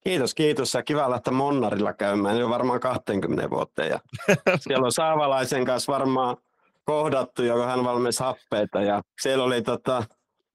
Kiitos, 0.04 0.34
kiitos. 0.34 0.74
Ja 0.74 0.82
kiva 0.82 1.10
lähteä 1.10 1.32
Monnarilla 1.32 1.92
käymään 1.92 2.38
jo 2.38 2.48
varmaan 2.48 2.80
20 2.80 3.50
vuotta. 3.50 3.84
Ja 3.84 4.00
siellä 4.60 4.84
on 4.84 4.92
Saavalaisen 4.92 5.64
kanssa 5.64 5.92
varmaan 5.92 6.36
kohdattu, 6.84 7.42
joka 7.42 7.66
hän 7.66 7.84
valmis 7.84 8.20
happeita. 8.20 8.82
Ja 8.82 9.02
siellä 9.22 9.44
oli 9.44 9.62
tota, 9.62 10.04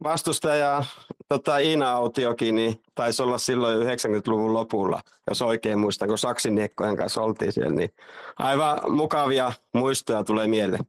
vastustaja 0.03 0.83
tota 1.27 1.57
Iina 1.57 1.91
Autiokin, 1.91 2.55
niin 2.55 2.81
taisi 2.95 3.23
olla 3.23 3.37
silloin 3.37 3.87
90-luvun 3.87 4.53
lopulla, 4.53 5.01
jos 5.29 5.41
oikein 5.41 5.79
muistan, 5.79 6.07
kun 6.07 6.17
Saksin 6.17 6.55
Niekkojen 6.55 6.97
kanssa 6.97 7.21
oltiin 7.21 7.53
siellä. 7.53 7.75
Niin 7.75 7.89
aivan 8.37 8.79
mukavia 8.91 9.53
muistoja 9.73 10.23
tulee 10.23 10.47
mieleen. 10.47 10.85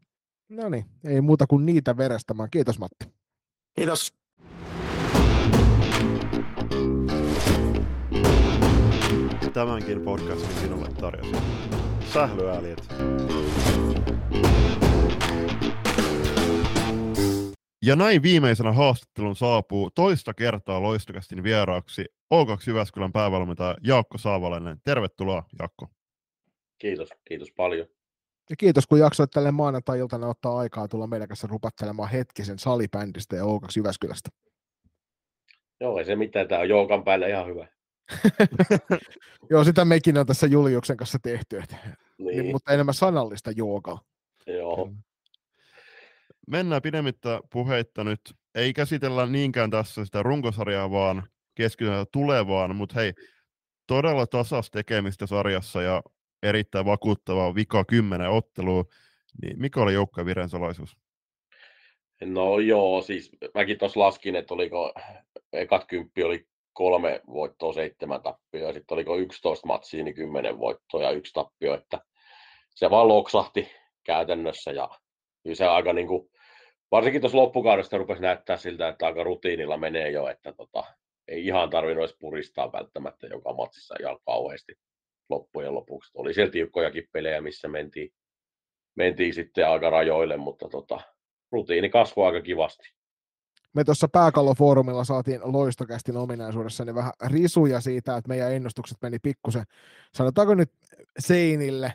No 0.49 0.69
niin, 0.69 0.85
ei 1.05 1.21
muuta 1.21 1.47
kuin 1.47 1.67
niitä 1.67 1.97
verestämään. 1.97 2.51
Kiitos 2.51 2.79
Matti. 2.79 3.07
Kiitos. 3.77 4.13
Tämänkin 9.53 10.01
podcastin 10.01 10.57
sinulle 10.61 10.89
tarjosi. 11.01 11.37
Sählyääliet. 12.13 12.89
Ja 17.83 17.97
näin 17.97 18.23
viimeisenä 18.23 18.73
haastattelun 18.73 19.37
saapuu 19.37 19.91
toista 19.91 20.35
kertaa 20.35 20.83
loistokästin 20.83 21.43
vieraaksi 21.43 22.05
O2 22.35 22.63
Jyväskylän 22.67 23.13
päävalmentaja 23.13 23.77
Jaakko 23.85 24.19
Saavalainen. 24.19 24.79
Tervetuloa, 24.85 25.45
Jaakko. 25.59 25.87
Kiitos, 26.79 27.09
kiitos 27.25 27.53
paljon. 27.57 27.87
Ja 28.51 28.57
kiitos, 28.57 28.87
kun 28.87 28.99
jaksoit 28.99 29.31
tälle 29.31 29.51
maanantai-iltana 29.51 30.29
ottaa 30.29 30.59
aikaa 30.59 30.89
tulla 30.89 31.07
meidän 31.07 31.29
kanssa 31.29 31.47
rupattelemaan 31.47 32.11
hetkisen 32.11 32.59
salibändistä 32.59 33.37
ja 33.37 33.43
O2 33.43 33.67
Jyväskylästä. 33.77 34.31
Joo, 35.81 35.99
ei 35.99 36.05
se 36.05 36.17
mitään. 36.17 36.49
Tämä 36.49 36.61
on 36.61 36.69
Joukan 36.69 37.05
päällä 37.05 37.27
ihan 37.27 37.47
hyvä. 37.47 37.67
Joo, 39.51 39.65
sitä 39.65 39.85
mekin 39.85 40.19
on 40.19 40.27
tässä 40.27 40.47
Juliuksen 40.47 40.97
kanssa 40.97 41.19
tehty, 41.23 41.59
että, 41.59 41.77
Niin, 42.19 42.39
niin. 42.39 42.53
mutta 42.53 42.73
enemmän 42.73 42.95
sanallista 42.95 43.51
joogaa. 43.51 44.01
joo. 44.47 44.93
Mennään 46.51 46.83
pidemmittä 46.83 47.41
puheitta 47.53 48.05
nyt. 48.05 48.21
Ei 48.55 48.73
käsitellä 48.73 49.27
niinkään 49.27 49.71
tässä 49.71 50.05
sitä 50.05 50.23
runkosarjaa, 50.23 50.91
vaan 50.91 51.23
keskitytään 51.55 52.07
tulevaan, 52.13 52.77
mutta 52.77 52.95
hei, 52.95 53.13
todella 53.87 54.27
tasas 54.27 54.71
tekemistä 54.71 55.27
sarjassa 55.27 55.83
ja 55.83 56.03
erittäin 56.43 56.87
vakuuttava 56.87 57.55
vika 57.55 57.85
10 57.85 58.31
ottelua. 58.31 58.85
Niin 59.43 59.61
mikä 59.61 59.81
oli 59.81 59.95
joukkojen 59.95 60.27
vireen 60.27 60.49
salaisuus? 60.49 60.97
No 62.21 62.59
joo, 62.59 63.03
siis 63.03 63.31
mäkin 63.55 63.79
tuossa 63.79 64.01
laskin, 64.01 64.37
että 64.37 64.55
oliko 64.55 64.93
ekat 65.53 65.85
kymppi 65.89 66.23
oli 66.23 66.47
kolme 66.73 67.21
voittoa, 67.27 67.73
seitsemän 67.73 68.23
tappioa, 68.23 68.67
ja 68.67 68.73
sitten 68.73 68.95
oliko 68.95 69.17
11 69.17 69.67
matsia, 69.67 70.05
niin 70.05 70.15
kymmenen 70.15 70.59
voittoa 70.59 71.03
ja 71.03 71.11
yksi 71.11 71.33
tappio, 71.33 71.75
että 71.75 72.01
se 72.75 72.91
vaan 72.91 73.09
loksahti 73.09 73.69
käytännössä, 74.05 74.73
ja 74.73 74.89
kyllä 75.43 75.57
se 75.57 75.67
aika 75.67 75.93
niin 75.93 76.07
kuin, 76.07 76.31
varsinkin 76.91 77.21
tuossa 77.21 77.39
loppukaudesta 77.39 77.99
rupesi 77.99 78.23
näyttää 78.23 78.57
siltä, 78.57 78.89
että 78.89 79.07
aika 79.07 79.25
rutiinilla 79.25 79.77
menee 79.77 80.11
jo, 80.11 80.29
että 80.29 80.53
tota, 80.53 80.85
ei 81.29 81.47
ihan 81.47 81.71
tarvinnut 81.71 82.05
edes 82.05 82.17
puristaa 82.21 82.73
välttämättä 82.73 83.27
joka 83.27 83.53
matsissa 83.53 83.95
ihan 84.01 84.19
kauheasti 84.27 84.73
loppujen 85.29 85.75
lopuksi. 85.75 86.11
Oli 86.15 86.35
siellä 86.35 86.53
tiukkojakin 86.53 87.09
pelejä, 87.13 87.41
missä 87.41 87.69
mentiin, 87.69 88.11
mentiin 88.97 89.35
sitten 89.35 89.69
aika 89.69 89.91
rajoille, 89.91 90.37
mutta 90.37 90.69
tota, 90.69 91.01
rutiini 91.53 91.89
kasvoi 91.89 92.27
aika 92.27 92.41
kivasti. 92.41 92.93
Me 93.75 93.85
tuossa 93.85 94.09
pääkallofoorumilla 94.09 95.05
saatiin 95.05 95.41
loistokästin 95.45 96.17
ominaisuudessa 96.17 96.85
niin 96.85 96.95
vähän 96.95 97.13
risuja 97.27 97.81
siitä, 97.81 98.17
että 98.17 98.29
meidän 98.29 98.53
ennustukset 98.53 98.99
meni 99.03 99.19
pikkusen, 99.19 99.65
sanotaanko 100.15 100.55
nyt 100.55 100.73
seinille, 101.19 101.93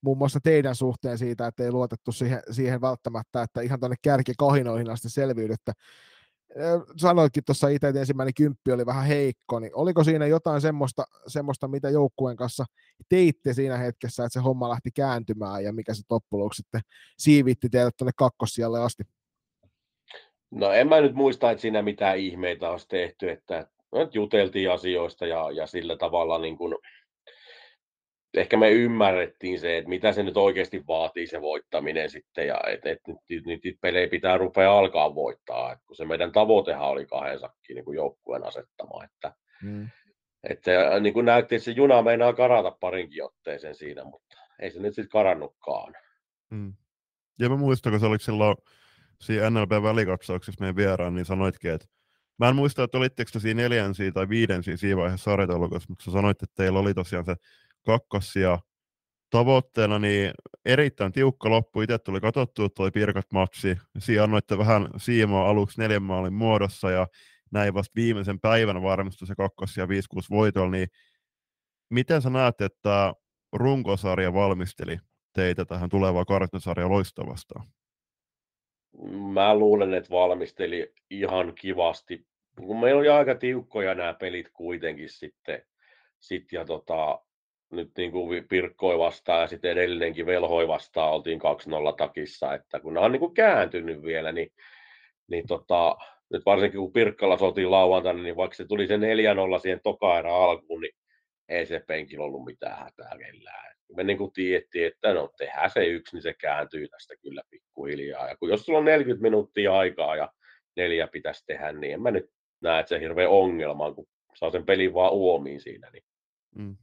muun 0.00 0.18
muassa 0.18 0.40
teidän 0.42 0.74
suhteen 0.74 1.18
siitä, 1.18 1.46
että 1.46 1.64
ei 1.64 1.72
luotettu 1.72 2.12
siihen, 2.12 2.42
siihen 2.50 2.80
välttämättä, 2.80 3.42
että 3.42 3.60
ihan 3.60 3.80
tuonne 3.80 3.96
kärkikahinoihin 4.02 4.90
asti 4.90 5.10
selviydyttä. 5.10 5.72
Sanoitkin 6.96 7.44
tuossa 7.44 7.68
itse, 7.68 7.88
että 7.88 8.00
ensimmäinen 8.00 8.34
kymppi 8.34 8.72
oli 8.72 8.86
vähän 8.86 9.06
heikko, 9.06 9.58
niin 9.60 9.74
oliko 9.74 10.04
siinä 10.04 10.26
jotain 10.26 10.60
semmoista, 10.60 11.04
semmoista 11.26 11.68
mitä 11.68 11.90
joukkueen 11.90 12.36
kanssa 12.36 12.64
teitte 13.08 13.52
siinä 13.54 13.76
hetkessä, 13.76 14.24
että 14.24 14.32
se 14.32 14.40
homma 14.40 14.68
lähti 14.68 14.90
kääntymään 14.90 15.64
ja 15.64 15.72
mikä 15.72 15.94
se 15.94 16.02
loppujen 16.10 16.50
sitten 16.54 16.80
siivitti 17.18 17.68
teidät 17.68 17.96
tuonne 17.96 18.12
kakkossijalle 18.16 18.80
asti? 18.80 19.02
No 20.50 20.72
en 20.72 20.88
mä 20.88 21.00
nyt 21.00 21.14
muista, 21.14 21.50
että 21.50 21.62
siinä 21.62 21.82
mitään 21.82 22.18
ihmeitä 22.18 22.70
olisi 22.70 22.88
tehty, 22.88 23.30
että 23.30 23.66
nyt 23.92 24.14
juteltiin 24.14 24.70
asioista 24.70 25.26
ja, 25.26 25.50
ja 25.50 25.66
sillä 25.66 25.96
tavalla 25.96 26.38
niin 26.38 26.56
kuin, 26.56 26.74
ehkä 28.34 28.56
me 28.56 28.70
ymmärrettiin 28.70 29.60
se, 29.60 29.78
että 29.78 29.88
mitä 29.88 30.12
se 30.12 30.22
nyt 30.22 30.36
oikeasti 30.36 30.86
vaatii 30.86 31.26
se 31.26 31.40
voittaminen 31.40 32.10
sitten 32.10 32.46
ja 32.46 32.60
että 32.66 32.90
et, 32.90 32.98
nyt, 33.06 33.18
nyt, 33.28 33.64
nyt 33.64 33.78
pelejä 33.80 34.08
pitää 34.08 34.38
rupea 34.38 34.78
alkaa 34.78 35.14
voittaa, 35.14 35.72
että 35.72 35.84
kun 35.86 35.96
se 35.96 36.04
meidän 36.04 36.32
tavoitehan 36.32 36.88
oli 36.88 37.06
kahden 37.06 37.40
sakkiin 37.40 37.76
niin 37.76 37.94
joukkueen 37.94 38.44
asettama, 38.44 39.04
että, 39.04 39.32
mm. 39.62 39.88
että 40.50 41.00
niin 41.00 41.14
kuin 41.14 41.26
näytti, 41.26 41.54
että 41.54 41.64
se 41.64 41.70
juna 41.70 42.02
meinaa 42.02 42.32
karata 42.32 42.70
parinkin 42.80 43.24
otteeseen 43.24 43.74
siinä, 43.74 44.04
mutta 44.04 44.36
ei 44.58 44.70
se 44.70 44.80
nyt 44.80 44.94
sitten 44.94 45.10
karannutkaan. 45.10 45.94
Mm. 46.50 46.72
Ja 47.38 47.48
mä 47.48 47.56
muistan, 47.56 47.92
kun 47.92 48.00
se 48.00 48.06
oli 48.06 48.18
silloin 48.18 48.56
siinä 49.20 49.50
NLP-välikatsauksessa 49.50 50.60
meidän 50.60 50.76
vieraan, 50.76 51.14
niin 51.14 51.26
sanoitkin, 51.26 51.70
että 51.70 51.86
Mä 52.38 52.48
en 52.48 52.56
muista, 52.56 52.84
että 52.84 52.98
olitteko 52.98 53.30
te 53.32 53.40
siinä 53.40 53.62
neljänsiä 53.62 54.12
tai 54.12 54.28
viidensiä 54.28 54.76
siinä 54.76 54.96
vaiheessa 54.96 55.24
sarjataulukossa, 55.24 55.86
mutta 55.88 56.04
sä 56.04 56.10
sanoit, 56.10 56.42
että 56.42 56.54
teillä 56.56 56.78
oli 56.78 56.94
tosiaan 56.94 57.24
se 57.24 57.34
kakkosia 57.86 58.58
tavoitteena, 59.30 59.98
niin 59.98 60.30
erittäin 60.64 61.12
tiukka 61.12 61.50
loppu. 61.50 61.80
Itse 61.80 61.98
tuli 61.98 62.20
katsottua 62.20 62.68
tuo 62.68 62.90
Pirkat 62.90 63.26
matsi. 63.32 63.76
Siinä 63.98 64.22
annoitte 64.22 64.58
vähän 64.58 64.88
siimaa 64.96 65.48
aluksi 65.48 65.80
neljän 65.80 66.02
maalin 66.02 66.32
muodossa 66.32 66.90
ja 66.90 67.06
näin 67.52 67.74
vasta 67.74 67.92
viimeisen 67.94 68.40
päivän 68.40 68.82
varmistui 68.82 69.26
se 69.28 69.34
kakkos- 69.34 69.76
ja 69.76 69.88
5-6 69.88 69.90
voitolla, 70.30 70.70
niin 70.70 70.88
miten 71.90 72.22
sä 72.22 72.30
näet, 72.30 72.60
että 72.60 73.14
runkosarja 73.52 74.34
valmisteli 74.34 74.98
teitä 75.34 75.64
tähän 75.64 75.88
tulevaan 75.88 76.26
karttasarjaan 76.26 76.92
loistavasta? 76.92 77.60
Mä 79.32 79.54
luulen, 79.54 79.94
että 79.94 80.10
valmisteli 80.10 80.92
ihan 81.10 81.54
kivasti. 81.54 82.26
Kun 82.56 82.80
meillä 82.80 82.98
oli 82.98 83.08
aika 83.08 83.34
tiukkoja 83.34 83.94
nämä 83.94 84.14
pelit 84.14 84.48
kuitenkin 84.52 85.08
sitten, 85.08 85.62
sit 86.18 86.52
ja 86.52 86.64
tota, 86.64 87.20
nyt 87.70 87.90
niin 87.96 88.12
kuin 88.12 88.48
Pirkkoi 88.48 88.98
vastaan 88.98 89.40
ja 89.40 89.46
sitten 89.46 89.70
edellinenkin 89.70 90.26
Velhoi 90.26 90.68
vastaan 90.68 91.12
oltiin 91.12 91.40
2-0 91.40 91.42
takissa, 91.96 92.54
että 92.54 92.80
kun 92.80 92.94
nämä 92.94 93.06
on 93.06 93.12
niin 93.12 93.20
kuin 93.20 93.34
kääntynyt 93.34 94.02
vielä, 94.02 94.32
niin, 94.32 94.50
niin 95.30 95.46
tota, 95.46 95.96
nyt 96.30 96.46
varsinkin 96.46 96.80
kun 96.80 96.92
Pirkkala 96.92 97.38
sotiin 97.38 97.70
lauantaina, 97.70 98.22
niin 98.22 98.36
vaikka 98.36 98.54
se 98.54 98.64
tuli 98.64 98.86
se 98.86 98.96
4-0 98.96 99.00
siihen 99.62 99.80
toka 99.82 100.18
alkuun, 100.18 100.80
niin 100.80 100.94
ei 101.48 101.66
se 101.66 101.80
penkillä 101.86 102.24
ollut 102.24 102.44
mitään 102.44 102.78
hätää 102.78 103.18
kellään. 103.18 103.74
Me 103.96 104.04
niin 104.04 104.18
kuin 104.18 104.32
tiedettiin, 104.32 104.86
että 104.86 105.14
no 105.14 105.30
tehdään 105.38 105.70
se 105.70 105.86
yksi, 105.86 106.16
niin 106.16 106.22
se 106.22 106.34
kääntyy 106.34 106.88
tästä 106.88 107.14
kyllä 107.22 107.42
pikkuhiljaa. 107.50 108.28
Ja 108.28 108.36
kun 108.36 108.48
jos 108.48 108.66
sulla 108.66 108.78
on 108.78 108.84
40 108.84 109.22
minuuttia 109.22 109.78
aikaa 109.78 110.16
ja 110.16 110.32
neljä 110.76 111.06
pitäisi 111.06 111.44
tehdä, 111.46 111.72
niin 111.72 111.92
en 111.92 112.02
mä 112.02 112.10
nyt 112.10 112.30
näe, 112.60 112.80
että 112.80 112.88
se 112.88 113.00
hirveä 113.00 113.28
ongelma, 113.28 113.94
kun 113.94 114.06
saa 114.34 114.50
sen 114.50 114.66
pelin 114.66 114.94
vaan 114.94 115.12
uomiin 115.12 115.60
siinä. 115.60 115.90
Niin. 115.92 116.04
Mm. 116.54 116.76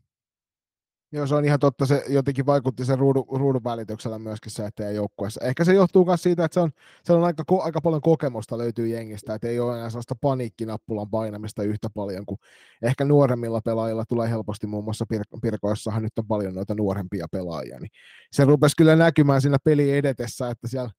Joo, 1.15 1.27
se 1.27 1.35
on 1.35 1.45
ihan 1.45 1.59
totta. 1.59 1.85
Se 1.85 2.03
jotenkin 2.07 2.45
vaikutti 2.45 2.85
sen 2.85 2.99
ruudun, 2.99 3.25
ruudun 3.31 3.63
välityksellä 3.63 4.19
myöskin 4.19 4.51
se, 4.51 4.65
että 4.65 4.91
joukkueessa. 4.91 5.45
Ehkä 5.45 5.63
se 5.63 5.73
johtuu 5.73 6.05
myös 6.05 6.23
siitä, 6.23 6.45
että 6.45 6.53
se 6.53 6.59
on, 6.59 6.71
se 7.03 7.13
on 7.13 7.23
aika, 7.23 7.43
aika 7.63 7.81
paljon 7.81 8.01
kokemusta 8.01 8.57
löytyy 8.57 8.87
jengistä, 8.87 9.35
että 9.35 9.47
ei 9.47 9.59
ole 9.59 9.77
enää 9.77 9.89
sellaista 9.89 10.15
paniikkinappulan 10.21 11.09
painamista 11.09 11.63
yhtä 11.63 11.89
paljon 11.89 12.25
kuin 12.25 12.39
ehkä 12.81 13.05
nuoremmilla 13.05 13.61
pelaajilla 13.61 14.05
tulee 14.05 14.29
helposti, 14.29 14.67
muun 14.67 14.83
muassa 14.83 15.05
Pir- 15.13 15.39
Pirkoissahan 15.41 16.03
nyt 16.03 16.17
on 16.17 16.27
paljon 16.27 16.55
noita 16.55 16.75
nuorempia 16.75 17.27
pelaajia, 17.31 17.79
niin 17.79 17.91
se 18.31 18.45
rupesi 18.45 18.75
kyllä 18.77 18.95
näkymään 18.95 19.41
siinä 19.41 19.57
peli 19.63 19.97
edetessä, 19.97 20.49
että 20.49 20.67
siellä 20.67 20.89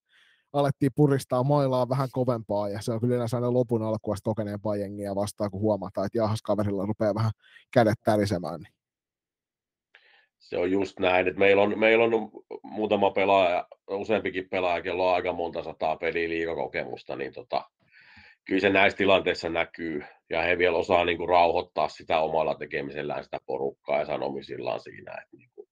alettiin 0.53 0.93
puristaa 0.97 1.43
mailaa 1.43 1.89
vähän 1.89 2.09
kovempaa, 2.13 2.69
ja 2.69 2.83
se 2.83 2.93
on 2.93 3.01
kyllä 3.01 3.15
yleensä 3.15 3.37
aina 3.37 3.53
lopun 3.53 3.83
alkuasta 3.83 4.25
kokeneempaa 4.25 4.77
jengiä 4.77 5.15
vastaan, 5.15 5.51
kun 5.51 5.61
huomataan, 5.61 6.07
että 6.07 6.19
jahas 6.19 6.43
kaverilla 6.43 6.87
rupeaa 6.87 7.15
vähän 7.15 7.31
kädet 7.73 7.99
tärisemään. 8.05 8.61
Niin 8.61 8.76
se 10.39 10.59
on 10.59 10.71
just 10.71 10.99
näin, 10.99 11.29
että 11.29 11.39
meillä 11.39 11.63
on, 11.63 11.79
meillä 11.79 12.05
on 12.05 12.31
muutama 12.63 13.11
pelaaja, 13.11 13.69
useampikin 13.91 14.49
pelaaja, 14.49 14.83
kello 14.83 15.09
on 15.09 15.15
aika 15.15 15.33
monta 15.33 15.63
sataa 15.63 15.97
peliä 15.97 16.29
liikakokemusta, 16.29 17.17
niin 17.17 17.33
tota, 17.33 17.65
kyllä 18.45 18.61
se 18.61 18.71
näissä 18.71 18.97
tilanteissa 18.97 19.49
näkyy, 19.49 20.05
ja 20.31 20.43
he 20.43 20.59
vielä 20.59 20.77
osaa 20.77 21.05
niin 21.05 21.19
kuin, 21.19 21.29
rauhoittaa 21.29 21.89
sitä 21.89 22.19
omalla 22.19 22.55
tekemisellään 22.55 23.25
sitä 23.25 23.39
porukkaa 23.47 23.99
ja 23.99 24.07
sanomisillaan 24.07 24.81
siinä, 24.81 25.13
että 25.13 25.37
niin 25.37 25.51
kuin, 25.55 25.69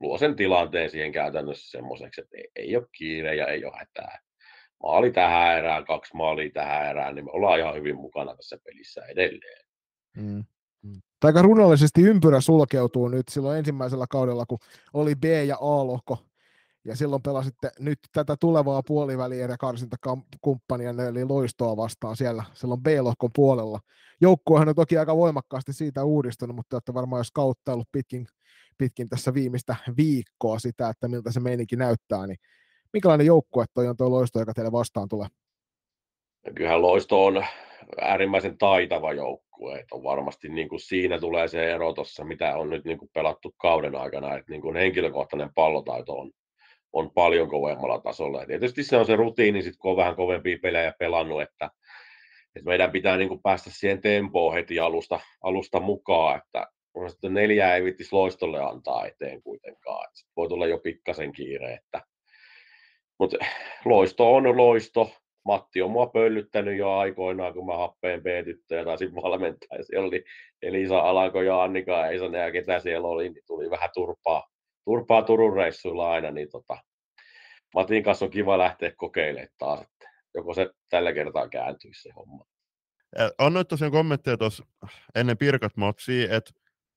luo 0.00 0.18
sen 0.18 0.36
tilanteen 0.36 0.90
siihen 0.90 1.12
käytännössä 1.12 1.70
semmoiseksi, 1.70 2.20
että 2.20 2.36
ei, 2.36 2.50
ei 2.56 2.76
ole 2.76 2.86
kiire 2.98 3.34
ja 3.34 3.46
ei 3.46 3.64
ole 3.64 3.76
hätää. 3.78 4.18
Maali 4.82 5.12
tähän 5.12 5.58
erään, 5.58 5.84
kaksi 5.84 6.16
maalia 6.16 6.50
tähän 6.54 6.90
erään, 6.90 7.14
niin 7.14 7.24
me 7.24 7.30
ollaan 7.30 7.58
ihan 7.58 7.74
hyvin 7.74 7.96
mukana 7.96 8.36
tässä 8.36 8.58
pelissä 8.64 9.06
edelleen. 9.06 9.64
Mm. 10.16 10.44
Mm. 10.82 11.00
aika 11.24 11.42
runollisesti 11.42 12.02
ympyrä 12.02 12.40
sulkeutuu 12.40 13.08
nyt 13.08 13.28
silloin 13.28 13.58
ensimmäisellä 13.58 14.06
kaudella, 14.10 14.46
kun 14.46 14.58
oli 14.92 15.14
B- 15.16 15.24
ja 15.24 15.56
A-lohko, 15.60 16.18
ja 16.84 16.96
silloin 16.96 17.22
pelasitte 17.22 17.70
nyt 17.78 17.98
tätä 18.12 18.36
tulevaa 18.40 18.82
puolivälierä 18.82 19.56
karsintakumppania, 19.56 20.90
eli 20.90 21.24
loistoa 21.24 21.76
vastaan 21.76 22.16
siellä 22.16 22.44
silloin 22.54 22.82
B-lohkon 22.82 23.30
puolella. 23.36 23.80
Joukkuehan 24.20 24.68
on 24.68 24.74
toki 24.74 24.98
aika 24.98 25.16
voimakkaasti 25.16 25.72
siitä 25.72 26.04
uudistunut, 26.04 26.56
mutta 26.56 26.76
olette 26.76 26.94
varmaan 26.94 27.20
jos 27.20 27.32
kauttaillut 27.32 27.88
pitkin, 27.92 28.26
pitkin 28.78 29.08
tässä 29.08 29.34
viimeistä 29.34 29.76
viikkoa 29.96 30.58
sitä, 30.58 30.88
että 30.88 31.08
miltä 31.08 31.32
se 31.32 31.40
meininki 31.40 31.76
näyttää, 31.76 32.26
niin 32.26 32.38
minkälainen 32.92 33.26
joukkue 33.26 33.64
toi 33.74 33.88
on 33.88 33.96
tuo 33.96 34.10
loisto, 34.10 34.38
joka 34.38 34.54
teille 34.54 34.72
vastaan 34.72 35.08
tulee? 35.08 35.28
Kyllähän 36.54 36.82
loisto 36.82 37.26
on 37.26 37.44
äärimmäisen 38.00 38.58
taitava 38.58 39.12
joukkue. 39.58 39.78
Että 39.80 39.94
on 39.94 40.02
varmasti 40.02 40.48
niin 40.48 40.68
kuin 40.68 40.80
siinä 40.80 41.20
tulee 41.20 41.48
se 41.48 41.72
ero 41.72 41.92
tuossa, 41.92 42.24
mitä 42.24 42.56
on 42.56 42.70
nyt 42.70 42.84
niin 42.84 42.98
kuin 42.98 43.10
pelattu 43.14 43.54
kauden 43.56 43.96
aikana, 43.96 44.36
että 44.36 44.52
niin 44.52 44.62
kuin 44.62 44.76
henkilökohtainen 44.76 45.54
pallotaito 45.54 46.12
on, 46.12 46.30
on 46.92 47.10
paljon 47.10 47.48
kovemmalla 47.48 48.00
tasolla. 48.00 48.40
Ja 48.40 48.46
tietysti 48.46 48.82
se 48.82 48.96
on 48.96 49.06
se 49.06 49.16
rutiini, 49.16 49.62
sit, 49.62 49.76
kun 49.76 49.90
on 49.90 49.96
vähän 49.96 50.16
kovempia 50.16 50.58
pelejä 50.62 50.92
pelannut, 50.98 51.42
että, 51.42 51.70
että 52.56 52.68
meidän 52.68 52.92
pitää 52.92 53.16
niin 53.16 53.28
kuin 53.28 53.42
päästä 53.42 53.70
siihen 53.70 54.00
tempoon 54.00 54.54
heti 54.54 54.78
alusta, 54.78 55.20
alusta 55.42 55.80
mukaan, 55.80 56.38
että 56.38 56.66
sitten 57.08 57.34
neljää 57.34 57.76
ei 57.76 57.84
vittisi 57.84 58.12
loistolle 58.12 58.62
antaa 58.62 59.06
eteen 59.06 59.42
kuitenkaan. 59.42 60.04
Että 60.04 60.30
voi 60.36 60.48
tulla 60.48 60.66
jo 60.66 60.78
pikkasen 60.78 61.32
kiire, 61.32 61.74
että 61.74 62.02
mutta 63.18 63.36
loisto 63.84 64.34
on 64.34 64.56
loisto, 64.56 65.10
Matti 65.44 65.82
on 65.82 65.90
mua 65.90 66.06
pöllyttänyt 66.06 66.78
jo 66.78 66.92
aikoinaan, 66.92 67.54
kun 67.54 67.66
mä 67.66 67.76
happeen 67.76 68.22
B-tyttöjä 68.22 68.84
taisin 68.84 69.14
valmentaa. 69.22 69.82
Siellä 69.82 70.06
oli 70.06 70.24
Elisa 70.62 70.98
Alanko 70.98 71.42
ja 71.42 71.62
Annika 71.62 72.06
Eisonen 72.06 72.40
ja 72.40 72.52
ketä 72.52 72.80
siellä 72.80 73.08
oli, 73.08 73.30
niin 73.30 73.44
tuli 73.46 73.70
vähän 73.70 73.90
turpaa, 73.94 74.48
turpaa 74.84 75.22
Turun 75.22 75.56
reissuilla 75.56 76.10
aina. 76.10 76.30
Niin 76.30 76.50
tota, 76.50 76.76
Matin 77.74 78.02
kanssa 78.02 78.24
on 78.24 78.30
kiva 78.30 78.58
lähteä 78.58 78.92
kokeilemaan 78.96 79.48
taas, 79.58 79.80
että 79.80 80.10
joko 80.34 80.54
se 80.54 80.70
tällä 80.88 81.12
kertaa 81.12 81.48
kääntyisi 81.48 82.02
se 82.02 82.10
homma. 82.16 82.44
Annoit 83.38 83.68
tosiaan 83.68 83.92
kommentteja 83.92 84.36
tuossa 84.36 84.64
ennen 85.14 85.38
Pirkat 85.38 85.76
matsia, 85.76 86.36
että 86.36 86.50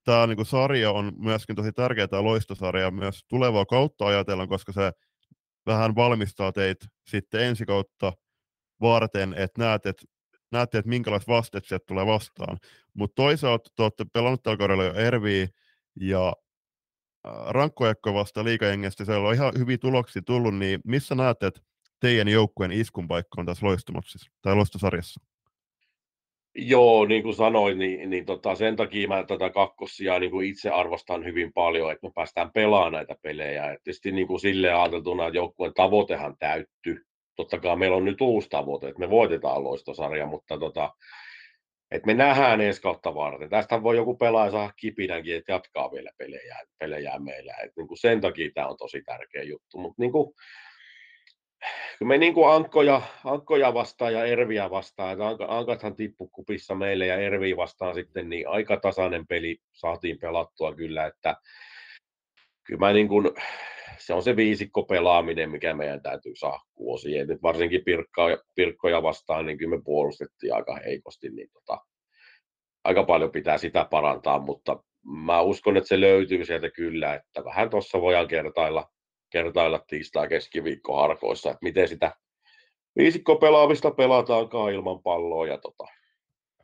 tämä 0.06 0.28
niinku 0.28 0.46
sarja 0.46 0.92
on 0.92 1.12
myöskin 1.18 1.56
tosi 1.56 1.72
tärkeä 1.72 2.08
tämä 2.08 2.24
loistosarja 2.24 2.92
myös 2.92 3.26
tulevaa 3.28 3.66
kautta 3.66 4.08
ajatellen, 4.08 4.48
koska 4.48 4.72
se 4.72 4.92
vähän 5.66 5.96
valmistaa 5.96 6.52
teitä 6.52 6.86
sitten 7.08 7.42
ensi 7.42 7.66
kautta 7.66 8.14
varten, 8.82 9.34
että 9.38 9.62
näet, 9.62 9.86
että 9.86 10.06
näette, 10.52 10.78
että 10.78 10.90
minkälaiset 10.90 11.28
vasteet 11.28 11.66
sieltä 11.66 11.86
tulee 11.88 12.06
vastaan. 12.06 12.58
Mutta 12.94 13.16
toisaalta 13.16 13.70
te 13.76 13.84
olette 13.84 14.06
pelannut 14.14 14.44
tällä 14.44 14.58
kaudella 14.58 14.84
jo 14.84 14.94
Erviä 14.94 15.48
ja 15.96 16.34
rankkojakko 17.48 18.14
vasta 18.14 18.44
liikajengestä, 18.44 19.06
siellä 19.06 19.28
on 19.28 19.34
ihan 19.34 19.54
hyviä 19.58 19.78
tuloksia 19.78 20.22
tullut, 20.22 20.56
niin 20.58 20.80
missä 20.86 21.16
näette, 21.16 21.48
että 21.48 21.62
teidän 22.00 22.28
joukkueen 22.28 22.72
iskun 22.72 23.08
paikka 23.08 23.42
on 23.42 23.46
tässä 23.46 23.66
loistomatsissa 23.66 24.32
tai 24.42 24.56
loistosarjassa? 24.56 25.22
Joo, 26.56 27.06
niin 27.06 27.24
kuin 27.24 27.36
sanoin, 27.36 27.80
niin, 27.80 28.10
niin 28.10 28.26
tota, 28.26 28.56
sen 28.56 28.76
takia 28.76 29.08
mä 29.08 29.24
tätä 29.24 29.50
kakkosia 29.50 30.20
niin 30.20 30.32
kuin 30.32 30.48
itse 30.48 30.70
arvostan 30.70 31.26
hyvin 31.26 31.54
paljon, 31.54 31.92
että 31.92 32.08
me 32.08 32.12
päästään 32.16 32.52
pelaamaan 32.52 32.92
näitä 32.92 33.16
pelejä. 33.22 33.72
Et 33.72 33.84
tietysti 33.84 34.12
niin 34.12 34.28
kuin 34.28 34.40
silleen 34.40 34.76
ajateltuna, 34.76 35.28
että 35.28 35.38
joukkueen 35.38 35.74
tavoitehan 35.74 36.36
täyttyy 36.40 37.06
totta 37.42 37.60
kai 37.60 37.76
meillä 37.76 37.98
on 37.98 38.06
nyt 38.06 38.22
uusi 38.22 38.50
tavoite, 38.50 38.88
että 38.88 39.00
me 39.00 39.10
voitetaan 39.10 39.64
loistosarja, 39.64 40.26
mutta 40.26 40.58
tota, 40.58 40.92
että 41.92 42.06
me 42.06 42.14
nähdään 42.14 42.62
ensi 42.62 42.82
kautta 42.82 43.16
varten. 43.16 43.50
Tästä 43.50 43.84
voi 43.84 43.96
joku 43.96 44.16
pelaaja 44.16 44.52
saada 44.52 44.74
kipinänkin, 44.78 45.36
että 45.36 45.52
jatkaa 45.52 45.92
vielä 45.92 46.12
pelejä, 46.18 46.58
pelejä 46.80 47.20
meillä. 47.20 47.54
Et 47.64 47.72
niin 47.78 47.88
kuin 47.88 47.98
sen 47.98 48.22
takia 48.22 48.52
tämä 48.54 48.68
on 48.68 48.78
tosi 48.78 49.02
tärkeä 49.02 49.44
juttu. 49.44 49.78
Mutta 49.78 49.96
niin 49.98 50.12
kuin, 50.12 50.34
me 52.04 52.18
niin 52.18 52.34
kuin 52.34 52.52
ankkoja, 52.52 53.02
ankkoja 53.26 53.74
vastaan 53.74 54.14
ja 54.14 54.26
Erviä 54.26 54.70
vastaan, 54.70 55.12
että 55.12 55.46
ankathan 55.48 55.96
tippu 55.96 56.28
kupissa 56.28 56.76
meille 56.76 57.06
ja 57.06 57.16
Ervi 57.16 57.58
vastaan 57.58 57.96
sitten, 57.96 58.30
niin 58.30 58.50
aika 58.50 58.78
tasainen 58.78 59.28
peli 59.28 59.58
saatiin 59.74 60.20
pelattua 60.20 60.76
kyllä, 60.76 61.06
että 61.06 61.36
kyllä 62.64 62.80
mä 62.80 62.94
niin 62.94 63.08
kuin, 63.08 63.32
se 63.98 64.14
on 64.14 64.24
se 64.24 64.36
viisikko 64.36 64.84
pelaaminen, 64.84 65.52
mikä 65.52 65.74
meidän 65.74 66.02
täytyy 66.02 66.36
saada 66.36 66.60
kuosiin. 66.74 67.28
Nyt 67.28 67.42
varsinkin 67.42 67.84
pirkkoja, 67.84 68.38
pirkkoja 68.56 69.04
vastaan, 69.04 69.46
niin 69.46 69.58
kyllä 69.58 69.76
me 69.78 69.82
puolustettiin 69.86 70.56
aika 70.56 70.76
heikosti, 70.76 71.30
niin 71.30 71.50
tota, 71.54 71.78
aika 72.84 73.04
paljon 73.04 73.32
pitää 73.32 73.58
sitä 73.58 73.88
parantaa, 73.92 74.40
mutta 74.40 74.84
mä 75.04 75.42
uskon, 75.42 75.78
että 75.78 75.88
se 75.88 76.02
löytyy 76.02 76.46
sieltä 76.46 76.70
kyllä, 76.70 77.14
että 77.14 77.46
vähän 77.46 77.70
tuossa 77.70 78.02
voidaan 78.02 78.28
kertailla, 78.28 78.90
kertailla 79.30 79.80
tiistai 79.88 80.28
keskiviikko 80.28 80.96
harkoissa, 80.96 81.50
että 81.50 81.64
miten 81.64 81.88
sitä 81.88 82.16
viisikko 82.98 83.36
pelaamista 83.36 83.92
pelataankaan 83.92 84.74
ilman 84.74 85.04
palloa 85.04 85.48
ja 85.48 85.58
tota, 85.58 85.84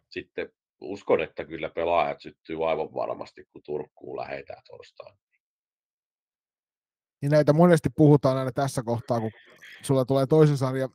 sitten 0.09 0.49
uskon, 0.81 1.21
että 1.21 1.45
kyllä 1.45 1.69
pelaajat 1.69 2.21
syttyy 2.21 2.69
aivan 2.69 2.93
varmasti, 2.93 3.45
kun 3.53 3.61
Turkkuun 3.65 4.17
lähetään 4.17 4.61
torstaina. 4.67 5.26
Niin 7.21 7.31
näitä 7.31 7.53
monesti 7.53 7.89
puhutaan 7.89 8.37
aina 8.37 8.51
tässä 8.51 8.83
kohtaa, 8.83 9.19
kun 9.19 9.31
sulla 9.81 10.05
tulee 10.05 10.25
toisen 10.25 10.57
sarjan 10.57 10.89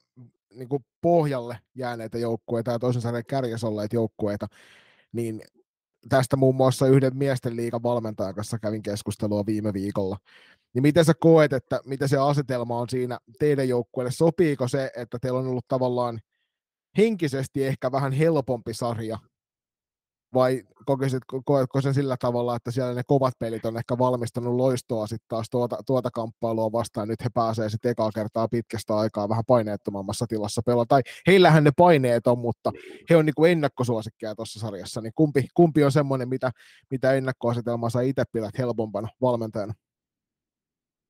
niin 0.55 0.69
kuin 0.69 0.85
pohjalle 1.01 1.59
jääneitä 1.75 2.19
joukkueita 2.19 2.71
ja 2.71 2.79
toisen 2.79 3.03
sarjan 3.03 3.25
kärjessä 3.29 3.67
olleita 3.67 3.97
joukkueita, 3.97 4.47
niin 5.13 5.43
tästä 6.09 6.37
muun 6.37 6.55
muassa 6.55 6.87
yhden 6.87 7.17
miesten 7.17 7.57
liigan 7.57 7.83
valmentajan 7.83 8.35
kanssa 8.35 8.59
kävin 8.59 8.83
keskustelua 8.83 9.47
viime 9.47 9.73
viikolla. 9.73 10.17
Niin 10.75 10.83
miten 10.83 11.05
sä 11.05 11.13
koet, 11.21 11.53
että 11.53 11.81
mitä 11.85 12.09
se 12.09 12.17
asetelma 12.17 12.79
on 12.79 12.89
siinä 12.89 13.19
teidän 13.39 13.69
joukkueelle? 13.69 14.11
Sopiiko 14.11 14.69
se, 14.69 14.91
että 14.97 15.19
teillä 15.19 15.39
on 15.39 15.47
ollut 15.47 15.69
tavallaan 15.69 16.21
henkisesti 16.99 17.65
ehkä 17.65 17.93
vähän 17.93 18.13
helpompi 18.13 18.75
sarja 18.75 19.19
vai 20.35 20.63
kokisit, 20.87 21.23
koetko 21.45 21.81
sen 21.81 21.95
sillä 21.95 22.17
tavalla, 22.21 22.57
että 22.57 22.71
siellä 22.71 22.95
ne 22.95 23.03
kovat 23.07 23.35
pelit 23.39 23.65
on 23.65 23.77
ehkä 23.77 23.99
valmistanut 23.99 24.55
loistoa 24.55 25.07
sitten 25.07 25.29
taas 25.29 25.51
tuota, 25.51 25.79
tuota 25.87 26.11
kamppailua 26.11 26.73
vastaan, 26.73 27.09
nyt 27.09 27.25
he 27.25 27.29
pääsee 27.35 27.69
sitten 27.69 27.91
ekaa 27.91 28.11
kertaa 28.15 28.49
pitkästä 28.49 28.97
aikaa 28.97 29.29
vähän 29.29 29.45
paineettomammassa 29.47 30.27
tilassa 30.27 30.63
pelata, 30.67 30.89
tai 30.89 31.03
heillähän 31.27 31.65
ne 31.65 31.71
paineet 31.77 32.27
on, 32.27 32.39
mutta 32.39 32.73
he 33.11 33.17
on 33.17 33.27
niinku 33.27 33.45
ennakkosuosikkeja 33.45 34.35
tuossa 34.35 34.61
sarjassa, 34.61 35.01
niin 35.01 35.13
kumpi, 35.15 35.47
kumpi 35.55 35.85
on 35.85 35.93
semmoinen, 35.93 36.29
mitä, 36.29 36.51
mitä 36.91 37.13
ennakkoasetelmaa 37.13 37.91
sä 37.91 38.01
itse 38.01 38.23
pidät 38.33 38.59
helpompana 38.59 39.09
valmentajana? 39.21 39.75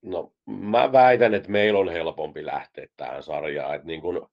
No 0.01 0.33
mä 0.45 0.91
väitän, 0.91 1.33
että 1.33 1.51
meillä 1.51 1.79
on 1.79 1.89
helpompi 1.89 2.45
lähteä 2.45 2.87
tähän 2.97 3.23
sarjaan, 3.23 3.75
että 3.75 3.87
niin 3.87 4.01
kun 4.01 4.29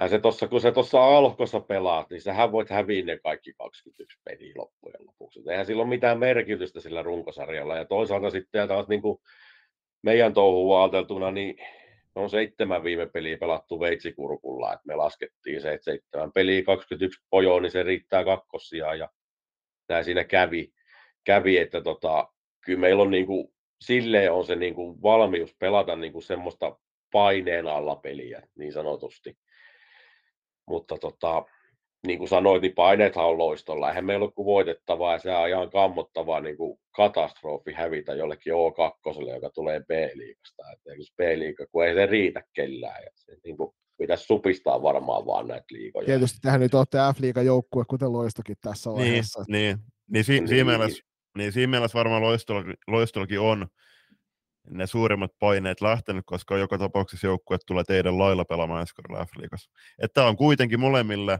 hän 0.00 0.10
se 0.10 0.18
tossa, 0.18 0.48
kun 0.48 0.60
se 0.60 0.72
tuossa 0.72 1.16
alkossa 1.16 1.60
pelaat, 1.60 2.10
niin 2.10 2.20
sähän 2.20 2.52
voit 2.52 2.70
häviä 2.70 3.04
ne 3.04 3.18
kaikki 3.18 3.52
21 3.52 4.18
peliä 4.24 4.52
loppujen 4.56 5.06
lopuksi. 5.06 5.40
Eihän 5.50 5.66
sillä 5.66 5.82
ole 5.82 5.88
mitään 5.88 6.18
merkitystä 6.18 6.80
sillä 6.80 7.02
runkosarjalla. 7.02 7.76
Ja 7.76 7.84
toisaalta 7.84 8.30
sitten 8.30 8.68
taas 8.68 8.88
niin 8.88 9.02
kuin 9.02 9.18
meidän 10.02 10.34
touhuun 10.34 10.80
ajateltuna, 10.80 11.30
niin 11.30 11.56
on 12.14 12.30
seitsemän 12.30 12.84
viime 12.84 13.06
peliä 13.06 13.38
pelattu 13.38 13.80
veitsikurkulla, 13.80 14.72
että 14.72 14.86
me 14.86 14.94
laskettiin 14.94 15.60
se, 15.60 15.72
että 15.72 15.84
seitsemän 15.84 16.32
peliä 16.32 16.62
21 16.62 17.22
pojoa, 17.30 17.60
niin 17.60 17.70
se 17.70 17.82
riittää 17.82 18.24
kakkosia 18.24 18.94
ja 18.94 19.08
näin 19.88 20.04
siinä 20.04 20.24
kävi, 20.24 20.72
kävi 21.24 21.58
että 21.58 21.80
tota, 21.80 22.28
kyllä 22.64 22.80
meillä 22.80 23.02
on 23.02 23.10
niin 23.10 23.26
kuin, 23.26 23.52
silleen 23.80 24.32
on 24.32 24.44
se 24.44 24.56
niin 24.56 24.74
kuin 24.74 25.02
valmius 25.02 25.56
pelata 25.58 25.96
niin 25.96 26.12
kuin 26.12 26.22
semmoista 26.22 26.78
paineen 27.12 27.66
alla 27.66 27.96
peliä 27.96 28.42
niin 28.58 28.72
sanotusti. 28.72 29.36
Mutta 30.70 30.98
tota, 30.98 31.44
niin 32.06 32.18
kuin 32.18 32.28
sanoit, 32.28 32.62
niin 32.62 32.74
paineethan 32.74 33.26
on 33.26 33.38
loistolla. 33.38 33.88
Eihän 33.88 34.04
meillä 34.04 34.24
ole 34.24 34.32
kuin 34.32 34.46
voitettavaa 34.46 35.12
ja 35.12 35.18
se 35.18 35.30
on 35.36 35.48
ihan 35.48 35.70
kammottavaa 35.70 36.40
niin 36.40 36.56
kuin 36.56 36.78
katastrofi 36.96 37.72
hävitä 37.72 38.14
jollekin 38.14 38.52
O2, 38.52 39.34
joka 39.34 39.50
tulee 39.50 39.80
B-liigasta. 39.80 40.62
B-liiga, 41.16 41.66
kun 41.72 41.84
ei 41.84 41.94
se 41.94 42.06
riitä 42.06 42.42
kellään. 42.52 43.02
Ja 43.04 43.10
se, 43.14 43.36
niin 43.44 43.56
kuin, 43.56 43.70
pitäisi 43.98 44.24
supistaa 44.24 44.82
varmaan 44.82 45.26
vaan 45.26 45.48
näitä 45.48 45.66
liigoja. 45.70 46.06
Tietysti 46.06 46.38
tähän 46.42 46.60
nyt 46.60 46.74
olette 46.74 46.98
F-liigan 46.98 47.46
joukkue, 47.46 47.84
kuten 47.88 48.12
Loistokin 48.12 48.56
tässä 48.60 48.90
Niin, 48.90 48.98
vaiheessa. 48.98 49.44
niin, 49.48 49.76
niin, 50.10 50.24
si- 50.24 50.32
Niin. 50.32 50.48
siinä 50.48 50.64
mielessä, 50.64 51.02
niin 51.38 51.52
siinä 51.52 51.70
mielessä 51.70 51.98
varmaan 51.98 52.22
loistollakin, 52.22 52.74
loistollakin 52.86 53.40
on 53.40 53.66
ne 54.70 54.86
suurimmat 54.86 55.32
paineet 55.38 55.80
lähtenyt, 55.80 56.24
koska 56.26 56.58
joka 56.58 56.78
tapauksessa 56.78 57.26
joukkue 57.26 57.56
tulee 57.66 57.84
teidän 57.84 58.18
lailla 58.18 58.44
pelaamaan 58.44 58.80
ensi 58.80 58.94
kaudella 58.94 59.26
F-liigassa. 59.26 59.70
Että 60.02 60.24
on 60.24 60.36
kuitenkin 60.36 60.80
molemmille 60.80 61.38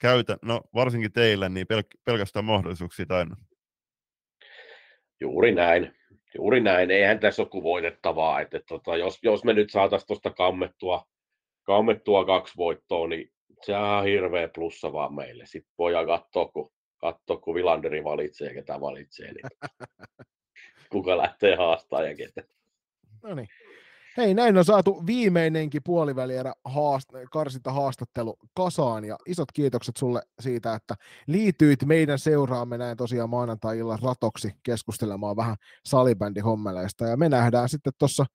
käytä, 0.00 0.36
no 0.42 0.60
varsinkin 0.74 1.12
teille, 1.12 1.48
niin 1.48 1.66
pel- 1.72 2.00
pelkästään 2.04 2.44
mahdollisuuksia 2.44 3.06
täynnä. 3.06 3.36
Juuri 5.20 5.54
näin. 5.54 5.94
Juuri 6.34 6.60
näin. 6.60 6.90
Eihän 6.90 7.20
tässä 7.20 7.42
ole 7.42 7.48
kuin 7.48 7.64
voitettavaa. 7.64 8.40
Että, 8.40 8.56
että, 8.56 8.68
tota, 8.68 8.96
jos, 8.96 9.18
jos 9.22 9.44
me 9.44 9.52
nyt 9.52 9.70
saataisiin 9.70 10.06
tuosta 10.06 10.30
kammettua, 10.30 11.04
kammettua 11.62 12.24
kaksi 12.24 12.54
voittoa, 12.56 13.08
niin 13.08 13.32
se 13.62 13.76
on 13.76 14.04
hirveä 14.04 14.48
plussa 14.54 14.92
vaan 14.92 15.14
meille. 15.14 15.46
Sitten 15.46 15.74
voidaan 15.78 16.06
katsoa, 16.06 16.48
kun, 16.48 16.72
katsoa, 16.98 17.36
kun 17.36 17.54
Vilanderi 17.54 18.04
valitsee, 18.04 18.54
ketä 18.54 18.80
valitsee. 18.80 19.32
Niin 19.32 19.44
kuka 20.92 21.16
lähtee 21.16 21.56
haastaa 21.56 22.02
ja 22.02 22.14
ketä. 22.14 22.42
No 23.22 23.34
niin. 23.34 23.48
Hei, 24.16 24.34
näin 24.34 24.58
on 24.58 24.64
saatu 24.64 25.06
viimeinenkin 25.06 25.82
puolivälierä 25.84 26.52
haast- 26.64 27.28
karsinta 27.30 27.72
haastattelu 27.72 28.36
kasaan 28.54 29.04
ja 29.04 29.16
isot 29.26 29.52
kiitokset 29.52 29.96
sulle 29.96 30.22
siitä, 30.40 30.74
että 30.74 30.94
liityit 31.26 31.84
meidän 31.84 32.18
seuraamme 32.18 32.78
näin 32.78 32.96
tosiaan 32.96 33.30
maanantai-illan 33.30 33.98
ratoksi 34.02 34.52
keskustelemaan 34.62 35.36
vähän 35.36 35.56
salibändihommeleista 35.84 37.06
ja 37.06 37.16
me 37.16 37.28
nähdään 37.28 37.68
sitten 37.68 37.92
tuossa 37.98 38.26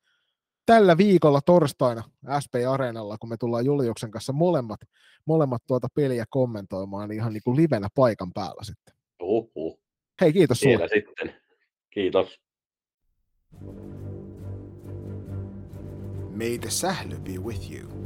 tällä 0.65 0.97
viikolla 0.97 1.41
torstaina 1.41 2.03
SP 2.43 2.53
Areenalla, 2.69 3.17
kun 3.17 3.29
me 3.29 3.37
tullaan 3.37 3.65
Juliuksen 3.65 4.11
kanssa 4.11 4.33
molemmat, 4.33 4.79
molemmat 5.25 5.61
tuota 5.67 5.87
peliä 5.95 6.25
kommentoimaan 6.29 7.09
niin 7.09 7.17
ihan 7.19 7.33
niin 7.33 7.43
kuin 7.43 7.57
livenä 7.57 7.87
paikan 7.95 8.33
päällä 8.33 8.63
sitten. 8.63 8.95
Uhuh. 9.21 9.79
Hei, 10.21 10.33
kiitos 10.33 10.59
sulle. 10.59 10.77
Siellä 10.77 10.87
sitten. 10.87 11.35
Kiitos. 11.89 12.46
May 16.37 16.57
the 16.57 16.69
sähly 16.69 17.19
be 17.19 17.39
with 17.39 17.71
you. 17.71 17.97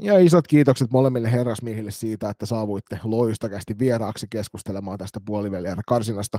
Ja 0.00 0.18
isot 0.18 0.46
kiitokset 0.46 0.90
molemmille 0.90 1.32
herrasmiehille 1.32 1.90
siitä, 1.90 2.30
että 2.30 2.46
saavuitte 2.46 2.98
loistakästi 3.04 3.78
vieraaksi 3.78 4.26
keskustelemaan 4.30 4.98
tästä 4.98 5.20
puolivälierä 5.26 5.82
karsinasta. 5.86 6.38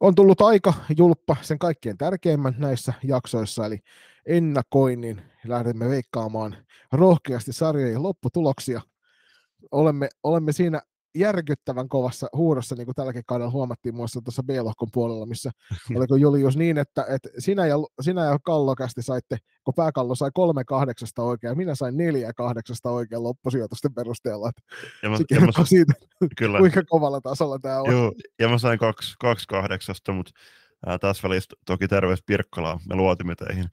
On 0.00 0.14
tullut 0.14 0.40
aika 0.40 0.74
julppa 0.96 1.36
sen 1.42 1.58
kaikkien 1.58 1.98
tärkeimmän 1.98 2.54
näissä 2.58 2.92
jaksoissa, 3.02 3.66
eli 3.66 3.78
ennakoinnin. 4.26 5.22
Lähdemme 5.46 5.88
veikkaamaan 5.88 6.56
rohkeasti 6.92 7.52
sarjojen 7.52 8.02
lopputuloksia. 8.02 8.80
Olemme, 9.72 10.08
olemme 10.22 10.52
siinä 10.52 10.82
järkyttävän 11.14 11.88
kovassa 11.88 12.26
huudossa, 12.36 12.74
niin 12.74 12.84
kuin 12.84 12.94
tälläkin 12.94 13.22
kaudella 13.26 13.50
huomattiin 13.50 13.94
muassa 13.94 14.20
tuossa 14.24 14.42
B-lohkon 14.42 14.88
puolella, 14.92 15.26
missä 15.26 15.50
oliko 15.96 16.16
Julius 16.16 16.56
niin, 16.56 16.78
että, 16.78 17.06
että 17.08 17.28
sinä, 17.38 17.66
ja, 17.66 17.76
sinä 18.00 18.24
ja 18.24 18.38
Kallokästi 18.44 19.02
saitte, 19.02 19.36
kun 19.64 19.74
pääkallo 19.74 20.14
sai 20.14 20.30
kolme 20.34 20.64
kahdeksasta 20.64 21.22
oikein, 21.22 21.56
minä 21.56 21.74
sain 21.74 21.96
neljä 21.96 22.32
kahdeksasta 22.32 22.90
oikein 22.90 23.22
loppusijoitusten 23.22 23.94
perusteella. 23.94 24.48
Että 24.48 24.62
Ja 25.02 25.10
mä, 25.10 25.16
ja 25.30 25.40
mä, 25.40 25.64
siitä, 25.64 25.92
kyllä, 26.36 26.58
kuinka 26.58 26.82
kovalla 26.88 27.20
tasolla 27.20 27.58
tämä 27.58 27.80
on. 27.80 27.92
Joo, 27.92 28.12
ja 28.38 28.48
mä 28.48 28.58
sain 28.58 28.78
kaksi, 28.78 29.14
kaksi 29.20 29.48
kahdeksasta, 29.48 30.12
mutta 30.12 30.32
ää, 30.86 30.98
tässä 30.98 31.28
välissä 31.28 31.56
toki 31.66 31.88
terveys 31.88 32.22
Pirkkalaa, 32.26 32.80
me 32.88 32.94
luotimme 32.94 33.34
teihin. 33.34 33.64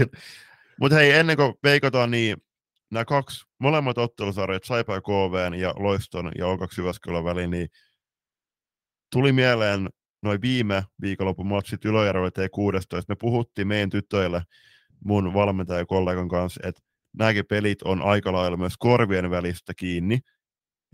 mutta 0.80 0.96
hei, 0.96 1.12
ennen 1.12 1.36
kuin 1.36 1.54
veikataan, 1.62 2.10
niin 2.10 2.36
nämä 2.90 3.04
kaksi, 3.04 3.44
molemmat 3.58 3.98
ottelusarjat, 3.98 4.64
Saipa 4.64 4.94
ja 4.94 5.00
KVn 5.00 5.54
ja 5.54 5.74
Loiston 5.76 6.32
ja 6.38 6.44
O2 6.44 6.78
Jyväskylän 6.78 7.24
väliin, 7.24 7.50
niin 7.50 7.68
tuli 9.12 9.32
mieleen 9.32 9.88
noin 10.22 10.40
viime 10.40 10.84
viikonlopun 11.00 11.46
matsit 11.46 11.84
Ylöjärvellä 11.84 12.28
T16. 12.28 13.04
Me 13.08 13.16
puhuttiin 13.20 13.68
meidän 13.68 13.90
tytöille 13.90 14.42
mun 15.04 15.34
valmentajakollegan 15.34 16.28
kanssa, 16.28 16.60
että 16.64 16.82
nämäkin 17.18 17.46
pelit 17.46 17.82
on 17.82 18.02
aika 18.02 18.32
lailla 18.32 18.56
myös 18.56 18.76
korvien 18.78 19.30
välistä 19.30 19.74
kiinni. 19.74 20.18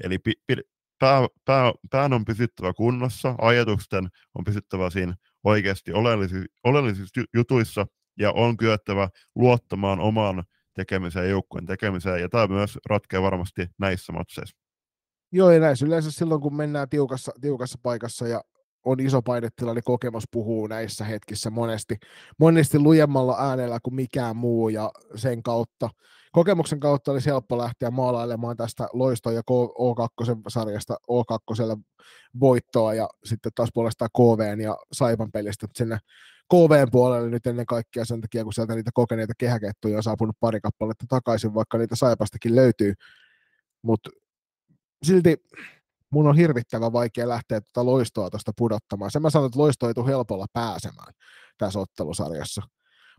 Eli 0.04 0.18
pi, 0.18 0.32
pi, 0.46 0.56
pää, 0.98 1.26
pää, 1.44 1.72
pään 1.90 2.12
on 2.12 2.24
pysyttävä 2.24 2.72
kunnossa, 2.72 3.34
ajatusten 3.38 4.08
on 4.34 4.44
pysyttävä 4.44 4.90
siinä 4.90 5.14
oikeasti 5.44 5.92
oleellisissa, 5.92 6.46
oleellisissa 6.64 7.20
ju- 7.20 7.26
jutuissa 7.34 7.86
ja 8.18 8.32
on 8.32 8.56
kyettävä 8.56 9.08
luottamaan 9.34 10.00
omaan 10.00 10.44
tekemiseen 10.74 11.30
joukkueen 11.30 11.66
tekemiseen, 11.66 12.20
ja 12.20 12.28
tämä 12.28 12.46
myös 12.46 12.78
ratkeaa 12.90 13.22
varmasti 13.22 13.66
näissä 13.78 14.12
matseissa. 14.12 14.56
Joo, 15.32 15.50
ja 15.50 15.60
näissä 15.60 15.86
yleensä 15.86 16.10
silloin, 16.10 16.40
kun 16.40 16.56
mennään 16.56 16.88
tiukassa, 16.88 17.32
tiukassa 17.40 17.78
paikassa 17.82 18.28
ja 18.28 18.44
on 18.84 19.00
iso 19.00 19.22
painetila, 19.22 19.74
niin 19.74 19.84
kokemus 19.84 20.24
puhuu 20.30 20.66
näissä 20.66 21.04
hetkissä 21.04 21.50
monesti, 21.50 21.96
monesti 22.38 22.78
lujemmalla 22.78 23.36
äänellä 23.38 23.78
kuin 23.82 23.94
mikään 23.94 24.36
muu, 24.36 24.68
ja 24.68 24.90
sen 25.14 25.42
kautta, 25.42 25.90
kokemuksen 26.32 26.80
kautta 26.80 27.12
olisi 27.12 27.30
helppo 27.30 27.58
lähteä 27.58 27.90
maalailemaan 27.90 28.56
tästä 28.56 28.88
Loisto- 28.92 29.30
ja 29.30 29.42
O2-sarjasta 29.50 30.96
O2 31.10 31.80
voittoa, 32.40 32.94
ja 32.94 33.08
sitten 33.24 33.52
taas 33.54 33.68
puolestaan 33.74 34.10
KVn 34.16 34.60
ja 34.60 34.76
Saipan 34.92 35.32
pelistä 35.32 35.66
sinne 35.74 35.98
KVn 36.50 36.88
puolelle 36.92 37.30
nyt 37.30 37.46
ennen 37.46 37.66
kaikkea 37.66 38.04
sen 38.04 38.20
takia, 38.20 38.44
kun 38.44 38.52
sieltä 38.52 38.74
niitä 38.74 38.90
kokeneita 38.94 39.32
kehäkettuja 39.38 39.96
on 39.96 40.02
saapunut 40.02 40.36
pari 40.40 40.60
kappaletta 40.60 41.04
takaisin, 41.08 41.54
vaikka 41.54 41.78
niitä 41.78 41.96
Saipastakin 41.96 42.56
löytyy, 42.56 42.94
mutta 43.82 44.10
silti 45.02 45.36
mun 46.10 46.26
on 46.26 46.36
hirvittävän 46.36 46.92
vaikea 46.92 47.28
lähteä 47.28 47.60
tuota 47.60 47.86
loistoa 47.86 48.30
tuosta 48.30 48.52
pudottamaan. 48.56 49.10
Sen 49.10 49.22
mä 49.22 49.30
sanon, 49.30 49.46
että 49.46 49.58
loisto 49.58 49.88
ei 49.88 49.94
tule 49.94 50.06
helpolla 50.06 50.46
pääsemään 50.52 51.14
tässä 51.58 51.78
ottelusarjassa. 51.78 52.62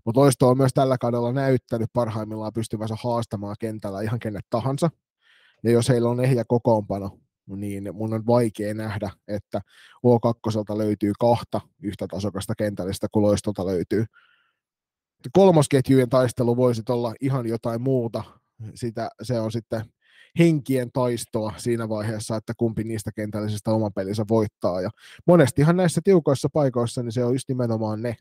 Mutta 0.06 0.22
loisto 0.22 0.50
on 0.50 0.58
myös 0.58 0.74
tällä 0.74 0.98
kaudella 0.98 1.32
näyttänyt 1.32 1.90
parhaimmillaan 1.94 2.54
pystyvänsä 2.54 2.96
haastamaan 3.04 3.56
kentällä 3.60 4.02
ihan 4.02 4.20
kenet 4.20 4.46
tahansa. 4.50 4.90
Ja 5.64 5.72
jos 5.72 5.90
heillä 5.90 6.10
on 6.10 6.24
ehjä 6.24 6.44
kokoonpano, 6.48 7.20
niin 7.46 7.90
mun 7.94 8.14
on 8.14 8.26
vaikea 8.26 8.74
nähdä, 8.74 9.10
että 9.28 9.62
O2 10.08 10.78
löytyy 10.78 11.12
kahta 11.20 11.62
yhtä 11.84 12.08
tasokasta 12.08 12.54
kentällistä 12.56 13.08
kuin 13.12 13.24
loistolta 13.24 13.66
löytyy. 13.66 14.06
Kolmosketjujen 15.32 16.10
taistelu 16.10 16.58
voisi 16.58 16.82
olla 16.90 17.14
ihan 17.22 17.48
jotain 17.48 17.82
muuta. 17.82 18.24
Sitä, 18.76 19.10
se 19.22 19.40
on 19.40 19.52
sitten 19.52 19.86
henkien 20.40 20.92
taistoa 20.92 21.54
siinä 21.58 21.90
vaiheessa, 21.90 22.36
että 22.36 22.54
kumpi 22.58 22.84
niistä 22.84 23.12
kentällisistä 23.16 23.72
oman 23.72 23.94
pelinsä 23.94 24.26
voittaa. 24.30 24.82
Ja 24.82 24.90
monestihan 25.28 25.78
näissä 25.78 26.02
tiukoissa 26.04 26.50
paikoissa 26.54 27.04
niin 27.04 27.12
se 27.12 27.26
on 27.26 27.34
just 27.34 27.50
nimenomaan 27.50 28.02
ne, 28.02 28.16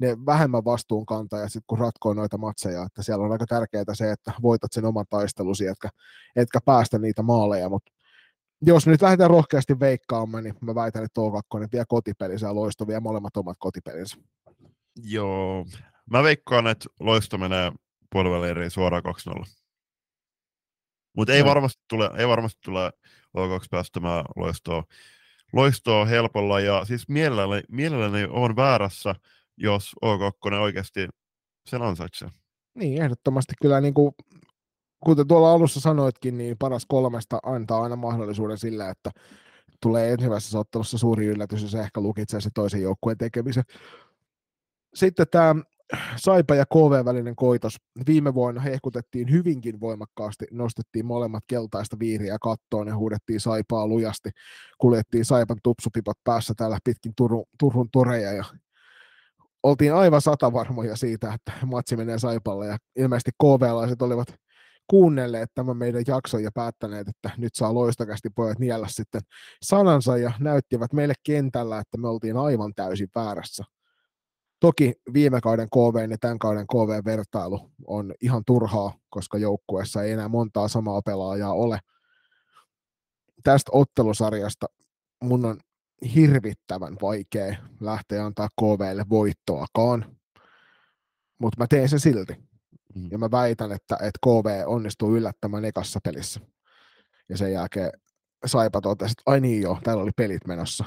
ne 0.00 0.16
vähemmän 0.26 0.64
vastuunkantajat, 0.64 1.52
sit 1.52 1.64
kun 1.66 1.78
ratkoo 1.78 2.14
noita 2.14 2.38
matseja, 2.38 2.82
että 2.82 3.02
siellä 3.02 3.24
on 3.24 3.32
aika 3.32 3.46
tärkeää 3.46 3.84
se, 3.92 4.12
että 4.12 4.32
voitat 4.42 4.72
sen 4.72 4.84
oman 4.84 5.06
taistelusi, 5.10 5.66
etkä, 5.66 5.88
etkä 6.36 6.60
päästä 6.64 6.98
niitä 6.98 7.22
maaleja, 7.22 7.68
mutta 7.68 7.92
jos 8.62 8.86
nyt 8.86 9.02
lähdetään 9.02 9.30
rohkeasti 9.30 9.80
veikkaamaan, 9.80 10.44
niin 10.44 10.54
mä 10.60 10.74
väitän, 10.74 11.04
että 11.04 11.20
O2 11.20 11.68
vielä 11.72 11.84
kotipelinsä 11.88 12.46
ja 12.46 12.54
Loisto 12.54 12.86
vie 12.86 13.00
molemmat 13.00 13.36
omat 13.36 13.56
kotipelinsä. 13.60 14.16
Joo, 15.02 15.66
mä 16.10 16.22
veikkaan, 16.22 16.66
että 16.66 16.88
Loisto 17.00 17.38
menee 17.38 17.72
puoliväliin 18.12 18.70
suoraan 18.70 19.02
2-0. 19.38 19.44
Mutta 21.16 21.32
ei, 21.32 21.44
varmasti 21.44 21.82
tule, 21.88 22.10
ei 22.16 22.28
varmasti 22.28 22.60
tule 22.64 22.92
O2 23.38 23.66
päästämään 23.70 24.24
loistoa, 24.36 24.84
loistoa 25.52 26.04
helpolla. 26.04 26.60
Ja 26.60 26.84
siis 26.84 27.08
mielelläni, 27.08 27.62
mielelläni 27.68 28.26
on 28.30 28.56
väärässä, 28.56 29.14
jos 29.58 29.92
O2 30.04 30.54
oikeasti 30.54 31.08
sen 31.66 31.82
ansaitsee. 31.82 32.28
Niin, 32.74 33.02
ehdottomasti 33.02 33.52
kyllä 33.62 33.80
niin 33.80 33.94
kuin, 33.94 34.12
kuten 35.04 35.26
tuolla 35.26 35.52
alussa 35.52 35.80
sanoitkin, 35.80 36.38
niin 36.38 36.56
paras 36.58 36.86
kolmesta 36.88 37.38
antaa 37.42 37.82
aina 37.82 37.96
mahdollisuuden 37.96 38.58
sillä, 38.58 38.90
että 38.90 39.10
tulee 39.82 40.12
ensimmäisessä 40.12 40.58
ottelussa 40.58 40.98
suuri 40.98 41.26
yllätys, 41.26 41.62
ja 41.62 41.68
se 41.68 41.80
ehkä 41.80 42.00
lukitsee 42.00 42.40
se 42.40 42.50
toisen 42.54 42.82
joukkueen 42.82 43.18
tekemisen. 43.18 43.64
Sitten 44.94 45.26
tämä 45.30 45.54
Saipa 46.16 46.54
ja 46.54 46.64
KV 46.66 47.04
välinen 47.04 47.36
koitos. 47.36 47.76
Viime 48.06 48.34
vuonna 48.34 48.60
hehkutettiin 48.60 49.30
hyvinkin 49.30 49.80
voimakkaasti, 49.80 50.46
nostettiin 50.50 51.06
molemmat 51.06 51.44
keltaista 51.46 51.98
viiriä 51.98 52.36
kattoon 52.42 52.86
ja 52.86 52.96
huudettiin 52.96 53.40
Saipaa 53.40 53.86
lujasti. 53.86 54.30
Kuljettiin 54.78 55.24
Saipan 55.24 55.56
tupsupipot 55.62 56.16
päässä 56.24 56.54
täällä 56.56 56.78
pitkin 56.84 57.12
Turun, 57.16 57.44
Turun 57.58 57.88
toreja 57.92 58.32
ja 58.32 58.44
oltiin 59.68 59.94
aivan 59.94 60.20
satavarmoja 60.20 60.96
siitä, 60.96 61.34
että 61.34 61.66
matsi 61.66 61.96
menee 61.96 62.18
Saipalle 62.18 62.66
ja 62.66 62.76
ilmeisesti 62.96 63.30
KV-laiset 63.42 64.02
olivat 64.02 64.34
kuunnelleet 64.90 65.50
tämän 65.54 65.76
meidän 65.76 66.04
jakson 66.06 66.42
ja 66.42 66.50
päättäneet, 66.54 67.08
että 67.08 67.30
nyt 67.36 67.54
saa 67.54 67.74
loistakästi 67.74 68.30
pojat 68.30 68.58
niellä 68.58 68.88
sitten 68.88 69.20
sanansa 69.62 70.16
ja 70.16 70.32
näyttivät 70.38 70.92
meille 70.92 71.14
kentällä, 71.22 71.78
että 71.78 71.98
me 71.98 72.08
oltiin 72.08 72.36
aivan 72.36 72.72
täysin 72.74 73.08
väärässä. 73.14 73.64
Toki 74.60 74.94
viime 75.12 75.40
kauden 75.40 75.68
KV 75.70 76.10
ja 76.10 76.18
tämän 76.20 76.38
kauden 76.38 76.66
KV-vertailu 76.66 77.70
on 77.86 78.14
ihan 78.20 78.42
turhaa, 78.46 78.94
koska 79.10 79.38
joukkueessa 79.38 80.02
ei 80.02 80.12
enää 80.12 80.28
montaa 80.28 80.68
samaa 80.68 81.02
pelaajaa 81.02 81.52
ole. 81.52 81.78
Tästä 83.44 83.70
ottelusarjasta 83.74 84.66
mun 85.22 85.44
on 85.44 85.60
hirvittävän 86.14 86.96
vaikea 87.02 87.56
lähteä 87.80 88.24
antaa 88.24 88.48
KVlle 88.60 89.04
voittoakaan, 89.10 90.16
mutta 91.38 91.56
mä 91.58 91.66
teen 91.66 91.88
se 91.88 91.98
silti. 91.98 92.32
Mm. 92.94 93.08
Ja 93.10 93.18
mä 93.18 93.30
väitän, 93.30 93.72
että, 93.72 93.94
että 93.94 94.18
KV 94.26 94.62
onnistuu 94.66 95.16
yllättämään 95.16 95.64
ekassa 95.64 96.00
pelissä. 96.04 96.40
Ja 97.28 97.36
sen 97.36 97.52
jälkeen 97.52 97.92
Saipa 98.46 98.80
totesi, 98.80 99.12
että 99.12 99.22
ai 99.26 99.40
niin 99.40 99.62
joo, 99.62 99.78
täällä 99.84 100.02
oli 100.02 100.12
pelit 100.16 100.46
menossa 100.46 100.84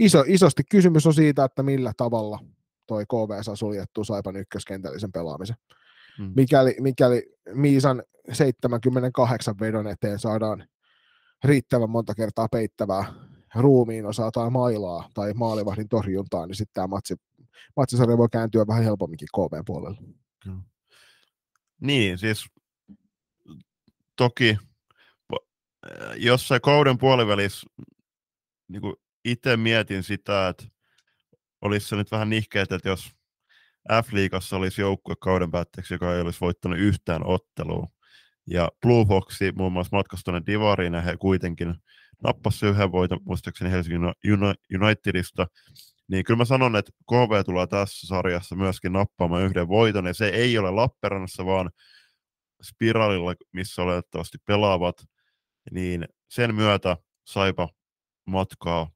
iso, 0.00 0.24
isosti 0.26 0.62
kysymys 0.70 1.06
on 1.06 1.14
siitä, 1.14 1.44
että 1.44 1.62
millä 1.62 1.92
tavalla 1.96 2.38
toi 2.86 3.04
KV 3.06 3.42
saa 3.42 3.56
suljettua 3.56 4.04
Saipan 4.04 4.36
ykköskentällisen 4.36 5.12
pelaamisen. 5.12 5.56
Mm. 6.18 6.32
Mikäli, 6.36 6.76
mikäli 6.80 7.32
Miisan 7.54 8.02
78 8.32 9.54
vedon 9.60 9.86
eteen 9.86 10.18
saadaan 10.18 10.68
riittävän 11.44 11.90
monta 11.90 12.14
kertaa 12.14 12.48
peittävää 12.52 13.04
ruumiin 13.54 14.06
osaa 14.06 14.30
tai 14.30 14.50
mailaa 14.50 15.10
tai 15.14 15.32
maalivahdin 15.32 15.88
torjuntaa, 15.88 16.46
niin 16.46 16.54
sitten 16.54 16.74
tämä 16.74 16.86
matsi, 16.86 17.14
matsisarja 17.76 18.18
voi 18.18 18.28
kääntyä 18.32 18.66
vähän 18.66 18.84
helpomminkin 18.84 19.28
KV 19.34 19.62
puolelle. 19.66 19.98
Niin, 21.80 22.18
siis 22.18 22.46
toki 24.16 24.58
jossain 26.16 26.60
kauden 26.60 26.98
puolivälissä 26.98 27.66
niin 28.68 28.82
itse 29.24 29.56
mietin 29.56 30.02
sitä, 30.02 30.48
että 30.48 30.64
olisi 31.60 31.88
se 31.88 31.96
nyt 31.96 32.10
vähän 32.10 32.30
nihkeä, 32.30 32.62
että 32.62 32.88
jos 32.88 33.10
F-liigassa 33.92 34.56
olisi 34.56 34.80
joukkue 34.80 35.14
kauden 35.20 35.50
päätteeksi, 35.50 35.94
joka 35.94 36.14
ei 36.14 36.20
olisi 36.20 36.40
voittanut 36.40 36.78
yhtään 36.78 37.26
ottelua. 37.26 37.86
Ja 38.46 38.70
Blue 38.82 39.04
Foxi 39.04 39.52
muun 39.52 39.72
muassa 39.72 39.96
matkasi 39.96 40.24
tuonne 40.24 40.42
Divariin 40.46 40.94
ja 40.94 41.00
he 41.00 41.16
kuitenkin 41.16 41.74
nappasi 42.24 42.66
yhden 42.66 42.92
voiton 42.92 43.20
muistaakseni 43.24 43.70
Helsingin 43.70 44.00
Unitedista. 44.82 45.46
Niin 46.08 46.24
kyllä 46.24 46.38
mä 46.38 46.44
sanon, 46.44 46.76
että 46.76 46.92
KV 47.10 47.44
tulee 47.44 47.66
tässä 47.66 48.06
sarjassa 48.06 48.56
myöskin 48.56 48.92
nappaamaan 48.92 49.42
yhden 49.42 49.68
voiton, 49.68 50.06
ja 50.06 50.14
se 50.14 50.28
ei 50.28 50.58
ole 50.58 50.70
Lappeenrannassa, 50.70 51.46
vaan 51.46 51.70
Spiralilla, 52.62 53.34
missä 53.52 53.82
oletettavasti 53.82 54.38
pelaavat, 54.46 54.96
niin 55.70 56.08
sen 56.28 56.54
myötä 56.54 56.96
Saipa 57.26 57.68
matkaa 58.26 58.90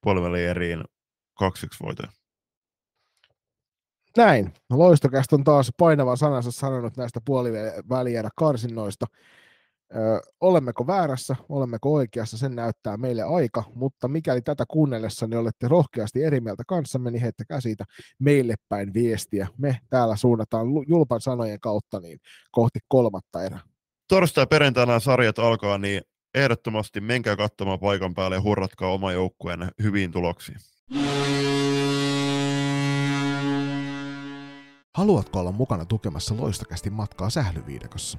puoliväliin 0.00 0.48
eriin 0.48 0.84
2 1.38 1.66
voitoja. 1.82 2.08
Näin. 4.16 4.52
Loistokästä 4.70 5.36
on 5.36 5.44
taas 5.44 5.72
painava 5.76 6.16
sanansa 6.16 6.50
sanonut 6.50 6.96
näistä 6.96 7.20
puolivälierä 7.24 8.28
karsinnoista. 8.36 9.06
Ö, 9.96 10.20
olemmeko 10.40 10.86
väärässä, 10.86 11.36
olemmeko 11.48 11.92
oikeassa, 11.92 12.38
sen 12.38 12.56
näyttää 12.56 12.96
meille 12.96 13.22
aika, 13.22 13.64
mutta 13.74 14.08
mikäli 14.08 14.42
tätä 14.42 14.64
kuunnellessa 14.68 15.26
niin 15.26 15.38
olette 15.38 15.68
rohkeasti 15.68 16.24
eri 16.24 16.40
mieltä 16.40 16.62
kanssamme, 16.66 17.10
niin 17.10 17.22
heittäkää 17.22 17.60
siitä 17.60 17.84
meille 18.18 18.54
päin 18.68 18.94
viestiä. 18.94 19.48
Me 19.58 19.78
täällä 19.90 20.16
suunnataan 20.16 20.66
julpan 20.88 21.20
sanojen 21.20 21.60
kautta 21.60 22.00
niin 22.00 22.18
kohti 22.50 22.78
kolmatta 22.88 23.44
erää. 23.44 23.60
Torstai 24.08 24.46
perjantaina 24.46 25.00
sarjat 25.00 25.38
alkaa, 25.38 25.78
niin 25.78 26.02
ehdottomasti 26.34 27.00
menkää 27.00 27.36
katsomaan 27.36 27.80
paikan 27.80 28.14
päälle 28.14 28.36
ja 28.36 28.42
hurratkaa 28.42 28.92
oma 28.92 29.12
joukkueen 29.12 29.68
hyviin 29.82 30.12
tuloksiin. 30.12 30.58
Haluatko 34.94 35.40
olla 35.40 35.52
mukana 35.52 35.84
tukemassa 35.84 36.36
loistakästi 36.36 36.90
matkaa 36.90 37.30
sählyviidakossa? 37.30 38.18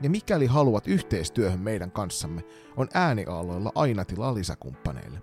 Ja 0.00 0.10
mikäli 0.10 0.46
haluat 0.46 0.86
yhteistyöhön 0.86 1.60
meidän 1.60 1.90
kanssamme, 1.90 2.42
on 2.76 2.88
ääniaaloilla 2.94 3.72
aina 3.74 4.04
tilaa 4.04 4.34
lisäkumppaneille. 4.34 5.22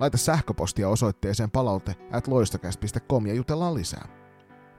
Laita 0.00 0.16
sähköpostia 0.16 0.88
osoitteeseen 0.88 1.50
palaute 1.50 1.94
at 2.12 2.28
ja 3.26 3.34
jutellaan 3.34 3.74
lisää. 3.74 4.08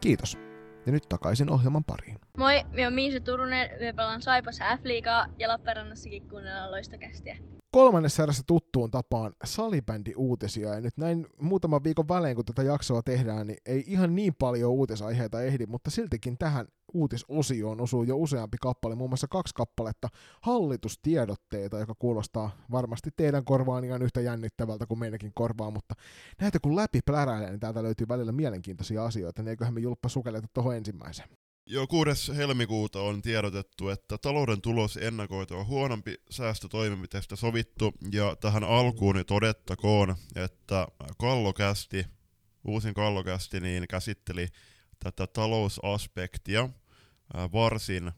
Kiitos. 0.02 0.38
Ja 0.86 0.92
nyt 0.92 1.10
takaisin 1.10 1.52
ohjelman 1.52 1.84
pariin. 1.84 2.20
Moi, 2.38 2.64
minä 2.64 2.84
olen 2.84 2.94
Miisa 2.94 3.20
Turunen, 3.20 3.70
me 3.80 3.94
pelaan 3.94 4.22
Saipassa 4.22 4.78
F-liigaa 4.78 5.28
ja 5.38 5.50
Lappeenrannassakin 5.50 6.30
kuunnellaan 6.30 6.72
loistokästiä. 6.72 7.38
Kolmannessa 7.72 8.24
erässä 8.24 8.44
tuttuun 8.48 8.92
tapaan 8.92 9.34
salibändi-uutisia, 9.44 10.74
ja 10.74 10.82
nyt 10.82 10.98
näin 10.98 11.28
muutaman 11.42 11.84
viikon 11.84 12.08
välein, 12.08 12.36
kun 12.36 12.46
tätä 12.46 12.64
jaksoa 12.64 13.02
tehdään, 13.02 13.48
niin 13.48 13.58
ei 13.66 13.84
ihan 13.88 14.16
niin 14.16 14.36
paljon 14.40 14.72
uutisaiheita 14.72 15.42
ehdi, 15.42 15.66
mutta 15.66 15.92
siltikin 15.92 16.38
tähän 16.38 16.68
uutisosioon 16.94 17.82
osuu 17.82 18.04
jo 18.04 18.18
useampi 18.18 18.58
kappale, 18.62 18.96
muun 18.96 19.10
muassa 19.10 19.28
kaksi 19.28 19.54
kappaletta 19.54 20.08
hallitustiedotteita, 20.42 21.80
joka 21.80 21.96
kuulostaa 21.96 22.52
varmasti 22.72 23.10
teidän 23.18 23.46
korvaan 23.46 23.84
ihan 23.84 24.02
yhtä 24.02 24.22
jännittävältä 24.22 24.86
kuin 24.86 25.00
meidänkin 25.00 25.32
korvaa, 25.36 25.72
mutta 25.72 25.96
näitä 26.42 26.60
kun 26.60 26.76
läpi 26.76 27.00
pläräilee, 27.06 27.50
niin 27.50 27.60
täältä 27.60 27.84
löytyy 27.84 28.08
välillä 28.08 28.32
mielenkiintoisia 28.32 29.06
asioita, 29.06 29.42
niin 29.42 29.50
eiköhän 29.50 29.74
me 29.74 29.80
julppa 29.80 30.10
sukelleta 30.10 30.48
tuohon 30.54 30.76
ensimmäiseen. 30.76 31.30
Jo 31.66 31.88
6. 31.88 32.36
helmikuuta 32.36 33.02
on 33.02 33.22
tiedotettu, 33.22 33.90
että 33.90 34.18
talouden 34.18 34.62
tulos 34.62 34.98
ennakoitua 34.98 35.64
huonompi 35.64 36.16
säästötoimenpiteistä 36.30 37.36
sovittu, 37.36 37.94
ja 38.12 38.36
tähän 38.36 38.64
alkuun 38.64 39.24
todettakoon, 39.28 40.16
että 40.36 40.88
Kallokästi, 41.18 42.06
uusin 42.68 42.94
Kallokästi, 42.94 43.60
niin 43.60 43.86
käsitteli 43.90 44.48
tätä 45.04 45.28
talousaspektia 45.28 46.70
varsin 47.34 48.12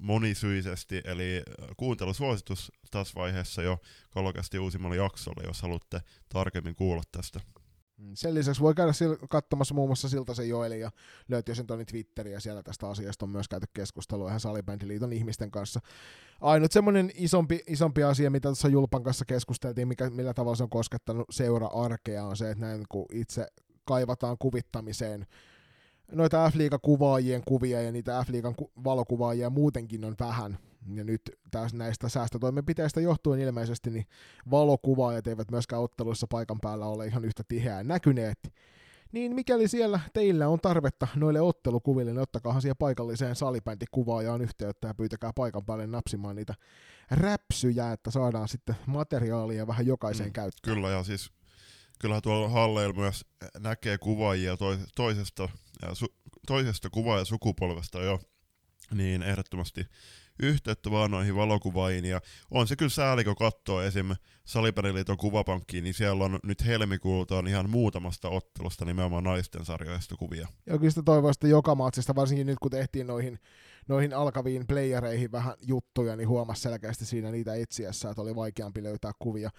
monisyisesti, 0.00 1.00
eli 1.04 1.42
kuuntelusuositus 1.76 2.72
tässä 2.90 3.14
vaiheessa 3.16 3.62
jo 3.62 3.78
Kallokästi 4.10 4.58
uusimmalle 4.58 4.96
jaksolle, 4.96 5.42
jos 5.46 5.62
haluatte 5.62 6.00
tarkemmin 6.28 6.74
kuulla 6.74 7.02
tästä. 7.12 7.40
Mm, 7.96 8.10
sen 8.14 8.34
lisäksi 8.34 8.60
voi 8.60 8.74
käydä 8.74 8.92
sil- 9.00 9.26
katsomassa 9.30 9.74
muun 9.74 9.88
muassa 9.88 10.08
Siltasen 10.08 10.48
Joeli 10.48 10.80
ja 10.80 10.90
löytyy 11.28 11.54
sen 11.54 11.66
tuonne 11.66 11.84
Twitteriä, 11.84 12.40
siellä 12.40 12.62
tästä 12.62 12.88
asiasta 12.88 13.26
on 13.26 13.30
myös 13.30 13.48
käyty 13.48 13.66
keskustelua 13.72 14.28
ihan 14.28 14.40
Salibändiliiton 14.40 15.12
ihmisten 15.12 15.50
kanssa. 15.50 15.80
Ainut 16.40 16.72
semmoinen 16.72 17.10
isompi, 17.14 17.60
isompi 17.66 18.02
asia, 18.02 18.30
mitä 18.30 18.48
tuossa 18.48 18.68
Julpan 18.68 19.02
kanssa 19.02 19.24
keskusteltiin, 19.24 19.88
mikä, 19.88 20.10
millä 20.10 20.34
tavalla 20.34 20.56
se 20.56 20.62
on 20.62 20.70
koskettanut 20.70 21.26
seura-arkea, 21.30 22.24
on 22.24 22.36
se, 22.36 22.50
että 22.50 22.64
näin 22.64 22.84
kun 22.88 23.06
itse 23.12 23.46
kaivataan 23.84 24.36
kuvittamiseen 24.38 25.26
noita 26.14 26.50
F-liiga-kuvaajien 26.50 27.42
kuvia 27.46 27.82
ja 27.82 27.92
niitä 27.92 28.24
F-liigan 28.24 28.54
ku- 28.54 28.72
valokuvaajia 28.84 29.50
muutenkin 29.50 30.04
on 30.04 30.14
vähän, 30.20 30.58
ja 30.94 31.04
nyt 31.04 31.22
taas 31.50 31.74
näistä 31.74 32.08
säästötoimenpiteistä 32.08 33.00
johtuen 33.00 33.40
ilmeisesti 33.40 33.90
niin 33.90 34.06
valokuvaajat 34.50 35.26
eivät 35.26 35.50
myöskään 35.50 35.82
otteluissa 35.82 36.26
paikan 36.26 36.60
päällä 36.60 36.86
ole 36.86 37.06
ihan 37.06 37.24
yhtä 37.24 37.42
tiheään 37.48 37.88
näkyneet. 37.88 38.38
Niin 39.12 39.34
mikäli 39.34 39.68
siellä 39.68 40.00
teillä 40.12 40.48
on 40.48 40.60
tarvetta 40.60 41.08
noille 41.16 41.40
ottelukuville, 41.40 42.12
niin 42.12 42.22
ottakaahan 42.22 42.62
siihen 42.62 42.76
paikalliseen 42.78 43.36
salibändikuvaajaan 43.36 44.40
yhteyttä 44.40 44.88
ja 44.88 44.94
pyytäkää 44.94 45.32
paikan 45.34 45.64
päälle 45.64 45.86
napsimaan 45.86 46.36
niitä 46.36 46.54
räpsyjä, 47.10 47.92
että 47.92 48.10
saadaan 48.10 48.48
sitten 48.48 48.76
materiaalia 48.86 49.66
vähän 49.66 49.86
jokaiseen 49.86 50.28
mm, 50.28 50.32
käyttöön. 50.32 50.74
Kyllä, 50.74 50.90
ja 50.90 51.02
siis 51.02 51.30
kyllähän 51.98 52.22
tuolla 52.22 52.48
halleilla 52.48 52.94
myös 52.94 53.24
näkee 53.58 53.98
kuvaajia 53.98 54.56
toisesta, 54.94 55.48
su, 55.92 56.06
toisesta 56.46 56.90
kuvaajasukupolvesta 56.90 58.02
jo, 58.02 58.20
niin 58.94 59.22
ehdottomasti 59.22 59.86
yhteyttä 60.42 60.90
vaan 60.90 61.10
noihin 61.10 61.36
valokuvaihin, 61.36 62.04
ja 62.04 62.20
on 62.50 62.68
se 62.68 62.76
kyllä 62.76 62.90
sääli, 62.90 63.24
kun 63.24 63.36
katsoo 63.36 63.82
esim. 63.82 64.10
Salipäriliiton 64.44 65.16
kuvapankkiin, 65.16 65.84
niin 65.84 65.94
siellä 65.94 66.24
on 66.24 66.38
nyt 66.42 66.66
helmikuulta 66.66 67.38
on 67.38 67.48
ihan 67.48 67.70
muutamasta 67.70 68.28
ottelusta 68.28 68.84
nimenomaan 68.84 69.24
naisten 69.24 69.64
sarjoista 69.64 70.16
kuvia. 70.16 70.48
Ja 70.66 70.78
kyllä 70.78 70.90
sitä 70.90 71.02
että 71.30 71.48
joka 71.48 71.74
maatsista, 71.74 72.14
varsinkin 72.14 72.46
nyt 72.46 72.58
kun 72.58 72.70
tehtiin 72.70 73.06
noihin, 73.06 73.38
noihin 73.88 74.14
alkaviin 74.14 74.66
playereihin 74.66 75.32
vähän 75.32 75.54
juttuja, 75.66 76.16
niin 76.16 76.28
huomasi 76.28 76.62
selkeästi 76.62 77.06
siinä 77.06 77.30
niitä 77.30 77.54
etsiessä, 77.54 78.10
että 78.10 78.22
oli 78.22 78.36
vaikeampi 78.36 78.82
löytää 78.82 79.12
kuvia. 79.18 79.50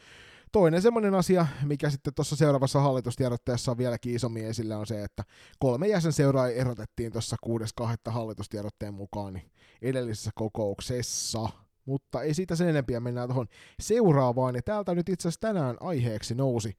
Toinen 0.53 0.81
semmoinen 0.81 1.15
asia, 1.15 1.47
mikä 1.63 1.89
sitten 1.89 2.13
tuossa 2.13 2.35
seuraavassa 2.35 2.81
hallitustiedotteessa 2.81 3.71
on 3.71 3.77
vieläkin 3.77 4.15
isommin 4.15 4.45
esillä, 4.45 4.77
on 4.77 4.87
se, 4.87 5.03
että 5.03 5.23
kolme 5.59 5.87
jäsenseuraa 5.87 6.49
erotettiin 6.49 7.11
tuossa 7.11 7.35
6.2. 7.81 8.11
hallitustiedotteen 8.11 8.93
mukaan 8.93 9.33
niin 9.33 9.51
edellisessä 9.81 10.31
kokouksessa. 10.35 11.49
Mutta 11.85 12.21
ei 12.21 12.33
siitä 12.33 12.55
sen 12.55 12.69
enempiä, 12.69 12.99
mennään 12.99 13.29
tuohon 13.29 13.47
seuraavaan. 13.79 14.55
Ja 14.55 14.61
täältä 14.61 14.95
nyt 14.95 15.09
itse 15.09 15.27
asiassa 15.27 15.41
tänään 15.41 15.77
aiheeksi 15.79 16.35
nousi 16.35 16.77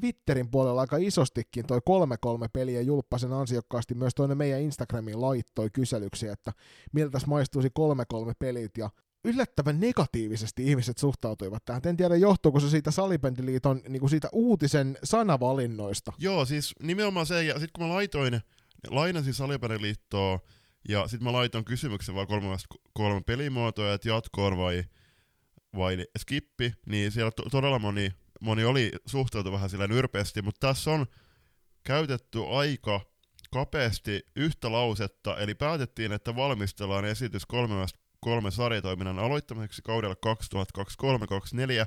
Twitterin 0.00 0.50
puolella 0.50 0.80
aika 0.80 0.96
isostikin 0.96 1.66
toi 1.66 1.78
3-3 1.78 2.48
peli 2.52 2.74
ja 2.74 2.82
julppasen 2.82 3.32
ansiokkaasti 3.32 3.94
myös 3.94 4.14
toinen 4.14 4.38
meidän 4.38 4.60
Instagramiin 4.60 5.20
laittoi 5.20 5.70
kyselyksiä, 5.72 6.32
että 6.32 6.52
miltä 6.92 7.18
maistuisi 7.26 7.68
3-3 7.68 7.72
pelit 8.38 8.78
ja 8.78 8.90
yllättävän 9.24 9.80
negatiivisesti 9.80 10.66
ihmiset 10.66 10.98
suhtautuivat 10.98 11.64
tähän. 11.64 11.82
En 11.86 11.96
tiedä, 11.96 12.16
johtuuko 12.16 12.60
se 12.60 12.70
siitä 12.70 12.90
Salibändiliiton 12.90 13.80
niin 13.88 14.08
siitä 14.08 14.28
uutisen 14.32 14.98
sanavalinnoista. 15.04 16.12
Joo, 16.18 16.44
siis 16.44 16.74
nimenomaan 16.82 17.26
se, 17.26 17.44
ja 17.44 17.52
sitten 17.54 17.70
kun 17.72 17.86
mä 17.86 17.94
laitoin, 17.94 18.40
lainasin 18.90 19.34
Salibändiliittoa, 19.34 20.40
ja 20.88 21.08
sitten 21.08 21.24
mä 21.24 21.32
laitoin 21.32 21.64
kysymyksen 21.64 22.14
vaan 22.14 22.26
kolme, 22.26 22.56
kolme 22.92 23.20
pelimuotoa, 23.26 23.94
että 23.94 24.08
jatkoon 24.08 24.56
vai, 24.56 24.84
vai 25.76 26.06
skippi, 26.18 26.72
niin 26.86 27.12
siellä 27.12 27.30
to- 27.30 27.50
todella 27.50 27.78
moni, 27.78 28.12
moni 28.40 28.64
oli 28.64 28.92
suhtautu 29.06 29.52
vähän 29.52 29.70
sillä 29.70 29.86
nyrpeästi, 29.86 30.42
mutta 30.42 30.66
tässä 30.66 30.90
on 30.90 31.06
käytetty 31.84 32.38
aika 32.50 33.00
kapeasti 33.52 34.22
yhtä 34.36 34.72
lausetta, 34.72 35.38
eli 35.38 35.54
päätettiin, 35.54 36.12
että 36.12 36.36
valmistellaan 36.36 37.04
esitys 37.04 37.46
kolmesta 37.46 38.03
kolme 38.24 38.50
sarjatoiminnan 38.50 39.18
aloittamiseksi 39.18 39.82
kaudella 39.82 40.14
2023-2024 40.14 41.86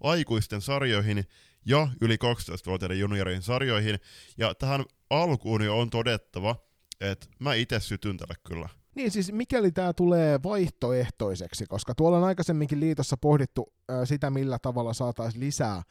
aikuisten 0.00 0.60
sarjoihin 0.60 1.24
ja 1.66 1.88
yli 2.00 2.16
12-vuotiaiden 2.16 2.98
juniorin 2.98 3.42
sarjoihin. 3.42 3.98
Ja 4.38 4.54
tähän 4.54 4.84
alkuun 5.10 5.64
jo 5.64 5.78
on 5.78 5.90
todettava, 5.90 6.56
että 7.00 7.26
mä 7.38 7.54
itse 7.54 7.80
sytyn 7.80 8.16
tälle 8.16 8.34
kyllä. 8.48 8.68
Niin 8.94 9.10
siis 9.10 9.32
mikäli 9.32 9.72
tämä 9.72 9.92
tulee 9.92 10.40
vaihtoehtoiseksi, 10.42 11.66
koska 11.66 11.94
tuolla 11.94 12.18
on 12.18 12.24
aikaisemminkin 12.24 12.80
liitossa 12.80 13.16
pohdittu 13.16 13.72
ää, 13.88 14.04
sitä, 14.04 14.30
millä 14.30 14.58
tavalla 14.58 14.92
saataisiin 14.92 15.44
lisää 15.44 15.82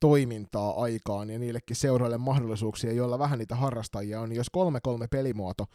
toimintaa 0.00 0.82
aikaan 0.82 1.30
ja 1.30 1.38
niillekin 1.38 1.76
seuroille 1.76 2.18
mahdollisuuksia, 2.18 2.92
joilla 2.92 3.18
vähän 3.18 3.38
niitä 3.38 3.56
harrastajia 3.56 4.20
on, 4.20 4.28
niin 4.28 4.36
jos 4.36 4.50
3-3 4.56 4.60
pelimuoto, 5.10 5.66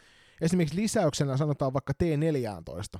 esimerkiksi 0.41 0.81
lisäyksenä 0.81 1.37
sanotaan 1.37 1.73
vaikka 1.73 1.93
T14, 2.03 2.99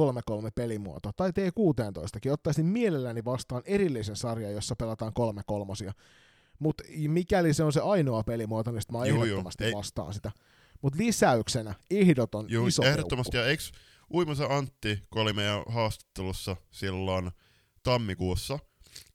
3-3 0.00 0.50
pelimuoto, 0.54 1.10
tai 1.16 1.30
T16kin, 1.30 2.32
ottaisin 2.32 2.66
mielelläni 2.66 3.24
vastaan 3.24 3.62
erillisen 3.64 4.16
sarjan, 4.16 4.52
jossa 4.52 4.76
pelataan 4.76 5.12
3 5.12 5.42
kolmosia. 5.46 5.92
Mutta 6.58 6.84
mikäli 7.08 7.54
se 7.54 7.64
on 7.64 7.72
se 7.72 7.80
ainoa 7.80 8.22
pelimuoto, 8.22 8.70
niin 8.70 8.82
mä 8.92 9.04
ehdottomasti 9.04 9.64
juu, 9.64 9.78
vastaan 9.78 10.14
sitä. 10.14 10.32
Mutta 10.82 10.98
lisäyksenä 10.98 11.74
ehdoton 11.90 12.46
juu, 12.48 12.66
iso 12.66 12.82
ehdottomasti, 12.82 13.32
peukku. 13.32 13.46
ja 13.46 13.50
eikö 13.50 13.62
Uimosen 14.14 14.50
Antti, 14.50 15.02
kun 15.10 15.22
oli 15.22 15.32
meidän 15.32 15.62
haastattelussa 15.68 16.56
silloin 16.70 17.30
tammikuussa, 17.82 18.58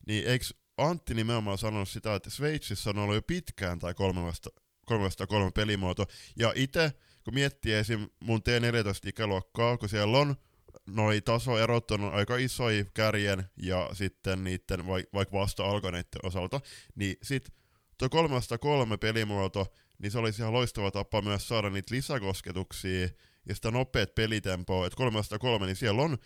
niin 0.07 0.27
eikö 0.27 0.45
Antti 0.77 1.13
nimenomaan 1.13 1.57
sanonut 1.57 1.89
sitä, 1.89 2.15
että 2.15 2.29
Sveitsissä 2.29 2.89
on 2.89 2.97
ollut 2.97 3.15
jo 3.15 3.21
pitkään 3.21 3.79
tai 3.79 3.93
kolmesta, 3.93 4.49
kolmesta 4.85 5.27
kolme 5.27 5.51
pelimuoto, 5.51 6.05
ja 6.35 6.53
itse, 6.55 6.91
kun 7.23 7.33
miettii 7.33 7.73
esim. 7.73 8.07
mun 8.19 8.39
T14-ikäluokkaa, 8.39 9.77
kun 9.77 9.89
siellä 9.89 10.17
on 10.17 10.35
noi 10.85 11.21
tasoerot 11.21 11.91
on 11.91 12.13
aika 12.13 12.37
isoja 12.37 12.85
kärjen 12.93 13.49
ja 13.61 13.89
sitten 13.93 14.43
niiden 14.43 14.87
vaikka 14.87 15.37
vasta 15.37 15.65
alkaneiden 15.65 16.19
osalta, 16.23 16.61
niin 16.95 17.15
sit 17.23 17.49
tuo 17.97 18.09
303 18.09 18.97
pelimuoto, 18.97 19.73
niin 19.99 20.11
se 20.11 20.19
olisi 20.19 20.41
ihan 20.41 20.53
loistava 20.53 20.91
tapa 20.91 21.21
myös 21.21 21.47
saada 21.47 21.69
niitä 21.69 21.95
lisäkosketuksia 21.95 23.09
ja 23.49 23.55
sitä 23.55 23.71
nopeat 23.71 24.15
pelitempoa, 24.15 24.85
että 24.85 24.97
303, 24.97 25.65
niin 25.65 25.75
siellä 25.75 26.01
on 26.01 26.17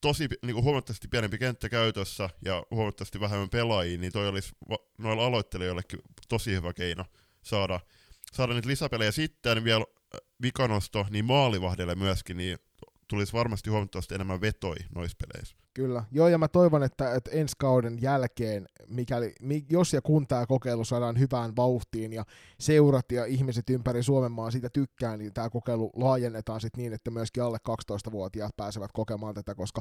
tosi 0.00 0.28
niin 0.42 0.62
huomattavasti 0.62 1.08
pienempi 1.08 1.38
kenttä 1.38 1.68
käytössä 1.68 2.30
ja 2.44 2.62
huomattavasti 2.70 3.20
vähemmän 3.20 3.50
pelaajia, 3.50 3.98
niin 3.98 4.12
toi 4.12 4.28
olisi 4.28 4.52
noilla 4.98 5.26
aloittelijoillekin 5.26 6.00
tosi 6.28 6.52
hyvä 6.52 6.72
keino 6.72 7.04
saada, 7.42 7.80
saada 8.32 8.54
niitä 8.54 8.68
lisäpelejä. 8.68 9.12
Sitten 9.12 9.64
vielä 9.64 9.84
vikanosto, 10.42 11.06
niin 11.10 11.24
maalivahdelle 11.24 11.94
myöskin, 11.94 12.36
niin 12.36 12.58
tulisi 13.08 13.32
varmasti 13.32 13.70
huomattavasti 13.70 14.14
enemmän 14.14 14.40
vetoi 14.40 14.76
noissa 14.94 15.16
peleissä. 15.20 15.56
Kyllä. 15.74 16.04
Joo, 16.10 16.28
ja 16.28 16.38
mä 16.38 16.48
toivon, 16.48 16.82
että, 16.82 17.14
että 17.14 17.30
ensi 17.30 17.54
kauden 17.58 17.98
jälkeen, 18.00 18.66
mikäli, 18.88 19.34
jos 19.70 19.92
ja 19.92 20.02
kun 20.02 20.26
tämä 20.26 20.46
kokeilu 20.46 20.84
saadaan 20.84 21.18
hyvään 21.18 21.56
vauhtiin 21.56 22.12
ja 22.12 22.24
seurat 22.60 23.12
ja 23.12 23.24
ihmiset 23.24 23.70
ympäri 23.70 24.02
Suomen 24.02 24.32
maan 24.32 24.52
siitä 24.52 24.68
tykkää, 24.72 25.16
niin 25.16 25.34
tämä 25.34 25.50
kokeilu 25.50 25.90
laajennetaan 25.96 26.60
sitten 26.60 26.82
niin, 26.82 26.92
että 26.92 27.10
myöskin 27.10 27.42
alle 27.42 27.58
12-vuotiaat 27.70 28.56
pääsevät 28.56 28.90
kokemaan 28.92 29.34
tätä, 29.34 29.54
koska 29.54 29.80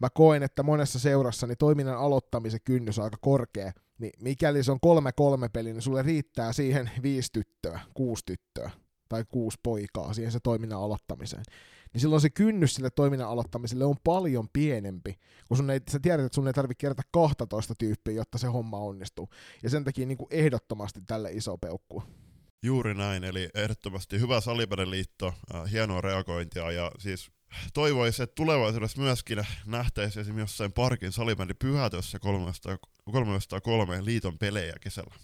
mä 0.00 0.08
koen, 0.10 0.42
että 0.42 0.62
monessa 0.62 0.98
seurassa 0.98 1.46
niin 1.46 1.58
toiminnan 1.58 1.98
aloittamisen 1.98 2.60
kynnys 2.64 2.98
on 2.98 3.04
aika 3.04 3.18
korkea, 3.20 3.72
niin 3.98 4.12
mikäli 4.20 4.64
se 4.64 4.72
on 4.72 4.80
kolme 4.80 5.12
kolme 5.12 5.48
peli, 5.48 5.72
niin 5.72 5.82
sulle 5.82 6.02
riittää 6.02 6.52
siihen 6.52 6.90
viisi 7.02 7.32
tyttöä, 7.32 7.80
kuusi 7.94 8.22
tyttöä 8.26 8.70
tai 9.08 9.24
kuusi 9.28 9.58
poikaa 9.62 10.14
siihen 10.14 10.32
se 10.32 10.40
toiminnan 10.40 10.80
aloittamiseen 10.80 11.44
niin 11.94 12.00
silloin 12.00 12.20
se 12.20 12.30
kynnys 12.30 12.74
sille 12.74 12.90
toiminnan 12.90 13.28
aloittamiselle 13.28 13.84
on 13.84 13.96
paljon 14.04 14.48
pienempi, 14.52 15.18
kun 15.48 15.56
sun 15.56 15.70
ei, 15.70 15.80
sä 15.90 16.00
tiedät, 16.00 16.26
että 16.26 16.34
sun 16.34 16.46
ei 16.46 16.52
tarvitse 16.52 16.80
kerätä 16.80 17.02
12 17.10 17.74
tyyppiä, 17.78 18.14
jotta 18.14 18.38
se 18.38 18.46
homma 18.46 18.78
onnistuu. 18.78 19.28
Ja 19.62 19.70
sen 19.70 19.84
takia 19.84 20.06
niin 20.06 20.18
kuin 20.18 20.28
ehdottomasti 20.30 21.00
tälle 21.06 21.32
iso 21.32 21.58
peukku. 21.58 22.02
Juuri 22.62 22.94
näin, 22.94 23.24
eli 23.24 23.48
ehdottomasti 23.54 24.20
hyvä 24.20 24.40
liitto, 24.84 25.34
äh, 25.54 25.70
hienoa 25.72 26.00
reagointia 26.00 26.70
ja 26.70 26.90
siis 26.98 27.30
toivoisin, 27.74 28.22
että 28.22 28.34
tulevaisuudessa 28.34 29.02
myöskin 29.02 29.46
nähtäisiin 29.66 30.20
esimerkiksi 30.20 30.52
jossain 30.52 30.72
parkin 30.72 31.12
salibändi 31.12 31.54
pyhätössä 31.54 32.18
303 32.18 34.04
liiton 34.04 34.38
pelejä 34.38 34.74
kesällä. 34.80 35.14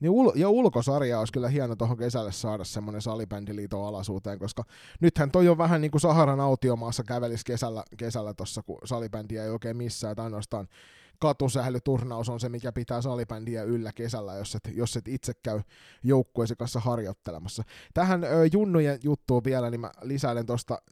Niin 0.00 0.12
ul- 0.12 0.32
ja 0.34 0.48
ulkosarja 0.48 1.18
olisi 1.18 1.32
kyllä 1.32 1.48
hieno 1.48 1.76
tuohon 1.76 1.96
kesälle 1.96 2.32
saada 2.32 2.64
semmoinen 2.64 3.02
salibändiliiton 3.02 3.86
alaisuuteen, 3.86 4.38
koska 4.38 4.64
nythän 5.00 5.30
toi 5.30 5.48
on 5.48 5.58
vähän 5.58 5.80
niin 5.80 5.90
kuin 5.90 6.00
Saharan 6.00 6.40
autiomaassa 6.40 7.04
kävelisi 7.04 7.44
kesällä, 7.44 7.84
kesällä 7.96 8.34
tuossa, 8.34 8.62
kun 8.62 8.78
salibändiä 8.84 9.44
ei 9.44 9.50
oikein 9.50 9.76
missään, 9.76 10.12
että 10.12 10.22
ainoastaan 10.22 10.68
katusählyturnaus 11.18 12.28
on 12.28 12.40
se, 12.40 12.48
mikä 12.48 12.72
pitää 12.72 13.02
salibändiä 13.02 13.62
yllä 13.62 13.92
kesällä, 13.92 14.34
jos 14.34 14.54
et, 14.54 14.68
jos 14.72 14.96
et 14.96 15.08
itse 15.08 15.32
käy 15.42 15.60
joukkueesi 16.02 16.56
kanssa 16.56 16.80
harjoittelemassa. 16.80 17.62
Tähän 17.94 18.24
ö, 18.24 18.28
junnujen 18.52 18.98
juttuun 19.02 19.44
vielä, 19.44 19.70
niin 19.70 19.80
mä 19.80 19.90
lisäilen 20.02 20.46
tuosta 20.46 20.82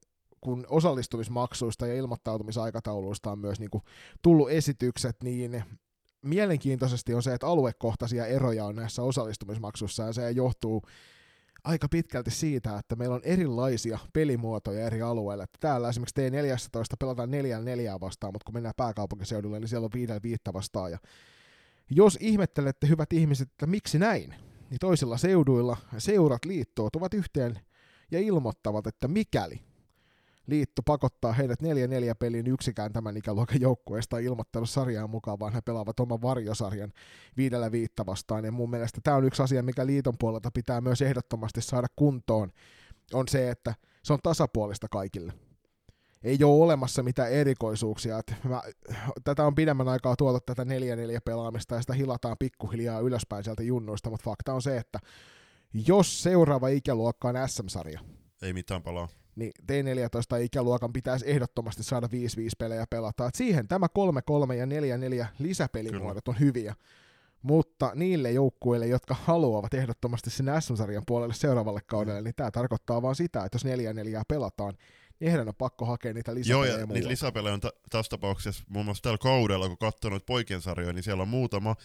kun 0.40 0.66
osallistumismaksuista 0.68 1.86
ja 1.86 1.94
ilmoittautumisaikatauluista 1.94 3.30
on 3.32 3.38
myös 3.38 3.60
niin 3.60 3.70
kuin 3.70 3.84
tullut 4.22 4.50
esitykset, 4.50 5.16
niin 5.22 5.64
mielenkiintoisesti 6.22 7.14
on 7.14 7.22
se, 7.22 7.34
että 7.34 7.46
aluekohtaisia 7.46 8.26
eroja 8.26 8.64
on 8.64 8.76
näissä 8.76 9.02
osallistumismaksuissa, 9.02 10.02
ja 10.02 10.12
se 10.12 10.30
johtuu 10.30 10.82
aika 11.64 11.88
pitkälti 11.88 12.30
siitä, 12.30 12.78
että 12.78 12.96
meillä 12.96 13.14
on 13.14 13.24
erilaisia 13.24 13.98
pelimuotoja 14.12 14.86
eri 14.86 15.02
alueilla. 15.02 15.44
Että 15.44 15.58
täällä 15.60 15.88
esimerkiksi 15.88 16.20
T14 16.20 16.96
pelataan 16.98 17.30
4 17.30 17.60
4 17.60 18.00
vastaan, 18.00 18.32
mutta 18.32 18.44
kun 18.44 18.54
mennään 18.54 18.74
pääkaupunkiseudulle, 18.76 19.60
niin 19.60 19.68
siellä 19.68 19.84
on 19.84 19.90
5 19.94 20.12
5 20.22 20.42
vastaan. 20.52 20.90
Ja 20.90 20.98
jos 21.90 22.18
ihmettelette, 22.20 22.88
hyvät 22.88 23.12
ihmiset, 23.12 23.48
että 23.48 23.66
miksi 23.66 23.98
näin, 23.98 24.34
niin 24.70 24.78
toisilla 24.80 25.16
seuduilla 25.16 25.76
seurat 25.98 26.44
liittoutuvat 26.44 27.14
yhteen 27.14 27.60
ja 28.10 28.20
ilmoittavat, 28.20 28.86
että 28.86 29.08
mikäli 29.08 29.67
liitto 30.48 30.82
pakottaa 30.82 31.32
heidät 31.32 31.62
4-4 31.62 31.64
peliin 32.18 32.46
yksikään 32.46 32.92
tämän 32.92 33.16
ikäluokan 33.16 33.60
joukkueesta 33.60 34.18
ilmoittanut 34.18 34.70
sarjaan 34.70 35.10
mukaan, 35.10 35.38
vaan 35.40 35.52
he 35.52 35.60
pelaavat 35.60 36.00
oman 36.00 36.22
varjosarjan 36.22 36.92
viidellä 37.36 37.72
viitta 37.72 38.06
vastaan. 38.06 38.44
Ja 38.44 38.52
mun 38.52 38.70
mielestä 38.70 39.00
tämä 39.04 39.16
on 39.16 39.24
yksi 39.24 39.42
asia, 39.42 39.62
mikä 39.62 39.86
liiton 39.86 40.18
puolelta 40.18 40.50
pitää 40.54 40.80
myös 40.80 41.02
ehdottomasti 41.02 41.60
saada 41.60 41.86
kuntoon, 41.96 42.52
on 43.12 43.28
se, 43.28 43.50
että 43.50 43.74
se 44.02 44.12
on 44.12 44.18
tasapuolista 44.22 44.86
kaikille. 44.90 45.32
Ei 46.22 46.44
ole 46.44 46.64
olemassa 46.64 47.02
mitään 47.02 47.32
erikoisuuksia. 47.32 48.20
Mä, 48.44 48.62
tätä 49.24 49.46
on 49.46 49.54
pidemmän 49.54 49.88
aikaa 49.88 50.16
tuotu 50.16 50.40
tätä 50.40 50.64
4-4 50.64 50.66
pelaamista 51.24 51.74
ja 51.74 51.80
sitä 51.80 51.92
hilataan 51.92 52.36
pikkuhiljaa 52.38 53.00
ylöspäin 53.00 53.44
sieltä 53.44 53.62
junnuista, 53.62 54.10
mutta 54.10 54.24
fakta 54.24 54.54
on 54.54 54.62
se, 54.62 54.76
että 54.76 54.98
jos 55.86 56.22
seuraava 56.22 56.68
ikäluokka 56.68 57.28
on 57.28 57.48
SM-sarja, 57.48 58.00
ei 58.42 58.52
mitään 58.52 58.82
palaa 58.82 59.08
niin 59.38 59.52
T14-ikäluokan 59.62 60.92
pitäisi 60.92 61.30
ehdottomasti 61.30 61.82
saada 61.82 62.06
5-5 62.06 62.10
pelejä 62.58 62.86
pelata. 62.90 63.26
Et 63.26 63.34
siihen 63.34 63.68
tämä 63.68 63.86
3-3 64.50 64.52
ja 64.52 64.66
4-4 64.66 65.26
lisäpelimuodot 65.38 66.24
Kyllä. 66.24 66.36
on 66.36 66.40
hyviä. 66.40 66.74
Mutta 67.42 67.92
niille 67.94 68.30
joukkueille, 68.32 68.86
jotka 68.86 69.14
haluavat 69.14 69.74
ehdottomasti 69.74 70.30
sinne 70.30 70.60
SM-sarjan 70.60 71.02
puolelle 71.06 71.34
seuraavalle 71.34 71.80
kaudelle, 71.86 72.22
niin 72.22 72.34
tämä 72.34 72.50
tarkoittaa 72.50 73.02
vaan 73.02 73.14
sitä, 73.14 73.44
että 73.44 73.56
jos 73.56 73.64
4-4 73.64 73.68
pelataan, 74.28 74.74
niin 75.20 75.30
heidän 75.30 75.48
on 75.48 75.54
pakko 75.54 75.84
hakea 75.84 76.14
niitä 76.14 76.34
lisäpelejä. 76.34 76.72
Joo, 76.72 76.80
ja 76.80 76.86
niitä 76.86 77.08
lisäpelejä 77.08 77.54
on 77.54 77.60
t- 77.60 77.82
tässä 77.90 78.10
tapauksessa 78.10 78.64
muun 78.68 78.84
muassa 78.84 79.02
tällä 79.02 79.18
kaudella, 79.18 79.68
kun 79.68 79.78
katsonut 79.78 80.26
poikien 80.26 80.60
sarjoja, 80.60 80.92
niin 80.92 81.02
siellä 81.02 81.22
on 81.22 81.28
muutama 81.28 81.76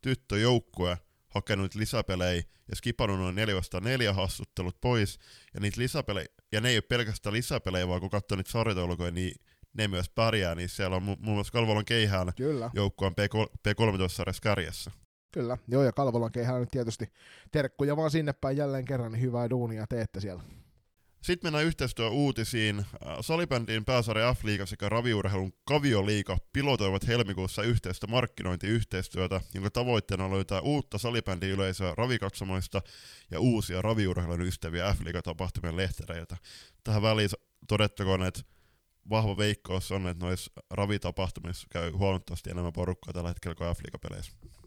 tyttöjoukkue, 0.00 0.98
hakenut 1.34 1.74
lisäpelejä 1.74 2.42
ja 2.68 2.76
skipannut 2.76 3.18
noin 3.18 3.34
4 3.34 3.54
4 3.80 4.12
hassuttelut 4.12 4.80
pois. 4.80 5.18
Ja 5.54 5.60
niitä 5.60 5.80
lisäpelejä, 5.80 6.26
ja 6.52 6.60
ne 6.60 6.68
ei 6.68 6.76
ole 6.76 6.82
pelkästään 6.82 7.32
lisäpelejä, 7.32 7.88
vaan 7.88 8.00
kun 8.00 8.10
katsoo 8.10 8.36
niitä 8.36 8.50
sarjataulukoja, 8.50 9.10
niin 9.10 9.34
ne 9.74 9.88
myös 9.88 10.10
pärjää, 10.10 10.54
niin 10.54 10.68
siellä 10.68 10.96
on 10.96 11.02
muun 11.02 11.18
muassa 11.22 11.52
Kalvolon 11.52 11.84
keihään 11.84 12.32
joukkueen 12.74 13.14
P13-sarjassa 13.68 14.42
kärjessä. 14.42 14.90
Kyllä, 15.32 15.58
joo, 15.68 15.82
ja 15.82 15.92
Kalvolon 15.92 16.32
keihään 16.32 16.60
nyt 16.60 16.70
tietysti 16.70 17.12
terkkuja 17.52 17.96
vaan 17.96 18.10
sinne 18.10 18.32
päin 18.32 18.56
jälleen 18.56 18.84
kerran, 18.84 19.12
niin 19.12 19.22
hyvää 19.22 19.50
duunia 19.50 19.86
teette 19.86 20.20
siellä. 20.20 20.42
Sitten 21.22 21.46
mennään 21.46 21.64
yhteistyö-uutisiin. 21.64 22.78
Äh, 22.78 23.16
salibändin 23.20 23.84
pääsarja 23.84 24.34
F-liiga 24.34 24.66
sekä 24.66 24.88
raviurheilun 24.88 25.52
Kavioliiga 25.64 26.38
pilotoivat 26.52 27.06
helmikuussa 27.06 27.62
yhteistä 27.62 28.06
markkinointiyhteistyötä, 28.06 29.40
jonka 29.54 29.70
tavoitteena 29.70 30.24
on 30.24 30.30
löytää 30.30 30.60
uutta 30.60 30.98
salibändi-yleisöä 30.98 31.94
ravikatsomoista 31.96 32.82
ja 33.30 33.40
uusia 33.40 33.82
raviurheilun 33.82 34.40
ystäviä 34.40 34.94
F-liiga-tapahtumien 34.94 35.76
lehtereiltä. 35.76 36.36
Tähän 36.84 37.02
väliin 37.02 37.30
todettakoon, 37.68 38.22
että 38.22 38.40
vahva 39.10 39.36
veikkaus 39.36 39.92
on, 39.92 40.06
että 40.06 40.24
noissa 40.24 40.52
ravitapahtumissa 40.70 41.66
käy 41.70 41.90
huomattavasti 41.90 42.50
enemmän 42.50 42.72
porukkaa 42.72 43.12
tällä 43.12 43.28
hetkellä 43.28 43.54
kuin 43.54 43.76
F-liiga-peleissä. 43.76 44.61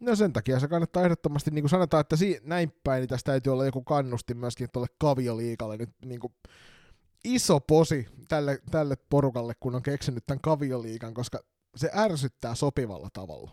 No 0.00 0.16
sen 0.16 0.32
takia 0.32 0.60
se 0.60 0.68
kannattaa 0.68 1.02
ehdottomasti, 1.04 1.50
niin 1.50 1.62
kuin 1.62 1.70
sanotaan, 1.70 2.00
että 2.00 2.16
si- 2.16 2.40
näin 2.42 2.72
päin, 2.84 3.00
niin 3.00 3.08
tästä 3.08 3.32
täytyy 3.32 3.52
olla 3.52 3.64
joku 3.64 3.82
kannustin 3.82 4.36
myöskin 4.36 4.68
tuolle 4.72 4.88
kavioliikalle 4.98 5.76
nyt 5.76 5.90
niin 6.04 6.20
kuin 6.20 6.32
iso 7.24 7.60
posi 7.60 8.06
tälle, 8.28 8.58
tälle 8.70 8.96
porukalle, 9.10 9.54
kun 9.60 9.74
on 9.74 9.82
keksinyt 9.82 10.26
tämän 10.26 10.40
kavioliikan, 10.40 11.14
koska 11.14 11.38
se 11.76 11.90
ärsyttää 11.94 12.54
sopivalla 12.54 13.08
tavalla. 13.12 13.50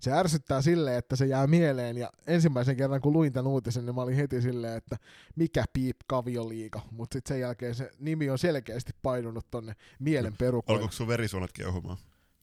Se 0.00 0.12
ärsyttää 0.12 0.62
silleen, 0.62 0.98
että 0.98 1.16
se 1.16 1.26
jää 1.26 1.46
mieleen, 1.46 1.98
ja 1.98 2.10
ensimmäisen 2.26 2.76
kerran 2.76 3.00
kun 3.00 3.12
luin 3.12 3.32
tämän 3.32 3.52
uutisen, 3.52 3.86
niin 3.86 3.94
mä 3.94 4.02
olin 4.02 4.16
heti 4.16 4.42
silleen, 4.42 4.76
että 4.76 4.96
mikä 5.36 5.64
piip 5.72 5.96
kavioliika, 6.06 6.80
mutta 6.90 7.14
sitten 7.14 7.34
sen 7.34 7.40
jälkeen 7.40 7.74
se 7.74 7.90
nimi 7.98 8.30
on 8.30 8.38
selkeästi 8.38 8.92
painunut 9.02 9.46
tonne 9.50 9.74
mielen 9.98 10.36
perukoille. 10.36 10.78
Alkoiko 10.78 10.92
sun 10.92 11.08
verisuonet 11.08 11.52
keuhumaan? 11.52 11.98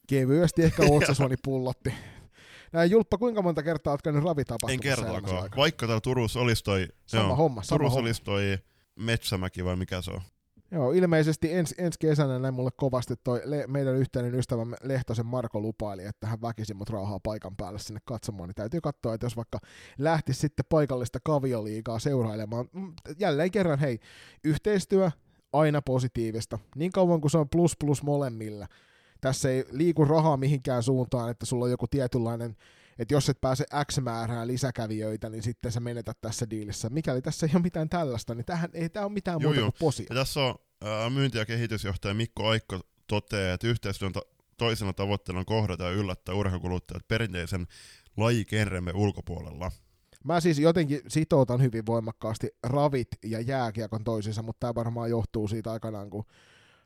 Kevyesti 0.08 0.64
ehkä 0.64 0.84
otsasuoni 0.92 1.36
pullotti. 1.44 1.94
Julppa, 2.86 3.18
kuinka 3.18 3.42
monta 3.42 3.64
kertaa 3.64 3.94
olet 3.94 4.02
käynyt 4.02 4.24
ravitapahtumassa? 4.24 4.74
En 4.74 4.80
kertaakaan. 4.80 5.50
Vaikka 5.58 5.88
täällä 5.88 6.02
Turussa 6.02 6.40
olisi 6.40 6.64
toi, 6.64 6.88
sama 7.06 7.24
joo, 7.24 7.36
homma, 7.36 7.64
sama 7.64 7.78
Turussa 7.78 7.96
homma. 7.96 8.08
olisi 8.08 8.24
toi 8.24 8.58
Metsämäki 8.96 9.66
vai 9.66 9.76
mikä 9.76 10.02
se 10.02 10.12
on? 10.12 10.22
Joo, 10.72 10.92
ilmeisesti 10.92 11.54
ens, 11.54 11.76
ensi 11.78 12.00
kesänä 12.00 12.40
näin 12.40 12.54
mulle 12.54 12.70
kovasti 12.78 13.14
toi 13.24 13.42
le, 13.46 13.68
meidän 13.68 13.96
yhteinen 13.96 14.36
ystävämme 14.36 14.78
Lehtosen 14.84 15.26
Marko 15.26 15.60
lupaili, 15.60 16.06
että 16.06 16.28
hän 16.28 16.42
väkisin 16.42 16.78
mut 16.78 16.90
rauhaa 16.90 17.20
paikan 17.24 17.56
päälle 17.56 17.80
sinne 17.80 18.00
katsomaan, 18.06 18.50
niin 18.50 18.56
täytyy 18.56 18.82
katsoa, 18.82 19.14
että 19.14 19.26
jos 19.26 19.36
vaikka 19.36 19.60
lähtisi 19.98 20.40
sitten 20.40 20.66
paikallista 20.70 21.20
kavioliigaa 21.24 22.00
seurailemaan, 22.00 22.70
mm, 22.74 22.94
jälleen 23.20 23.52
kerran 23.52 23.80
hei, 23.80 24.00
yhteistyö 24.44 25.12
aina 25.54 25.82
positiivista, 25.82 26.60
niin 26.76 26.92
kauan 26.92 27.22
kuin 27.22 27.32
se 27.32 27.38
on 27.38 27.50
plus 27.50 27.78
plus 27.80 28.04
molemmilla. 28.04 28.68
Tässä 29.22 29.50
ei 29.50 29.66
liiku 29.72 30.06
rahaa 30.06 30.38
mihinkään 30.38 30.84
suuntaan, 30.84 31.32
että 31.32 31.46
sulla 31.46 31.66
on 31.66 31.72
joku 31.72 31.88
tietynlainen 31.88 32.56
että 33.00 33.14
jos 33.14 33.30
et 33.30 33.42
pääse 33.42 33.66
X 33.92 34.00
määrää 34.02 34.48
lisäkävijöitä, 34.48 35.30
niin 35.30 35.44
sitten 35.44 35.72
sä 35.72 35.80
menetät 35.80 36.18
tässä 36.22 36.50
diilissä. 36.50 36.90
Mikäli 36.90 37.22
tässä 37.22 37.46
ei 37.46 37.52
ole 37.56 37.62
mitään 37.62 37.90
tällaista, 37.90 38.36
niin 38.36 38.46
tähän 38.46 38.70
ei 38.74 38.90
tämä 38.90 39.06
ole 39.06 39.14
mitään 39.14 39.42
Joo, 39.42 39.50
muuta 39.50 39.60
joo. 39.60 39.72
kuin 39.72 39.80
posia. 39.80 40.06
Ja 40.10 40.16
tässä 40.16 40.40
on 40.40 40.56
ää, 40.82 41.10
myynti- 41.10 41.38
ja 41.38 41.46
kehitysjohtaja 41.46 42.14
Mikko 42.14 42.48
Aikko 42.48 42.80
toteaa, 43.08 43.54
että 43.54 43.68
yhteistyön 43.68 44.14
ta- 44.14 44.22
toisena 44.58 44.94
tavoitteena 44.94 45.40
on 45.40 45.46
kohdata 45.46 45.84
ja 45.84 45.92
yllättää 45.92 46.36
urheilukuluttajat 46.36 47.08
perinteisen 47.08 47.68
lajikenremme 48.18 48.92
ulkopuolella. 48.96 49.72
Mä 50.24 50.40
siis 50.40 50.60
jotenkin 50.60 51.02
sitoutan 51.08 51.62
hyvin 51.62 51.86
voimakkaasti 51.86 52.50
ravit 52.64 53.08
ja 53.26 53.42
jääkiekon 53.42 54.04
toisiinsa, 54.04 54.42
mutta 54.42 54.60
tämä 54.60 54.76
varmaan 54.76 55.10
johtuu 55.10 55.48
siitä 55.48 55.72
aikanaan, 55.72 56.10
kun 56.10 56.26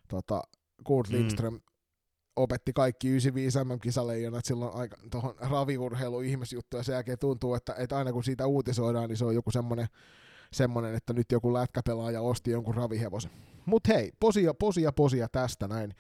tota, 0.08 0.42
Kurt 0.84 1.10
Mm. 1.10 1.62
Opetti 2.36 2.74
kaikki 2.74 3.08
95 3.08 3.64
MM-kisaleijonat 3.64 4.46
silloin 4.46 4.76
aika 4.76 4.98
tuohon 5.12 5.36
raviurheilu 5.38 6.22
ihmisjuttu, 6.22 6.78
ja 6.78 6.84
sen 6.84 6.94
jälkeen 6.94 7.20
tuntuu, 7.20 7.56
että, 7.56 7.76
että 7.78 7.98
aina 7.98 8.14
kun 8.14 8.24
siitä 8.24 8.48
uutisoidaan, 8.48 9.10
niin 9.10 9.18
se 9.18 9.26
on 9.26 9.36
joku 9.36 9.52
semmoinen, 9.52 9.88
semmoinen 10.54 10.96
että 10.96 11.14
nyt 11.14 11.32
joku 11.32 11.54
lätkäpelaaja 11.54 12.22
osti 12.22 12.52
jonkun 12.52 12.76
ravihevosen. 12.76 13.32
Mut 13.66 13.88
hei, 13.88 14.12
posia, 14.20 14.54
posia, 14.54 14.92
posia 14.92 15.28
tästä 15.30 15.68
näin. 15.68 15.94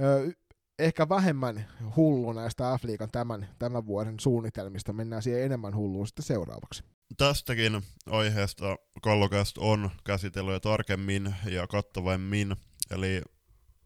Ö, 0.00 0.32
ehkä 0.78 1.08
vähemmän 1.08 1.66
hullu 1.96 2.32
näistä 2.32 2.78
f 2.78 2.84
tämän, 3.12 3.48
tämän 3.58 3.86
vuoden 3.86 4.20
suunnitelmista. 4.20 4.92
Mennään 4.92 5.22
siihen 5.22 5.42
enemmän 5.42 5.76
hulluun 5.76 6.06
sitten 6.06 6.24
seuraavaksi. 6.24 6.84
Tästäkin 7.16 7.82
aiheesta 8.06 8.76
Kallokast 9.02 9.58
on 9.58 9.90
käsitellyt 10.04 10.52
jo 10.52 10.60
tarkemmin 10.60 11.34
ja 11.50 11.66
kattavemmin. 11.66 12.56
Eli 12.90 13.22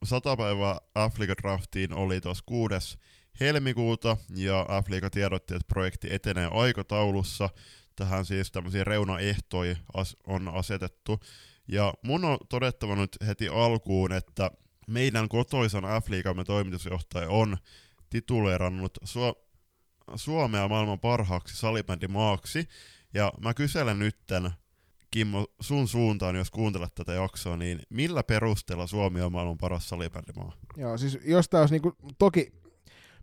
100 0.05 0.37
päivää 0.37 0.79
f 1.11 1.19
draftiin 1.43 1.93
oli 1.93 2.20
tuossa 2.20 2.45
6. 2.47 2.99
helmikuuta 3.41 4.16
ja 4.37 4.66
f 4.85 5.11
tiedotti, 5.12 5.55
että 5.55 5.69
projekti 5.69 6.09
etenee 6.11 6.49
aikataulussa. 6.53 7.49
Tähän 7.97 8.25
siis 8.25 8.53
tämmöisiä 8.53 8.85
reunaehtoja 8.85 9.77
on 10.27 10.49
asetettu. 10.49 11.20
Ja 11.69 11.95
mun 12.03 12.25
on 12.25 12.39
todettava 12.49 12.97
nyt 12.97 13.16
heti 13.27 13.49
alkuun, 13.49 14.12
että 14.12 14.51
meidän 14.87 15.29
kotoisan 15.29 15.85
F-liigamme 15.85 16.45
toimitusjohtaja 16.45 17.29
on 17.29 17.57
tituleerannut 18.11 18.99
Su- 19.05 19.49
Suomea 20.16 20.69
maailman 20.69 21.01
parhaaksi 21.01 21.57
salibändimaaksi. 21.57 22.69
Ja 23.15 23.33
mä 23.41 23.55
kyselen 23.55 23.99
nytten, 23.99 24.51
Kimmo, 25.11 25.47
sun 25.61 25.89
suuntaan, 25.89 26.37
jos 26.37 26.51
kuuntelet 26.51 26.95
tätä 26.95 27.13
jaksoa, 27.13 27.57
niin 27.57 27.83
millä 27.91 28.23
perusteella 28.23 28.87
Suomi 28.87 29.21
on 29.21 29.33
maailman 29.33 29.59
paras 29.59 29.89
salibändimaa? 29.89 30.53
Joo, 30.77 30.99
siis 30.99 31.19
jos 31.25 31.49
tää 31.49 31.61
olisi 31.61 31.75
niinku, 31.75 31.93
toki 32.19 32.53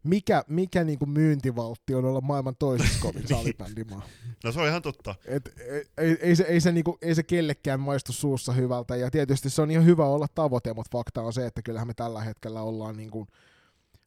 mikä, 0.06 0.44
mikä 0.48 0.84
niinku 0.84 1.06
myyntivaltti 1.06 1.95
on 1.95 2.06
olla 2.06 2.22
maailman 2.22 2.56
toisessa 2.60 2.99
kovin 3.02 3.28
salibändimaa. 3.38 4.02
no 4.44 4.52
se 4.52 4.60
on 4.60 4.68
ihan 4.68 4.82
totta. 4.82 5.16
Et, 5.26 5.53
ei, 5.98 6.18
ei, 6.22 6.36
se, 6.36 6.44
ei, 6.44 6.62
se 6.62 6.72
niinku, 6.72 6.98
ei 7.02 7.16
se 7.16 7.24
kellekään 7.24 7.80
maistu 7.80 8.14
suussa 8.14 8.53
hyvältä, 8.53 8.95
ja 8.95 9.12
tietysti 9.12 9.49
se 9.49 9.62
on 9.62 9.72
ihan 9.72 9.86
hyvä 9.86 10.06
olla 10.06 10.28
tavoite, 10.36 10.74
mutta 10.74 10.98
fakta 10.98 11.22
on 11.22 11.34
se, 11.34 11.45
että 11.45 11.62
kyllähän 11.62 11.88
me 11.88 11.94
tällä 11.94 12.22
hetkellä 12.22 12.62
ollaan 12.62 12.98
niinku, 12.98 13.28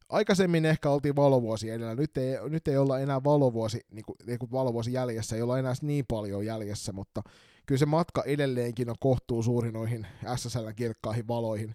aikaisemmin 0.09 0.65
ehkä 0.65 0.91
oltiin 0.91 1.17
valovuosi 1.17 1.71
edellä, 1.71 1.95
nyt 1.95 2.17
ei, 2.17 2.37
nyt 2.49 2.69
ei 2.69 2.77
olla 2.77 2.99
enää 2.99 3.25
valovuosi, 3.25 3.81
niinku, 3.91 4.17
niinku 4.27 4.49
valovuosi 4.53 4.93
jäljessä, 4.93 5.37
ei 5.37 5.43
olla 5.43 5.59
enää 5.59 5.75
niin 5.83 6.05
paljon 6.09 6.47
jäljessä, 6.47 6.93
mutta 6.93 7.23
kyllä 7.69 7.79
se 7.79 7.87
matka 7.87 8.23
edelleenkin 8.23 8.91
on 8.91 8.97
kohtuu 9.01 9.43
suuri 9.43 9.73
noihin 9.73 10.07
SSL 10.37 10.69
kirkkaihin 10.77 11.29
valoihin. 11.29 11.75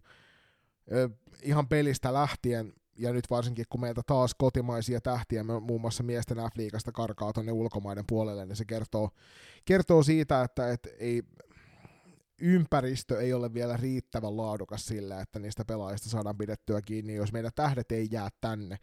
Ö, 0.91 1.09
ihan 1.41 1.67
pelistä 1.67 2.13
lähtien 2.13 2.73
ja 2.97 3.13
nyt 3.13 3.29
varsinkin 3.29 3.65
kun 3.69 3.81
meiltä 3.81 4.01
taas 4.05 4.35
kotimaisia 4.35 5.01
tähtiä, 5.01 5.43
muun 5.43 5.81
muassa 5.81 6.03
miesten 6.03 6.37
F-liigasta 6.37 6.91
karkaa 6.91 7.33
tuonne 7.33 7.51
ulkomaiden 7.51 8.03
puolelle, 8.07 8.45
niin 8.45 8.55
se 8.55 8.65
kertoo, 8.65 9.09
kertoo 9.65 10.03
siitä, 10.03 10.43
että 10.43 10.71
et 10.71 10.87
ei, 10.99 11.23
ympäristö 12.41 13.21
ei 13.21 13.33
ole 13.33 13.53
vielä 13.53 13.77
riittävän 13.77 14.37
laadukas 14.37 14.85
sillä, 14.85 15.21
että 15.21 15.39
niistä 15.39 15.65
pelaajista 15.65 16.09
saadaan 16.09 16.37
pidettyä 16.37 16.81
kiinni. 16.81 17.15
Jos 17.15 17.33
meidän 17.33 17.51
tähdet 17.55 17.91
ei 17.91 18.07
jää 18.11 18.29
tänne, 18.41 18.77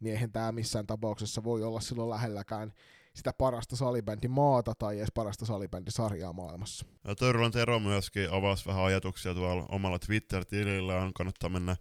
niin 0.00 0.14
eihän 0.14 0.32
tämä 0.32 0.52
missään 0.52 0.86
tapauksessa 0.86 1.44
voi 1.44 1.62
olla 1.62 1.80
silloin 1.80 2.10
lähelläkään 2.10 2.72
sitä 3.18 3.32
parasta 3.32 3.76
salibändimaata 3.76 4.74
tai 4.78 4.98
edes 4.98 5.12
parasta 5.14 5.46
salibändisarjaa 5.46 6.32
maailmassa. 6.32 6.86
Ja 7.04 7.14
Törlän 7.14 7.52
Tero 7.52 7.78
myöskin 7.78 8.30
avasi 8.30 8.66
vähän 8.66 8.84
ajatuksia 8.84 9.34
tuolla 9.34 9.66
omalla 9.68 9.98
Twitter-tilillään, 9.98 11.12
kannattaa 11.12 11.50
mennä 11.50 11.76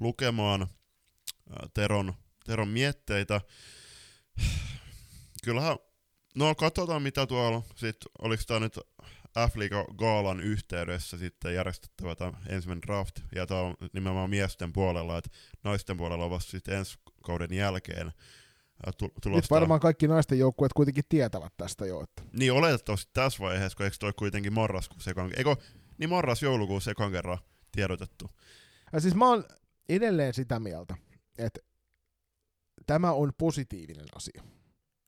lukemaan 0.00 0.66
Teron, 1.74 2.14
Teron 2.44 2.68
mietteitä. 2.68 3.40
Kyllähän, 5.44 5.76
no 6.34 6.54
katsotaan 6.54 7.02
mitä 7.02 7.26
tuolla, 7.26 7.62
sit 7.76 7.96
oliko 8.18 8.42
tämä 8.46 8.60
nyt 8.60 8.78
f 9.50 9.54
Gaalan 9.96 10.40
yhteydessä 10.40 11.18
sitten 11.18 11.54
järjestettävä 11.54 12.14
tämä 12.14 12.32
ensimmäinen 12.48 12.82
draft, 12.82 13.20
ja 13.34 13.46
tämä 13.46 13.60
on 13.60 13.74
nimenomaan 13.92 14.30
miesten 14.30 14.72
puolella, 14.72 15.18
että 15.18 15.30
naisten 15.64 15.96
puolella 15.96 16.24
on 16.24 16.30
vasta 16.30 16.50
sitten 16.50 16.74
ensi 16.74 16.98
kauden 17.24 17.54
jälkeen 17.54 18.12
tulosta. 18.98 19.28
Nyt 19.28 19.50
varmaan 19.50 19.80
kaikki 19.80 20.08
naisten 20.08 20.38
joukkueet 20.38 20.72
kuitenkin 20.72 21.04
tietävät 21.08 21.52
tästä 21.56 21.86
jo. 21.86 22.02
Että... 22.02 22.22
Niin 22.32 22.52
oletettavasti 22.52 23.10
tässä 23.12 23.38
vaiheessa, 23.38 23.76
kun 23.76 23.84
eikö 23.84 23.96
toi 24.00 24.12
kuitenkin 24.12 24.52
marraskuun 24.52 25.00
sekan, 25.00 25.30
eikö, 25.36 25.56
niin 25.98 26.10
marras-joulukuun 26.10 26.82
sekan 26.82 27.12
kerran 27.12 27.38
tiedotettu. 27.72 28.30
Ja 28.92 29.00
siis 29.00 29.14
mä 29.14 29.28
oon 29.28 29.44
edelleen 29.88 30.34
sitä 30.34 30.60
mieltä, 30.60 30.94
että 31.38 31.60
tämä 32.86 33.12
on 33.12 33.32
positiivinen 33.38 34.06
asia. 34.14 34.42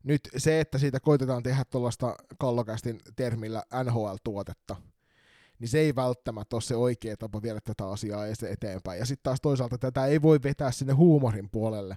Nyt 0.04 0.20
se, 0.36 0.60
että 0.60 0.78
siitä 0.78 1.00
koitetaan 1.00 1.42
tehdä 1.42 1.64
tuollaista 1.70 2.16
kallokästin 2.38 3.00
termillä 3.16 3.62
NHL-tuotetta, 3.84 4.76
niin 5.58 5.68
se 5.68 5.78
ei 5.78 5.94
välttämättä 5.94 6.56
ole 6.56 6.62
se 6.62 6.76
oikea 6.76 7.16
tapa 7.16 7.42
viedä 7.42 7.60
tätä 7.64 7.86
asiaa 7.86 8.26
eteenpäin. 8.26 8.98
Ja 8.98 9.06
sitten 9.06 9.22
taas 9.22 9.40
toisaalta 9.40 9.78
tätä 9.78 10.06
ei 10.06 10.22
voi 10.22 10.38
vetää 10.42 10.70
sinne 10.70 10.92
huumorin 10.92 11.50
puolelle. 11.50 11.96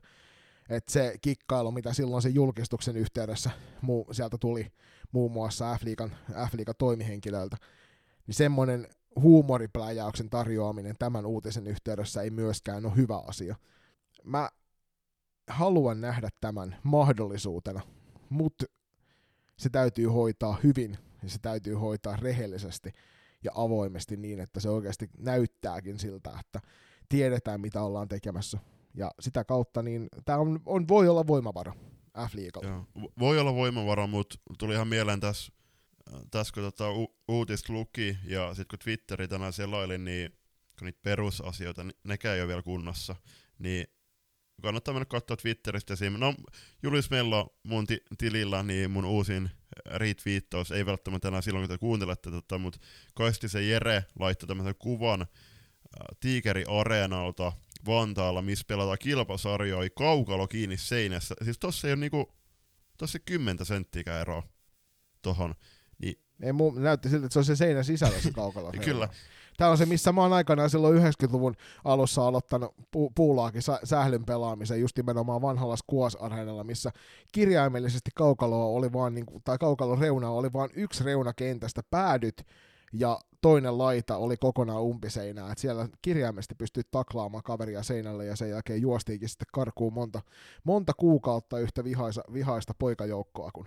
Että 0.69 0.91
se 0.91 1.15
kikkailu, 1.21 1.71
mitä 1.71 1.93
silloin 1.93 2.21
sen 2.21 2.35
julkistuksen 2.35 2.97
yhteydessä 2.97 3.49
muu, 3.81 4.07
sieltä 4.11 4.37
tuli 4.37 4.71
muun 5.11 5.31
muassa 5.31 5.77
F-liigan 5.77 6.75
toimihenkilöiltä, 6.77 7.57
niin 8.27 8.35
semmoinen 8.35 8.87
huumoripläjäyksen 9.19 10.29
tarjoaminen 10.29 10.95
tämän 10.99 11.25
uutisen 11.25 11.67
yhteydessä 11.67 12.21
ei 12.21 12.29
myöskään 12.29 12.85
ole 12.85 12.95
hyvä 12.95 13.17
asia 13.27 13.55
mä 14.25 14.49
haluan 15.47 16.01
nähdä 16.01 16.29
tämän 16.41 16.75
mahdollisuutena, 16.83 17.81
mutta 18.29 18.65
se 19.57 19.69
täytyy 19.69 20.07
hoitaa 20.07 20.57
hyvin 20.63 20.97
ja 21.23 21.29
se 21.29 21.39
täytyy 21.39 21.73
hoitaa 21.73 22.15
rehellisesti 22.15 22.91
ja 23.43 23.51
avoimesti 23.55 24.17
niin, 24.17 24.39
että 24.39 24.59
se 24.59 24.69
oikeasti 24.69 25.09
näyttääkin 25.17 25.99
siltä, 25.99 26.37
että 26.39 26.61
tiedetään 27.09 27.61
mitä 27.61 27.83
ollaan 27.83 28.07
tekemässä. 28.07 28.59
Ja 28.95 29.11
sitä 29.19 29.43
kautta 29.43 29.81
niin 29.81 30.07
tämä 30.25 30.37
on, 30.37 30.59
on, 30.65 30.87
voi 30.87 31.07
olla 31.07 31.27
voimavara 31.27 31.73
F-liigalla. 32.29 32.85
Voi 33.19 33.39
olla 33.39 33.55
voimavara, 33.55 34.07
mutta 34.07 34.35
tuli 34.59 34.73
ihan 34.73 34.87
mieleen 34.87 35.19
tässä, 35.19 35.51
tässä 36.31 36.53
kun 36.53 36.63
tota 36.63 36.91
u- 36.91 37.15
uutista 37.27 37.73
luki 37.73 38.17
ja 38.23 38.47
sitten 38.47 38.67
kun 38.69 38.79
Twitteri 38.79 39.27
tänään 39.27 39.53
selailin, 39.53 40.05
niin 40.05 40.31
kun 40.79 40.85
niitä 40.85 40.99
perusasioita, 41.03 41.85
nekään 42.03 42.35
ei 42.35 42.41
ole 42.41 42.47
vielä 42.47 42.61
kunnossa, 42.61 43.15
niin 43.59 43.87
kannattaa 44.61 44.93
mennä 44.93 45.05
katsoa 45.05 45.37
Twitteristä 45.37 45.93
esim. 45.93 46.13
No, 46.13 46.35
Julius 46.83 47.09
Mello 47.09 47.55
mun 47.63 47.87
ti- 47.87 48.03
tilillä, 48.17 48.63
niin 48.63 48.91
mun 48.91 49.05
uusin 49.05 49.49
retweettaus, 49.85 50.71
ei 50.71 50.85
välttämättä 50.85 51.27
enää 51.27 51.41
silloin, 51.41 51.67
kun 51.67 51.75
te 51.75 51.79
kuuntelette 51.79 52.31
tätä, 52.31 52.57
mutta 52.57 52.79
Kaistisen 53.15 53.69
Jere 53.69 54.05
laittoi 54.19 54.47
tämmöisen 54.47 54.75
kuvan 54.79 55.21
äh, 55.21 55.27
Tiikeri 56.19 56.63
Areenalta 56.79 57.51
Vantaalla, 57.85 58.41
missä 58.41 58.65
pelataan 58.67 58.97
kilpasarjoi 59.01 59.89
kaukalo 59.89 60.47
kiinni 60.47 60.77
seinässä. 60.77 61.35
Siis 61.43 61.59
tossa 61.59 61.87
ei 61.87 61.93
ole 61.93 61.99
niinku, 61.99 62.31
tossa 62.97 63.19
10 63.19 63.65
senttiä 63.65 64.21
eroa 64.21 64.43
tohon. 65.21 65.55
Niin, 66.01 66.19
ei 66.43 66.53
mun, 66.53 66.83
näytti 66.83 67.09
siltä, 67.09 67.25
että 67.25 67.33
se 67.33 67.39
on 67.39 67.45
se 67.45 67.55
seinän 67.55 67.85
sisällä 67.85 68.19
se 68.21 68.31
kaukalo. 68.31 68.71
Kyllä. 68.85 69.09
Tämä 69.57 69.71
on 69.71 69.77
se, 69.77 69.85
missä 69.85 70.11
mä 70.11 70.21
oon 70.21 70.33
aikanaan 70.33 70.69
silloin 70.69 70.97
90-luvun 70.97 71.55
alussa 71.83 72.27
aloittanut 72.27 72.75
pu- 72.81 73.11
puulaakin 73.15 73.61
sä- 73.61 73.79
sählyn 73.83 74.25
pelaamisen 74.25 74.81
just 74.81 74.97
nimenomaan 74.97 75.41
vanhalla 75.41 75.75
Areenalla, 76.19 76.63
missä 76.63 76.91
kirjaimellisesti 77.31 78.09
kaukaloa 78.15 78.65
oli 78.65 78.93
vaan, 78.93 79.13
niin 79.13 79.25
kuin, 79.25 79.43
tai 79.43 79.57
kaukalon 79.57 79.99
reuna 79.99 80.29
oli 80.29 80.53
vain 80.53 80.69
yksi 80.73 81.03
reuna 81.03 81.33
kentästä, 81.33 81.81
päädyt 81.89 82.45
ja 82.99 83.19
toinen 83.41 83.77
laita 83.77 84.17
oli 84.17 84.37
kokonaan 84.37 84.81
umpiseinää, 84.81 85.51
että 85.51 85.61
siellä 85.61 85.89
kirjaimesti 86.01 86.55
pystyi 86.55 86.83
taklaamaan 86.91 87.43
kaveria 87.43 87.83
seinälle 87.83 88.25
ja 88.25 88.35
sen 88.35 88.49
jälkeen 88.49 88.81
juostiinkin 88.81 89.29
sitten 89.29 89.47
karkuun 89.53 89.93
monta, 89.93 90.21
monta 90.63 90.93
kuukautta 90.93 91.59
yhtä 91.59 91.83
vihaisa, 91.83 92.23
vihaista 92.33 92.73
poikajoukkoa, 92.79 93.51
kun 93.51 93.65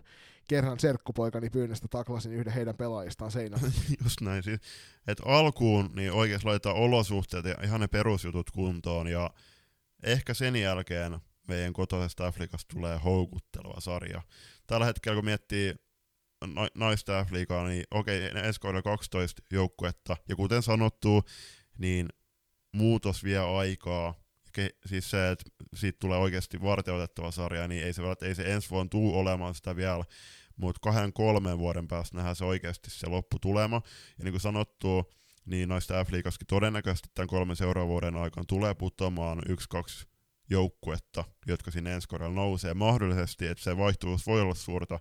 kerran 0.49 0.79
serkkupoikani 0.79 1.51
pyynnöstä 1.51 1.89
taklasin 1.91 2.33
yhden 2.33 2.53
heidän 2.53 2.77
pelaajistaan 2.77 3.31
seinälle. 3.31 3.69
Just 4.05 4.21
näin, 4.21 4.43
siis, 4.43 4.61
että 5.07 5.23
alkuun 5.27 5.91
niin 5.95 6.13
oikeasti 6.13 6.47
laitetaan 6.47 6.77
olosuhteet 6.77 7.45
ja 7.45 7.55
ihan 7.63 7.81
ne 7.81 7.89
perusjutut 7.89 8.51
kuntoon 8.51 9.07
ja 9.07 9.31
ehkä 10.03 10.35
sen 10.35 10.57
jälkeen 10.57 11.19
meidän 11.49 11.73
kotoisesta 11.73 12.27
Afrikasta 12.27 12.75
tulee 12.75 13.01
houkutteleva 13.05 13.81
sarja. 13.81 14.23
Tällä 14.67 14.87
hetkellä 14.87 15.17
kun 15.17 15.25
miettii 15.25 15.75
naista 16.74 17.24
F-liigaa, 17.24 17.69
niin 17.69 17.85
okei, 17.90 18.28
okay, 18.28 18.43
ensi 18.44 18.60
kaudella 18.60 18.82
12 18.82 19.43
joukkuetta, 19.52 20.16
ja 20.28 20.36
kuten 20.36 20.62
sanottu, 20.62 21.23
niin 21.78 22.09
muutos 22.73 23.24
vie 23.24 23.39
aikaa, 23.39 24.15
Ke, 24.52 24.70
siis 24.86 25.10
se, 25.10 25.31
että 25.31 25.44
siitä 25.74 25.97
tulee 26.01 26.19
oikeasti 26.19 26.62
varteutettava 26.62 27.31
sarja, 27.31 27.69
niin 27.69 27.85
ei 27.85 27.93
se, 27.93 28.02
ei 28.23 28.35
se 28.35 28.52
ensi 28.52 28.70
vuonna 28.70 28.89
tuu 28.90 29.19
olemaan 29.19 29.55
sitä 29.55 29.77
vielä, 29.77 30.05
mutta 30.56 30.78
kahden 30.82 31.12
kolmen 31.12 31.59
vuoden 31.59 31.89
päästä 31.89 32.16
nähdään 32.16 32.36
se 32.36 32.44
oikeasti 32.44 32.90
se 32.90 33.06
lopputulema, 33.06 33.82
ja 34.19 34.24
niin 34.24 34.32
kuin 34.32 34.40
sanottu, 34.40 35.12
niin 35.44 35.69
naista 35.69 36.05
f 36.05 36.09
todennäköisesti 36.48 37.09
tämän 37.15 37.28
kolmen 37.28 37.56
seuraavan 37.56 37.89
vuoden 37.89 38.16
aikana 38.16 38.44
tulee 38.48 38.74
putoamaan 38.74 39.43
yksi, 39.48 39.69
kaksi 39.69 40.06
joukkuetta, 40.51 41.24
jotka 41.47 41.70
sinne 41.70 41.94
ensi 41.94 42.09
nousee. 42.35 42.74
Mahdollisesti, 42.74 43.47
että 43.47 43.65
se 43.65 43.77
vaihtuvuus 43.77 44.27
voi 44.27 44.40
olla 44.40 44.55
suurta, 44.55 45.01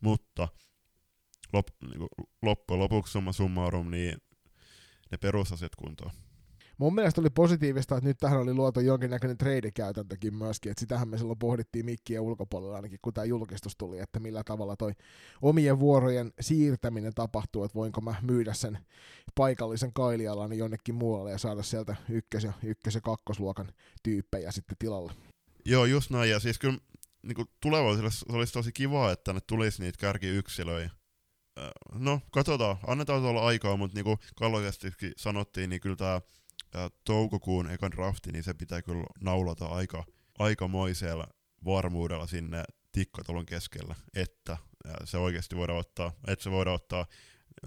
mutta 0.00 0.48
lop, 1.52 1.66
niin 1.82 2.08
loppujen 2.42 2.80
lopuksi 2.80 3.12
summa 3.12 3.32
summarum, 3.32 3.90
niin 3.90 4.16
ne 5.10 5.18
perusasiat 5.18 5.74
kuntoon. 5.76 6.10
Mun 6.78 6.94
mielestä 6.94 7.20
oli 7.20 7.30
positiivista, 7.30 7.96
että 7.96 8.08
nyt 8.08 8.18
tähän 8.18 8.38
oli 8.38 8.54
luotu 8.54 8.80
jonkinnäköinen 8.80 9.38
trade-käytäntökin 9.38 10.34
myöskin, 10.34 10.70
että 10.70 10.80
sitähän 10.80 11.08
me 11.08 11.18
silloin 11.18 11.38
pohdittiin 11.38 11.84
mikkien 11.84 12.20
ulkopuolella 12.20 12.76
ainakin, 12.76 12.98
kun 13.02 13.14
tämä 13.14 13.24
julkistus 13.24 13.76
tuli, 13.76 13.98
että 13.98 14.20
millä 14.20 14.44
tavalla 14.44 14.76
toi 14.76 14.92
omien 15.42 15.80
vuorojen 15.80 16.32
siirtäminen 16.40 17.14
tapahtuu, 17.14 17.64
että 17.64 17.74
voinko 17.74 18.00
mä 18.00 18.14
myydä 18.22 18.52
sen 18.54 18.78
paikallisen 19.34 19.92
kailialani 19.92 20.58
jonnekin 20.58 20.94
muualle 20.94 21.30
ja 21.30 21.38
saada 21.38 21.62
sieltä 21.62 21.96
ykkös- 22.08 22.44
ja, 22.44 22.52
ykkös- 22.62 22.94
ja 22.94 23.00
kakkosluokan 23.00 23.72
tyyppejä 24.02 24.52
sitten 24.52 24.76
tilalle. 24.78 25.12
Joo, 25.64 25.84
just 25.84 26.10
näin, 26.10 26.30
ja 26.30 26.40
siis 26.40 26.58
kyllä 26.58 26.78
niin 27.22 27.46
tulevaisuudessa 27.60 28.26
se 28.30 28.36
olisi 28.36 28.52
tosi 28.52 28.72
kiva, 28.72 29.12
että 29.12 29.24
tänne 29.24 29.40
tulisi 29.46 29.82
niitä 29.82 29.98
kärkiyksilöjä. 30.00 30.90
No, 31.94 32.20
katsotaan, 32.30 32.76
annetaan 32.86 33.22
tuolla 33.22 33.46
aikaa, 33.46 33.76
mutta 33.76 33.94
niin 33.94 34.04
kuin 34.04 34.18
kalloisestikin 34.36 35.12
sanottiin, 35.16 35.70
niin 35.70 35.80
kyllä 35.80 35.96
tämä 35.96 36.20
toukokuun 37.04 37.70
ekan 37.70 37.90
drafti, 37.90 38.32
niin 38.32 38.44
se 38.44 38.54
pitää 38.54 38.82
kyllä 38.82 39.04
naulata 39.20 39.66
aika, 39.66 40.04
aikamoisella 40.38 41.26
varmuudella 41.64 42.26
sinne 42.26 42.64
tikkatolon 42.92 43.46
keskellä, 43.46 43.94
että 44.14 44.56
se 45.04 45.18
oikeasti 45.18 45.56
voidaan 45.56 45.78
ottaa, 45.78 46.12
että 46.26 46.42
se 46.42 46.50
voidaan 46.50 46.74
ottaa 46.74 47.06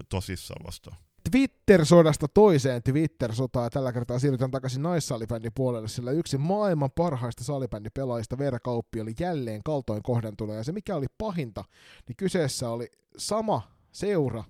tosissaan 0.08 0.66
vastaan. 0.66 0.96
Twitter-sodasta 1.30 2.28
toiseen 2.28 2.82
Twitter-sotaan. 2.82 3.70
Tällä 3.70 3.92
kertaa 3.92 4.18
siirrytään 4.18 4.50
takaisin 4.50 4.82
naissalibändin 4.82 5.52
puolelle, 5.54 5.88
sillä 5.88 6.10
yksi 6.10 6.38
maailman 6.38 6.90
parhaista 6.90 7.44
salibändipelaajista 7.44 8.38
Veera 8.38 8.60
Kauppi 8.60 9.00
oli 9.00 9.14
jälleen 9.20 9.62
kaltoin 9.62 10.02
kohdentunut. 10.02 10.56
Ja 10.56 10.64
se 10.64 10.72
mikä 10.72 10.96
oli 10.96 11.06
pahinta, 11.18 11.64
niin 12.08 12.16
kyseessä 12.16 12.70
oli 12.70 12.90
sama 13.16 13.62
seura 13.92 14.44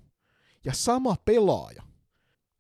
ja 0.65 0.73
sama 0.73 1.17
pelaaja 1.25 1.83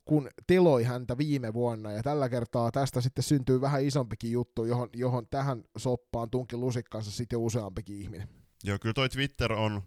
kun 0.04 0.30
teloi 0.46 0.84
häntä 0.84 1.18
viime 1.18 1.52
vuonna, 1.52 1.92
ja 1.92 2.02
tällä 2.02 2.28
kertaa 2.28 2.70
tästä 2.70 3.00
sitten 3.00 3.24
syntyy 3.24 3.60
vähän 3.60 3.84
isompikin 3.84 4.32
juttu, 4.32 4.64
johon, 4.64 4.88
johon 4.94 5.26
tähän 5.28 5.64
soppaan 5.76 6.30
tunkin 6.30 6.60
lusikkansa 6.60 7.10
sitten 7.10 7.38
useampikin 7.38 7.96
ihminen. 7.96 8.28
Joo, 8.64 8.78
kyllä 8.78 8.92
toi 8.92 9.08
Twitter 9.08 9.52
on, 9.52 9.82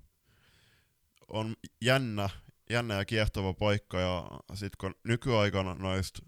on 1.27 1.55
jännä, 1.81 2.29
jännä 2.69 2.93
ja 2.93 3.05
kiehtova 3.05 3.53
paikka, 3.53 3.99
ja 3.99 4.29
sitten 4.53 4.77
kun 4.79 4.95
nykyaikana 5.03 5.75
noista 5.75 6.19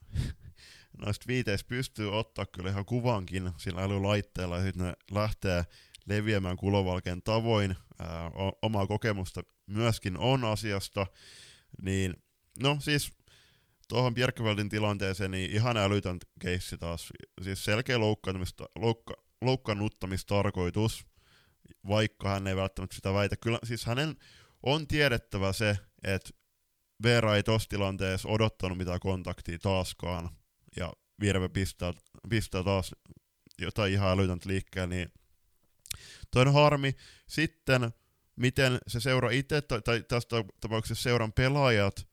noista 1.06 1.26
viiteistä 1.28 1.68
pystyy 1.68 2.20
ottaa 2.20 2.46
kyllä 2.46 2.70
ihan 2.70 2.86
kuvankin 2.86 3.52
sillä 3.58 3.84
älylaitteella, 3.84 4.58
ja 4.58 4.64
sitten 4.64 4.86
ne 4.86 4.94
lähtee 5.12 5.66
leviämään 6.08 6.58
kulovalkeen 6.58 7.22
tavoin, 7.22 7.76
ää, 8.00 8.32
omaa 8.62 8.88
kokemusta 8.88 9.42
myöskin 9.68 10.18
on 10.18 10.46
asiasta, 10.46 11.08
niin 11.82 12.14
no 12.64 12.78
siis 12.80 13.12
tuohon 13.88 14.14
Bjerkeveldin 14.14 14.70
tilanteeseen 14.70 15.32
niin 15.32 15.52
ihan 15.52 15.78
älytön 15.78 16.18
keissi 16.40 16.78
taas. 16.78 17.10
Siis 17.42 17.66
selkeä 17.66 18.00
loukka, 18.00 18.34
loukkaannuttamistarkoitus, 19.42 21.06
vaikka 21.88 22.30
hän 22.30 22.48
ei 22.48 22.56
välttämättä 22.56 22.96
sitä 22.96 23.14
väitä. 23.14 23.36
Kyllä 23.38 23.60
siis 23.64 23.86
hänen 23.86 24.16
on 24.64 24.88
tiedettävä 24.88 25.54
se, 25.54 25.78
että 26.04 26.30
Veera 27.04 27.36
ei 27.36 27.44
tuossa 27.44 27.70
tilanteessa 27.70 28.30
odottanut 28.30 28.78
mitään 28.78 29.00
kontaktia 29.00 29.60
taaskaan, 29.60 30.30
ja 30.78 30.94
Virve 31.22 31.50
pistää, 31.50 31.94
pistää 32.30 32.64
taas 32.64 32.92
jotain 33.62 33.94
ihan 33.94 34.12
älytöntä 34.12 34.50
liikkeelle, 34.50 34.96
niin 34.96 35.12
toi 36.32 36.42
on 36.42 36.54
harmi. 36.54 36.96
Sitten, 37.28 37.92
miten 38.36 38.78
se 38.88 39.00
seura 39.00 39.30
itse, 39.30 39.62
tai, 39.62 39.82
tai 39.82 40.04
tässä 40.08 40.30
tapauksessa 40.62 41.04
seuran 41.04 41.34
pelaajat, 41.34 42.08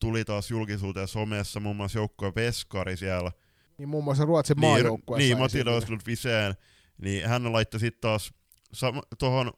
tuli 0.00 0.24
taas 0.24 0.50
julkisuuteen 0.50 1.08
somessa, 1.08 1.60
muun 1.60 1.76
muassa 1.76 1.98
joukkojen 1.98 2.34
veskari 2.34 2.96
siellä. 2.96 3.32
Niin 3.78 3.88
muun 3.88 4.04
muassa 4.04 4.24
Ruotsin 4.24 4.56
niin, 4.56 4.70
maajoukkueessa. 4.70 5.26
Niin, 5.26 5.38
Matilda 5.38 5.70
Oslund 5.70 6.00
Viseen, 6.06 6.54
niin 7.02 7.28
hän 7.28 7.52
laittoi 7.52 7.80
sitten 7.80 8.00
taas 8.00 8.32
sam- 8.76 9.16
tohon 9.18 9.52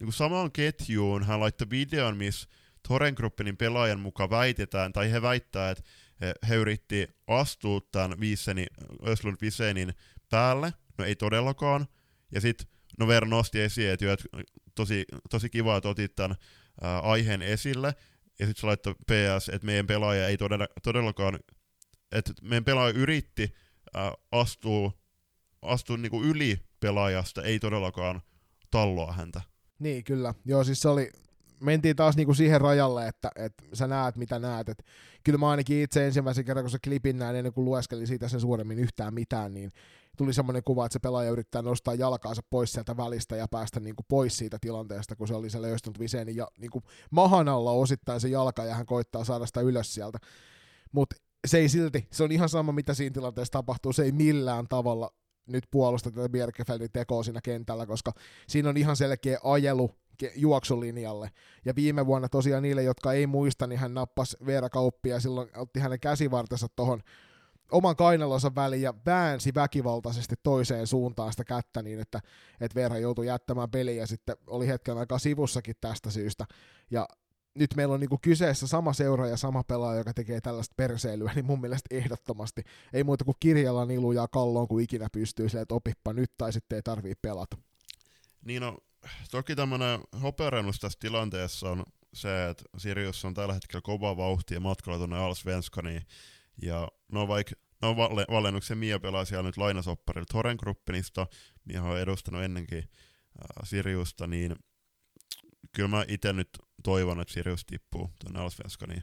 niin 0.00 0.12
samaan 0.12 0.52
ketjuun, 0.52 1.24
hän 1.24 1.40
laittoi 1.40 1.70
videon, 1.70 2.16
missä 2.16 2.48
Torengruppenin 2.88 3.56
pelaajan 3.56 4.00
mukaan 4.00 4.30
väitetään, 4.30 4.92
tai 4.92 5.12
he 5.12 5.22
väittää, 5.22 5.70
että 5.70 5.84
he, 6.20 6.34
he 6.48 6.54
yritti 6.54 7.08
astua 7.26 7.80
tämän 7.92 8.18
Öslund 9.06 9.36
Visenin 9.40 9.94
päälle, 10.30 10.72
no 10.98 11.04
ei 11.04 11.16
todellakaan, 11.16 11.86
ja 12.32 12.40
sitten 12.40 12.66
no 12.98 13.06
Ver 13.06 13.24
nosti 13.24 13.60
esiin, 13.60 13.90
että, 13.90 14.16
tosi, 14.74 15.04
tosi 15.30 15.50
kiva, 15.50 15.76
että 15.76 15.88
otit 15.88 16.14
tämän 16.14 16.36
ää, 16.82 17.00
aiheen 17.00 17.42
esille, 17.42 17.94
ja 18.38 18.46
sitten 18.46 18.60
se 18.60 18.66
laittoi 18.66 18.94
PS, 18.94 19.48
että 19.48 19.66
meidän 19.66 19.86
pelaaja 19.86 20.28
ei 20.28 20.36
todella, 20.36 20.66
todellakaan, 20.82 21.38
että 22.12 22.32
meidän 22.42 22.64
pelaaja 22.64 22.94
yritti 22.94 23.54
äh, 23.96 24.12
astua, 24.32 24.92
astua 25.62 25.96
niinku 25.96 26.22
yli 26.22 26.58
pelaajasta, 26.80 27.42
ei 27.42 27.58
todellakaan 27.58 28.22
talloa 28.70 29.12
häntä. 29.12 29.40
Niin, 29.78 30.04
kyllä. 30.04 30.34
Joo, 30.44 30.64
siis 30.64 30.80
se 30.80 30.88
oli, 30.88 31.10
mentiin 31.60 31.96
taas 31.96 32.16
niinku 32.16 32.34
siihen 32.34 32.60
rajalle, 32.60 33.08
että, 33.08 33.30
että 33.36 33.64
sä 33.72 33.86
näet 33.86 34.16
mitä 34.16 34.38
näet. 34.38 34.68
Et 34.68 34.82
kyllä 35.24 35.38
mä 35.38 35.50
ainakin 35.50 35.82
itse 35.82 36.06
ensimmäisen 36.06 36.44
kerran, 36.44 36.64
kun 36.64 36.70
se 36.70 36.78
klipin 36.84 37.18
näin, 37.18 37.36
ennen 37.36 37.52
kuin 37.52 37.64
lueskelin 37.64 38.06
siitä 38.06 38.28
sen 38.28 38.40
suuremmin 38.40 38.78
yhtään 38.78 39.14
mitään, 39.14 39.54
niin 39.54 39.72
tuli 40.16 40.34
semmoinen 40.34 40.64
kuva, 40.64 40.86
että 40.86 40.92
se 40.92 40.98
pelaaja 40.98 41.30
yrittää 41.30 41.62
nostaa 41.62 41.94
jalkaansa 41.94 42.42
pois 42.50 42.72
sieltä 42.72 42.96
välistä 42.96 43.36
ja 43.36 43.48
päästä 43.48 43.80
niin 43.80 43.96
kuin 43.96 44.06
pois 44.08 44.36
siitä 44.36 44.58
tilanteesta, 44.60 45.16
kun 45.16 45.28
se 45.28 45.34
oli 45.34 45.50
se 45.50 45.62
löystunut 45.62 45.98
viseen 45.98 46.36
ja 46.36 46.48
niin 46.58 46.70
kuin 46.70 46.84
mahan 47.10 47.48
alla 47.48 47.72
osittain 47.72 48.20
se 48.20 48.28
jalka 48.28 48.64
ja 48.64 48.74
hän 48.74 48.86
koittaa 48.86 49.24
saada 49.24 49.46
sitä 49.46 49.60
ylös 49.60 49.94
sieltä. 49.94 50.18
Mutta 50.92 51.16
se 51.46 51.58
ei 51.58 51.68
silti, 51.68 52.08
se 52.12 52.24
on 52.24 52.32
ihan 52.32 52.48
sama 52.48 52.72
mitä 52.72 52.94
siinä 52.94 53.14
tilanteessa 53.14 53.52
tapahtuu, 53.52 53.92
se 53.92 54.02
ei 54.02 54.12
millään 54.12 54.68
tavalla 54.68 55.10
nyt 55.46 55.64
puolusta 55.70 56.10
tätä 56.10 56.28
Bjerkefeldin 56.28 56.92
tekoa 56.92 57.22
siinä 57.22 57.40
kentällä, 57.42 57.86
koska 57.86 58.12
siinä 58.48 58.68
on 58.68 58.76
ihan 58.76 58.96
selkeä 58.96 59.38
ajelu 59.44 59.90
juoksulinjalle. 60.36 61.30
Ja 61.64 61.74
viime 61.76 62.06
vuonna 62.06 62.28
tosiaan 62.28 62.62
niille, 62.62 62.82
jotka 62.82 63.12
ei 63.12 63.26
muista, 63.26 63.66
niin 63.66 63.78
hän 63.78 63.94
nappasi 63.94 64.36
Veera 64.46 64.70
Kauppia 64.70 65.14
ja 65.14 65.20
silloin 65.20 65.48
otti 65.56 65.80
hänen 65.80 66.00
käsivartensa 66.00 66.66
tuohon 66.76 67.02
oman 67.72 67.96
kainalonsa 67.96 68.54
väliin 68.54 68.82
ja 68.82 68.94
väänsi 69.06 69.54
väkivaltaisesti 69.54 70.34
toiseen 70.42 70.86
suuntaan 70.86 71.32
sitä 71.32 71.44
kättä 71.44 71.82
niin, 71.82 72.00
että, 72.00 72.20
että 72.60 72.74
Verha 72.74 72.98
joutui 72.98 73.26
jättämään 73.26 73.70
peliä 73.70 73.94
ja 73.94 74.06
sitten 74.06 74.36
oli 74.46 74.66
hetken 74.66 74.98
aikaa 74.98 75.18
sivussakin 75.18 75.74
tästä 75.80 76.10
syystä. 76.10 76.44
Ja 76.90 77.08
nyt 77.54 77.74
meillä 77.76 77.94
on 77.94 78.00
niinku 78.00 78.18
kyseessä 78.22 78.66
sama 78.66 78.92
seura 78.92 79.26
ja 79.26 79.36
sama 79.36 79.64
pelaaja, 79.64 79.98
joka 79.98 80.14
tekee 80.14 80.40
tällaista 80.40 80.74
perseilyä, 80.76 81.32
niin 81.34 81.44
mun 81.44 81.60
mielestä 81.60 81.94
ehdottomasti 81.94 82.62
ei 82.92 83.04
muuta 83.04 83.24
kuin 83.24 83.36
kirjalla 83.40 83.86
niluja 83.86 84.28
kalloon, 84.28 84.68
kun 84.68 84.80
ikinä 84.80 85.08
pystyy 85.12 85.48
se, 85.48 85.60
että 85.60 85.74
opippa 85.74 86.12
nyt 86.12 86.32
tai 86.38 86.52
sitten 86.52 86.76
ei 86.76 86.82
tarvii 86.82 87.14
pelata. 87.22 87.56
Niin 88.44 88.62
no, 88.62 88.78
toki 89.30 89.56
tämmöinen 89.56 90.00
hopearennus 90.22 90.80
tässä 90.80 90.98
tilanteessa 91.00 91.70
on 91.70 91.84
se, 92.14 92.48
että 92.48 92.64
Sirius 92.78 93.24
on 93.24 93.34
tällä 93.34 93.54
hetkellä 93.54 93.82
kova 93.82 94.16
vauhti 94.16 94.54
ja 94.54 94.60
matkalla 94.60 94.98
tuonne 94.98 95.18
Allsvenskaniin, 95.18 96.02
ja 96.62 96.88
no 97.12 97.28
vaikka 97.28 97.54
no 97.82 97.96
valle, 97.96 98.52
Mia 98.74 99.00
pelaa 99.00 99.24
siellä 99.24 99.42
nyt 99.42 99.56
lainasopparilla 99.56 100.26
Torengruppenista, 100.32 101.26
Mia 101.64 101.82
on 101.82 101.98
edustanut 101.98 102.42
ennenkin 102.42 102.78
äh, 102.78 103.44
Siriusta, 103.64 104.26
niin 104.26 104.56
kyllä 105.72 105.88
mä 105.88 106.04
itse 106.08 106.32
nyt 106.32 106.48
toivon, 106.82 107.20
että 107.20 107.34
Sirius 107.34 107.64
tippuu 107.64 108.10
tuonne 108.20 108.40
Allsvenskaniin, 108.40 109.02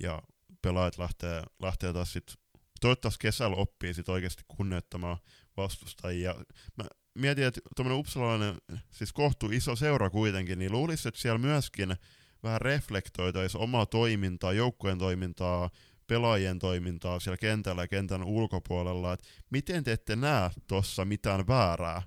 ja 0.00 0.22
pelaajat 0.62 0.98
lähtee, 0.98 1.42
lähtee 1.62 1.92
taas 1.92 2.12
sit, 2.12 2.34
toivottavasti 2.80 3.18
kesällä 3.22 3.56
oppii 3.56 3.94
sit 3.94 4.08
oikeasti 4.08 4.42
kunnioittamaan 4.48 5.18
vastustajia. 5.56 6.34
Mä 6.76 6.84
mietin, 7.14 7.44
että 7.44 7.60
tuommoinen 7.76 8.00
upsalainen, 8.00 8.56
siis 8.90 9.12
kohtuu 9.12 9.50
iso 9.50 9.76
seura 9.76 10.10
kuitenkin, 10.10 10.58
niin 10.58 10.72
luulisi, 10.72 11.08
että 11.08 11.20
siellä 11.20 11.38
myöskin 11.38 11.96
vähän 12.42 12.60
reflektoitaisiin 12.60 13.62
omaa 13.62 13.86
toimintaa, 13.86 14.52
joukkueen 14.52 14.98
toimintaa, 14.98 15.70
pelaajien 16.06 16.58
toimintaa 16.58 17.20
siellä 17.20 17.36
kentällä 17.36 17.82
ja 17.82 17.88
kentän 17.88 18.24
ulkopuolella, 18.24 19.12
että 19.12 19.26
miten 19.50 19.84
te 19.84 19.92
ette 19.92 20.16
näe 20.16 20.50
tuossa 20.66 21.04
mitään 21.04 21.46
väärää? 21.46 22.02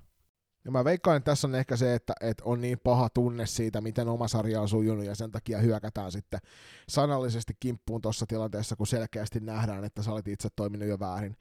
Ja 0.64 0.70
mä 0.70 0.84
veikkaan, 0.84 1.16
että 1.16 1.30
tässä 1.30 1.48
on 1.48 1.54
ehkä 1.54 1.76
se, 1.76 1.94
että, 1.94 2.12
että 2.20 2.44
on 2.44 2.60
niin 2.60 2.78
paha 2.78 3.08
tunne 3.08 3.46
siitä, 3.46 3.80
miten 3.80 4.08
oma 4.08 4.28
sarja 4.28 4.60
on 4.60 4.68
sujunut, 4.68 5.04
ja 5.04 5.14
sen 5.14 5.30
takia 5.30 5.58
hyökätään 5.58 6.12
sitten 6.12 6.40
sanallisesti 6.88 7.52
kimppuun 7.60 8.00
tuossa 8.00 8.26
tilanteessa, 8.26 8.76
kun 8.76 8.86
selkeästi 8.86 9.40
nähdään, 9.40 9.84
että 9.84 10.02
sä 10.02 10.12
olet 10.12 10.28
itse 10.28 10.48
toiminut 10.56 10.88
jo 10.88 10.98
väärin. 10.98 11.36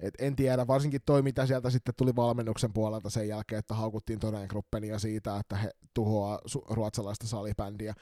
Et 0.00 0.14
en 0.18 0.36
tiedä, 0.36 0.66
varsinkin 0.66 1.00
toi, 1.06 1.22
mitä 1.22 1.46
sieltä 1.46 1.70
sitten 1.70 1.94
tuli 1.96 2.16
valmennuksen 2.16 2.72
puolelta 2.72 3.10
sen 3.10 3.28
jälkeen, 3.28 3.58
että 3.58 3.74
haukuttiin 3.74 4.18
Gruppenia 4.48 4.98
siitä, 4.98 5.38
että 5.38 5.56
he 5.56 5.70
tuhoaa 5.94 6.38
su- 6.48 6.74
ruotsalaista 6.74 7.26
salibändiä. 7.26 7.94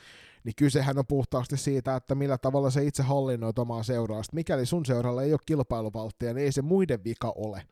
Niin 0.45 0.55
kysehän 0.57 0.99
on 0.99 1.07
puhtaasti 1.07 1.57
siitä, 1.57 1.97
että 1.97 2.15
millä 2.15 2.39
tavalla 2.39 2.71
se 2.71 2.85
itse 2.85 3.03
hallinnoit 3.03 3.59
omaa 3.59 3.83
seuraasta. 3.83 4.35
Mikäli 4.35 4.67
sun 4.67 4.87
seuralla 4.87 5.23
ei 5.23 5.33
ole 5.33 5.41
kilpailuvalttia, 5.47 6.35
niin 6.35 6.45
ei 6.45 6.53
se 6.53 6.63
muiden 6.63 7.05
vika 7.05 7.33
ole, 7.37 7.63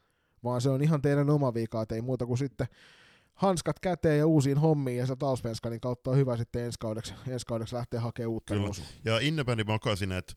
vaan 0.44 0.60
se 0.60 0.70
on 0.70 0.82
ihan 0.82 1.02
teidän 1.02 1.30
oma 1.30 1.55
vika, 1.55 1.82
että 1.82 1.94
ei 1.94 2.01
muuta 2.01 2.26
kuin 2.26 2.38
sitten 2.38 2.66
hanskat 3.34 3.80
käteen 3.80 4.18
ja 4.18 4.26
uusiin 4.26 4.59
hommiin, 4.59 4.98
ja 4.98 5.06
se 5.06 5.16
Talsvenskanin 5.16 5.80
kautta 5.80 6.10
on 6.10 6.16
hyvä 6.16 6.36
sitten 6.36 6.64
ensi 6.64 6.78
kaudeksi, 6.78 7.14
ensi 7.28 7.46
kaudeksi 7.46 7.74
lähteä 7.74 8.01
hakemaan 8.01 8.30
uutta 8.30 8.55
Kyllä. 8.55 8.70
Ja 9.05 9.18
Innebändi 9.18 9.64
makasin, 9.64 10.12
että 10.12 10.34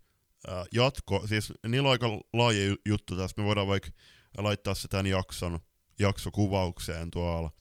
äh, 0.50 0.66
jatko, 0.74 1.24
siis 1.28 1.54
niillä 1.68 1.88
on 1.88 1.92
aika 1.92 2.08
laaja 2.34 2.66
ju- 2.66 2.82
juttu 2.86 3.18
tässä, 3.18 3.42
me 3.42 3.48
voidaan 3.48 3.68
vaikka 3.68 3.90
laittaa 4.38 4.76
se 4.76 4.88
tämän 4.88 5.06
jakson 5.06 5.60
jaksokuvaukseen 6.00 7.12
tuolla 7.12 7.52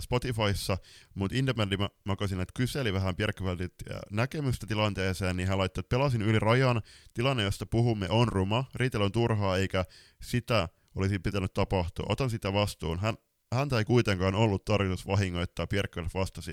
Spotifyssa, 0.00 0.78
mutta 1.14 1.36
Independent 1.36 1.92
Magazine 2.04 2.42
että 2.42 2.52
kyseli 2.56 2.92
vähän 2.92 3.16
Bjerkveldit 3.16 3.74
näkemystä 4.10 4.66
tilanteeseen, 4.66 5.36
niin 5.36 5.48
hän 5.48 5.58
laittoi, 5.58 5.80
että 5.80 5.96
pelasin 5.96 6.22
yli 6.22 6.38
rajan, 6.38 6.82
tilanne, 7.14 7.42
josta 7.42 7.66
puhumme 7.66 8.06
on 8.10 8.28
ruma, 8.28 8.64
riitely 8.74 9.04
on 9.04 9.12
turhaa, 9.12 9.56
eikä 9.56 9.84
sitä 10.22 10.68
olisi 10.94 11.18
pitänyt 11.18 11.54
tapahtua. 11.54 12.06
Otan 12.08 12.30
sitä 12.30 12.52
vastuun. 12.52 12.98
Hän, 12.98 13.14
häntä 13.52 13.78
ei 13.78 13.84
kuitenkaan 13.84 14.34
ollut 14.34 14.64
tarkoitus 14.64 15.06
vahingoittaa, 15.06 15.66
Bjerkveld 15.66 16.06
vastasi. 16.14 16.50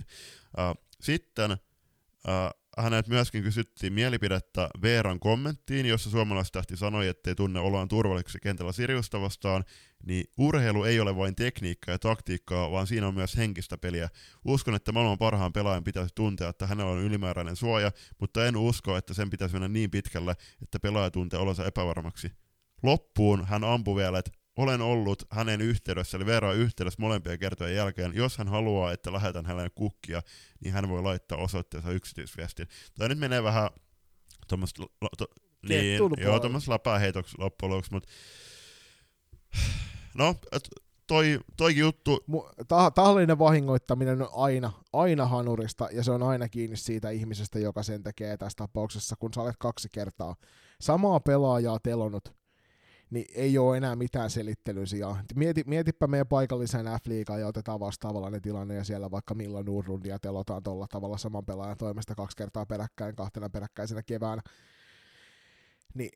Äh, 0.59 0.73
sitten 1.01 1.51
äh, 1.51 1.57
hänet 2.77 3.07
myöskin 3.07 3.43
kysyttiin 3.43 3.93
mielipidettä 3.93 4.69
Veeran 4.81 5.19
kommenttiin, 5.19 5.85
jossa 5.85 6.09
suomalaistähti 6.09 6.77
sanoi, 6.77 7.07
ettei 7.07 7.35
tunne 7.35 7.59
oloaan 7.59 7.87
turvalliseksi 7.87 8.39
kentällä 8.41 8.71
Siriusta 8.71 9.21
vastaan, 9.21 9.63
niin 10.05 10.25
urheilu 10.37 10.83
ei 10.83 10.99
ole 10.99 11.15
vain 11.15 11.35
tekniikkaa 11.35 11.93
ja 11.93 11.99
taktiikkaa, 11.99 12.71
vaan 12.71 12.87
siinä 12.87 13.07
on 13.07 13.13
myös 13.13 13.37
henkistä 13.37 13.77
peliä. 13.77 14.09
Uskon, 14.45 14.75
että 14.75 14.91
maailman 14.91 15.17
parhaan 15.17 15.53
pelaajan 15.53 15.83
pitäisi 15.83 16.15
tuntea, 16.15 16.49
että 16.49 16.67
hänellä 16.67 16.91
on 16.91 17.01
ylimääräinen 17.01 17.55
suoja, 17.55 17.91
mutta 18.19 18.45
en 18.45 18.57
usko, 18.57 18.97
että 18.97 19.13
sen 19.13 19.29
pitäisi 19.29 19.53
mennä 19.55 19.67
niin 19.67 19.91
pitkälle, 19.91 20.35
että 20.61 20.79
pelaaja 20.79 21.11
tuntee 21.11 21.39
olonsa 21.39 21.65
epävarmaksi. 21.65 22.31
Loppuun 22.83 23.45
hän 23.45 23.63
ampui 23.63 23.95
vielä, 23.95 24.19
että 24.19 24.31
olen 24.57 24.81
ollut 24.81 25.23
hänen 25.29 25.61
yhteydessä, 25.61 26.17
eli 26.17 26.25
Veera 26.25 26.53
yhteydessä 26.53 27.01
molempien 27.01 27.39
kertojen 27.39 27.75
jälkeen. 27.75 28.15
Jos 28.15 28.37
hän 28.37 28.47
haluaa, 28.47 28.91
että 28.91 29.13
lähetän 29.13 29.45
hänelle 29.45 29.69
kukkia, 29.69 30.21
niin 30.59 30.73
hän 30.73 30.89
voi 30.89 31.01
laittaa 31.01 31.37
osoitteensa 31.37 31.91
yksityisviestin. 31.91 32.67
Tai 32.97 33.09
nyt 33.09 33.19
menee 33.19 33.43
vähän 33.43 33.69
tuommoista 34.47 34.83
to, 35.17 35.25
niin, 35.69 35.99
joo, 36.17 36.39
tuommoista 36.39 36.71
läpääheitoksi 36.71 37.35
loppujen 37.37 37.71
lopuksi, 37.71 37.91
mutta 37.91 38.09
no, 40.17 40.35
et, 40.51 40.69
toi, 41.07 41.39
toi 41.57 41.77
juttu... 41.77 42.25
tahallinen 42.95 43.39
vahingoittaminen 43.39 44.21
on 44.21 44.29
aina, 44.33 44.71
aina 44.93 45.25
hanurista, 45.25 45.89
ja 45.91 46.03
se 46.03 46.11
on 46.11 46.23
aina 46.23 46.49
kiinni 46.49 46.77
siitä 46.77 47.09
ihmisestä, 47.09 47.59
joka 47.59 47.83
sen 47.83 48.03
tekee 48.03 48.37
tässä 48.37 48.55
tapauksessa, 48.55 49.15
kun 49.15 49.33
sä 49.33 49.41
olet 49.41 49.55
kaksi 49.59 49.89
kertaa 49.91 50.35
samaa 50.81 51.19
pelaajaa 51.19 51.79
telonut, 51.79 52.42
niin 53.13 53.25
ei 53.35 53.57
ole 53.57 53.77
enää 53.77 53.95
mitään 53.95 54.29
selittelyn 54.29 54.87
sijaan. 54.87 55.25
Mieti, 55.35 55.63
mietipä 55.67 56.07
meidän 56.07 56.27
paikallisen 56.27 56.85
F-liigaa 56.85 57.37
ja 57.37 57.47
otetaan 57.47 57.79
vastaavallainen 57.79 58.41
tilanne 58.41 58.75
ja 58.75 58.83
siellä 58.83 59.11
vaikka 59.11 59.33
Milla 59.33 59.63
Nurrundia 59.63 60.19
telotaan 60.19 60.63
tuolla 60.63 60.87
tavalla 60.87 61.17
saman 61.17 61.45
pelaajan 61.45 61.77
toimesta 61.77 62.15
kaksi 62.15 62.37
kertaa 62.37 62.65
peräkkäin, 62.65 63.15
kahtena 63.15 63.49
peräkkäisenä 63.49 64.03
keväänä. 64.03 64.41
Niin 65.93 66.11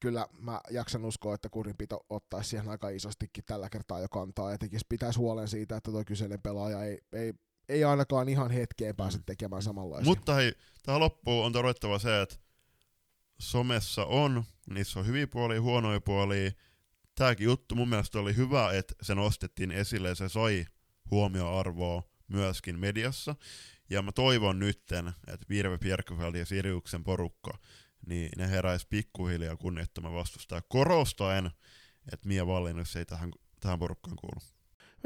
kyllä 0.00 0.26
mä 0.40 0.60
jaksan 0.70 1.04
uskoa, 1.04 1.34
että 1.34 1.48
kurinpito 1.48 2.06
ottaisi 2.10 2.50
siihen 2.50 2.68
aika 2.68 2.88
isostikin 2.88 3.44
tällä 3.46 3.68
kertaa 3.68 4.00
jo 4.00 4.08
kantaa 4.08 4.50
ja 4.50 4.58
tekisi 4.58 4.86
pitäisi 4.88 5.18
huolen 5.18 5.48
siitä, 5.48 5.76
että 5.76 5.90
tuo 5.90 6.02
kyseinen 6.06 6.42
pelaaja 6.42 6.84
ei, 6.84 6.98
ei, 7.12 7.32
ei 7.68 7.84
ainakaan 7.84 8.28
ihan 8.28 8.50
hetkeen 8.50 8.96
pääse 8.96 9.18
mm. 9.18 9.24
tekemään 9.26 9.62
samanlaisia. 9.62 10.08
Mutta 10.08 10.34
hei, 10.34 10.52
tähän 10.82 11.00
loppuun 11.00 11.46
on 11.46 11.52
todettava 11.52 11.98
se, 11.98 12.22
että 12.22 12.36
somessa 13.38 14.04
on, 14.04 14.44
niissä 14.70 15.00
on 15.00 15.06
hyviä 15.06 15.26
puolia, 15.26 15.62
huonoja 15.62 16.00
puolia. 16.00 16.50
Tämäkin 17.14 17.44
juttu 17.44 17.74
mun 17.74 17.88
mielestä 17.88 18.18
oli 18.18 18.36
hyvä, 18.36 18.72
että 18.72 18.94
se 19.02 19.14
nostettiin 19.14 19.70
esille 19.70 20.08
ja 20.08 20.14
se 20.14 20.28
sai 20.28 20.64
huomioarvoa 21.10 22.02
myöskin 22.28 22.78
mediassa. 22.78 23.36
Ja 23.90 24.02
mä 24.02 24.12
toivon 24.12 24.58
nytten, 24.58 25.08
että 25.08 25.46
Virve 25.48 25.78
Pierkköfeld 25.78 26.34
ja 26.34 26.46
Siriuksen 26.46 27.04
porukka, 27.04 27.58
niin 28.06 28.28
ne 28.36 28.50
heräis 28.50 28.86
pikkuhiljaa 28.86 29.56
kunnioittamaan 29.56 30.14
vastustaa 30.14 30.60
korostaen, 30.68 31.50
että 32.12 32.28
Mia 32.28 32.46
Vallinnus 32.46 32.96
ei 32.96 33.04
tähän, 33.04 33.30
tähän 33.60 33.78
porukkaan 33.78 34.16
kuulu. 34.16 34.55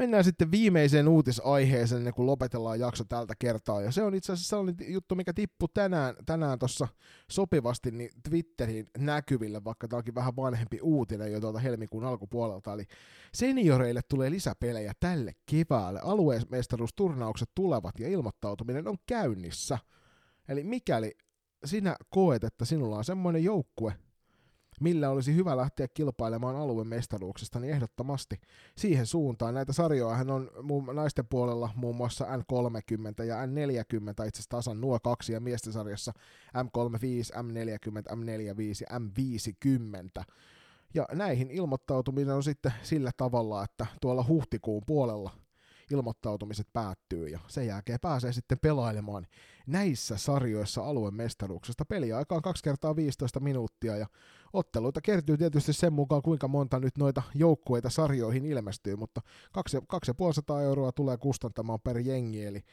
Mennään 0.01 0.23
sitten 0.23 0.51
viimeiseen 0.51 1.07
uutisaiheeseen, 1.07 2.13
kuin 2.13 2.25
lopetellaan 2.25 2.79
jakso 2.79 3.03
tältä 3.03 3.33
kertaa. 3.39 3.81
Ja 3.81 3.91
se 3.91 4.03
on 4.03 4.15
itse 4.15 4.33
asiassa 4.33 4.49
sellainen 4.49 4.75
juttu, 4.87 5.15
mikä 5.15 5.33
tippui 5.33 5.69
tänään, 5.73 6.15
tänään 6.25 6.59
tuossa 6.59 6.87
sopivasti 7.31 7.91
niin 7.91 8.09
Twitterin 8.29 8.87
näkyville, 8.97 9.63
vaikka 9.63 9.87
tämä 9.87 9.97
onkin 9.97 10.15
vähän 10.15 10.35
vanhempi 10.35 10.79
uutinen 10.81 11.31
jo 11.31 11.39
tuolta 11.39 11.59
helmikuun 11.59 12.03
alkupuolelta. 12.03 12.73
Eli 12.73 12.83
senioreille 13.33 14.01
tulee 14.09 14.31
lisäpelejä 14.31 14.93
tälle 14.99 15.35
keväälle. 15.51 15.99
Alueesmestaruusturnaukset 16.03 17.49
tulevat 17.55 17.99
ja 17.99 18.07
ilmoittautuminen 18.07 18.87
on 18.87 18.97
käynnissä. 19.07 19.79
Eli 20.47 20.63
mikäli 20.63 21.17
sinä 21.65 21.95
koet, 22.09 22.43
että 22.43 22.65
sinulla 22.65 22.97
on 22.97 23.05
semmoinen 23.05 23.43
joukkue, 23.43 23.93
millä 24.81 25.09
olisi 25.09 25.35
hyvä 25.35 25.57
lähteä 25.57 25.87
kilpailemaan 25.87 26.55
alueen 26.55 26.87
mestaruuksista, 26.87 27.59
niin 27.59 27.73
ehdottomasti 27.73 28.41
siihen 28.77 29.05
suuntaan. 29.05 29.53
Näitä 29.53 29.73
sarjoja 29.73 30.17
on 30.33 30.51
muun, 30.63 30.95
naisten 30.95 31.27
puolella 31.27 31.69
muun 31.75 31.95
muassa 31.95 32.25
N30 32.25 33.23
ja 33.23 33.45
N40, 33.45 34.09
itse 34.09 34.23
asiassa 34.23 34.49
tasan 34.49 34.81
nuo 34.81 34.99
kaksi, 34.99 35.33
ja 35.33 35.39
miesten 35.39 35.73
sarjassa 35.73 36.13
M35, 36.57 37.37
M40, 37.37 38.13
M45 38.13 38.85
ja 38.89 38.99
M50. 38.99 40.23
Ja 40.93 41.05
näihin 41.11 41.51
ilmoittautuminen 41.51 42.35
on 42.35 42.43
sitten 42.43 42.73
sillä 42.83 43.11
tavalla, 43.17 43.63
että 43.63 43.85
tuolla 44.01 44.25
huhtikuun 44.27 44.83
puolella 44.85 45.31
ilmoittautumiset 45.91 46.67
päättyy 46.73 47.27
ja 47.27 47.39
sen 47.47 47.67
jälkeen 47.67 47.99
pääsee 48.01 48.33
sitten 48.33 48.59
pelailemaan 48.59 49.27
näissä 49.67 50.17
sarjoissa 50.17 50.83
alueen 50.83 51.13
mestaruuksesta. 51.13 51.85
Peliaika 51.85 52.35
on 52.35 52.41
2 52.41 52.63
kertaa 52.63 52.95
15 52.95 53.39
minuuttia 53.39 53.97
ja 53.97 54.07
otteluita 54.53 55.01
kertyy 55.01 55.37
tietysti 55.37 55.73
sen 55.73 55.93
mukaan, 55.93 56.21
kuinka 56.21 56.47
monta 56.47 56.79
nyt 56.79 56.97
noita 56.97 57.23
joukkueita 57.35 57.89
sarjoihin 57.89 58.45
ilmestyy, 58.45 58.95
mutta 58.95 59.21
250 59.51 60.61
euroa 60.61 60.91
tulee 60.91 61.17
kustantamaan 61.17 61.79
per 61.79 61.97
jengi, 61.97 62.45
eli 62.45 62.63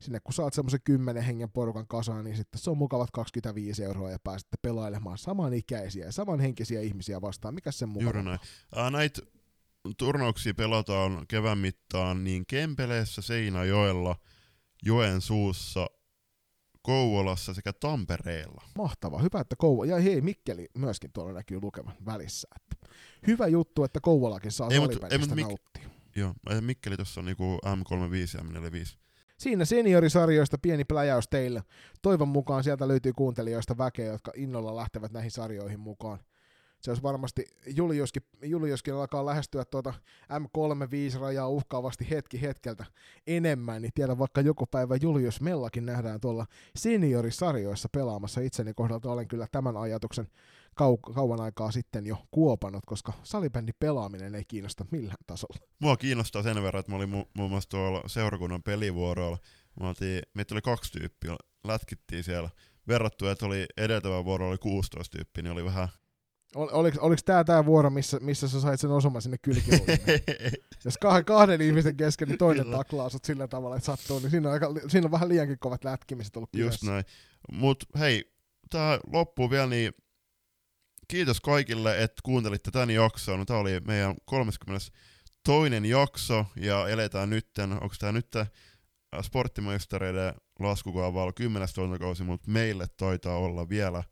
sinne 0.00 0.20
kun 0.20 0.34
saat 0.34 0.54
semmoisen 0.54 0.80
10 0.84 1.22
hengen 1.22 1.50
porukan 1.50 1.86
kasaan, 1.86 2.24
niin 2.24 2.36
sitten 2.36 2.60
se 2.60 2.70
on 2.70 2.78
mukavat 2.78 3.10
25 3.10 3.84
euroa 3.84 4.10
ja 4.10 4.18
pääsette 4.24 4.56
pelailemaan 4.62 5.18
samanikäisiä 5.18 6.04
ja 6.04 6.12
samanhenkisiä 6.12 6.80
ihmisiä 6.80 7.20
vastaan. 7.20 7.54
Mikä 7.54 7.72
sen 7.72 7.88
mukaan? 7.88 8.04
Juuri 8.04 8.22
näin. 8.22 8.38
Uh, 8.76 8.90
näitä 8.90 9.22
turnauksia 9.98 10.54
pelataan 10.54 11.24
kevään 11.28 11.58
mittaan 11.58 12.24
niin 12.24 12.44
Kempeleessä, 12.46 13.22
Seinäjoella, 13.22 14.16
Joensuussa, 14.82 15.86
Kouvolassa 16.88 17.54
sekä 17.54 17.72
Tampereella. 17.72 18.62
Mahtava. 18.76 19.18
Hyvä, 19.18 19.40
että 19.40 19.56
Kouvo... 19.56 19.84
Ja 19.84 20.00
hei, 20.00 20.20
Mikkeli 20.20 20.68
myöskin 20.74 21.12
tuolla 21.12 21.32
näkyy 21.32 21.58
lukevan 21.62 21.94
välissä. 22.06 22.48
Että 22.56 22.94
hyvä 23.26 23.46
juttu, 23.46 23.84
että 23.84 24.00
Kouvolakin 24.00 24.52
saa 24.52 24.68
ei, 24.70 24.80
mutta, 24.80 25.08
ei, 25.10 25.18
Mik- 25.18 25.40
nauttia. 25.40 25.88
Joo, 26.16 26.34
Mikkeli 26.60 26.96
tuossa 26.96 27.20
on 27.20 27.24
niinku 27.24 27.58
M35 27.64 28.38
ja 28.38 28.60
M45. 28.60 28.98
Siinä 29.38 29.64
seniorisarjoista 29.64 30.58
pieni 30.58 30.84
pläjäys 30.84 31.28
teille. 31.28 31.62
Toivon 32.02 32.28
mukaan 32.28 32.64
sieltä 32.64 32.88
löytyy 32.88 33.12
kuuntelijoista 33.12 33.78
väkeä, 33.78 34.12
jotka 34.12 34.32
innolla 34.36 34.76
lähtevät 34.76 35.12
näihin 35.12 35.30
sarjoihin 35.30 35.80
mukaan 35.80 36.18
se 36.80 36.90
olisi 36.90 37.02
varmasti, 37.02 37.44
Juliuskin, 37.66 38.22
Juliuskin 38.42 38.94
alkaa 38.94 39.26
lähestyä 39.26 39.64
tuota 39.64 39.94
M35-rajaa 40.32 41.48
uhkaavasti 41.48 42.10
hetki 42.10 42.42
hetkeltä 42.42 42.84
enemmän, 43.26 43.82
niin 43.82 43.92
tiedän 43.94 44.18
vaikka 44.18 44.40
joku 44.40 44.66
päivä 44.66 44.96
Julius 44.96 45.40
Mellakin 45.40 45.86
nähdään 45.86 46.20
tuolla 46.20 46.46
seniorisarjoissa 46.76 47.88
pelaamassa. 47.92 48.40
Itseni 48.40 48.74
kohdalta 48.74 49.12
olen 49.12 49.28
kyllä 49.28 49.46
tämän 49.52 49.76
ajatuksen 49.76 50.28
kau- 50.82 51.14
kauan 51.14 51.40
aikaa 51.40 51.70
sitten 51.70 52.06
jo 52.06 52.16
kuopannut, 52.30 52.86
koska 52.86 53.12
salibändi 53.22 53.72
pelaaminen 53.78 54.34
ei 54.34 54.44
kiinnosta 54.48 54.84
millään 54.90 55.24
tasolla. 55.26 55.56
Mua 55.78 55.96
kiinnostaa 55.96 56.42
sen 56.42 56.62
verran, 56.62 56.80
että 56.80 56.92
mä 56.92 56.96
olin 56.96 57.12
mu- 57.12 57.28
muun 57.34 57.50
muassa 57.50 57.68
tuolla 57.70 58.02
seurakunnan 58.06 58.62
oltiin, 59.80 60.22
meitä 60.34 60.54
oli 60.54 60.62
kaksi 60.62 60.92
tyyppiä, 60.92 61.36
lätkittiin 61.64 62.24
siellä. 62.24 62.50
Verrattu, 62.88 63.26
että 63.26 63.46
oli 63.46 63.66
edeltävä 63.76 64.24
vuoro 64.24 64.48
oli 64.48 64.58
16 64.58 65.16
tyyppiä, 65.16 65.42
niin 65.42 65.52
oli 65.52 65.64
vähän 65.64 65.88
Ol, 66.54 66.68
oliko, 66.72 66.98
oliko 67.00 67.22
tämä 67.24 67.44
tämä 67.44 67.66
vuoro, 67.66 67.90
missä, 67.90 68.18
missä 68.20 68.48
sä 68.48 68.60
sait 68.60 68.80
sen 68.80 68.90
osuman 68.90 69.22
sinne 69.22 69.38
kylkiluulle? 69.38 69.98
Jos 70.84 70.98
kahden, 70.98 71.24
kahden 71.24 71.60
ihmisen 71.60 71.96
kesken, 71.96 72.28
niin 72.28 72.38
toinen 72.38 72.70
taklaa 72.70 73.08
sut 73.08 73.24
sillä 73.24 73.48
tavalla, 73.48 73.76
että 73.76 73.86
sattuu, 73.86 74.18
niin 74.18 74.30
siinä 74.30 74.48
on, 74.48 74.54
aika, 74.54 74.68
siinä 74.88 75.04
on 75.06 75.10
vähän 75.10 75.28
liiankin 75.28 75.58
kovat 75.58 75.84
lätkimiset 75.84 76.36
ollut 76.36 76.50
Just 76.52 76.82
näin. 76.82 77.04
Mut 77.52 77.84
hei, 77.98 78.32
tää 78.70 78.98
loppuu 79.12 79.50
vielä, 79.50 79.66
niin 79.66 79.92
kiitos 81.08 81.40
kaikille, 81.40 82.02
että 82.02 82.20
kuuntelitte 82.24 82.70
tämän 82.70 82.90
jakson. 82.90 83.46
Tämä 83.46 83.58
oli 83.58 83.80
meidän 83.80 84.14
32. 84.24 84.92
jakso, 85.88 86.46
ja 86.56 86.88
eletään 86.88 87.30
nytten, 87.30 87.72
onko 87.72 87.94
tämä 87.98 88.12
nyt 88.12 88.28
sporttimaistereiden 89.22 90.34
laskukaavalla 90.58 91.32
10. 91.32 91.68
kausi, 92.00 92.24
mutta 92.24 92.50
meille 92.50 92.86
taitaa 92.96 93.36
olla 93.36 93.68
vielä 93.68 94.02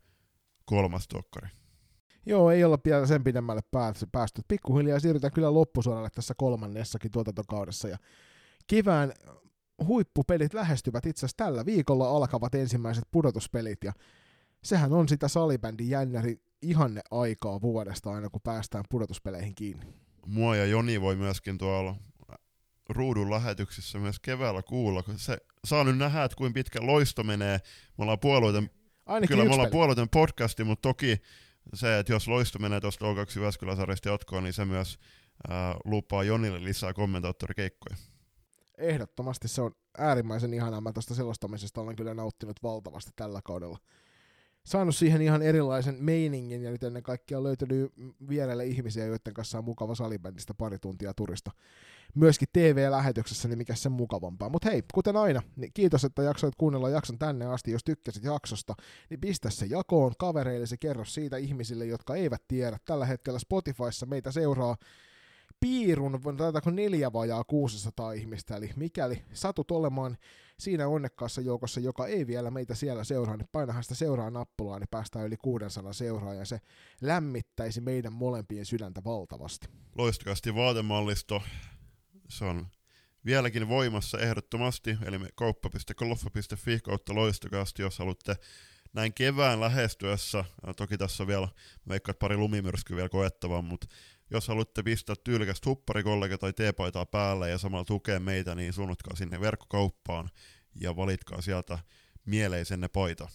kolmas 0.64 1.08
tokkari. 1.08 1.48
Joo, 2.26 2.50
ei 2.50 2.64
olla 2.64 2.78
vielä 2.84 3.06
sen 3.06 3.24
pidemmälle 3.24 3.62
päästy. 4.12 4.42
Pikkuhiljaa 4.48 5.00
siirrytään 5.00 5.32
kyllä 5.32 5.54
loppusuoralle 5.54 6.10
tässä 6.14 6.34
kolmannessakin 6.36 7.10
tuotantokaudessa. 7.10 7.88
Ja 7.88 7.98
kevään 8.66 9.12
huippupelit 9.86 10.54
lähestyvät 10.54 11.06
itse 11.06 11.18
asiassa 11.18 11.36
tällä 11.36 11.66
viikolla 11.66 12.08
alkavat 12.08 12.54
ensimmäiset 12.54 13.04
pudotuspelit. 13.10 13.84
Ja 13.84 13.92
sehän 14.64 14.92
on 14.92 15.08
sitä 15.08 15.28
salibändin 15.28 15.88
jännäri 15.88 16.40
ihanne 16.62 17.00
aikaa 17.10 17.60
vuodesta 17.60 18.10
aina, 18.10 18.30
kun 18.30 18.40
päästään 18.44 18.84
pudotuspeleihin 18.90 19.54
kiinni. 19.54 19.86
Mua 20.26 20.56
ja 20.56 20.66
Joni 20.66 21.00
voi 21.00 21.16
myöskin 21.16 21.58
tuolla 21.58 21.96
ruudun 22.88 23.30
lähetyksissä 23.30 23.98
myös 23.98 24.20
keväällä 24.20 24.62
kuulla, 24.62 25.02
kun 25.02 25.18
se 25.18 25.38
saa 25.64 25.84
nyt 25.84 25.98
nähdä, 25.98 26.24
että 26.24 26.36
kuinka 26.36 26.54
pitkä 26.54 26.78
loisto 26.82 27.22
menee. 27.22 27.58
Me 27.98 28.02
ollaan 28.02 28.20
puolueiden, 28.20 28.70
Ainakin 29.06 29.36
kyllä 29.36 29.48
me 29.48 29.54
ollaan 29.54 29.70
puolueiden 29.70 30.08
podcasti, 30.08 30.64
mutta 30.64 30.88
toki 30.88 31.20
se, 31.74 31.98
että 31.98 32.12
jos 32.12 32.28
loisto 32.28 32.58
menee 32.58 32.80
tuosta 32.80 33.04
O2 33.04 33.36
Jyväskylä-sarjasta 33.36 34.08
jatkoon, 34.08 34.44
niin 34.44 34.52
se 34.52 34.64
myös 34.64 34.98
ää, 35.48 35.76
lupaa 35.84 36.24
Jonille 36.24 36.64
lisää 36.64 36.92
kommentaattorikeikkoja. 36.92 37.96
Ehdottomasti 38.78 39.48
se 39.48 39.62
on 39.62 39.72
äärimmäisen 39.98 40.54
ihanaa. 40.54 40.80
Mä 40.80 40.92
tuosta 40.92 41.14
selostamisesta 41.14 41.80
olen 41.80 41.96
kyllä 41.96 42.14
nauttinut 42.14 42.62
valtavasti 42.62 43.10
tällä 43.16 43.40
kaudella. 43.44 43.78
Saanut 44.64 44.96
siihen 44.96 45.22
ihan 45.22 45.42
erilaisen 45.42 45.96
meiningin 46.00 46.62
ja 46.62 46.70
nyt 46.70 46.82
ennen 46.82 47.02
kaikkea 47.02 47.42
löytynyt 47.42 47.92
vierelle 48.28 48.66
ihmisiä, 48.66 49.04
joiden 49.04 49.34
kanssa 49.34 49.58
on 49.58 49.64
mukava 49.64 49.94
salibändistä 49.94 50.54
pari 50.54 50.78
tuntia 50.78 51.14
turista. 51.14 51.50
Myöskin 52.14 52.48
TV-lähetyksessä, 52.52 53.48
niin 53.48 53.58
mikä 53.58 53.74
sen 53.74 53.92
mukavampaa. 53.92 54.48
Mutta 54.48 54.70
hei, 54.70 54.82
kuten 54.94 55.16
aina, 55.16 55.42
niin 55.56 55.70
kiitos, 55.74 56.04
että 56.04 56.22
jaksoit 56.22 56.54
kuunnella 56.56 56.90
jakson 56.90 57.18
tänne 57.18 57.46
asti. 57.46 57.70
Jos 57.70 57.84
tykkäsit 57.84 58.24
jaksosta, 58.24 58.74
niin 59.10 59.20
pistä 59.20 59.50
se 59.50 59.66
jakoon 59.66 60.12
kavereille, 60.18 60.66
se 60.66 60.76
kerro 60.76 61.04
siitä 61.04 61.36
ihmisille, 61.36 61.86
jotka 61.86 62.14
eivät 62.14 62.42
tiedä. 62.48 62.78
Tällä 62.84 63.06
hetkellä 63.06 63.38
Spotifyssa 63.38 64.06
meitä 64.06 64.32
seuraa 64.32 64.76
piirun, 65.60 66.20
taitaako 66.36 66.70
neljä 66.70 67.12
vajaa 67.12 67.44
600 67.44 68.12
ihmistä, 68.12 68.56
eli 68.56 68.70
mikäli 68.76 69.22
satut 69.32 69.70
olemaan 69.70 70.16
siinä 70.58 70.88
onnekkaassa 70.88 71.40
joukossa, 71.40 71.80
joka 71.80 72.06
ei 72.06 72.26
vielä 72.26 72.50
meitä 72.50 72.74
siellä 72.74 73.04
seuraa, 73.04 73.36
niin 73.36 73.48
painahan 73.52 73.82
sitä 73.82 73.94
seuraa 73.94 74.30
nappulaa, 74.30 74.78
niin 74.78 74.88
päästään 74.90 75.26
yli 75.26 75.36
600 75.36 75.92
seuraajan, 75.92 76.38
ja 76.38 76.44
se 76.44 76.60
lämmittäisi 77.00 77.80
meidän 77.80 78.12
molempien 78.12 78.66
sydäntä 78.66 79.04
valtavasti. 79.04 79.68
Loistokasti 79.98 80.54
vaatemallisto, 80.54 81.42
se 82.28 82.44
on 82.44 82.66
vieläkin 83.24 83.68
voimassa 83.68 84.18
ehdottomasti, 84.18 84.96
eli 85.04 85.18
me 85.18 85.28
kauppa.golfa.fi 85.34 86.80
kautta 86.80 87.14
loistokasti, 87.14 87.82
jos 87.82 87.98
haluatte 87.98 88.36
näin 88.92 89.14
kevään 89.14 89.60
lähestyessä, 89.60 90.44
toki 90.76 90.98
tässä 90.98 91.22
on 91.22 91.26
vielä, 91.26 91.48
että 91.90 92.14
pari 92.14 92.36
lumimyrskyä 92.36 92.96
vielä 92.96 93.08
koettavaa, 93.08 93.62
mutta 93.62 93.86
jos 94.30 94.48
haluatte 94.48 94.82
pistää 94.82 95.16
tyylikästä 95.24 95.70
hupparikollega 95.70 96.38
tai 96.38 96.52
teepaitaa 96.52 97.06
päälle 97.06 97.50
ja 97.50 97.58
samalla 97.58 97.84
tukea 97.84 98.20
meitä, 98.20 98.54
niin 98.54 98.72
suunnatkaa 98.72 99.16
sinne 99.16 99.40
verkkokauppaan 99.40 100.30
ja 100.80 100.96
valitkaa 100.96 101.42
sieltä 101.42 101.78
mieleisenne 102.26 102.88
paita. 102.88 103.28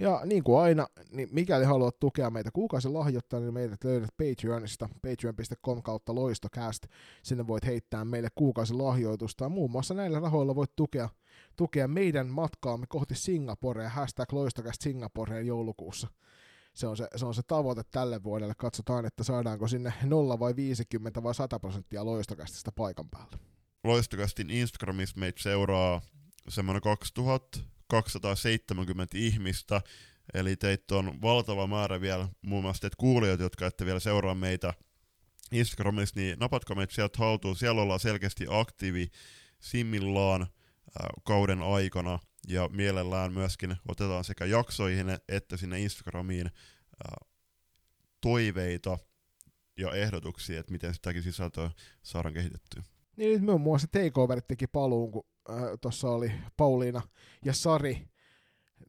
Ja 0.00 0.20
niin 0.24 0.44
kuin 0.44 0.60
aina, 0.60 0.86
niin 1.10 1.28
mikäli 1.32 1.64
haluat 1.64 1.98
tukea 2.00 2.30
meitä 2.30 2.50
kuukausi 2.50 2.88
lahjoittaa, 2.88 3.40
niin 3.40 3.54
meidät 3.54 3.84
löydät 3.84 4.10
Patreonista, 4.16 4.88
patreon.com 5.02 5.82
kautta 5.82 6.14
loistocast. 6.14 6.86
Sinne 7.22 7.46
voit 7.46 7.66
heittää 7.66 8.04
meille 8.04 8.28
kuukausi 8.34 8.74
lahjoitusta. 8.74 9.48
Muun 9.48 9.70
muassa 9.70 9.94
näillä 9.94 10.20
rahoilla 10.20 10.54
voit 10.54 10.76
tukea, 10.76 11.08
tukea 11.56 11.88
meidän 11.88 12.26
matkaamme 12.26 12.86
kohti 12.88 13.14
Singaporea, 13.14 13.88
hashtag 13.88 14.32
loistocast 14.32 14.82
Singaporeen 14.82 15.46
joulukuussa. 15.46 16.08
Se 16.74 16.86
on 16.86 16.96
se, 16.96 17.08
se 17.16 17.26
on 17.26 17.34
se 17.34 17.42
tavoite 17.46 17.82
tälle 17.90 18.22
vuodelle. 18.22 18.54
Katsotaan, 18.56 19.06
että 19.06 19.24
saadaanko 19.24 19.68
sinne 19.68 19.92
0 20.04 20.38
vai 20.38 20.56
50 20.56 21.22
vai 21.22 21.34
100 21.34 21.60
prosenttia 21.60 22.04
loistokastista 22.04 22.72
paikan 22.72 23.08
päälle. 23.10 23.36
Loistokastin 23.84 24.50
Instagramissa 24.50 25.20
meitä 25.20 25.42
seuraa 25.42 26.00
semmoinen 26.48 26.82
2270 27.88 29.18
ihmistä, 29.18 29.80
eli 30.34 30.56
teitä 30.56 30.96
on 30.96 31.22
valtava 31.22 31.66
määrä 31.66 32.00
vielä, 32.00 32.28
muun 32.42 32.62
muassa 32.62 32.80
teitä 32.80 32.96
kuulijoita, 32.98 33.42
jotka 33.42 33.66
ette 33.66 33.86
vielä 33.86 34.00
seuraa 34.00 34.34
meitä 34.34 34.74
Instagramissa, 35.52 36.20
niin 36.20 36.38
napatko 36.38 36.74
meitä 36.74 36.94
sieltä 36.94 37.18
haltuun, 37.18 37.56
siellä 37.56 37.82
ollaan 37.82 38.00
selkeästi 38.00 38.46
aktiivi 38.50 39.10
simmillaan 39.60 40.42
äh, 40.42 40.48
kauden 41.24 41.62
aikana, 41.62 42.18
ja 42.48 42.68
mielellään 42.68 43.32
myöskin 43.32 43.76
otetaan 43.88 44.24
sekä 44.24 44.44
jaksoihin 44.44 45.06
että 45.28 45.56
sinne 45.56 45.80
Instagramiin 45.80 46.46
äh, 46.46 47.28
toiveita 48.20 48.98
ja 49.76 49.92
ehdotuksia, 49.92 50.60
että 50.60 50.72
miten 50.72 50.94
sitäkin 50.94 51.22
sisältöä 51.22 51.70
saadaan 52.02 52.34
kehitettyä. 52.34 52.82
Niin 53.16 53.32
nyt 53.32 53.42
muun 53.42 53.60
muassa 53.60 53.88
Takeoverit 53.88 54.48
teki 54.48 54.66
paluun, 54.66 55.10
kun 55.10 55.24
äh, 55.50 55.56
tuossa 55.80 56.10
oli 56.10 56.32
Pauliina 56.56 57.02
ja 57.44 57.52
Sari 57.52 58.08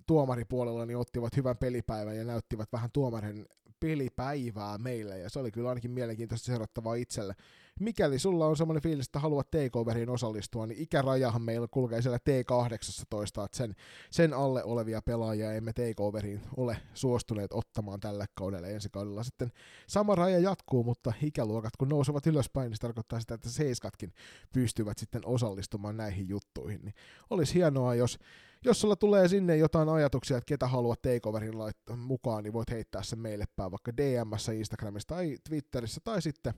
tuomaripuolella, 0.05 0.85
niin 0.85 0.97
ottivat 0.97 1.37
hyvän 1.37 1.57
pelipäivän 1.57 2.17
ja 2.17 2.23
näyttivät 2.23 2.71
vähän 2.73 2.89
tuomarin 2.93 3.45
pelipäivää 3.79 4.77
meille, 4.77 5.19
ja 5.19 5.29
se 5.29 5.39
oli 5.39 5.51
kyllä 5.51 5.69
ainakin 5.69 5.91
mielenkiintoista 5.91 6.45
seurattavaa 6.45 6.95
itselle. 6.95 7.35
Mikäli 7.79 8.19
sulla 8.19 8.45
on 8.45 8.57
semmoinen 8.57 8.83
fiilis, 8.83 9.05
että 9.05 9.19
haluat 9.19 9.51
takeoveriin 9.51 10.09
osallistua, 10.09 10.67
niin 10.67 10.81
ikärajahan 10.81 11.41
meillä 11.41 11.67
kulkee 11.71 12.01
siellä 12.01 12.17
T18, 12.17 13.45
että 13.45 13.57
sen, 13.57 13.75
sen 14.11 14.33
alle 14.33 14.63
olevia 14.63 15.01
pelaajia 15.01 15.53
emme 15.53 15.73
takeoveriin 15.73 16.41
ole 16.57 16.77
suostuneet 16.93 17.53
ottamaan 17.53 17.99
tällä 17.99 18.25
kaudella 18.35 18.67
ensi 18.67 18.89
kaudella. 18.89 19.23
Sitten 19.23 19.51
sama 19.87 20.15
raja 20.15 20.39
jatkuu, 20.39 20.83
mutta 20.83 21.13
ikäluokat 21.23 21.77
kun 21.77 21.89
nousevat 21.89 22.27
ylöspäin, 22.27 22.69
niin 22.69 22.75
se 22.75 22.81
tarkoittaa 22.81 23.19
sitä, 23.19 23.33
että 23.33 23.49
seiskatkin 23.49 24.13
pystyvät 24.53 24.97
sitten 24.97 25.21
osallistumaan 25.25 25.97
näihin 25.97 26.27
juttuihin. 26.27 26.81
Niin 26.83 26.95
olisi 27.29 27.53
hienoa, 27.53 27.95
jos 27.95 28.19
jos 28.65 28.81
sulla 28.81 28.95
tulee 28.95 29.27
sinne 29.27 29.57
jotain 29.57 29.89
ajatuksia, 29.89 30.37
että 30.37 30.45
ketä 30.45 30.67
haluat 30.67 31.01
takeoverin 31.01 31.57
laittaa 31.57 31.95
mukaan, 31.95 32.43
niin 32.43 32.53
voit 32.53 32.71
heittää 32.71 33.03
sen 33.03 33.19
meille 33.19 33.45
päin 33.55 33.71
vaikka 33.71 33.97
DMssä, 33.97 34.51
Instagramissa 34.51 35.07
tai 35.07 35.37
Twitterissä, 35.49 36.01
tai 36.03 36.21
sitten 36.21 36.53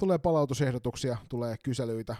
tulee 0.00 0.18
palautusehdotuksia, 0.18 1.16
tulee 1.28 1.56
kyselyitä, 1.64 2.16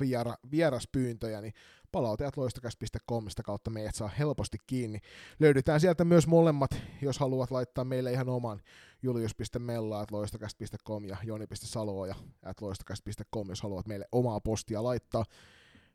viera, 0.00 0.34
vieraspyyntöjä, 0.50 1.40
niin 1.40 1.52
palautajat 1.92 2.36
loistokäs.comista 2.36 3.42
kautta 3.42 3.70
meidät 3.70 3.94
saa 3.94 4.08
helposti 4.18 4.58
kiinni. 4.66 4.98
Löydetään 5.40 5.80
sieltä 5.80 6.04
myös 6.04 6.26
molemmat, 6.26 6.70
jos 7.02 7.18
haluat 7.18 7.50
laittaa 7.50 7.84
meille 7.84 8.12
ihan 8.12 8.28
oman 8.28 8.60
julius.mella 9.02 10.06
loistokäst.com 10.10 11.04
ja 11.04 11.16
joni.saloa 11.24 12.06
ja 12.06 12.14
loistokäst.com, 12.60 13.48
jos 13.48 13.62
haluat 13.62 13.86
meille 13.86 14.06
omaa 14.12 14.40
postia 14.40 14.82
laittaa. 14.82 15.24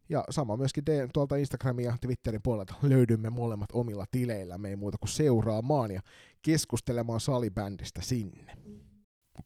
Ja 0.10 0.24
sama 0.30 0.58
myöskin 0.58 0.86
de, 0.86 1.08
tuolta 1.14 1.36
Instagramin 1.36 1.86
ja 1.86 1.98
Twitterin 2.02 2.42
puolelta 2.44 2.74
löydymme 2.82 3.30
molemmat 3.30 3.70
omilla 3.74 4.06
tileillä. 4.12 4.58
Me 4.58 4.70
ei 4.70 4.76
muuta 4.76 4.98
kuin 4.98 5.10
seuraamaan 5.10 5.92
ja 5.92 6.02
keskustelemaan 6.42 7.20
salibändistä 7.20 8.02
sinne. 8.02 8.58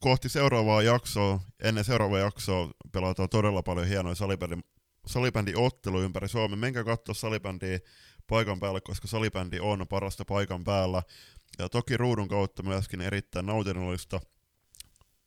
Kohti 0.00 0.28
seuraavaa 0.28 0.82
jaksoa, 0.82 1.40
ennen 1.62 1.84
seuraavaa 1.84 2.18
jaksoa 2.18 2.70
pelataan 2.92 3.28
todella 3.28 3.62
paljon 3.62 3.86
hienoja 3.86 4.14
salibändi, 4.14 4.56
salibändiotteluja 5.06 6.04
ympäri 6.04 6.28
Suomen. 6.28 6.58
Menkää 6.58 6.84
katsoa 6.84 7.14
salibändiä 7.14 7.78
paikan 8.26 8.60
päällä, 8.60 8.80
koska 8.80 9.08
salibändi 9.08 9.60
on 9.60 9.86
parasta 9.88 10.24
paikan 10.24 10.64
päällä. 10.64 11.02
Ja 11.58 11.68
toki 11.68 11.96
ruudun 11.96 12.28
kautta 12.28 12.62
myöskin 12.62 13.00
erittäin 13.00 13.46
nautinnollista. 13.46 14.20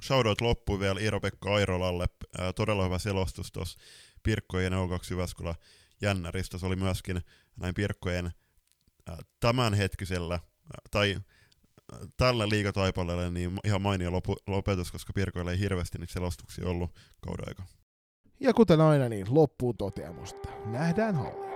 Shoutout 0.04 0.42
loppui 0.42 0.80
vielä 0.80 1.00
Iiro-Pekka 1.00 1.56
Airolalle. 1.56 2.06
Ää, 2.38 2.54
todella 2.54 2.84
hyvä 2.84 3.00
selostus 3.00 3.52
tuossa 3.52 3.80
Pirkkojen 4.24 4.74
O2 4.74 5.12
Jyväskylä 5.12 5.56
jännäristä. 6.02 6.58
Se 6.58 6.66
oli 6.66 6.76
myöskin 6.76 7.22
näin 7.58 7.76
Pirkkojen 7.76 8.32
tämänhetkisellä, 9.40 10.40
tai 10.92 11.18
tällä 12.18 12.49
liikataipaleella 12.49 13.30
niin 13.30 13.60
ihan 13.64 13.82
mainio 13.82 14.12
lopu, 14.12 14.36
lopetus, 14.48 14.91
koska 14.91 15.14
Pirkoilla 15.14 15.52
ei 15.52 15.60
hirveästi 15.60 15.98
niitä 15.98 16.14
selostuksia 16.14 16.70
ollut 16.70 16.91
kauden 17.22 17.48
aikana. 17.48 17.68
Ja 18.40 18.53
kuten 18.53 18.82
aina, 18.82 19.10
niin 19.10 19.28
loppuun 19.30 19.78
toteamusta. 19.78 20.49
Nähdään 20.66 21.16
hallilla. 21.16 21.55